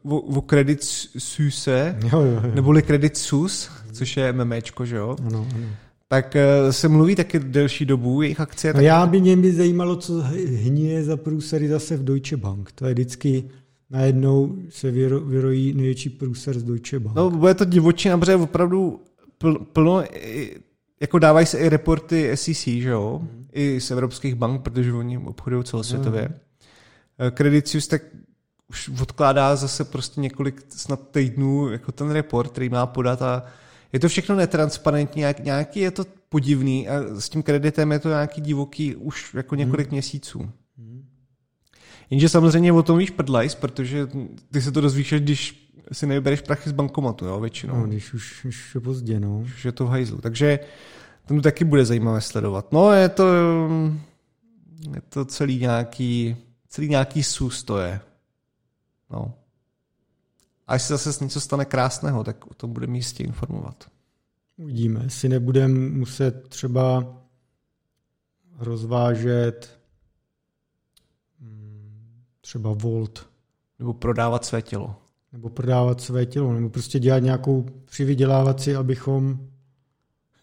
Uh, 0.03 0.13
o, 0.13 0.19
o 0.19 0.41
Credit 0.41 0.83
Suisse, 1.17 1.95
Jo, 2.13 2.21
jo, 2.21 2.41
jo. 2.43 2.51
neboli 2.55 2.81
Credit 2.81 3.17
Suisse, 3.17 3.69
což 3.91 4.17
je 4.17 4.33
MMEčko, 4.33 4.85
že 4.85 4.95
jo, 4.95 5.15
Ano, 5.27 5.47
ano. 5.55 5.65
tak 6.07 6.35
uh, 6.65 6.71
se 6.71 6.87
mluví 6.87 7.15
taky 7.15 7.39
delší 7.39 7.85
dobu, 7.85 8.21
jejich 8.21 8.39
akcie. 8.39 8.73
No 8.73 8.77
tak, 8.77 8.83
já 8.85 9.05
by 9.05 9.21
mě 9.21 9.37
by 9.37 9.51
zajímalo, 9.53 9.95
co 9.95 10.23
hníje 10.63 11.03
za 11.03 11.17
průsery 11.17 11.67
zase 11.67 11.97
v 11.97 12.03
Deutsche 12.03 12.37
Bank. 12.37 12.71
To 12.71 12.85
je 12.85 12.93
vždycky 12.93 13.43
najednou 13.89 14.55
se 14.69 14.91
vyro, 14.91 15.19
vyrojí 15.19 15.73
největší 15.73 16.09
průser 16.09 16.59
z 16.59 16.63
Deutsche 16.63 16.99
Bank. 16.99 17.15
No, 17.15 17.29
bude 17.29 17.53
to 17.53 17.65
divočina, 17.65 18.17
protože 18.17 18.35
opravdu 18.35 19.01
pl, 19.37 19.53
plno, 19.73 20.03
jako 21.01 21.19
dávají 21.19 21.45
se 21.45 21.57
i 21.57 21.69
reporty 21.69 22.31
SEC, 22.37 22.57
že 22.63 22.89
jo, 22.89 23.21
i 23.53 23.81
z 23.81 23.91
evropských 23.91 24.35
bank, 24.35 24.61
protože 24.61 24.93
oni 24.93 25.17
obchodují 25.17 25.63
celosvětově. 25.63 26.29
Eh, 27.19 27.31
Credit 27.31 27.67
Suisse 27.67 27.89
tak 27.89 28.01
už 28.69 28.89
odkládá 29.01 29.55
zase 29.55 29.85
prostě 29.85 30.21
několik 30.21 30.65
snad 30.69 31.09
týdnů 31.11 31.69
jako 31.69 31.91
ten 31.91 32.11
report, 32.11 32.51
který 32.51 32.69
má 32.69 32.85
podat 32.85 33.21
a 33.21 33.43
je 33.93 33.99
to 33.99 34.07
všechno 34.07 34.35
netransparentní, 34.35 35.19
nějak, 35.19 35.39
nějaký 35.39 35.79
je 35.79 35.91
to 35.91 36.05
podivný 36.29 36.89
a 36.89 37.19
s 37.19 37.29
tím 37.29 37.43
kreditem 37.43 37.91
je 37.91 37.99
to 37.99 38.09
nějaký 38.09 38.41
divoký 38.41 38.95
už 38.95 39.33
jako 39.33 39.55
několik 39.55 39.91
měsíců. 39.91 40.51
Jenže 42.09 42.29
samozřejmě 42.29 42.73
o 42.73 42.83
tom 42.83 42.97
víš 42.97 43.09
prdlajs, 43.09 43.55
protože 43.55 44.07
ty 44.51 44.61
se 44.61 44.71
to 44.71 44.81
dozvíš, 44.81 45.13
až 45.13 45.21
když 45.21 45.71
si 45.91 46.07
nevybereš 46.07 46.41
prachy 46.41 46.69
z 46.69 46.73
bankomatu, 46.73 47.25
jo, 47.25 47.39
většinou. 47.39 47.75
No, 47.75 47.87
když 47.87 48.13
už, 48.13 48.45
už 48.45 48.75
je 48.75 48.81
pozdě, 48.81 49.19
no. 49.19 49.39
Už 49.39 49.65
je 49.65 49.71
to 49.71 49.85
v 49.85 49.89
hajzlu. 49.89 50.17
Takže 50.17 50.59
to 51.27 51.41
taky 51.41 51.65
bude 51.65 51.85
zajímavé 51.85 52.21
sledovat. 52.21 52.71
No, 52.71 52.91
je 52.91 53.09
to, 53.09 53.25
je 54.93 55.01
to 55.09 55.25
celý 55.25 55.59
nějaký, 55.59 56.35
celý 56.69 56.89
nějaký 56.89 57.23
sus 57.23 57.63
to 57.63 57.77
je. 57.77 57.99
No. 59.09 59.33
A 60.67 60.73
až 60.73 60.81
se 60.83 60.97
zase 60.97 61.23
něco 61.23 61.41
stane 61.41 61.65
krásného, 61.65 62.23
tak 62.23 62.47
o 62.47 62.53
tom 62.53 62.73
budeme 62.73 62.97
jistě 62.97 63.23
informovat. 63.23 63.91
Uvidíme, 64.57 65.03
jestli 65.03 65.29
nebudeme 65.29 65.89
muset 65.89 66.47
třeba 66.49 67.17
rozvážet 68.59 69.79
mm, 71.39 72.23
třeba 72.41 72.73
Volt, 72.73 73.29
Nebo 73.79 73.93
prodávat 73.93 74.45
své 74.45 74.61
tělo. 74.61 74.95
nebo 75.31 75.49
prodávat 75.49 76.01
své 76.01 76.25
tělo, 76.25 76.53
nebo 76.53 76.69
prostě 76.69 76.99
dělat 76.99 77.19
nějakou 77.19 77.65
přivydělávací, 77.85 78.75
abychom 78.75 79.47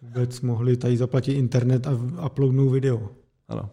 vůbec 0.02 0.40
mohli 0.40 0.76
tady 0.76 0.96
zaplatit 0.96 1.32
internet 1.32 1.86
a 1.86 2.26
uploadnout 2.26 2.72
video. 2.72 3.10
Ano. 3.48 3.70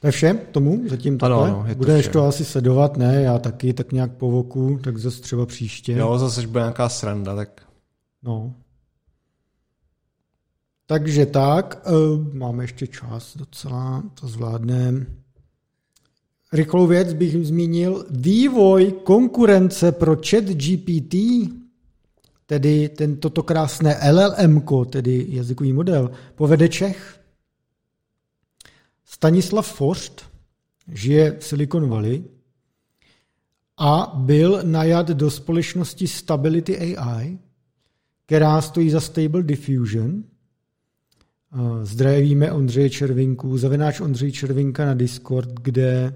To 0.00 0.06
je 0.06 0.10
vše 0.10 0.34
tomu 0.52 0.88
zatím 0.88 1.18
Ano, 1.22 1.38
takhle? 1.40 1.50
ano, 1.60 1.68
je 1.68 1.74
to 1.74 1.78
Budeš 1.78 2.00
vše. 2.00 2.10
to 2.10 2.26
asi 2.26 2.44
sledovat, 2.44 2.96
ne? 2.96 3.22
Já 3.22 3.38
taky 3.38 3.72
tak 3.72 3.92
nějak 3.92 4.12
po 4.12 4.30
voku, 4.30 4.78
tak 4.84 4.98
zase 4.98 5.20
třeba 5.22 5.46
příště. 5.46 5.92
Jo, 5.92 6.18
zase, 6.18 6.46
bude 6.46 6.60
nějaká 6.60 6.88
sranda, 6.88 7.36
tak 7.36 7.62
No. 8.22 8.54
Takže 10.86 11.26
tak, 11.26 11.82
eh, 11.86 11.90
máme 12.38 12.64
ještě 12.64 12.86
čas 12.86 13.36
docela, 13.36 14.02
to 14.20 14.28
zvládneme. 14.28 15.06
Rychlou 16.52 16.86
věc 16.86 17.12
bych 17.12 17.46
zmínil. 17.46 18.06
Vývoj 18.10 18.92
konkurence 19.04 19.92
pro 19.92 20.16
chat 20.16 20.44
GPT, 20.44 21.14
tedy 22.46 22.88
ten, 22.88 23.16
toto 23.16 23.42
krásné 23.42 23.98
LLM, 24.12 24.62
tedy 24.90 25.26
jazykový 25.28 25.72
model, 25.72 26.10
povede 26.34 26.68
Čech. 26.68 27.19
Stanislav 29.24 29.66
Forst 29.72 30.22
žije 30.92 31.36
v 31.40 31.44
Silicon 31.44 31.88
Valley 31.88 32.24
a 33.78 34.12
byl 34.14 34.60
najat 34.64 35.08
do 35.08 35.30
společnosti 35.30 36.08
Stability 36.08 36.96
AI, 36.96 37.38
která 38.26 38.60
stojí 38.60 38.90
za 38.90 39.00
Stable 39.00 39.42
Diffusion. 39.42 40.24
Eh, 41.52 41.84
Zdravíme 41.86 42.52
Ondřeje 42.52 42.90
Červinku, 42.90 43.58
zavináč 43.58 44.00
Ondřej 44.00 44.32
Červinka 44.32 44.86
na 44.86 44.94
Discord, 44.94 45.48
kde 45.60 46.14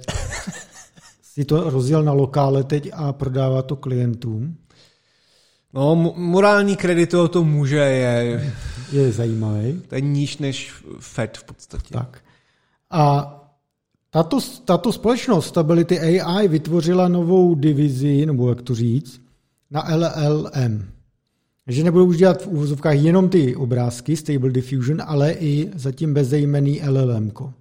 si 1.23 1.45
to 1.45 1.71
rozjel 1.71 2.03
na 2.03 2.13
lokále 2.13 2.65
teď 2.65 2.91
a 2.93 3.13
prodává 3.13 3.63
to 3.63 3.77
klientům. 3.77 4.57
No, 5.73 5.95
mo- 5.97 6.15
morální 6.17 6.77
kredit 6.77 7.11
toho 7.11 7.29
to 7.29 7.45
může, 7.45 7.77
je, 7.77 8.55
Je 8.93 9.13
zajímavý. 9.13 9.83
to 9.89 9.95
je 9.95 10.01
níž 10.01 10.39
než 10.39 10.75
Fed 11.01 11.39
v 11.39 11.45
podstatě. 11.45 11.95
Tak. 11.95 12.24
A 12.97 13.35
tato, 14.11 14.39
tato 14.65 14.93
společnost 14.93 15.47
Stability 15.47 16.01
AI 16.01 16.49
vytvořila 16.49 17.09
novou 17.09 17.55
divizi, 17.55 18.27
nebo 18.27 18.49
jak 18.49 18.63
to 18.63 18.75
říct, 18.75 19.21
na 19.71 19.85
LLM. 19.97 20.85
Že 21.67 21.85
nebudou 21.85 22.07
už 22.07 22.17
dělat 22.17 22.43
v 22.43 22.47
úvozovkách 22.47 22.95
jenom 22.95 23.29
ty 23.29 23.57
obrázky, 23.57 24.17
Stable 24.17 24.51
Diffusion, 24.51 25.03
ale 25.07 25.33
i 25.33 25.71
zatím 25.75 26.15
bezejmený 26.15 26.81
LLM. 26.89 27.31
-ko. 27.31 27.53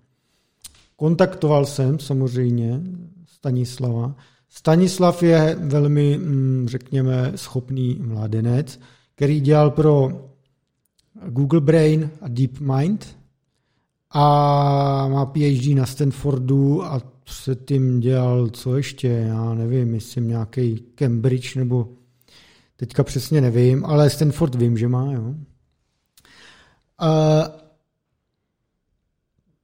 Kontaktoval 0.96 1.66
jsem 1.66 2.00
samozřejmě 2.00 2.82
Stanislava. 3.28 4.16
Stanislav 4.50 5.24
je 5.24 5.58
velmi, 5.60 6.18
mm, 6.18 6.66
řekněme, 6.70 7.32
schopný 7.36 7.98
mládenec, 8.02 8.80
který 9.16 9.40
dělal 9.40 9.72
pro 9.72 10.12
Google 11.30 11.62
Brain 11.62 12.10
a 12.22 12.28
DeepMind 12.28 13.23
a 14.14 15.08
má 15.08 15.26
PhD 15.26 15.76
na 15.76 15.86
Stanfordu 15.86 16.84
a 16.84 17.02
předtím 17.24 18.00
dělal 18.00 18.50
co 18.50 18.78
ještě, 18.78 19.08
já 19.08 19.54
nevím, 19.54 19.92
myslím 19.92 20.28
nějaký 20.28 20.84
Cambridge 20.96 21.56
nebo 21.56 21.90
teďka 22.76 23.04
přesně 23.04 23.42
nevím, 23.42 23.86
ale 23.86 24.10
Stanford 24.10 24.56
vím, 24.56 24.78
že 24.78 24.88
má, 24.88 25.12
jo. 25.12 25.34
A 27.00 27.10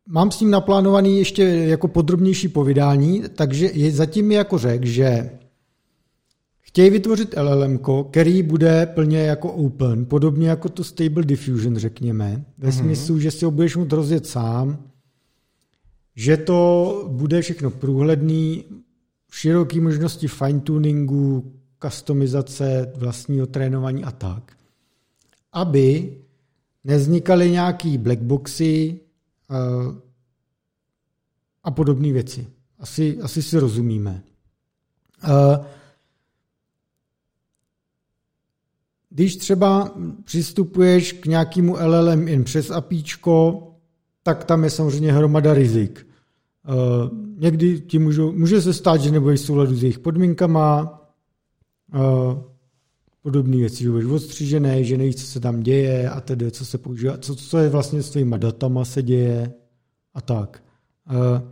mám 0.07 0.31
s 0.31 0.39
ním 0.39 0.51
naplánovaný 0.51 1.17
ještě 1.17 1.43
jako 1.43 1.87
podrobnější 1.87 2.47
povídání, 2.47 3.23
takže 3.35 3.69
je 3.73 3.91
zatím 3.91 4.27
mi 4.27 4.35
jako 4.35 4.57
řek, 4.57 4.85
že 4.85 5.38
chtějí 6.69 6.89
vytvořit 6.89 7.35
LLM, 7.37 7.79
který 8.11 8.43
bude 8.43 8.85
plně 8.85 9.19
jako 9.19 9.53
open, 9.53 10.05
podobně 10.05 10.49
jako 10.49 10.69
to 10.69 10.83
Stable 10.83 11.23
Diffusion, 11.23 11.77
řekněme, 11.77 12.45
ve 12.57 12.71
smyslu, 12.71 13.19
že 13.19 13.31
si 13.31 13.45
ho 13.45 13.51
budeš 13.51 13.75
moct 13.75 13.91
rozjet 13.91 14.27
sám, 14.27 14.77
že 16.15 16.37
to 16.37 17.05
bude 17.11 17.41
všechno 17.41 17.71
průhledný, 17.71 18.63
široký 19.31 19.79
možnosti 19.79 20.27
fine-tuningu, 20.27 21.53
customizace, 21.83 22.91
vlastního 22.95 23.47
trénování 23.47 24.03
a 24.03 24.11
tak. 24.11 24.53
Aby 25.51 26.17
nevznikaly 26.83 27.51
nějaký 27.51 27.97
blackboxy 27.97 28.99
uh, 29.49 29.95
a 31.63 31.71
podobné 31.71 32.13
věci. 32.13 32.47
Asi, 32.79 33.17
asi 33.21 33.41
si 33.43 33.59
rozumíme. 33.59 34.23
Uh, 35.23 35.65
když 39.09 39.35
třeba 39.35 39.97
přistupuješ 40.23 41.13
k 41.13 41.25
nějakému 41.25 41.77
LLM 41.85 42.27
jen 42.27 42.43
přes 42.43 42.71
APIčko, 42.71 43.67
tak 44.23 44.43
tam 44.43 44.63
je 44.63 44.69
samozřejmě 44.69 45.13
hromada 45.13 45.53
rizik. 45.53 46.07
Uh, 46.67 47.17
někdy 47.37 47.79
ti 47.79 47.99
můžou, 47.99 48.31
může 48.31 48.61
se 48.61 48.73
stát, 48.73 49.01
že 49.01 49.11
nebudeš 49.11 49.41
souladu 49.41 49.75
s 49.75 49.83
jejich 49.83 49.99
podmínkama, 49.99 50.99
uh, 51.93 52.37
podobné 53.21 53.57
věci, 53.57 53.83
že 53.83 53.89
budeš 53.89 54.05
odstřížený, 54.05 54.85
že 54.85 54.97
nevíš, 54.97 55.15
co 55.15 55.25
se 55.25 55.39
tam 55.39 55.59
děje 55.59 56.09
a 56.09 56.21
tedy, 56.21 56.51
co 56.51 56.65
se 56.65 56.77
používá, 56.77 57.17
co, 57.17 57.35
co 57.35 57.57
je 57.57 57.69
vlastně 57.69 58.03
s 58.03 58.09
tvýma 58.09 58.37
datama 58.37 58.85
se 58.85 59.01
děje 59.01 59.53
a 60.13 60.21
tak. 60.21 60.63
Uh, 61.11 61.49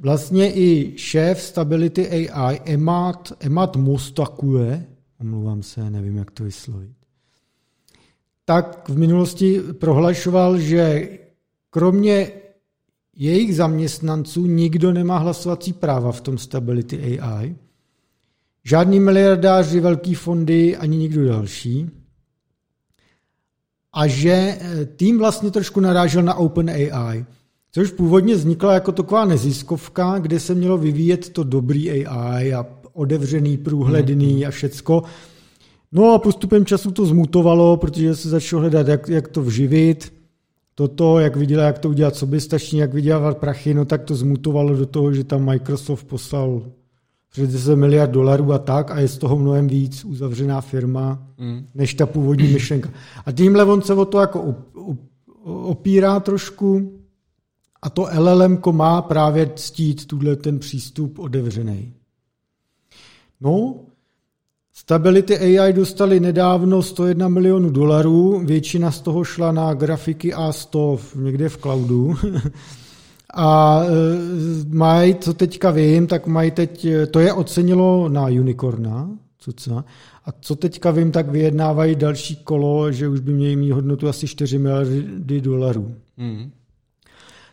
vlastně 0.00 0.54
i 0.54 0.92
šéf 0.96 1.42
Stability 1.42 2.30
AI, 2.30 2.60
Emat, 2.64 3.32
Emat 3.40 3.76
Mostakue, 3.76 4.86
omlouvám 5.24 5.62
se, 5.62 5.90
nevím, 5.90 6.16
jak 6.16 6.30
to 6.30 6.44
vyslovit, 6.44 6.96
tak 8.44 8.88
v 8.88 8.98
minulosti 8.98 9.60
prohlašoval, 9.60 10.58
že 10.58 11.08
kromě 11.70 12.32
jejich 13.16 13.56
zaměstnanců 13.56 14.46
nikdo 14.46 14.92
nemá 14.92 15.18
hlasovací 15.18 15.72
práva 15.72 16.12
v 16.12 16.20
tom 16.20 16.38
Stability 16.38 17.20
AI. 17.20 17.56
Žádný 18.64 19.00
miliardáři, 19.00 19.80
velký 19.80 20.14
fondy, 20.14 20.76
ani 20.76 20.96
nikdo 20.96 21.28
další. 21.28 21.90
A 23.92 24.06
že 24.06 24.58
eh, 24.60 24.84
tým 24.84 25.18
vlastně 25.18 25.50
trošku 25.50 25.80
narážel 25.80 26.22
na 26.22 26.34
OpenAI, 26.34 27.24
což 27.72 27.90
původně 27.90 28.34
vznikla 28.34 28.74
jako 28.74 28.92
taková 28.92 29.24
neziskovka, 29.24 30.18
kde 30.18 30.40
se 30.40 30.54
mělo 30.54 30.78
vyvíjet 30.78 31.28
to 31.28 31.44
dobrý 31.44 32.06
AI 32.06 32.54
a 32.54 32.66
otevřený, 32.94 33.56
průhledný 33.56 34.46
a 34.46 34.50
všecko. 34.50 35.02
No 35.92 36.14
a 36.14 36.18
postupem 36.18 36.66
času 36.66 36.90
to 36.90 37.06
zmutovalo, 37.06 37.76
protože 37.76 38.16
se 38.16 38.28
začalo 38.28 38.60
hledat, 38.60 38.88
jak, 38.88 39.08
jak 39.08 39.28
to 39.28 39.42
vživit. 39.42 40.12
Toto, 40.74 41.18
jak 41.18 41.36
viděla, 41.36 41.64
jak 41.64 41.78
to 41.78 41.88
udělat 41.88 42.16
soběstačně, 42.16 42.80
jak 42.80 42.94
vydělávat 42.94 43.38
prachy, 43.38 43.74
no 43.74 43.84
tak 43.84 44.02
to 44.02 44.14
zmutovalo 44.14 44.76
do 44.76 44.86
toho, 44.86 45.12
že 45.12 45.24
tam 45.24 45.44
Microsoft 45.44 46.04
poslal 46.04 46.62
přes 47.30 47.52
10 47.52 47.76
miliard 47.76 48.10
dolarů 48.10 48.52
a 48.52 48.58
tak 48.58 48.90
a 48.90 49.00
je 49.00 49.08
z 49.08 49.18
toho 49.18 49.38
mnohem 49.38 49.68
víc 49.68 50.04
uzavřená 50.04 50.60
firma, 50.60 51.26
mm. 51.38 51.66
než 51.74 51.94
ta 51.94 52.06
původní 52.06 52.48
myšlenka. 52.48 52.90
A 53.26 53.32
tímhle 53.32 53.64
on 53.64 53.82
se 53.82 53.94
o 53.94 54.04
to 54.04 54.20
jako 54.20 54.54
opírá 55.44 56.20
trošku 56.20 56.92
a 57.82 57.90
to 57.90 58.06
LLM 58.18 58.58
má 58.70 59.02
právě 59.02 59.50
ctít 59.56 60.06
tuhle 60.06 60.36
ten 60.36 60.58
přístup 60.58 61.18
otevřený. 61.18 61.93
No, 63.44 63.74
Stability 64.72 65.38
AI 65.38 65.72
dostali 65.72 66.20
nedávno 66.20 66.82
101 66.82 67.28
milionů 67.28 67.70
dolarů, 67.70 68.42
většina 68.44 68.90
z 68.90 69.00
toho 69.00 69.24
šla 69.24 69.52
na 69.52 69.74
grafiky 69.74 70.34
A100 70.34 70.98
někde 71.14 71.48
v 71.48 71.58
cloudu. 71.58 72.14
A 73.36 73.80
e, 73.82 73.88
mají, 74.68 75.14
co 75.14 75.34
teďka 75.34 75.70
vím, 75.70 76.06
tak 76.06 76.26
mají 76.26 76.50
teď, 76.50 76.86
to 77.10 77.20
je 77.20 77.32
ocenilo 77.32 78.08
na 78.08 78.24
Unicorna, 78.26 79.10
co, 79.38 79.52
co, 79.52 79.84
a 80.24 80.32
co 80.40 80.56
teďka 80.56 80.90
vím, 80.90 81.12
tak 81.12 81.28
vyjednávají 81.28 81.94
další 81.94 82.36
kolo, 82.36 82.92
že 82.92 83.08
už 83.08 83.20
by 83.20 83.32
měli 83.32 83.56
mít 83.56 83.70
hodnotu 83.70 84.08
asi 84.08 84.26
4 84.26 84.58
miliardy 84.58 85.40
dolarů. 85.40 85.94
Mm. 86.16 86.50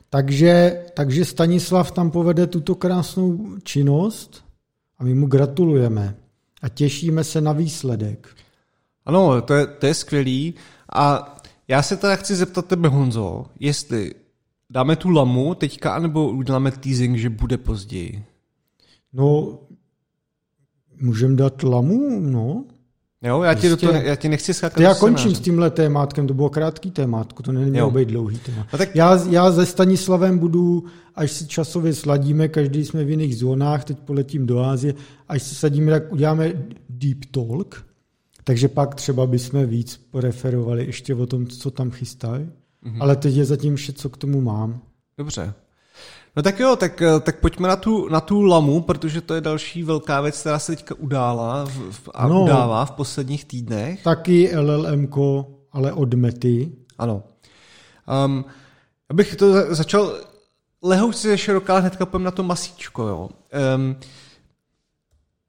Takže, 0.10 0.82
takže 0.94 1.26
Stanislav 1.26 1.92
tam 1.92 2.12
povede 2.12 2.48
tuto 2.48 2.76
krásnou 2.76 3.40
činnost 3.64 4.51
a 5.02 5.04
my 5.04 5.14
mu 5.14 5.28
gratulujeme 5.28 6.16
a 6.62 6.70
těšíme 6.70 7.24
se 7.24 7.42
na 7.42 7.52
výsledek. 7.52 8.36
Ano, 9.06 9.42
to 9.42 9.54
je, 9.54 9.68
to 9.68 9.86
je 9.86 9.94
skvělý. 9.94 10.54
A 10.94 11.36
já 11.68 11.84
se 11.84 11.98
teda 11.98 12.16
chci 12.16 12.36
zeptat 12.36 12.66
tebe, 12.66 12.90
Honzo, 12.90 13.46
jestli 13.60 14.14
dáme 14.70 14.96
tu 14.96 15.10
lamu 15.10 15.56
teďka, 15.56 15.94
anebo 15.94 16.30
uděláme 16.30 16.72
teasing, 16.72 17.18
že 17.18 17.30
bude 17.30 17.58
později? 17.58 18.26
No, 19.14 19.60
můžeme 21.02 21.36
dát 21.36 21.64
lamu, 21.64 22.20
no. 22.20 22.66
Jo, 23.24 23.44
já 23.44 23.54
ti, 23.54 23.70
do 23.70 23.78
toho, 23.78 23.94
já 23.94 24.16
ti 24.16 24.30
nechci 24.30 24.54
skákat 24.54 24.80
Já 24.80 24.96
končím 24.96 25.36
s 25.36 25.40
tímhle 25.40 25.70
témátkem, 25.70 26.28
to 26.28 26.34
bylo 26.34 26.50
krátký 26.50 26.92
témátko, 26.92 27.44
to 27.44 27.52
nemělo 27.52 27.92
být 27.92 28.08
dlouhý 28.08 28.40
témat. 28.40 28.68
No 28.74 28.78
tak... 28.78 28.96
já, 28.96 29.28
já 29.30 29.52
se 29.52 29.66
Stanislavem 29.66 30.38
budu, 30.38 30.86
až 31.16 31.32
se 31.32 31.46
časově 31.46 31.94
sladíme, 31.94 32.48
každý 32.48 32.86
jsme 32.86 33.04
v 33.04 33.10
jiných 33.10 33.38
zónách, 33.38 33.84
teď 33.84 34.00
poletím 34.00 34.46
do 34.46 34.60
Ázie, 34.60 34.94
až 35.28 35.44
se 35.44 35.56
sadíme, 35.56 35.92
tak 35.92 36.14
uděláme 36.14 36.54
deep 36.90 37.26
talk, 37.32 37.86
takže 38.44 38.68
pak 38.68 38.96
třeba 38.96 39.28
bychom 39.28 39.66
víc 39.66 40.02
poreferovali 40.12 40.86
ještě 40.86 41.16
o 41.16 41.26
tom, 41.26 41.48
co 41.48 41.72
tam 41.72 41.92
chystají. 41.92 42.44
Mm-hmm. 42.44 42.98
Ale 43.00 43.16
teď 43.16 43.36
je 43.36 43.46
zatím 43.46 43.76
vše, 43.76 43.94
co 43.94 44.10
k 44.10 44.18
tomu 44.18 44.42
mám. 44.42 44.82
Dobře. 45.18 45.54
No 46.36 46.44
tak 46.44 46.60
jo, 46.60 46.76
tak, 46.76 47.02
eh, 47.02 47.20
tak 47.20 47.40
pojďme 47.40 47.68
na 47.68 47.76
tu, 47.76 48.10
na 48.10 48.22
tu 48.22 48.42
lamu, 48.42 48.82
protože 48.82 49.22
to 49.22 49.34
je 49.34 49.42
další 49.42 49.84
velká 49.84 50.22
věc, 50.22 50.40
která 50.40 50.60
se 50.60 50.76
teďka 50.76 50.96
udála 50.96 51.66
v, 51.92 52.10
a 52.14 52.28
no, 52.28 52.44
udává 52.44 52.86
v 52.86 52.92
posledních 52.92 53.46
týdnech. 53.46 54.04
Taky 54.04 54.58
LLM, 54.58 55.08
ale 55.72 55.94
od 55.94 56.14
Mety. 56.14 56.72
Ano. 56.98 57.24
Um, 58.26 58.46
abych 59.10 59.36
to 59.36 59.76
začal 59.76 60.14
lehouci 60.82 61.28
ze 61.28 61.38
široká, 61.38 61.80
hnedka 61.80 62.06
pojďme 62.06 62.26
na 62.26 62.32
to 62.32 62.44
masíčko. 62.44 63.08
Jo. 63.08 63.30
Um, 63.76 63.96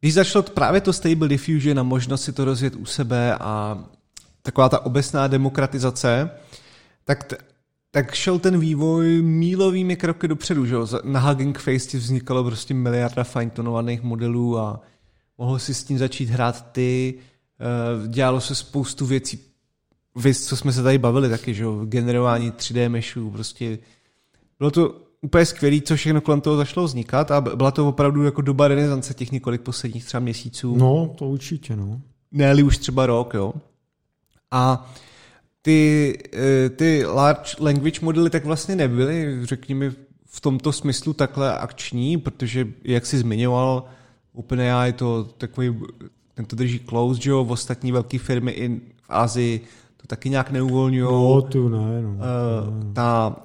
když 0.00 0.14
začalo 0.14 0.42
právě 0.42 0.80
to 0.80 0.92
Stable 0.92 1.28
Diffusion 1.28 1.78
a 1.78 1.82
možnost 1.82 2.22
si 2.22 2.32
to 2.32 2.44
rozjet 2.44 2.74
u 2.74 2.84
sebe 2.84 3.36
a 3.40 3.78
taková 4.42 4.68
ta 4.68 4.86
obecná 4.86 5.26
demokratizace, 5.26 6.30
tak 7.04 7.24
t- 7.24 7.36
tak 7.94 8.14
šel 8.14 8.38
ten 8.38 8.60
vývoj 8.60 9.22
mílovými 9.22 9.96
kroky 9.96 10.28
dopředu. 10.28 10.66
Že? 10.66 10.76
Na 11.04 11.20
Hugging 11.20 11.58
Face 11.58 11.88
ti 11.88 11.96
vznikalo 11.96 12.44
prostě 12.44 12.74
miliarda 12.74 13.24
fine 13.24 13.50
modelů 14.02 14.58
a 14.58 14.80
mohl 15.38 15.58
si 15.58 15.74
s 15.74 15.84
tím 15.84 15.98
začít 15.98 16.28
hrát 16.28 16.72
ty. 16.72 17.14
Eh, 17.60 18.08
dělalo 18.08 18.40
se 18.40 18.54
spoustu 18.54 19.06
věcí. 19.06 19.40
Vy, 20.16 20.34
co 20.34 20.56
jsme 20.56 20.72
se 20.72 20.82
tady 20.82 20.98
bavili 20.98 21.28
taky, 21.28 21.54
že? 21.54 21.64
generování 21.84 22.50
3D 22.50 22.88
meshů, 22.88 23.30
prostě 23.30 23.78
bylo 24.58 24.70
to 24.70 24.96
úplně 25.22 25.46
skvělé, 25.46 25.80
co 25.80 25.96
všechno 25.96 26.20
kolem 26.20 26.40
toho 26.40 26.56
začalo 26.56 26.86
vznikat 26.86 27.30
a 27.30 27.40
byla 27.40 27.70
to 27.70 27.88
opravdu 27.88 28.22
jako 28.22 28.42
doba 28.42 28.68
renesance 28.68 29.14
těch 29.14 29.32
několik 29.32 29.60
posledních 29.60 30.04
třeba 30.04 30.20
měsíců. 30.20 30.76
No, 30.76 31.14
to 31.18 31.28
určitě, 31.28 31.76
no. 31.76 32.00
ne 32.32 32.62
už 32.62 32.78
třeba 32.78 33.06
rok, 33.06 33.34
jo. 33.34 33.52
A 34.50 34.92
ty, 35.62 36.18
eh, 36.32 36.68
ty 36.68 37.06
large 37.06 37.50
language 37.60 38.00
modely 38.02 38.30
tak 38.30 38.44
vlastně 38.44 38.76
nebyly, 38.76 39.46
řekněme, 39.46 39.92
v 40.26 40.40
tomto 40.40 40.72
smyslu 40.72 41.12
takhle 41.12 41.58
akční, 41.58 42.16
protože, 42.16 42.68
jak 42.84 43.06
jsi 43.06 43.18
zmiňoval, 43.18 43.84
OpenAI 44.34 44.92
to 44.92 45.24
takový, 45.24 45.80
ten 46.34 46.44
to 46.44 46.56
drží 46.56 46.78
close, 46.78 47.22
že 47.22 47.30
jo, 47.30 47.44
v 47.44 47.52
ostatní 47.52 47.92
velké 47.92 48.18
firmy 48.18 48.50
i 48.50 48.68
v 49.02 49.06
Asii 49.08 49.60
to 49.96 50.06
taky 50.06 50.30
nějak 50.30 50.50
neuvolňují. 50.50 51.12
No, 51.12 51.42
tu 51.42 51.68
ne, 51.68 52.02
no. 52.02 52.10
Uh, 52.10 52.92
ta, 52.92 53.36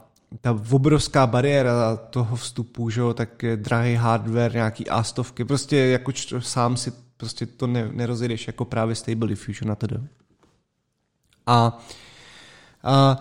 ta 0.41 0.59
obrovská 0.71 1.27
bariéra 1.27 1.95
toho 1.95 2.35
vstupu, 2.35 2.89
že 2.89 3.01
jo, 3.01 3.13
tak 3.13 3.43
je 3.43 3.57
drahý 3.57 3.95
hardware, 3.95 4.53
nějaký 4.53 4.89
A-stovky, 4.89 5.45
prostě 5.45 5.77
jako 5.77 6.11
sám 6.39 6.77
si 6.77 6.91
prostě 7.17 7.45
to 7.45 7.67
ne, 7.67 7.89
nerozjedeš 7.91 8.47
jako 8.47 8.65
právě 8.65 8.95
Stable 8.95 9.27
Diffusion 9.27 9.71
a 9.71 9.75
tedy. 9.75 9.97
A 11.45 11.79
a 12.87 13.19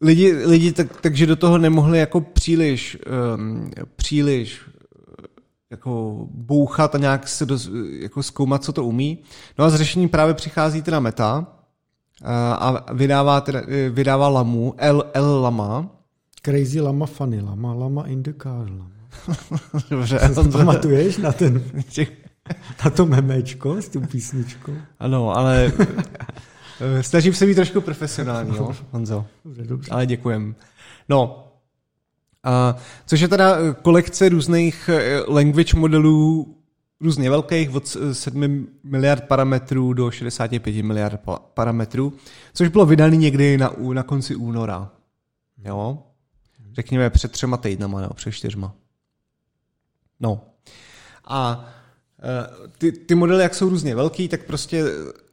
lidi, 0.00 0.32
lidi 0.32 0.72
tak, 0.72 1.00
takže 1.00 1.26
do 1.26 1.36
toho 1.36 1.58
nemohli 1.58 1.98
jako 1.98 2.20
příliš, 2.20 2.98
um, 3.36 3.70
příliš 3.96 4.60
jako 5.70 6.26
bouchat 6.30 6.94
a 6.94 6.98
nějak 6.98 7.28
se 7.28 7.46
do, 7.46 7.58
jako 8.00 8.22
zkoumat, 8.22 8.64
co 8.64 8.72
to 8.72 8.84
umí. 8.84 9.18
No 9.58 9.64
a 9.64 9.70
z 9.70 9.74
řešení 9.74 10.08
právě 10.08 10.34
přichází 10.34 10.82
teda 10.82 11.00
Meta 11.00 11.46
a 12.52 12.92
vydává, 12.92 13.40
teda, 13.40 13.62
vydává 13.90 14.28
Lamu, 14.28 14.74
L, 14.78 15.04
L 15.14 15.40
Lama. 15.42 15.88
Crazy 16.42 16.80
Lama 16.80 17.06
Funny 17.06 17.40
Lama, 17.40 17.74
Lama 17.74 18.06
in 18.06 18.22
the 18.22 18.32
car 18.42 18.70
Lama. 18.70 18.90
Dobře. 19.90 20.20
Co 20.34 20.44
pamatuješ 20.44 21.16
na 21.16 21.32
ten, 21.32 21.62
na 22.84 22.90
to 22.90 23.06
memečko 23.06 23.82
s 23.82 23.88
tou 23.88 24.00
písničkou? 24.00 24.72
Ano, 24.98 25.36
ale 25.36 25.72
Eh, 25.78 25.86
snažím 27.00 27.34
se 27.34 27.46
být 27.46 27.54
trošku 27.54 27.80
profesionální, 27.80 28.56
jo, 28.56 28.74
Honzo. 28.90 29.26
Dobře, 29.44 29.62
dobře. 29.62 29.90
Ale 29.90 30.06
děkujem. 30.06 30.54
No, 31.08 31.48
a, 32.42 32.76
což 33.06 33.20
je 33.20 33.28
teda 33.28 33.56
eh, 33.56 33.74
kolekce 33.82 34.28
různých 34.28 34.90
eh, 34.92 35.20
language 35.28 35.76
modelů, 35.76 36.56
různě 37.00 37.30
velkých, 37.30 37.74
od 37.74 37.96
7 38.12 38.66
miliard 38.84 39.24
parametrů 39.24 39.92
do 39.92 40.10
65 40.10 40.76
miliard 40.82 41.20
parametrů, 41.54 42.12
což 42.54 42.68
bylo 42.68 42.86
vydané 42.86 43.16
někdy 43.16 43.58
na, 43.58 43.72
na 43.92 44.02
konci 44.02 44.34
února. 44.34 44.90
Jo? 45.64 45.98
Řekněme 46.72 47.10
před 47.10 47.32
třema 47.32 47.56
týdnama, 47.56 48.00
nebo 48.00 48.14
před 48.14 48.32
čtyřma. 48.32 48.74
No. 50.20 50.40
A 51.24 51.68
ty, 52.78 52.92
ty 52.92 53.14
modely, 53.14 53.42
jak 53.42 53.54
jsou 53.54 53.68
různě 53.68 53.94
velký, 53.94 54.28
tak 54.28 54.44
prostě 54.44 54.84
Eh, 54.84 55.25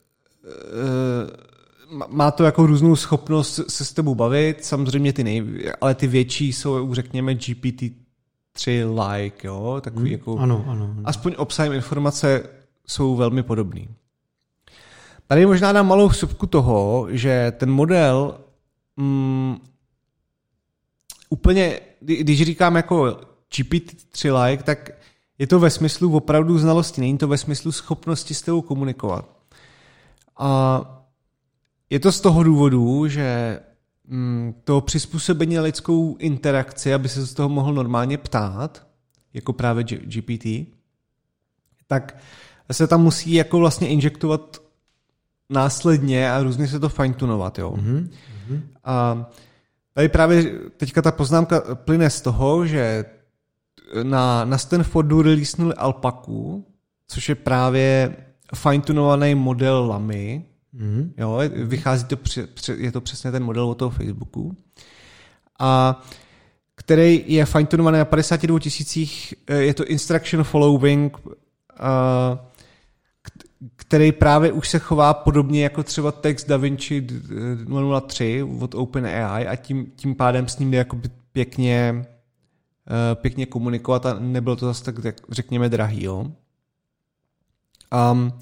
má 2.07 2.32
to 2.32 2.44
jako 2.44 2.65
různou 2.65 2.95
schopnost 2.95 3.60
se 3.68 3.86
s 3.86 3.94
tebou 3.94 4.15
bavit, 4.15 4.65
samozřejmě 4.65 5.14
ty 5.14 5.24
nej, 5.24 5.44
ale 5.82 5.95
ty 5.95 6.07
větší 6.07 6.53
jsou, 6.53 6.94
řekněme, 6.94 7.34
GPT-3 7.34 7.94
like, 9.07 9.48
jo, 9.48 9.82
takový 9.84 10.10
hmm, 10.10 10.11
jako, 10.11 10.38
ano, 10.38 10.65
ano, 10.68 10.86
ano. 10.95 11.02
aspoň 11.06 11.36
obsahem 11.38 11.74
informace 11.74 12.44
jsou 12.88 13.15
velmi 13.15 13.44
podobný. 13.44 13.90
Tady 15.28 15.45
možná 15.45 15.72
dám 15.72 15.88
malou 15.88 16.07
vsupku 16.07 16.48
toho, 16.48 17.07
že 17.10 17.53
ten 17.57 17.72
model 17.72 18.38
mm, 18.98 19.57
úplně, 21.30 21.80
když 21.99 22.44
říkám 22.44 22.76
jako 22.76 23.18
GPT-3 23.52 24.44
like, 24.44 24.64
tak 24.64 24.91
je 25.40 25.48
to 25.48 25.60
ve 25.60 25.70
smyslu 25.70 26.15
opravdu 26.15 26.57
znalosti, 26.57 27.02
není 27.02 27.18
to 27.18 27.28
ve 27.28 27.38
smyslu 27.38 27.72
schopnosti 27.72 28.34
s 28.34 28.41
tebou 28.41 28.61
komunikovat. 28.61 29.33
A 30.38 30.82
je 31.90 32.00
to 32.00 32.12
z 32.12 32.22
toho 32.22 32.44
důvodu, 32.44 33.08
že 33.08 33.60
mm, 34.08 34.54
to 34.64 34.82
přizpůsobení 34.82 35.60
lidskou 35.60 36.18
interakci, 36.20 36.94
aby 36.94 37.10
se 37.10 37.26
z 37.26 37.34
toho 37.34 37.50
mohl 37.50 37.74
normálně 37.74 38.18
ptát, 38.18 38.88
jako 39.34 39.54
právě 39.54 39.84
GPT, 39.84 40.46
tak 41.88 42.18
se 42.72 42.88
tam 42.88 43.02
musí 43.02 43.34
jako 43.34 43.60
vlastně 43.60 43.88
injektovat 43.88 44.58
následně 45.50 46.32
a 46.32 46.44
různě 46.44 46.68
se 46.68 46.80
to 46.80 46.90
fine-tunovat, 46.90 47.60
jo. 47.60 47.72
Mm-hmm. 47.72 48.10
A 48.84 49.26
tady 49.94 50.10
právě 50.10 50.60
teďka 50.78 51.02
ta 51.02 51.12
poznámka 51.12 51.76
plyne 51.76 52.10
z 52.10 52.22
toho, 52.22 52.66
že 52.66 53.06
na, 54.04 54.46
na 54.46 54.58
Stanfordu 54.58 55.22
releasenuli 55.22 55.74
Alpaku, 55.74 56.66
což 57.08 57.30
je 57.30 57.36
právě 57.36 58.16
fine-tunovaný 58.56 59.36
model 59.36 59.86
Lamy, 59.88 60.46
mm-hmm. 60.76 61.12
jo, 61.18 61.40
vychází 61.64 62.06
to, 62.06 62.18
je 62.78 62.92
to 62.92 63.02
přesně 63.02 63.32
ten 63.32 63.44
model 63.44 63.70
od 63.70 63.76
toho 63.76 63.92
Facebooku, 63.92 64.56
a 65.60 66.02
který 66.76 67.24
je 67.28 67.46
fine-tunovaný 67.46 67.98
na 67.98 68.06
52 68.06 68.60
tisících, 68.60 69.34
eh, 69.48 69.58
je 69.58 69.74
to 69.74 69.86
instruction 69.86 70.44
following, 70.44 71.18
a, 71.80 72.48
který 73.76 74.12
právě 74.12 74.52
už 74.52 74.70
se 74.70 74.80
chová 74.80 75.14
podobně 75.14 75.64
jako 75.64 75.84
třeba 75.84 76.12
text 76.12 76.48
DaVinci 76.48 77.08
003 78.08 78.44
od 78.60 78.76
OpenAI 78.76 79.48
a 79.48 79.56
tím, 79.56 79.92
tím 79.96 80.16
pádem 80.16 80.48
s 80.48 80.60
ním 80.60 80.72
jde 80.72 80.78
jako 80.78 81.00
pěkně, 81.32 82.06
eh, 82.88 83.16
pěkně 83.16 83.46
komunikovat 83.46 84.06
a 84.06 84.20
nebylo 84.20 84.56
to 84.56 84.66
zase 84.66 84.84
tak, 84.84 84.96
řekněme, 85.30 85.70
drahý. 85.70 86.04
Jo? 86.04 86.32
Um, 87.94 88.34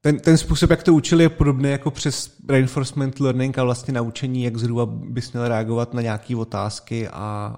ten, 0.00 0.18
ten 0.18 0.38
způsob, 0.38 0.70
jak 0.70 0.82
to 0.82 0.94
učili, 0.94 1.24
je 1.24 1.28
podobný 1.28 1.70
jako 1.70 1.90
přes 1.90 2.36
reinforcement 2.48 3.20
learning 3.20 3.58
a 3.58 3.64
vlastně 3.64 3.94
naučení, 3.94 4.42
jak 4.42 4.56
zhruba 4.56 4.86
bys 4.86 5.32
měl 5.32 5.48
reagovat 5.48 5.94
na 5.94 6.02
nějaké 6.02 6.36
otázky 6.36 7.08
a 7.08 7.56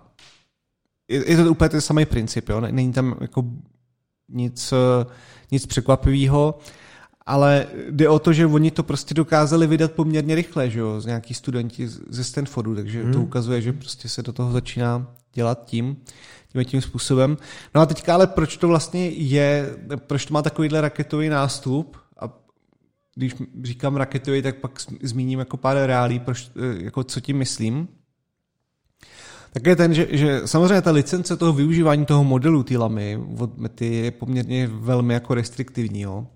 je, 1.09 1.31
je 1.31 1.37
to 1.37 1.51
úplně 1.51 1.69
ten 1.69 1.81
samý 1.81 2.07
princip, 2.07 2.49
jo? 2.49 2.61
Není 2.61 2.93
tam 2.93 3.17
jako 3.21 3.45
nic, 4.29 4.75
nic 5.51 5.67
překvapivého, 5.67 6.59
ale 7.27 7.67
jde 7.91 8.09
o 8.09 8.19
to, 8.19 8.33
že 8.33 8.47
oni 8.47 8.71
to 8.71 8.83
prostě 8.83 9.15
dokázali 9.15 9.67
vydat 9.67 9.93
poměrně 9.93 10.35
rychle, 10.35 10.71
že 10.71 10.79
jo, 10.79 11.01
z 11.01 11.07
nějaký 11.07 11.35
studenti 11.35 11.89
ze 11.89 12.25
Stanfordu, 12.25 12.75
takže 12.75 13.03
hmm. 13.03 13.13
to 13.13 13.21
ukazuje, 13.21 13.61
že 13.61 13.73
prostě 13.73 14.09
se 14.09 14.23
do 14.23 14.33
toho 14.33 14.53
začíná 14.53 15.07
dělat 15.35 15.65
tím, 15.65 15.97
tím 16.53 16.65
tím 16.65 16.81
způsobem. 16.81 17.37
No 17.75 17.81
a 17.81 17.87
teďka 17.87 18.15
ale 18.15 18.27
proč 18.27 18.57
to 18.57 18.69
vlastně 18.69 19.09
je, 19.09 19.77
proč 19.97 20.27
to 20.27 20.35
má 20.35 20.43
takovýhle 20.43 20.81
raketový 20.81 21.29
nástup 21.29 21.97
a 22.21 22.31
když 23.15 23.35
říkám 23.63 23.97
raketový, 23.97 24.43
tak 24.43 24.57
pak 24.57 24.81
zmíním 25.03 25.39
jako 25.39 25.57
pár 25.57 25.77
reálí, 25.77 26.19
proč, 26.19 26.51
jako 26.81 27.05
co 27.05 27.21
tím 27.21 27.37
myslím 27.37 27.89
tak 29.53 29.67
je 29.67 29.77
ten, 29.77 29.95
že, 29.95 30.07
že 30.11 30.41
samozřejmě 30.45 30.83
ta 30.83 30.91
licence 30.91 31.37
toho 31.37 31.53
využívání 31.53 32.07
toho 32.07 32.25
modelu 32.25 32.63
ty 32.63 32.77
lamy 32.77 33.21
od 33.39 33.59
Mety 33.59 33.95
je 33.95 34.11
poměrně 34.11 34.67
velmi 34.67 35.15
jako 35.15 35.35
restriktivní. 35.35 36.01
Jo. 36.01 36.27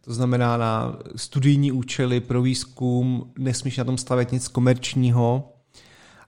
To 0.00 0.14
znamená 0.14 0.56
na 0.56 0.98
studijní 1.16 1.72
účely, 1.72 2.20
pro 2.20 2.42
výzkum, 2.42 3.32
nesmíš 3.38 3.76
na 3.76 3.84
tom 3.84 3.98
stavět 3.98 4.32
nic 4.32 4.48
komerčního 4.48 5.52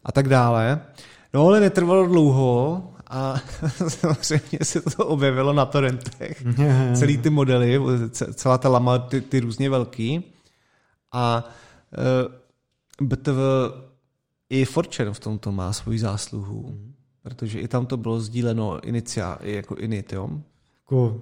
a 0.05 0.12
tak 0.12 0.28
dále. 0.28 0.81
No 1.35 1.47
ale 1.47 1.60
netrvalo 1.60 2.06
dlouho 2.06 2.82
a 3.09 3.35
samozřejmě 3.89 4.59
se 4.63 4.81
to 4.81 5.07
objevilo 5.07 5.53
na 5.53 5.67
torrentech. 5.67 6.45
Celý 6.95 7.19
ty 7.19 7.31
modely, 7.31 7.81
celá 8.11 8.59
ta 8.59 8.69
lama, 8.69 8.99
ty, 8.99 9.21
ty 9.21 9.41
různě 9.41 9.71
velký. 9.71 10.25
A 11.13 11.45
uh, 11.99 13.05
e, 13.05 13.07
BTV 13.07 13.39
i 14.51 14.65
Fortune 14.65 15.13
v 15.13 15.21
tomto 15.21 15.53
má 15.53 15.73
svoji 15.73 15.99
zásluhu, 15.99 16.69
mm. 16.69 16.95
protože 17.23 17.61
i 17.61 17.69
tam 17.69 17.87
to 17.87 17.97
bylo 17.97 18.21
sdíleno 18.21 18.81
inicia, 18.81 19.39
jako 19.43 19.75
init, 19.75 20.13
jo? 20.13 20.31
Jako, 20.81 21.21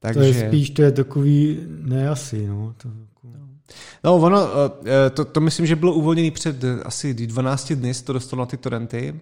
Takže... 0.00 0.20
To 0.20 0.26
je 0.26 0.48
spíš, 0.48 0.70
to 0.70 0.82
je 0.82 0.92
takový, 0.92 1.58
ne 1.68 2.08
asi, 2.08 2.46
no. 2.46 2.74
To, 2.76 2.88
jako... 2.88 3.28
No, 4.04 4.16
ono, 4.16 4.48
eh, 4.84 5.10
to, 5.10 5.24
to 5.24 5.40
myslím, 5.40 5.66
že 5.66 5.76
bylo 5.76 5.94
uvolněné 5.94 6.30
před 6.30 6.64
asi 6.84 7.14
12 7.14 7.72
dny, 7.72 7.94
to 7.94 8.12
dostalo 8.12 8.40
na 8.40 8.46
ty 8.46 8.56
torrenty. 8.56 9.20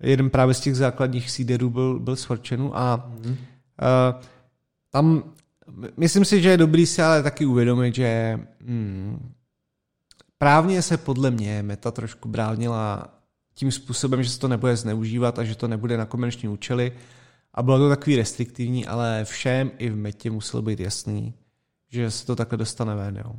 Jeden 0.00 0.30
právě 0.30 0.54
z 0.54 0.60
těch 0.60 0.76
základních 0.76 1.30
seederů 1.30 1.70
byl, 1.70 2.00
byl 2.00 2.16
z 2.16 2.24
Fortune 2.24 2.70
a 2.72 3.10
mm. 3.24 3.30
uh, 3.30 3.36
tam 4.90 5.22
myslím 5.96 6.24
si, 6.24 6.42
že 6.42 6.48
je 6.48 6.56
dobrý 6.56 6.86
si 6.86 7.02
ale 7.02 7.22
taky 7.22 7.46
uvědomit, 7.46 7.94
že 7.94 8.40
hmm, 8.66 9.32
Právně 10.42 10.82
se 10.82 10.96
podle 10.96 11.30
mě 11.30 11.62
Meta 11.62 11.90
trošku 11.90 12.28
bránila 12.28 13.14
tím 13.54 13.72
způsobem, 13.72 14.22
že 14.22 14.30
se 14.30 14.40
to 14.40 14.48
nebude 14.48 14.76
zneužívat 14.76 15.38
a 15.38 15.44
že 15.44 15.54
to 15.54 15.68
nebude 15.68 15.96
na 15.96 16.06
komerční 16.06 16.48
účely. 16.48 16.92
A 17.54 17.62
bylo 17.62 17.78
to 17.78 17.88
takový 17.88 18.16
restriktivní, 18.16 18.86
ale 18.86 19.24
všem 19.24 19.70
i 19.78 19.90
v 19.90 19.96
Metě 19.96 20.30
muselo 20.30 20.62
být 20.62 20.80
jasný, 20.80 21.34
že 21.88 22.10
se 22.10 22.26
to 22.26 22.36
takhle 22.36 22.58
dostane 22.58 22.94
ven. 22.94 23.16
Jo. 23.16 23.36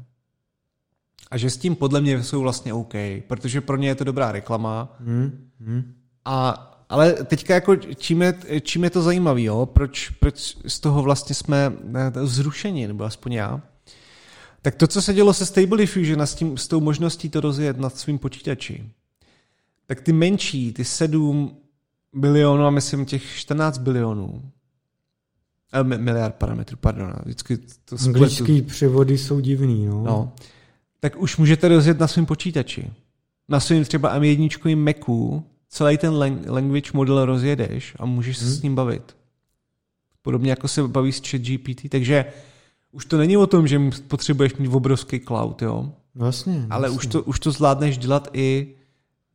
A 1.31 1.37
že 1.37 1.49
s 1.49 1.57
tím 1.57 1.75
podle 1.75 2.01
mě 2.01 2.23
jsou 2.23 2.41
vlastně 2.41 2.73
OK, 2.73 2.93
protože 3.27 3.61
pro 3.61 3.77
ně 3.77 3.87
je 3.87 3.95
to 3.95 4.03
dobrá 4.03 4.31
reklama. 4.31 4.95
Hmm. 4.99 5.49
Hmm. 5.59 5.93
A, 6.25 6.67
ale 6.89 7.13
teďka 7.13 7.53
jako 7.53 7.75
čím 7.75 8.21
je, 8.21 8.39
čím 8.61 8.83
je 8.83 8.89
to 8.89 9.01
zajímavé, 9.01 9.41
proč, 9.65 10.09
proč 10.09 10.57
z 10.67 10.79
toho 10.79 11.01
vlastně 11.03 11.35
jsme 11.35 11.73
zrušeni, 12.23 12.87
nebo 12.87 13.03
aspoň 13.03 13.33
já, 13.33 13.61
tak 14.61 14.75
to, 14.75 14.87
co 14.87 15.01
se 15.01 15.13
dělo 15.13 15.33
se 15.33 15.45
Stable 15.45 15.77
Diffusion 15.77 16.21
a 16.21 16.25
s, 16.25 16.35
tím, 16.35 16.57
s 16.57 16.67
tou 16.67 16.79
možností 16.79 17.29
to 17.29 17.41
rozjet 17.41 17.77
nad 17.77 17.97
svým 17.97 18.19
počítači, 18.19 18.89
tak 19.87 20.01
ty 20.01 20.13
menší, 20.13 20.73
ty 20.73 20.85
7 20.85 21.57
bilionů 22.13 22.65
a 22.65 22.69
myslím 22.69 23.05
těch 23.05 23.23
14 23.35 23.77
bilionů, 23.77 24.51
eh, 25.73 25.83
miliard 25.83 26.35
parametrů, 26.35 26.77
pardon, 26.77 27.13
vždycky 27.25 27.57
to 27.85 27.95
Anglický 28.05 28.61
převody 28.61 29.17
jsou 29.17 29.39
divný, 29.39 29.85
no. 29.85 30.03
no. 30.03 30.33
Tak 30.99 31.17
už 31.17 31.37
můžete 31.37 31.67
rozjet 31.67 31.99
na 31.99 32.07
svém 32.07 32.25
počítači. 32.25 32.91
Na 33.49 33.59
svým 33.59 33.83
třeba 33.83 34.19
M1 34.19 34.75
Macu 34.75 35.45
celý 35.71 35.97
ten 35.97 36.13
language 36.47 36.91
model 36.93 37.25
rozjedeš 37.25 37.95
a 37.99 38.05
můžeš 38.05 38.37
se 38.37 38.45
hmm. 38.45 38.53
s 38.53 38.61
ním 38.61 38.75
bavit. 38.75 39.15
Podobně 40.21 40.49
jako 40.49 40.67
se 40.67 40.87
baví 40.87 41.11
s 41.11 41.21
chat 41.29 41.41
GPT, 41.41 41.89
takže 41.89 42.25
už 42.91 43.05
to 43.05 43.17
není 43.17 43.37
o 43.37 43.47
tom, 43.47 43.67
že 43.67 43.79
potřebuješ 44.07 44.55
mít 44.55 44.67
obrovský 44.67 45.19
cloud, 45.19 45.61
jo? 45.61 45.93
Vlastně. 46.15 46.67
Ale 46.69 46.89
vlastně. 46.89 46.97
Už, 46.97 47.05
to, 47.05 47.23
už 47.23 47.39
to 47.39 47.51
zvládneš 47.51 47.97
dělat 47.97 48.27
i 48.33 48.75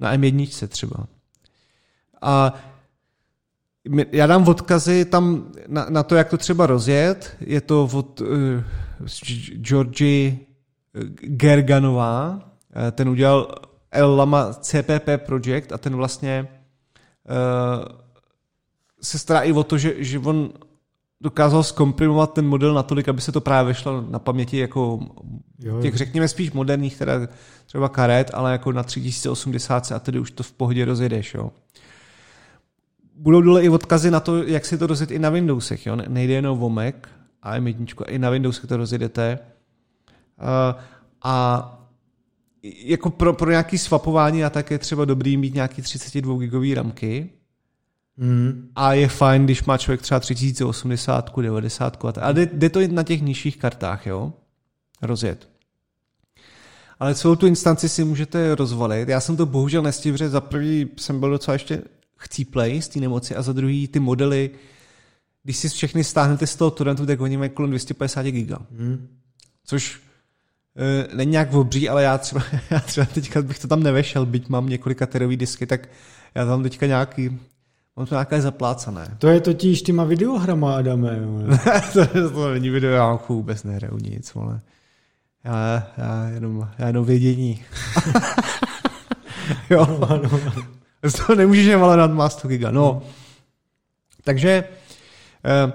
na 0.00 0.16
M1 0.16 0.68
třeba. 0.68 1.06
A 2.22 2.54
já 4.12 4.26
dám 4.26 4.48
odkazy 4.48 5.04
tam 5.04 5.52
na, 5.66 5.86
na 5.88 6.02
to, 6.02 6.14
jak 6.14 6.28
to 6.28 6.36
třeba 6.36 6.66
rozjet. 6.66 7.36
Je 7.40 7.60
to 7.60 7.88
od 7.92 8.20
uh, 8.20 8.28
Georgi 9.56 10.38
Gerganová. 11.20 12.30
Uh, 12.30 12.90
ten 12.92 13.08
udělal 13.08 13.54
El 13.90 14.16
Lama 14.16 14.52
CPP 14.52 15.08
Project 15.26 15.72
a 15.72 15.78
ten 15.78 15.96
vlastně 15.96 16.48
uh, 17.28 17.84
se 19.02 19.18
stará 19.18 19.40
i 19.40 19.52
o 19.52 19.64
to, 19.64 19.78
že, 19.78 19.94
že 19.98 20.18
on 20.18 20.50
dokázal 21.20 21.62
zkomprimovat 21.62 22.32
ten 22.32 22.46
model 22.46 22.74
natolik, 22.74 23.08
aby 23.08 23.20
se 23.20 23.32
to 23.32 23.40
právě 23.40 23.74
šlo 23.74 24.04
na 24.10 24.18
paměti 24.18 24.58
jako 24.58 25.00
jo, 25.58 25.82
těch, 25.82 25.96
řekněme, 25.96 26.28
spíš 26.28 26.52
moderních, 26.52 26.98
teda 26.98 27.12
třeba 27.66 27.88
karet, 27.88 28.30
ale 28.34 28.52
jako 28.52 28.72
na 28.72 28.82
3080 28.82 29.92
a 29.92 29.98
tedy 29.98 30.18
už 30.18 30.30
to 30.30 30.42
v 30.42 30.52
pohodě 30.52 30.84
rozjedeš, 30.84 31.34
jo. 31.34 31.52
Budou 33.14 33.40
dole 33.40 33.62
i 33.62 33.68
odkazy 33.68 34.10
na 34.10 34.20
to, 34.20 34.42
jak 34.42 34.66
si 34.66 34.78
to 34.78 34.86
rozjet 34.86 35.10
i 35.10 35.18
na 35.18 35.30
Windowsech, 35.30 35.86
jo. 35.86 35.96
Nejde 35.96 36.32
jenom 36.32 36.62
o 36.62 36.68
Mac 36.68 36.94
a 37.42 37.58
M1, 37.58 38.04
i 38.08 38.18
na 38.18 38.30
Windowsech 38.30 38.66
to 38.66 38.76
rozjedete. 38.76 39.38
Uh, 40.38 40.80
a 41.22 41.75
jako 42.62 43.10
pro, 43.10 43.32
pro 43.32 43.50
nějaký 43.50 43.78
swapování 43.78 44.44
a 44.44 44.50
tak 44.50 44.70
je 44.70 44.78
třeba 44.78 45.04
dobrý 45.04 45.36
mít 45.36 45.54
nějaký 45.54 45.82
32 45.82 46.38
gigový 46.38 46.74
ramky, 46.74 47.30
Mm. 48.18 48.68
A 48.76 48.92
je 48.92 49.08
fajn, 49.08 49.44
když 49.44 49.64
má 49.64 49.78
člověk 49.78 50.02
třeba 50.02 50.20
3080, 50.20 51.32
90 51.40 52.04
a, 52.04 52.20
a 52.20 52.32
jde, 52.32 52.50
jde 52.52 52.70
to 52.70 52.80
na 52.88 53.02
těch 53.02 53.22
nižších 53.22 53.56
kartách, 53.56 54.06
jo? 54.06 54.32
rozjet. 55.02 55.48
Ale 56.98 57.14
celou 57.14 57.36
tu 57.36 57.46
instanci 57.46 57.88
si 57.88 58.04
můžete 58.04 58.54
rozvalit. 58.54 59.08
Já 59.08 59.20
jsem 59.20 59.36
to 59.36 59.46
bohužel 59.46 59.82
nestihl, 59.82 60.14
protože 60.14 60.28
za 60.28 60.40
prvý 60.40 60.88
jsem 60.96 61.20
byl 61.20 61.30
docela 61.30 61.52
ještě 61.52 61.82
chcíplej 62.16 62.82
z 62.82 62.88
té 62.88 63.00
nemoci 63.00 63.36
a 63.36 63.42
za 63.42 63.52
druhý 63.52 63.88
ty 63.88 64.00
modely, 64.00 64.50
když 65.42 65.56
si 65.56 65.68
všechny 65.68 66.04
stáhnete 66.04 66.46
z 66.46 66.56
toho 66.56 66.70
torrentu, 66.70 67.06
tak 67.06 67.20
oni 67.20 67.36
mají 67.36 67.50
kolem 67.50 67.70
250 67.70 68.22
giga. 68.22 68.58
Hmm. 68.78 69.08
Což 69.64 70.00
není 71.14 71.30
nějak 71.30 71.54
obří, 71.54 71.88
ale 71.88 72.02
já 72.02 72.18
třeba, 72.18 72.42
já 72.70 72.80
třeba 72.80 73.06
teďka 73.06 73.42
bych 73.42 73.58
to 73.58 73.68
tam 73.68 73.82
nevešel, 73.82 74.26
byť 74.26 74.48
mám 74.48 74.68
několika 74.68 75.06
terový 75.06 75.36
disky, 75.36 75.66
tak 75.66 75.88
já 76.34 76.46
tam 76.46 76.62
teďka 76.62 76.86
nějaký 76.86 77.38
Mám 77.96 78.06
to 78.06 78.14
nějaké 78.14 78.40
zaplácané. 78.40 79.16
To 79.18 79.28
je 79.28 79.40
totiž 79.40 79.82
těma 79.82 80.04
videohrama, 80.04 80.76
Adame. 80.76 81.18
to, 81.92 82.30
to 82.30 82.50
není 82.50 82.70
video, 82.70 82.90
já 82.90 83.18
vůbec 83.28 83.64
nehraju 83.64 83.98
nic, 83.98 84.32
ale 84.36 84.60
já, 85.44 85.86
já, 85.98 86.28
jenom, 86.34 86.68
já 86.78 86.86
jenom 86.86 87.04
vědění. 87.04 87.64
jo. 89.70 89.86
No, 90.00 90.20
no, 90.22 90.40
no. 90.44 90.62
Z 91.02 91.12
toho 91.12 91.36
nemůžeš 91.36 91.74
ale 91.74 91.96
nad 91.96 92.10
má 92.10 92.28
100 92.28 92.48
giga. 92.48 92.70
No. 92.70 93.02
Takže, 94.24 94.64
eh, 95.44 95.72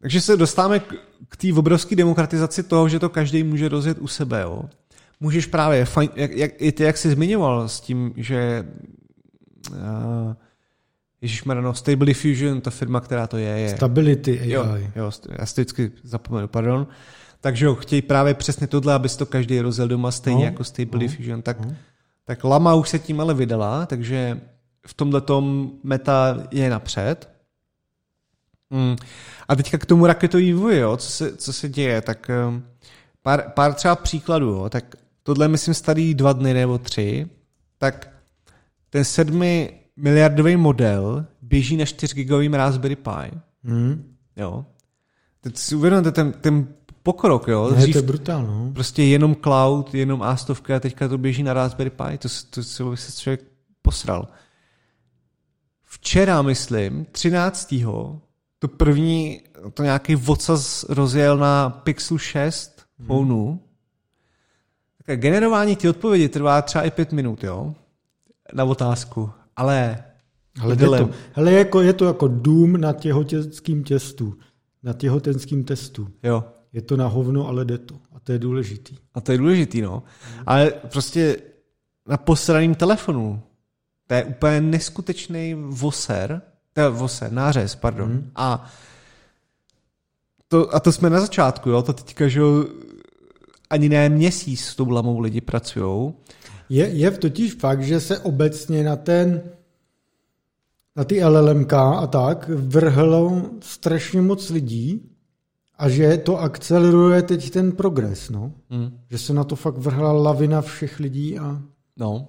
takže 0.00 0.20
se 0.20 0.36
dostáváme 0.36 0.80
k, 0.80 0.94
k 1.30 1.36
té 1.36 1.52
obrovské 1.52 1.96
demokratizaci 1.96 2.62
toho, 2.62 2.88
že 2.88 2.98
to 2.98 3.08
každý 3.08 3.42
může 3.42 3.68
rozjet 3.68 3.98
u 3.98 4.06
sebe. 4.06 4.40
Jo. 4.40 4.62
Můžeš 5.20 5.46
právě, 5.46 5.84
fajn, 5.84 6.10
jak, 6.16 6.32
jak, 6.32 6.50
i 6.62 6.72
ty, 6.72 6.82
jak 6.82 6.96
jsi 6.96 7.10
zmiňoval 7.10 7.68
s 7.68 7.80
tím, 7.80 8.12
že 8.16 8.66
uh, 9.70 10.34
Ježíš 11.22 11.44
no, 11.44 11.74
Stable 11.74 12.06
Diffusion, 12.06 12.60
ta 12.60 12.70
firma, 12.70 13.00
která 13.00 13.26
to 13.26 13.36
je, 13.36 13.48
je... 13.48 13.76
Stability 13.76 14.40
AI. 14.40 14.50
Jo, 14.50 14.66
jo, 14.96 15.10
já 15.38 15.46
si 15.46 15.60
vždycky 15.60 15.92
zapomenu, 16.02 16.48
pardon. 16.48 16.86
Takže 17.40 17.66
jo, 17.66 17.74
chtějí 17.74 18.02
právě 18.02 18.34
přesně 18.34 18.66
tohle, 18.66 18.94
aby 18.94 19.08
to 19.08 19.26
každý 19.26 19.60
rozjel 19.60 19.88
doma 19.88 20.10
stejně 20.10 20.38
no, 20.38 20.44
jako 20.44 20.64
Stable 20.64 20.90
no, 20.92 20.98
Diffusion. 20.98 21.42
Tak, 21.42 21.64
no. 21.64 21.74
tak 22.24 22.44
Lama 22.44 22.74
už 22.74 22.88
se 22.88 22.98
tím 22.98 23.20
ale 23.20 23.34
vydala, 23.34 23.86
takže 23.86 24.40
v 24.86 24.94
tomhle 24.94 25.22
meta 25.82 26.38
je 26.50 26.70
napřed. 26.70 27.28
Mm. 28.70 28.96
A 29.48 29.56
teďka 29.56 29.78
k 29.78 29.86
tomu 29.86 30.06
raketový 30.06 30.44
vývoji, 30.44 30.78
jo, 30.78 30.96
co, 30.96 31.10
se, 31.10 31.36
co 31.36 31.52
se 31.52 31.68
děje, 31.68 32.00
tak 32.00 32.30
um, 32.48 32.64
pár, 33.22 33.50
pár 33.54 33.74
třeba 33.74 33.96
příkladů, 33.96 34.48
jo, 34.48 34.68
tak 34.68 34.96
tohle 35.22 35.48
myslím 35.48 35.74
starý 35.74 36.14
dva 36.14 36.32
dny 36.32 36.54
nebo 36.54 36.78
tři, 36.78 37.26
tak 37.78 38.08
ten 38.90 39.04
sedmi 39.04 39.80
miliardový 39.96 40.56
model 40.56 41.26
běží 41.42 41.76
na 41.76 41.84
4 41.84 42.14
gigovým 42.14 42.54
Raspberry 42.54 42.96
Pi. 42.96 43.30
Hmm. 43.64 44.16
Jo. 44.36 44.64
Teď 45.40 45.56
si 45.56 45.74
uvědomte 45.74 46.12
ten, 46.12 46.32
ten 46.32 46.68
pokrok, 47.02 47.48
jo. 47.48 47.70
Ne, 47.70 47.88
to 47.88 47.98
je 47.98 48.02
brutál, 48.02 48.46
no. 48.46 48.70
Prostě 48.74 49.02
jenom 49.02 49.36
cloud, 49.42 49.94
jenom 49.94 50.22
a 50.22 50.36
a 50.76 50.80
teďka 50.80 51.08
to 51.08 51.18
běží 51.18 51.42
na 51.42 51.52
Raspberry 51.52 51.90
Pi, 51.90 52.18
to, 52.18 52.28
to, 52.50 52.60
to 52.76 52.96
se 52.96 53.20
člověk 53.20 53.40
posral. 53.82 54.28
Včera, 55.84 56.42
myslím, 56.42 57.06
13. 57.12 57.74
to 58.60 58.68
první, 58.68 59.40
to 59.74 59.82
nějaký 59.82 60.14
vocas 60.14 60.84
rozjel 60.88 61.38
na 61.38 61.70
Pixel 61.70 62.18
6 62.18 62.86
hmm. 62.98 63.06
phoneu. 63.06 63.58
Tak 65.06 65.20
generování 65.20 65.76
ty 65.76 65.88
odpovědi 65.88 66.28
trvá 66.28 66.62
třeba 66.62 66.84
i 66.84 66.90
pět 66.90 67.12
minut, 67.12 67.44
jo, 67.44 67.74
na 68.52 68.64
otázku. 68.64 69.30
Ale 69.56 70.04
ale 70.60 70.76
jde 70.76 70.86
to. 70.86 71.10
Hele, 71.32 71.52
jako, 71.52 71.80
je 71.80 71.92
to 71.92 72.04
jako 72.04 72.28
dům 72.28 72.80
na 72.80 72.92
těhotenským 72.92 73.84
těstu. 73.84 74.38
Na 74.82 74.92
těhotenským 74.92 75.64
testu. 75.64 76.08
Jo. 76.22 76.44
Je 76.72 76.82
to 76.82 76.96
na 76.96 77.06
hovno, 77.06 77.48
ale 77.48 77.64
jde 77.64 77.78
to. 77.78 77.94
A 78.12 78.20
to 78.20 78.32
je 78.32 78.38
důležitý. 78.38 78.96
A 79.14 79.20
to 79.20 79.32
je 79.32 79.38
důležitý, 79.38 79.82
no. 79.82 80.02
Ale 80.46 80.70
prostě 80.70 81.36
na 82.08 82.16
posraným 82.16 82.74
telefonu. 82.74 83.42
To 84.06 84.14
je 84.14 84.24
úplně 84.24 84.60
neskutečný 84.60 85.54
voser. 85.54 86.42
Je 86.80 86.88
voser, 86.88 87.32
nářez, 87.32 87.74
pardon. 87.74 88.08
Hmm. 88.08 88.30
A 88.34 88.70
to, 90.48 90.74
a 90.74 90.80
to 90.80 90.92
jsme 90.92 91.10
na 91.10 91.20
začátku, 91.20 91.70
jo. 91.70 91.82
To 91.82 91.92
teďka, 91.92 92.28
že 92.28 92.40
ani 93.70 93.88
ne 93.88 94.08
měsíc 94.08 94.60
s 94.60 94.76
tou 94.76 94.90
lamou 94.90 95.20
lidi 95.20 95.40
pracují. 95.40 96.12
Je, 96.68 96.88
je 96.88 97.10
totiž 97.10 97.54
fakt, 97.54 97.82
že 97.82 98.00
se 98.00 98.18
obecně 98.18 98.84
na 98.84 98.96
ten 98.96 99.42
na 100.96 101.04
ty 101.04 101.24
LLMK 101.24 101.72
a 101.72 102.06
tak 102.06 102.48
vrhlo 102.48 103.42
strašně 103.60 104.22
moc 104.22 104.50
lidí 104.50 105.10
a 105.78 105.88
že 105.88 106.16
to 106.16 106.40
akceleruje 106.40 107.22
teď 107.22 107.50
ten 107.50 107.72
progres, 107.72 108.30
no. 108.30 108.52
Mm. 108.70 108.98
Že 109.10 109.18
se 109.18 109.34
na 109.34 109.44
to 109.44 109.56
fakt 109.56 109.78
vrhla 109.78 110.12
lavina 110.12 110.60
všech 110.60 111.00
lidí 111.00 111.38
a 111.38 111.62
no. 111.96 112.28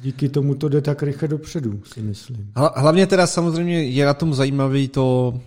Díky 0.00 0.28
tomu 0.28 0.54
to 0.54 0.68
jde 0.68 0.80
tak 0.80 1.02
rychle 1.02 1.28
dopředu, 1.28 1.82
si 1.84 2.02
myslím. 2.02 2.52
Hlavně 2.76 3.06
teda 3.06 3.26
samozřejmě 3.26 3.82
je 3.82 4.06
na 4.06 4.14
tom 4.14 4.34
zajímavý 4.34 4.88
to, 4.88 5.40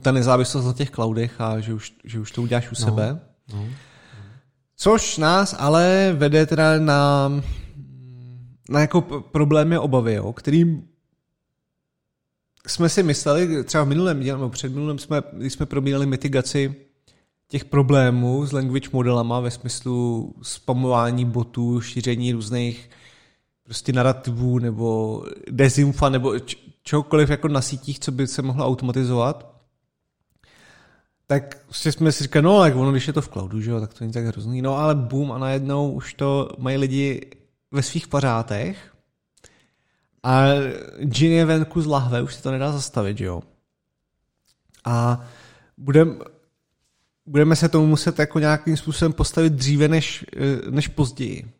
ta 0.00 0.12
nezávislost 0.12 0.64
na 0.64 0.72
těch 0.72 0.90
cloudech 0.90 1.40
a 1.40 1.60
že 1.60 1.74
už, 1.74 1.92
že 2.04 2.20
už 2.20 2.30
to 2.30 2.42
uděláš 2.42 2.66
u 2.66 2.74
no. 2.80 2.84
sebe. 2.86 3.20
No. 3.52 3.64
Což 4.76 5.18
nás 5.18 5.56
ale 5.58 6.14
vede 6.18 6.46
teda 6.46 6.78
na, 6.78 7.32
na 8.70 8.80
jako 8.80 9.00
problémy 9.32 9.78
obavy, 9.78 10.14
jo, 10.14 10.32
kterým 10.32 10.88
jsme 12.66 12.88
si 12.88 13.02
mysleli, 13.02 13.64
třeba 13.64 13.84
v 13.84 13.88
minulém 13.88 14.20
díle, 14.20 14.38
nebo 14.38 14.50
před 14.50 14.72
minulém 14.72 14.98
jsme, 14.98 15.22
když 15.32 15.52
jsme 15.52 15.66
probírali 15.66 16.06
mitigaci 16.06 16.74
těch 17.48 17.64
problémů 17.64 18.46
s 18.46 18.52
language 18.52 18.88
modelama 18.92 19.40
ve 19.40 19.50
smyslu 19.50 20.34
spamování 20.42 21.24
botů, 21.24 21.80
šíření 21.80 22.32
různých 22.32 22.90
prostě 23.66 23.92
narrativů 23.92 24.58
nebo 24.58 25.22
dezinfa 25.50 26.08
nebo 26.08 26.38
č- 26.38 26.56
čokoliv 26.82 27.30
jako 27.30 27.48
na 27.48 27.60
sítích, 27.60 28.00
co 28.00 28.12
by 28.12 28.26
se 28.26 28.42
mohlo 28.42 28.66
automatizovat, 28.66 29.56
tak 31.26 31.64
prostě 31.64 31.92
jsme 31.92 32.12
si 32.12 32.24
říkali, 32.24 32.42
no 32.42 32.64
jak 32.64 32.76
ono, 32.76 32.90
když 32.90 33.06
je 33.06 33.12
to 33.12 33.22
v 33.22 33.28
cloudu, 33.28 33.60
že 33.60 33.70
jo, 33.70 33.80
tak 33.80 33.94
to 33.94 33.98
není 34.00 34.12
tak 34.12 34.24
hrozný. 34.24 34.62
No 34.62 34.76
ale 34.76 34.94
boom 34.94 35.32
a 35.32 35.38
najednou 35.38 35.92
už 35.92 36.14
to 36.14 36.48
mají 36.58 36.76
lidi 36.76 37.30
ve 37.70 37.82
svých 37.82 38.08
pařátech 38.08 38.94
a 40.22 40.44
Gin 41.00 41.32
je 41.32 41.44
venku 41.44 41.82
z 41.82 41.86
lahve, 41.86 42.22
už 42.22 42.34
se 42.34 42.42
to 42.42 42.50
nedá 42.50 42.72
zastavit, 42.72 43.20
jo. 43.20 43.42
A 44.84 45.24
budem, 45.78 46.20
budeme 47.26 47.56
se 47.56 47.68
tomu 47.68 47.86
muset 47.86 48.18
jako 48.18 48.38
nějakým 48.38 48.76
způsobem 48.76 49.12
postavit 49.12 49.52
dříve 49.52 49.88
než, 49.88 50.24
než 50.70 50.88
později. 50.88 51.50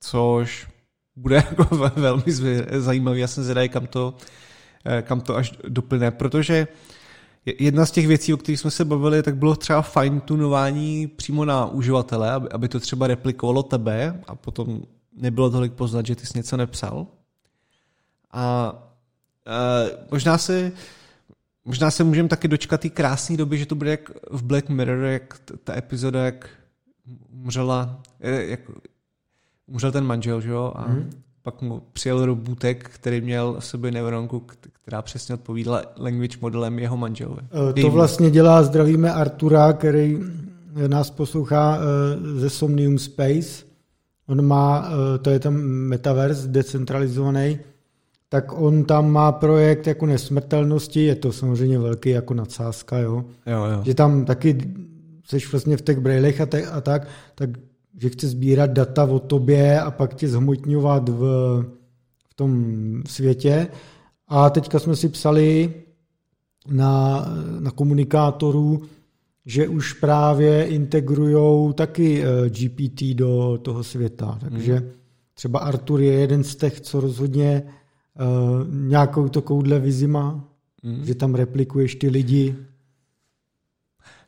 Což 0.00 0.71
bude 1.16 1.34
jako 1.50 1.76
velmi 1.96 2.32
zajímavý. 2.70 3.20
Já 3.20 3.26
jsem 3.26 3.44
zvědavý, 3.44 3.68
kam 3.68 3.86
to, 3.86 4.14
kam 5.02 5.20
to 5.20 5.36
až 5.36 5.52
doplyne, 5.68 6.10
protože 6.10 6.68
jedna 7.46 7.86
z 7.86 7.90
těch 7.90 8.06
věcí, 8.06 8.34
o 8.34 8.36
kterých 8.36 8.60
jsme 8.60 8.70
se 8.70 8.84
bavili, 8.84 9.22
tak 9.22 9.36
bylo 9.36 9.56
třeba 9.56 9.82
fine 9.82 10.20
tunování 10.20 11.06
přímo 11.06 11.44
na 11.44 11.66
uživatele, 11.66 12.30
aby, 12.32 12.68
to 12.68 12.80
třeba 12.80 13.06
replikovalo 13.06 13.62
tebe 13.62 14.20
a 14.26 14.34
potom 14.34 14.82
nebylo 15.12 15.50
tolik 15.50 15.72
poznat, 15.72 16.06
že 16.06 16.16
ty 16.16 16.26
jsi 16.26 16.38
něco 16.38 16.56
nepsal. 16.56 17.06
A 18.30 18.72
uh, 19.46 20.04
možná 20.10 20.38
se 20.38 20.72
možná 21.64 21.90
se 21.90 22.04
můžeme 22.04 22.28
taky 22.28 22.48
dočkat 22.48 22.80
té 22.80 22.88
krásné 22.88 23.36
doby, 23.36 23.58
že 23.58 23.66
to 23.66 23.74
bude 23.74 23.90
jak 23.90 24.10
v 24.30 24.42
Black 24.42 24.68
Mirror, 24.68 25.04
jak 25.04 25.40
ta 25.64 25.76
epizoda, 25.76 26.24
jak 26.24 26.48
umřela, 27.30 28.00
eh, 28.20 28.44
jak 28.44 28.60
umřel 29.72 29.92
ten 29.92 30.04
manžel, 30.04 30.40
že 30.40 30.50
jo, 30.50 30.72
a 30.76 30.88
mm. 30.88 31.10
pak 31.42 31.62
mu 31.62 31.82
přijel 31.92 32.26
robůtek, 32.26 32.90
který 32.94 33.20
měl 33.20 33.56
v 33.58 33.64
sobě 33.64 33.90
neuronku, 33.90 34.42
která 34.82 35.02
přesně 35.02 35.34
odpovídala 35.34 35.82
language 35.96 36.38
modelem 36.40 36.78
jeho 36.78 36.96
manželovi. 36.96 37.42
Eh, 37.70 37.82
to 37.82 37.90
vlastně 37.90 38.30
dělá, 38.30 38.62
zdravíme 38.62 39.12
Artura, 39.12 39.72
který 39.72 40.18
nás 40.86 41.10
poslouchá 41.10 41.78
ze 42.36 42.50
Somnium 42.50 42.98
Space. 42.98 43.64
On 44.26 44.46
má, 44.46 44.90
to 45.22 45.30
je 45.30 45.38
tam 45.38 45.54
metaverse 45.64 46.48
decentralizovaný, 46.48 47.58
tak 48.32 48.60
on 48.60 48.84
tam 48.84 49.12
má 49.12 49.32
projekt 49.32 49.86
jako 49.86 50.06
nesmrtelnosti, 50.06 51.04
je 51.04 51.14
to 51.14 51.32
samozřejmě 51.32 51.78
velký 51.78 52.10
jako 52.10 52.34
nadsázka, 52.34 52.98
jo. 52.98 53.24
jo, 53.46 53.64
jo. 53.64 53.80
Že 53.84 53.94
tam 53.94 54.24
taky 54.24 54.58
seš 55.24 55.52
vlastně 55.52 55.76
v 55.76 55.82
těch 55.82 55.98
brailech 55.98 56.40
a, 56.40 56.46
te, 56.46 56.66
a 56.66 56.80
tak, 56.80 57.08
tak 57.34 57.50
že 57.98 58.08
chce 58.08 58.28
sbírat 58.28 58.70
data 58.70 59.04
o 59.04 59.18
tobě 59.18 59.80
a 59.80 59.90
pak 59.90 60.14
tě 60.14 60.28
zhmotňovat 60.28 61.08
v, 61.08 61.22
v 62.30 62.34
tom 62.34 62.74
světě. 63.06 63.68
A 64.28 64.50
teďka 64.50 64.78
jsme 64.78 64.96
si 64.96 65.08
psali 65.08 65.74
na, 66.68 67.24
na 67.60 67.70
komunikátoru, 67.70 68.82
že 69.46 69.68
už 69.68 69.92
právě 69.92 70.64
integrují 70.64 71.74
taky 71.74 72.22
eh, 72.22 72.50
GPT 72.50 73.02
do 73.02 73.58
toho 73.62 73.84
světa. 73.84 74.38
Takže 74.40 74.74
hmm. 74.74 74.88
třeba 75.34 75.58
Artur 75.58 76.00
je 76.00 76.12
jeden 76.12 76.44
z 76.44 76.56
těch, 76.56 76.80
co 76.80 77.00
rozhodně 77.00 77.62
uh, 77.62 78.74
nějakou 78.88 79.28
to 79.28 79.42
koudle 79.42 79.78
vizi 79.78 80.06
má, 80.06 80.44
mm. 80.82 81.04
že 81.04 81.14
tam 81.14 81.34
replikuješ 81.34 81.94
ty 81.94 82.08
lidi. 82.08 82.56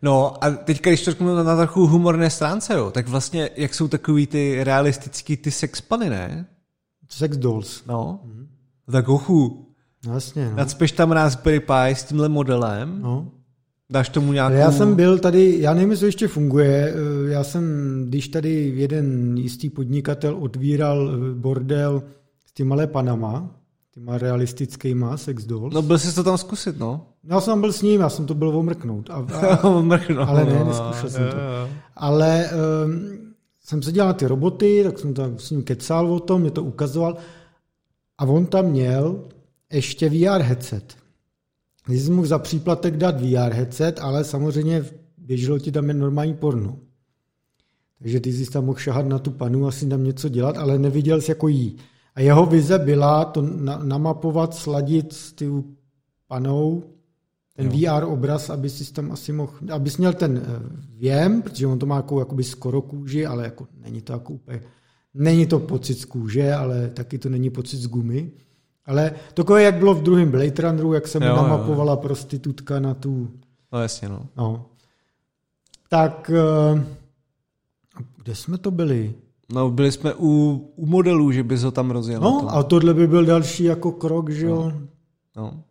No 0.05 0.45
a 0.45 0.51
teďka, 0.51 0.91
když 0.91 1.05
to 1.05 1.11
řeknu 1.11 1.35
na 1.45 1.57
trochu 1.57 1.87
humorné 1.87 2.31
stránce, 2.31 2.75
jo, 2.75 2.91
tak 2.91 3.09
vlastně, 3.09 3.51
jak 3.57 3.75
jsou 3.75 3.89
takový 3.89 4.27
ty 4.27 4.65
realistický 4.65 5.37
ty 5.37 5.51
sexpany, 5.51 6.11
ne? 6.11 6.47
Sex 7.09 7.37
dolls. 7.37 7.83
No. 7.87 8.21
Mm. 8.25 8.47
Tak 8.93 9.09
ochu. 9.09 9.67
No, 10.07 10.15
jasně, 10.15 10.51
no. 10.51 10.57
Nadspeš 10.57 10.93
tam 10.93 11.13
Raspberry 11.13 11.61
Pi 11.61 11.91
s 11.95 12.05
tímhle 12.05 12.29
modelem, 12.29 13.03
no. 13.03 13.33
dáš 13.91 14.09
tomu 14.09 14.33
nějakou... 14.33 14.57
Já 14.57 14.73
jsem 14.73 14.95
byl 14.95 15.19
tady, 15.19 15.61
já 15.61 15.75
nevím, 15.75 15.91
jestli 15.91 16.07
ještě 16.07 16.29
funguje, 16.29 16.95
eh, 16.95 17.31
já 17.31 17.45
jsem, 17.45 17.65
když 18.09 18.29
tady 18.29 18.73
jeden 18.77 19.37
jistý 19.37 19.71
podnikatel 19.71 20.37
otvíral 20.37 21.11
eh, 21.11 21.35
bordel 21.35 22.03
s 22.47 22.53
těma 22.53 22.87
panama, 22.87 23.51
těma 23.95 24.19
realistickýma 24.19 25.17
sex 25.17 25.45
dolls. 25.45 25.75
No 25.75 25.83
byl 25.83 25.99
jsi 25.99 26.15
to 26.15 26.25
tam 26.25 26.39
zkusit, 26.39 26.79
no. 26.79 27.07
Já 27.25 27.41
jsem 27.41 27.61
byl 27.61 27.73
s 27.73 27.83
ním, 27.83 28.01
já 28.01 28.09
jsem 28.09 28.27
to 28.27 28.35
byl 28.35 28.49
omrknout. 28.49 29.11
A, 29.11 29.15
a, 29.33 29.65
Omrknout. 29.65 30.29
ale 30.29 30.45
ne, 30.45 30.65
neskušel 30.65 31.11
jsem 31.11 31.31
to. 31.31 31.37
Ale 31.97 32.51
um, 32.85 33.19
jsem 33.65 33.83
se 33.83 33.93
dělal 33.93 34.15
ty 34.15 34.27
roboty, 34.27 34.81
tak 34.85 34.99
jsem 34.99 35.15
tam 35.15 35.39
s 35.39 35.51
ním 35.51 35.63
kecal 35.63 36.13
o 36.13 36.21
tom, 36.21 36.41
mě 36.41 36.51
to 36.51 36.63
ukazoval. 36.63 37.17
A 38.19 38.25
on 38.25 38.47
tam 38.47 38.67
měl 38.67 39.25
ještě 39.73 40.09
VR 40.09 40.43
headset. 40.43 40.97
Když 41.87 42.03
jsem 42.03 42.15
mohl 42.15 42.29
za 42.29 42.39
příplatek 42.39 42.97
dát 42.97 43.21
VR 43.21 43.53
headset, 43.53 43.99
ale 43.99 44.25
samozřejmě 44.25 44.85
běželo 45.19 45.59
ti 45.59 45.73
tam 45.73 45.89
jen 45.89 45.99
normální 45.99 46.35
porno. 46.35 46.79
Takže 47.99 48.21
ty 48.21 48.33
jsi 48.33 48.51
tam 48.51 48.65
mohl 48.65 48.79
šahat 48.79 49.07
na 49.07 49.19
tu 49.19 49.31
panu, 49.31 49.67
asi 49.67 49.87
tam 49.87 50.05
něco 50.05 50.29
dělat, 50.29 50.59
ale 50.59 50.79
neviděl 50.79 51.21
jsi 51.21 51.31
jako 51.31 51.49
jí. 51.49 51.77
A 52.15 52.21
jeho 52.21 52.47
vize 52.47 52.79
byla 52.79 53.25
to 53.25 53.43
na, 53.43 53.79
namapovat, 53.79 54.55
sladit 54.55 55.13
s 55.13 55.33
ty 55.33 55.51
panou 56.29 56.83
ten 57.57 57.71
jo. 57.73 57.99
VR 57.99 58.05
obraz, 58.05 58.51
aby 58.51 58.71
si 58.71 58.93
tam 58.93 59.13
asi 59.13 59.33
mohl, 59.33 59.53
abys 59.73 59.97
měl 59.97 60.13
ten 60.13 60.43
eh, 60.45 60.63
věm, 60.89 61.43
protože 61.43 61.67
on 61.67 61.79
to 61.79 61.87
má 61.87 61.97
jako 61.97 62.19
jakoby 62.19 62.45
skoro 62.45 62.83
kůži, 62.83 63.27
ale 63.27 63.45
jako 63.45 63.67
není 63.81 64.03
to 64.03 64.13
jako 64.13 64.33
úplně, 64.33 64.63
není 65.15 65.47
to 65.47 65.59
pocit 65.59 65.95
z 65.95 66.05
kůže, 66.05 66.55
ale 66.55 66.89
taky 66.89 67.19
to 67.19 67.29
není 67.29 67.51
pocit 67.51 67.77
z 67.77 67.87
gumy. 67.87 68.31
Ale 68.87 69.13
takové, 69.35 69.63
jak 69.63 69.75
bylo 69.75 69.95
v 69.95 70.03
druhém 70.03 70.31
Blade 70.31 70.63
Runneru, 70.63 70.93
jak 70.93 71.09
se 71.09 71.21
mu 71.21 71.27
jo, 71.27 71.37
namapovala 71.37 71.93
jo. 71.93 71.97
prostitutka 71.97 72.81
na 72.81 72.95
tu... 72.95 73.31
No 73.73 73.83
jasně, 73.83 74.09
no. 74.09 74.27
no. 74.37 74.67
Tak, 75.89 76.31
eh, 76.35 76.85
kde 78.17 78.35
jsme 78.35 78.59
to 78.59 78.71
byli? 78.71 79.15
No, 79.53 79.71
byli 79.71 79.93
jsme 79.93 80.15
u, 80.15 80.61
u 80.77 80.87
modelů, 80.87 81.33
že 81.33 81.43
bys 81.43 81.63
ho 81.63 81.71
tam 81.71 81.91
rozjel. 81.91 82.21
No, 82.21 82.49
a 82.51 82.63
tohle 82.63 82.95
by 82.95 83.07
byl 83.07 83.25
další 83.25 83.65
jako 83.65 83.93
krok, 83.93 84.31
že 84.31 84.47
jo? 84.47 84.73
No. 84.73 84.83
no. 85.37 85.63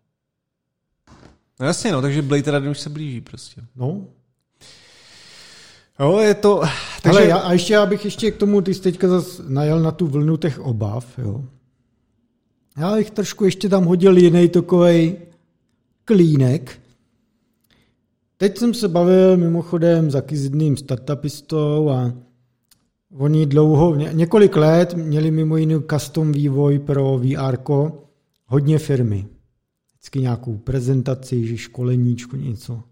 No 1.59 1.65
jasně, 1.65 1.91
no, 1.91 2.01
takže 2.01 2.21
Blade 2.21 2.51
Runner 2.51 2.71
už 2.71 2.79
se 2.79 2.89
blíží 2.89 3.21
prostě. 3.21 3.61
No. 3.75 4.05
Jo, 5.99 6.17
je 6.17 6.33
to... 6.33 6.61
Takže... 7.01 7.19
Ale 7.19 7.27
já, 7.27 7.37
a 7.37 7.53
ještě 7.53 7.73
já 7.73 7.85
bych 7.85 8.05
ještě 8.05 8.31
k 8.31 8.37
tomu, 8.37 8.61
ty 8.61 8.73
jsi 8.73 8.81
teďka 8.81 9.07
zase 9.07 9.43
najel 9.47 9.79
na 9.79 9.91
tu 9.91 10.07
vlnu 10.07 10.37
těch 10.37 10.59
obav, 10.59 11.19
jo. 11.19 11.43
Já 12.77 12.95
bych 12.95 13.11
trošku 13.11 13.45
ještě 13.45 13.69
tam 13.69 13.85
hodil 13.85 14.17
jiný 14.17 14.49
takový 14.49 15.15
klínek. 16.05 16.79
Teď 18.37 18.57
jsem 18.57 18.73
se 18.73 18.87
bavil 18.87 19.37
mimochodem 19.37 20.11
s 20.11 20.15
jedným 20.31 20.77
startupistou 20.77 21.89
a 21.89 22.13
oni 23.17 23.45
dlouho, 23.45 23.95
několik 23.95 24.55
let 24.55 24.93
měli 24.93 25.31
mimo 25.31 25.57
jiný 25.57 25.75
custom 25.91 26.31
vývoj 26.31 26.79
pro 26.79 27.19
VR, 27.19 27.57
hodně 28.45 28.79
firmy. 28.79 29.27
Vždycky 29.91 30.19
nějakou 30.19 30.57
prezentaci, 30.57 31.47
že 31.47 31.57
školeníčku, 31.57 32.35
něco. 32.35 32.83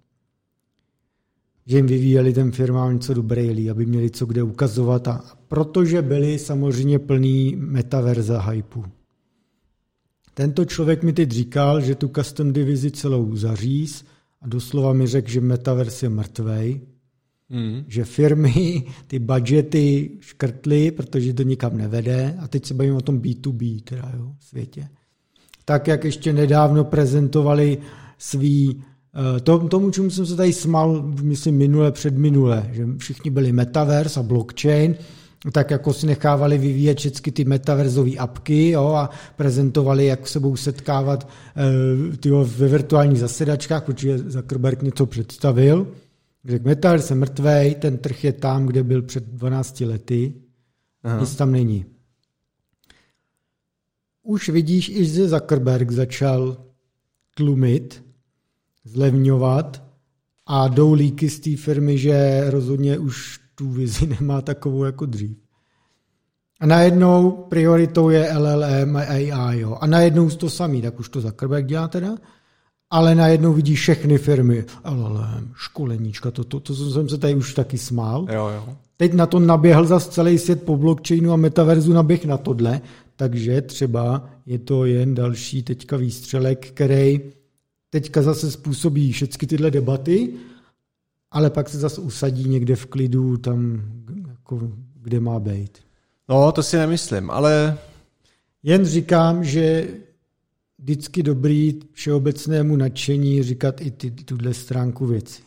Že 1.65 1.77
jim 1.77 1.87
vyvíjeli 1.87 2.33
ten 2.33 2.51
firmám 2.51 2.93
něco 2.93 3.13
dobré, 3.13 3.69
aby 3.71 3.85
měli 3.85 4.09
co 4.09 4.25
kde 4.25 4.43
ukazovat. 4.43 5.07
A 5.07 5.23
protože 5.47 6.01
byli 6.01 6.39
samozřejmě 6.39 6.99
plný 6.99 7.55
metaverza 7.57 8.41
hypu. 8.41 8.85
Tento 10.33 10.65
člověk 10.65 11.03
mi 11.03 11.13
teď 11.13 11.31
říkal, 11.31 11.81
že 11.81 11.95
tu 11.95 12.07
custom 12.07 12.53
divizi 12.53 12.91
celou 12.91 13.35
zaříz 13.35 14.05
a 14.41 14.47
doslova 14.47 14.93
mi 14.93 15.07
řekl, 15.07 15.29
že 15.29 15.41
metaverse 15.41 16.05
je 16.05 16.09
mrtvej, 16.09 16.81
mm. 17.51 17.83
že 17.87 18.03
firmy 18.03 18.83
ty 19.07 19.19
budgety 19.19 20.09
škrtly, 20.19 20.91
protože 20.91 21.33
to 21.33 21.43
nikam 21.43 21.77
nevede 21.77 22.35
a 22.39 22.47
teď 22.47 22.65
se 22.65 22.73
bavím 22.73 22.95
o 22.95 23.01
tom 23.01 23.19
B2B 23.19 23.81
teda, 23.83 24.11
jo, 24.17 24.31
světě. 24.39 24.87
Tak, 25.65 25.87
jak 25.87 26.03
ještě 26.03 26.33
nedávno 26.33 26.83
prezentovali 26.83 27.77
svý 28.17 28.83
eh, 29.35 29.39
to, 29.39 29.59
tomu, 29.59 29.91
čemu 29.91 30.09
jsem 30.09 30.25
se 30.25 30.35
tady 30.35 30.53
smal, 30.53 31.11
myslím, 31.21 31.57
minule, 31.57 31.91
předminule, 31.91 32.69
že 32.71 32.87
všichni 32.97 33.31
byli 33.31 33.51
metaverse 33.51 34.19
a 34.19 34.23
blockchain 34.23 34.95
tak 35.51 35.71
jako 35.71 35.93
si 35.93 36.07
nechávali 36.07 36.57
vyvíjet 36.57 36.99
všechny 36.99 37.31
ty 37.31 37.45
metaverzové 37.45 38.17
apky 38.17 38.69
jo, 38.69 38.87
a 38.87 39.09
prezentovali, 39.35 40.05
jak 40.05 40.27
se 40.27 40.39
budou 40.39 40.55
setkávat 40.55 41.27
e, 42.25 42.43
ve 42.43 42.67
virtuálních 42.67 43.19
zasedačkách, 43.19 43.83
protože 43.83 44.17
Zuckerberg 44.17 44.81
něco 44.81 45.05
představil. 45.05 45.87
Řekl, 46.45 46.65
metaverse 46.65 47.13
je 47.13 47.17
mrtvej, 47.17 47.75
ten 47.75 47.97
trh 47.97 48.23
je 48.23 48.33
tam, 48.33 48.65
kde 48.65 48.83
byl 48.83 49.01
před 49.01 49.23
12 49.23 49.79
lety, 49.79 50.33
Aha. 51.03 51.19
nic 51.19 51.35
tam 51.35 51.51
není. 51.51 51.85
Už 54.23 54.49
vidíš, 54.49 54.89
i 54.89 55.05
že 55.05 55.27
Zuckerberg 55.27 55.91
začal 55.91 56.65
tlumit, 57.35 58.03
zlevňovat 58.83 59.83
a 60.45 60.67
jdou 60.67 60.93
líky 60.93 61.29
z 61.29 61.39
té 61.39 61.57
firmy, 61.57 61.97
že 61.97 62.43
rozhodně 62.49 62.97
už 62.97 63.39
tu 63.55 63.69
vizi 63.69 64.07
nemá 64.19 64.41
takovou 64.41 64.83
jako 64.83 65.05
dřív. 65.05 65.37
A 66.59 66.65
najednou 66.65 67.31
prioritou 67.31 68.09
je 68.09 68.37
LLM 68.37 68.95
a 68.95 68.99
AI. 68.99 69.59
Jo. 69.59 69.77
A 69.81 69.87
najednou 69.87 70.29
to 70.29 70.49
samý, 70.49 70.81
tak 70.81 70.99
už 70.99 71.09
to 71.09 71.21
Zuckerberg 71.21 71.65
dělá 71.65 71.87
teda, 71.87 72.17
ale 72.91 73.15
najednou 73.15 73.53
vidí 73.53 73.75
všechny 73.75 74.17
firmy. 74.17 74.65
LLM, 74.89 75.51
školeníčka, 75.55 76.31
to, 76.31 76.43
to, 76.43 76.59
to 76.59 76.75
jsem 76.75 77.09
se 77.09 77.17
tady 77.17 77.35
už 77.35 77.53
taky 77.53 77.77
smál. 77.77 78.27
Jo, 78.31 78.51
jo. 78.55 78.75
Teď 78.97 79.13
na 79.13 79.25
to 79.25 79.39
naběhl 79.39 79.85
za 79.85 79.99
celý 79.99 80.37
svět 80.37 80.63
po 80.63 80.77
blockchainu 80.77 81.31
a 81.31 81.35
metaverzu 81.35 81.93
naběh 81.93 82.25
na 82.25 82.37
tohle, 82.37 82.81
takže 83.15 83.61
třeba 83.61 84.29
je 84.45 84.59
to 84.59 84.85
jen 84.85 85.15
další 85.15 85.63
teďka 85.63 85.97
výstřelek, 85.97 86.67
který 86.67 87.21
teďka 87.89 88.21
zase 88.21 88.51
způsobí 88.51 89.11
všechny 89.11 89.47
tyhle 89.47 89.71
debaty 89.71 90.33
ale 91.31 91.49
pak 91.49 91.69
se 91.69 91.77
zase 91.77 92.01
usadí 92.01 92.49
někde 92.49 92.75
v 92.75 92.85
klidu 92.85 93.37
tam, 93.37 93.81
jako, 94.27 94.59
kde 95.01 95.19
má 95.19 95.39
být. 95.39 95.77
No, 96.29 96.51
to 96.51 96.63
si 96.63 96.77
nemyslím, 96.77 97.31
ale... 97.31 97.77
Jen 98.63 98.85
říkám, 98.85 99.43
že 99.43 99.87
vždycky 100.81 101.23
dobrý 101.23 101.79
všeobecnému 101.91 102.75
nadšení 102.75 103.43
říkat 103.43 103.81
i 103.81 103.91
ty, 103.91 104.11
tuhle 104.11 104.53
stránku 104.53 105.05
věci. 105.05 105.41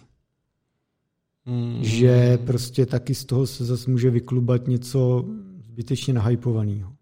Mm. 1.47 1.79
Že 1.85 2.39
prostě 2.39 2.87
taky 2.87 3.15
z 3.15 3.25
toho 3.25 3.47
se 3.47 3.65
zase 3.65 3.91
může 3.91 4.11
vyklubat 4.11 4.69
něco 4.69 5.25
zbytečně 5.67 6.15
nahypovaného. 6.15 6.93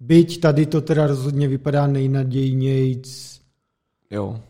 Byť 0.00 0.40
tady 0.40 0.66
to 0.66 0.80
teda 0.80 1.06
rozhodně 1.06 1.48
vypadá 1.48 1.86
nejnadějnějc 1.86 3.40
jo. 4.10 4.40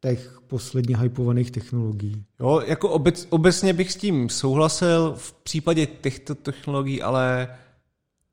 těch 0.00 0.40
posledně 0.46 0.96
hypovaných 0.96 1.50
technologií. 1.50 2.24
Jo, 2.40 2.62
jako 2.66 2.90
obec, 2.90 3.26
obecně 3.30 3.72
bych 3.72 3.92
s 3.92 3.96
tím 3.96 4.28
souhlasil 4.28 5.14
v 5.16 5.32
případě 5.32 5.86
těchto 5.86 6.34
technologií, 6.34 7.02
ale 7.02 7.48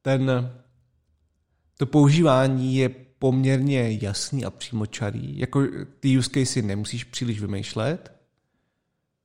ten, 0.02 0.52
to 1.78 1.86
používání 1.86 2.76
je 2.76 3.07
poměrně 3.20 3.98
jasný 4.02 4.46
a 4.46 4.50
přímočarý. 4.50 5.40
Jako 5.40 5.64
ty 6.00 6.18
use 6.18 6.30
casey 6.34 6.62
nemusíš 6.64 7.04
příliš 7.04 7.42
vymýšlet, 7.42 8.12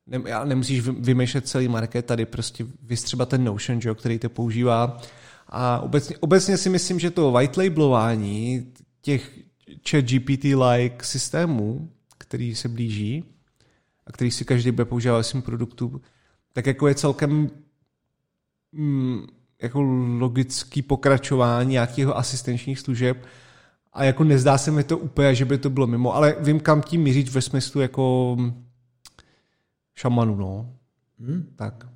ne, 0.07 0.19
nemusíš 0.45 0.81
vymýšlet 0.81 1.49
celý 1.49 1.69
market, 1.69 2.07
tady 2.07 2.27
prostě 2.27 2.67
vystřeba 2.83 3.27
ten 3.27 3.45
Notion, 3.45 3.81
že, 3.81 3.95
který 3.95 4.19
to 4.19 4.29
používá. 4.29 5.01
A 5.49 5.81
obecně, 5.81 6.17
obecně 6.21 6.57
si 6.57 6.71
myslím, 6.71 6.99
že 6.99 7.11
to 7.11 7.33
white 7.33 7.57
labelování 7.57 8.73
těch 9.03 9.39
chat 9.91 10.05
GPT-like 10.05 10.97
systémů 11.03 11.91
který 12.33 12.55
se 12.55 12.69
blíží 12.69 13.25
a 14.07 14.13
který 14.13 14.31
si 14.31 14.45
každý 14.45 14.71
bude 14.71 14.85
používat 14.85 15.17
ve 15.17 15.23
svým 15.23 15.43
produktu, 15.43 16.03
tak 16.53 16.67
jako 16.67 16.89
je 16.89 16.95
celkem 16.95 17.51
mm, 18.73 19.27
jako 19.63 19.81
logický 20.19 20.83
pokračování 20.83 21.71
nějakého 21.71 22.17
asistenčních 22.17 22.79
služeb 22.79 23.27
a 23.93 24.05
jako 24.05 24.25
nezdá 24.25 24.59
se 24.59 24.71
mi 24.71 24.85
to 24.85 24.99
úplně, 24.99 25.35
že 25.35 25.45
by 25.45 25.59
to 25.59 25.71
bylo 25.71 25.87
mimo, 25.87 26.15
ale 26.15 26.37
vím, 26.41 26.61
kam 26.61 26.83
tím 26.83 27.03
mířit 27.03 27.29
ve 27.29 27.41
smyslu 27.41 27.81
jako 27.81 28.37
šamanu, 29.95 30.37
no. 30.37 30.75
Hmm. 31.21 31.53
Tak. 31.57 31.87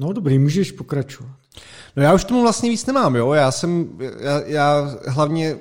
No 0.00 0.12
dobrý, 0.12 0.38
můžeš 0.38 0.72
pokračovat. 0.72 1.36
No 1.96 2.02
já 2.02 2.14
už 2.14 2.24
tomu 2.24 2.42
vlastně 2.42 2.70
víc 2.70 2.86
nemám, 2.86 3.16
jo. 3.16 3.32
Já 3.32 3.50
jsem, 3.50 3.98
já, 4.20 4.40
já 4.46 4.98
hlavně, 5.08 5.56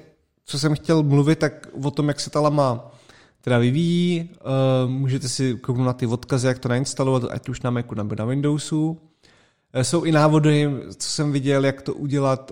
co 0.46 0.60
jsem 0.60 0.76
chtěl 0.76 1.04
mluvit, 1.04 1.40
tak 1.40 1.68
o 1.84 1.92
tom, 1.92 2.08
jak 2.08 2.20
se 2.20 2.30
ta 2.30 2.40
lama 2.40 2.92
teda 3.42 3.58
vyvíjí. 3.58 4.30
Uh, 4.86 4.92
můžete 4.92 5.30
si 5.30 5.56
kouknout 5.56 5.86
na 5.86 5.94
ty 5.94 6.08
odkazy, 6.08 6.48
jak 6.48 6.60
to 6.60 6.70
nainstalovat, 6.70 7.24
ať 7.32 7.50
už 7.50 7.62
na 7.62 7.72
Macu 7.72 7.96
nebo 7.96 8.16
na 8.16 8.26
Windowsu. 8.26 9.02
Uh, 9.76 9.82
jsou 9.82 10.04
i 10.04 10.12
návody, 10.12 10.70
co 10.96 11.10
jsem 11.10 11.32
viděl, 11.32 11.66
jak 11.66 11.82
to 11.82 11.94
udělat 11.94 12.52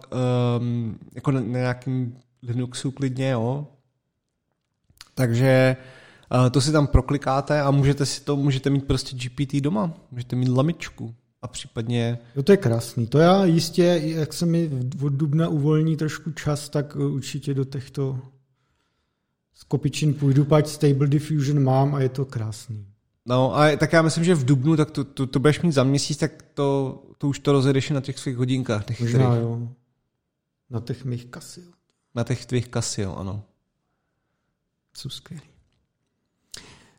um, 0.60 1.00
jako 1.16 1.32
na, 1.32 1.40
na 1.40 1.60
nějakým 1.60 2.18
Linuxu 2.44 2.92
klidně, 2.92 3.30
jo. 3.30 3.68
Takže 5.16 5.78
uh, 6.34 6.50
to 6.50 6.62
si 6.62 6.72
tam 6.72 6.88
proklikáte 6.88 7.62
a 7.62 7.72
můžete 7.72 8.06
si 8.06 8.22
to, 8.22 8.36
můžete 8.36 8.70
mít 8.70 8.88
prostě 8.88 9.16
GPT 9.16 9.54
doma, 9.54 9.94
můžete 10.12 10.36
mít 10.36 10.50
lamičku 10.50 11.16
a 11.42 11.48
případně... 11.48 12.20
Jo, 12.36 12.44
to 12.44 12.52
je 12.52 12.58
krásný. 12.58 13.08
To 13.08 13.18
já 13.18 13.46
jistě, 13.46 14.02
jak 14.04 14.34
se 14.34 14.46
mi 14.46 14.70
od 15.04 15.14
dubna 15.14 15.50
uvolní 15.50 15.98
trošku 15.98 16.32
čas, 16.32 16.70
tak 16.70 16.96
určitě 16.96 17.54
do 17.54 17.66
těchto 17.66 18.20
skopičin 19.54 20.14
půjdu, 20.14 20.46
pať 20.46 20.68
Stable 20.68 21.08
Diffusion 21.08 21.64
mám 21.64 21.96
a 21.96 22.02
je 22.02 22.10
to 22.10 22.26
krásný. 22.26 22.91
No 23.26 23.58
a 23.58 23.76
tak 23.78 23.94
já 23.94 24.02
myslím, 24.02 24.24
že 24.24 24.36
v 24.36 24.46
Dubnu, 24.46 24.78
tak 24.78 24.92
to, 24.92 25.04
to, 25.04 25.28
to 25.28 25.40
budeš 25.40 25.62
mít 25.62 25.72
za 25.72 25.84
měsíc, 25.84 26.18
tak 26.18 26.32
to, 26.54 27.02
to 27.18 27.28
už 27.28 27.40
to 27.40 27.52
rozjedeš 27.52 27.90
na 27.90 28.02
těch 28.02 28.20
svých 28.20 28.38
hodinkách. 28.38 28.86
Těch 28.86 29.00
Možná 29.00 29.26
kterých... 29.26 29.42
jo. 29.42 29.68
Na 30.70 30.80
těch 30.80 31.06
mých 31.06 31.28
Casio. 31.34 31.68
Na 32.16 32.24
těch 32.24 32.46
tvých 32.46 32.68
Casio, 32.68 33.16
ano. 33.16 33.44
Jsou 34.98 35.10
skvělý. 35.10 35.44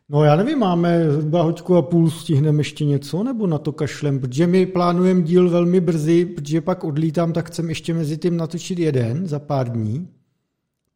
No 0.09 0.23
já 0.23 0.35
nevím, 0.35 0.59
máme 0.59 1.11
zhruba 1.11 1.41
hoďku 1.41 1.75
a 1.75 1.81
půl, 1.81 2.09
stihneme 2.09 2.59
ještě 2.59 2.85
něco, 2.85 3.23
nebo 3.23 3.47
na 3.47 3.57
to 3.57 3.71
kašlem, 3.71 4.19
protože 4.19 4.47
my 4.47 4.65
plánujeme 4.65 5.21
díl 5.21 5.49
velmi 5.49 5.79
brzy, 5.79 6.25
protože 6.25 6.61
pak 6.61 6.83
odlítám, 6.83 7.33
tak 7.33 7.47
chcem 7.47 7.69
ještě 7.69 7.93
mezi 7.93 8.17
tím 8.17 8.37
natočit 8.37 8.79
jeden 8.79 9.27
za 9.27 9.39
pár 9.39 9.71
dní 9.71 10.07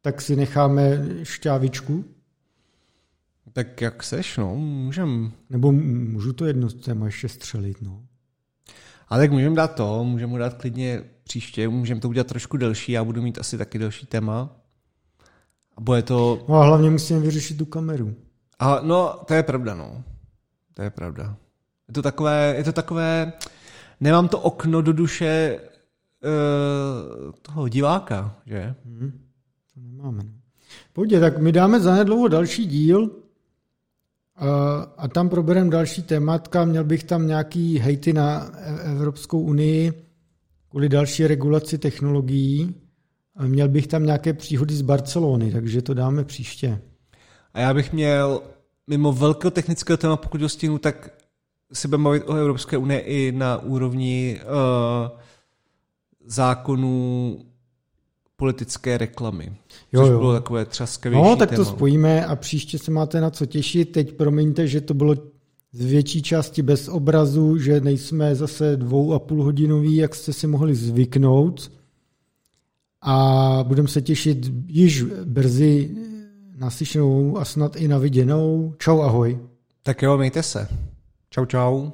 tak 0.02 0.20
si 0.20 0.36
necháme 0.36 1.06
šťávičku. 1.22 2.04
Tak 3.52 3.80
jak 3.80 4.02
seš, 4.02 4.36
no, 4.36 4.56
můžem. 4.56 5.32
Nebo 5.50 5.72
můžu 5.72 6.32
to 6.32 6.44
jedno 6.46 6.70
téma 6.70 7.06
ještě 7.06 7.28
střelit, 7.28 7.82
no. 7.82 8.02
Ale 9.08 9.22
tak 9.22 9.32
můžeme 9.32 9.56
dát 9.56 9.74
to, 9.74 10.04
můžeme 10.04 10.30
mu 10.30 10.38
dát 10.38 10.54
klidně 10.54 11.04
příště, 11.24 11.68
můžeme 11.68 12.00
to 12.00 12.08
udělat 12.08 12.26
trošku 12.26 12.56
delší, 12.56 12.92
já 12.92 13.04
budu 13.04 13.22
mít 13.22 13.38
asi 13.38 13.58
taky 13.58 13.78
delší 13.78 14.06
téma. 14.06 14.56
A 15.76 15.80
bude 15.80 16.02
to... 16.02 16.44
No 16.48 16.54
a 16.54 16.64
hlavně 16.64 16.90
musíme 16.90 17.20
vyřešit 17.20 17.58
tu 17.58 17.64
kameru. 17.64 18.14
A, 18.58 18.80
no, 18.82 19.20
to 19.26 19.34
je 19.34 19.42
pravda, 19.42 19.74
no. 19.74 20.04
To 20.74 20.82
je 20.82 20.90
pravda. 20.90 21.36
Je 21.88 21.94
to 21.94 22.02
takové, 22.02 22.54
je 22.56 22.64
to 22.64 22.72
takové, 22.72 23.32
nemám 24.00 24.28
to 24.28 24.40
okno 24.40 24.82
do 24.82 24.92
duše 24.92 25.60
uh, 25.60 27.32
toho 27.42 27.68
diváka, 27.68 28.36
že? 28.46 28.74
Hmm. 28.84 29.28
Máme. 29.76 30.24
No. 30.24 30.30
Pojďte, 30.92 31.20
tak 31.20 31.38
my 31.38 31.52
dáme 31.52 31.80
zanedlouho 31.80 32.28
další 32.28 32.66
díl 32.66 33.10
a, 34.96 35.08
tam 35.08 35.28
probereme 35.28 35.70
další 35.70 36.02
tématka. 36.02 36.64
Měl 36.64 36.84
bych 36.84 37.04
tam 37.04 37.26
nějaký 37.26 37.78
hejty 37.78 38.12
na 38.12 38.50
Evropskou 38.82 39.40
unii 39.40 39.92
kvůli 40.68 40.88
další 40.88 41.26
regulaci 41.26 41.78
technologií. 41.78 42.74
Měl 43.46 43.68
bych 43.68 43.86
tam 43.86 44.06
nějaké 44.06 44.32
příhody 44.32 44.74
z 44.74 44.82
Barcelony, 44.82 45.52
takže 45.52 45.82
to 45.82 45.94
dáme 45.94 46.24
příště. 46.24 46.80
A 47.54 47.60
já 47.60 47.74
bych 47.74 47.92
měl 47.92 48.42
mimo 48.86 49.12
velkého 49.12 49.50
technického 49.50 49.96
téma, 49.96 50.16
pokud 50.16 50.40
dostihnu, 50.40 50.78
tak 50.78 51.10
si 51.72 51.88
budeme 51.88 52.02
mluvit 52.02 52.24
o 52.26 52.34
Evropské 52.34 52.76
unii 52.76 53.00
i 53.00 53.32
na 53.32 53.58
úrovni 53.58 54.40
uh, 54.42 55.18
zákonů 56.26 57.38
politické 58.40 58.98
reklamy. 58.98 59.52
Jo, 59.92 60.00
což 60.02 60.10
jo. 60.10 60.18
bylo 60.18 60.32
takové 60.32 60.64
třaskavější 60.64 61.28
No, 61.28 61.36
tak 61.36 61.50
téma. 61.50 61.64
to 61.64 61.70
spojíme 61.70 62.26
a 62.26 62.36
příště 62.36 62.78
se 62.78 62.90
máte 62.90 63.20
na 63.20 63.30
co 63.30 63.46
těšit. 63.46 63.92
Teď 63.92 64.12
promiňte, 64.12 64.66
že 64.66 64.80
to 64.80 64.94
bylo 64.94 65.14
z 65.72 65.84
větší 65.84 66.22
části 66.22 66.62
bez 66.62 66.88
obrazu, 66.88 67.58
že 67.58 67.80
nejsme 67.80 68.34
zase 68.34 68.76
dvou 68.76 69.12
a 69.12 69.18
půl 69.18 69.42
hodinový, 69.44 69.96
jak 69.96 70.14
jste 70.14 70.32
si 70.32 70.46
mohli 70.46 70.74
zvyknout. 70.74 71.72
A 73.02 73.64
budeme 73.68 73.88
se 73.88 74.02
těšit 74.02 74.50
již 74.66 75.02
brzy 75.24 75.96
naslyšenou 76.56 77.38
a 77.38 77.44
snad 77.44 77.76
i 77.76 77.88
na 77.88 77.98
viděnou. 77.98 78.74
Čau, 78.78 79.00
ahoj. 79.00 79.38
Tak 79.82 80.02
jo, 80.02 80.18
mějte 80.18 80.42
se. 80.42 80.68
Čau, 81.30 81.44
čau. 81.44 81.90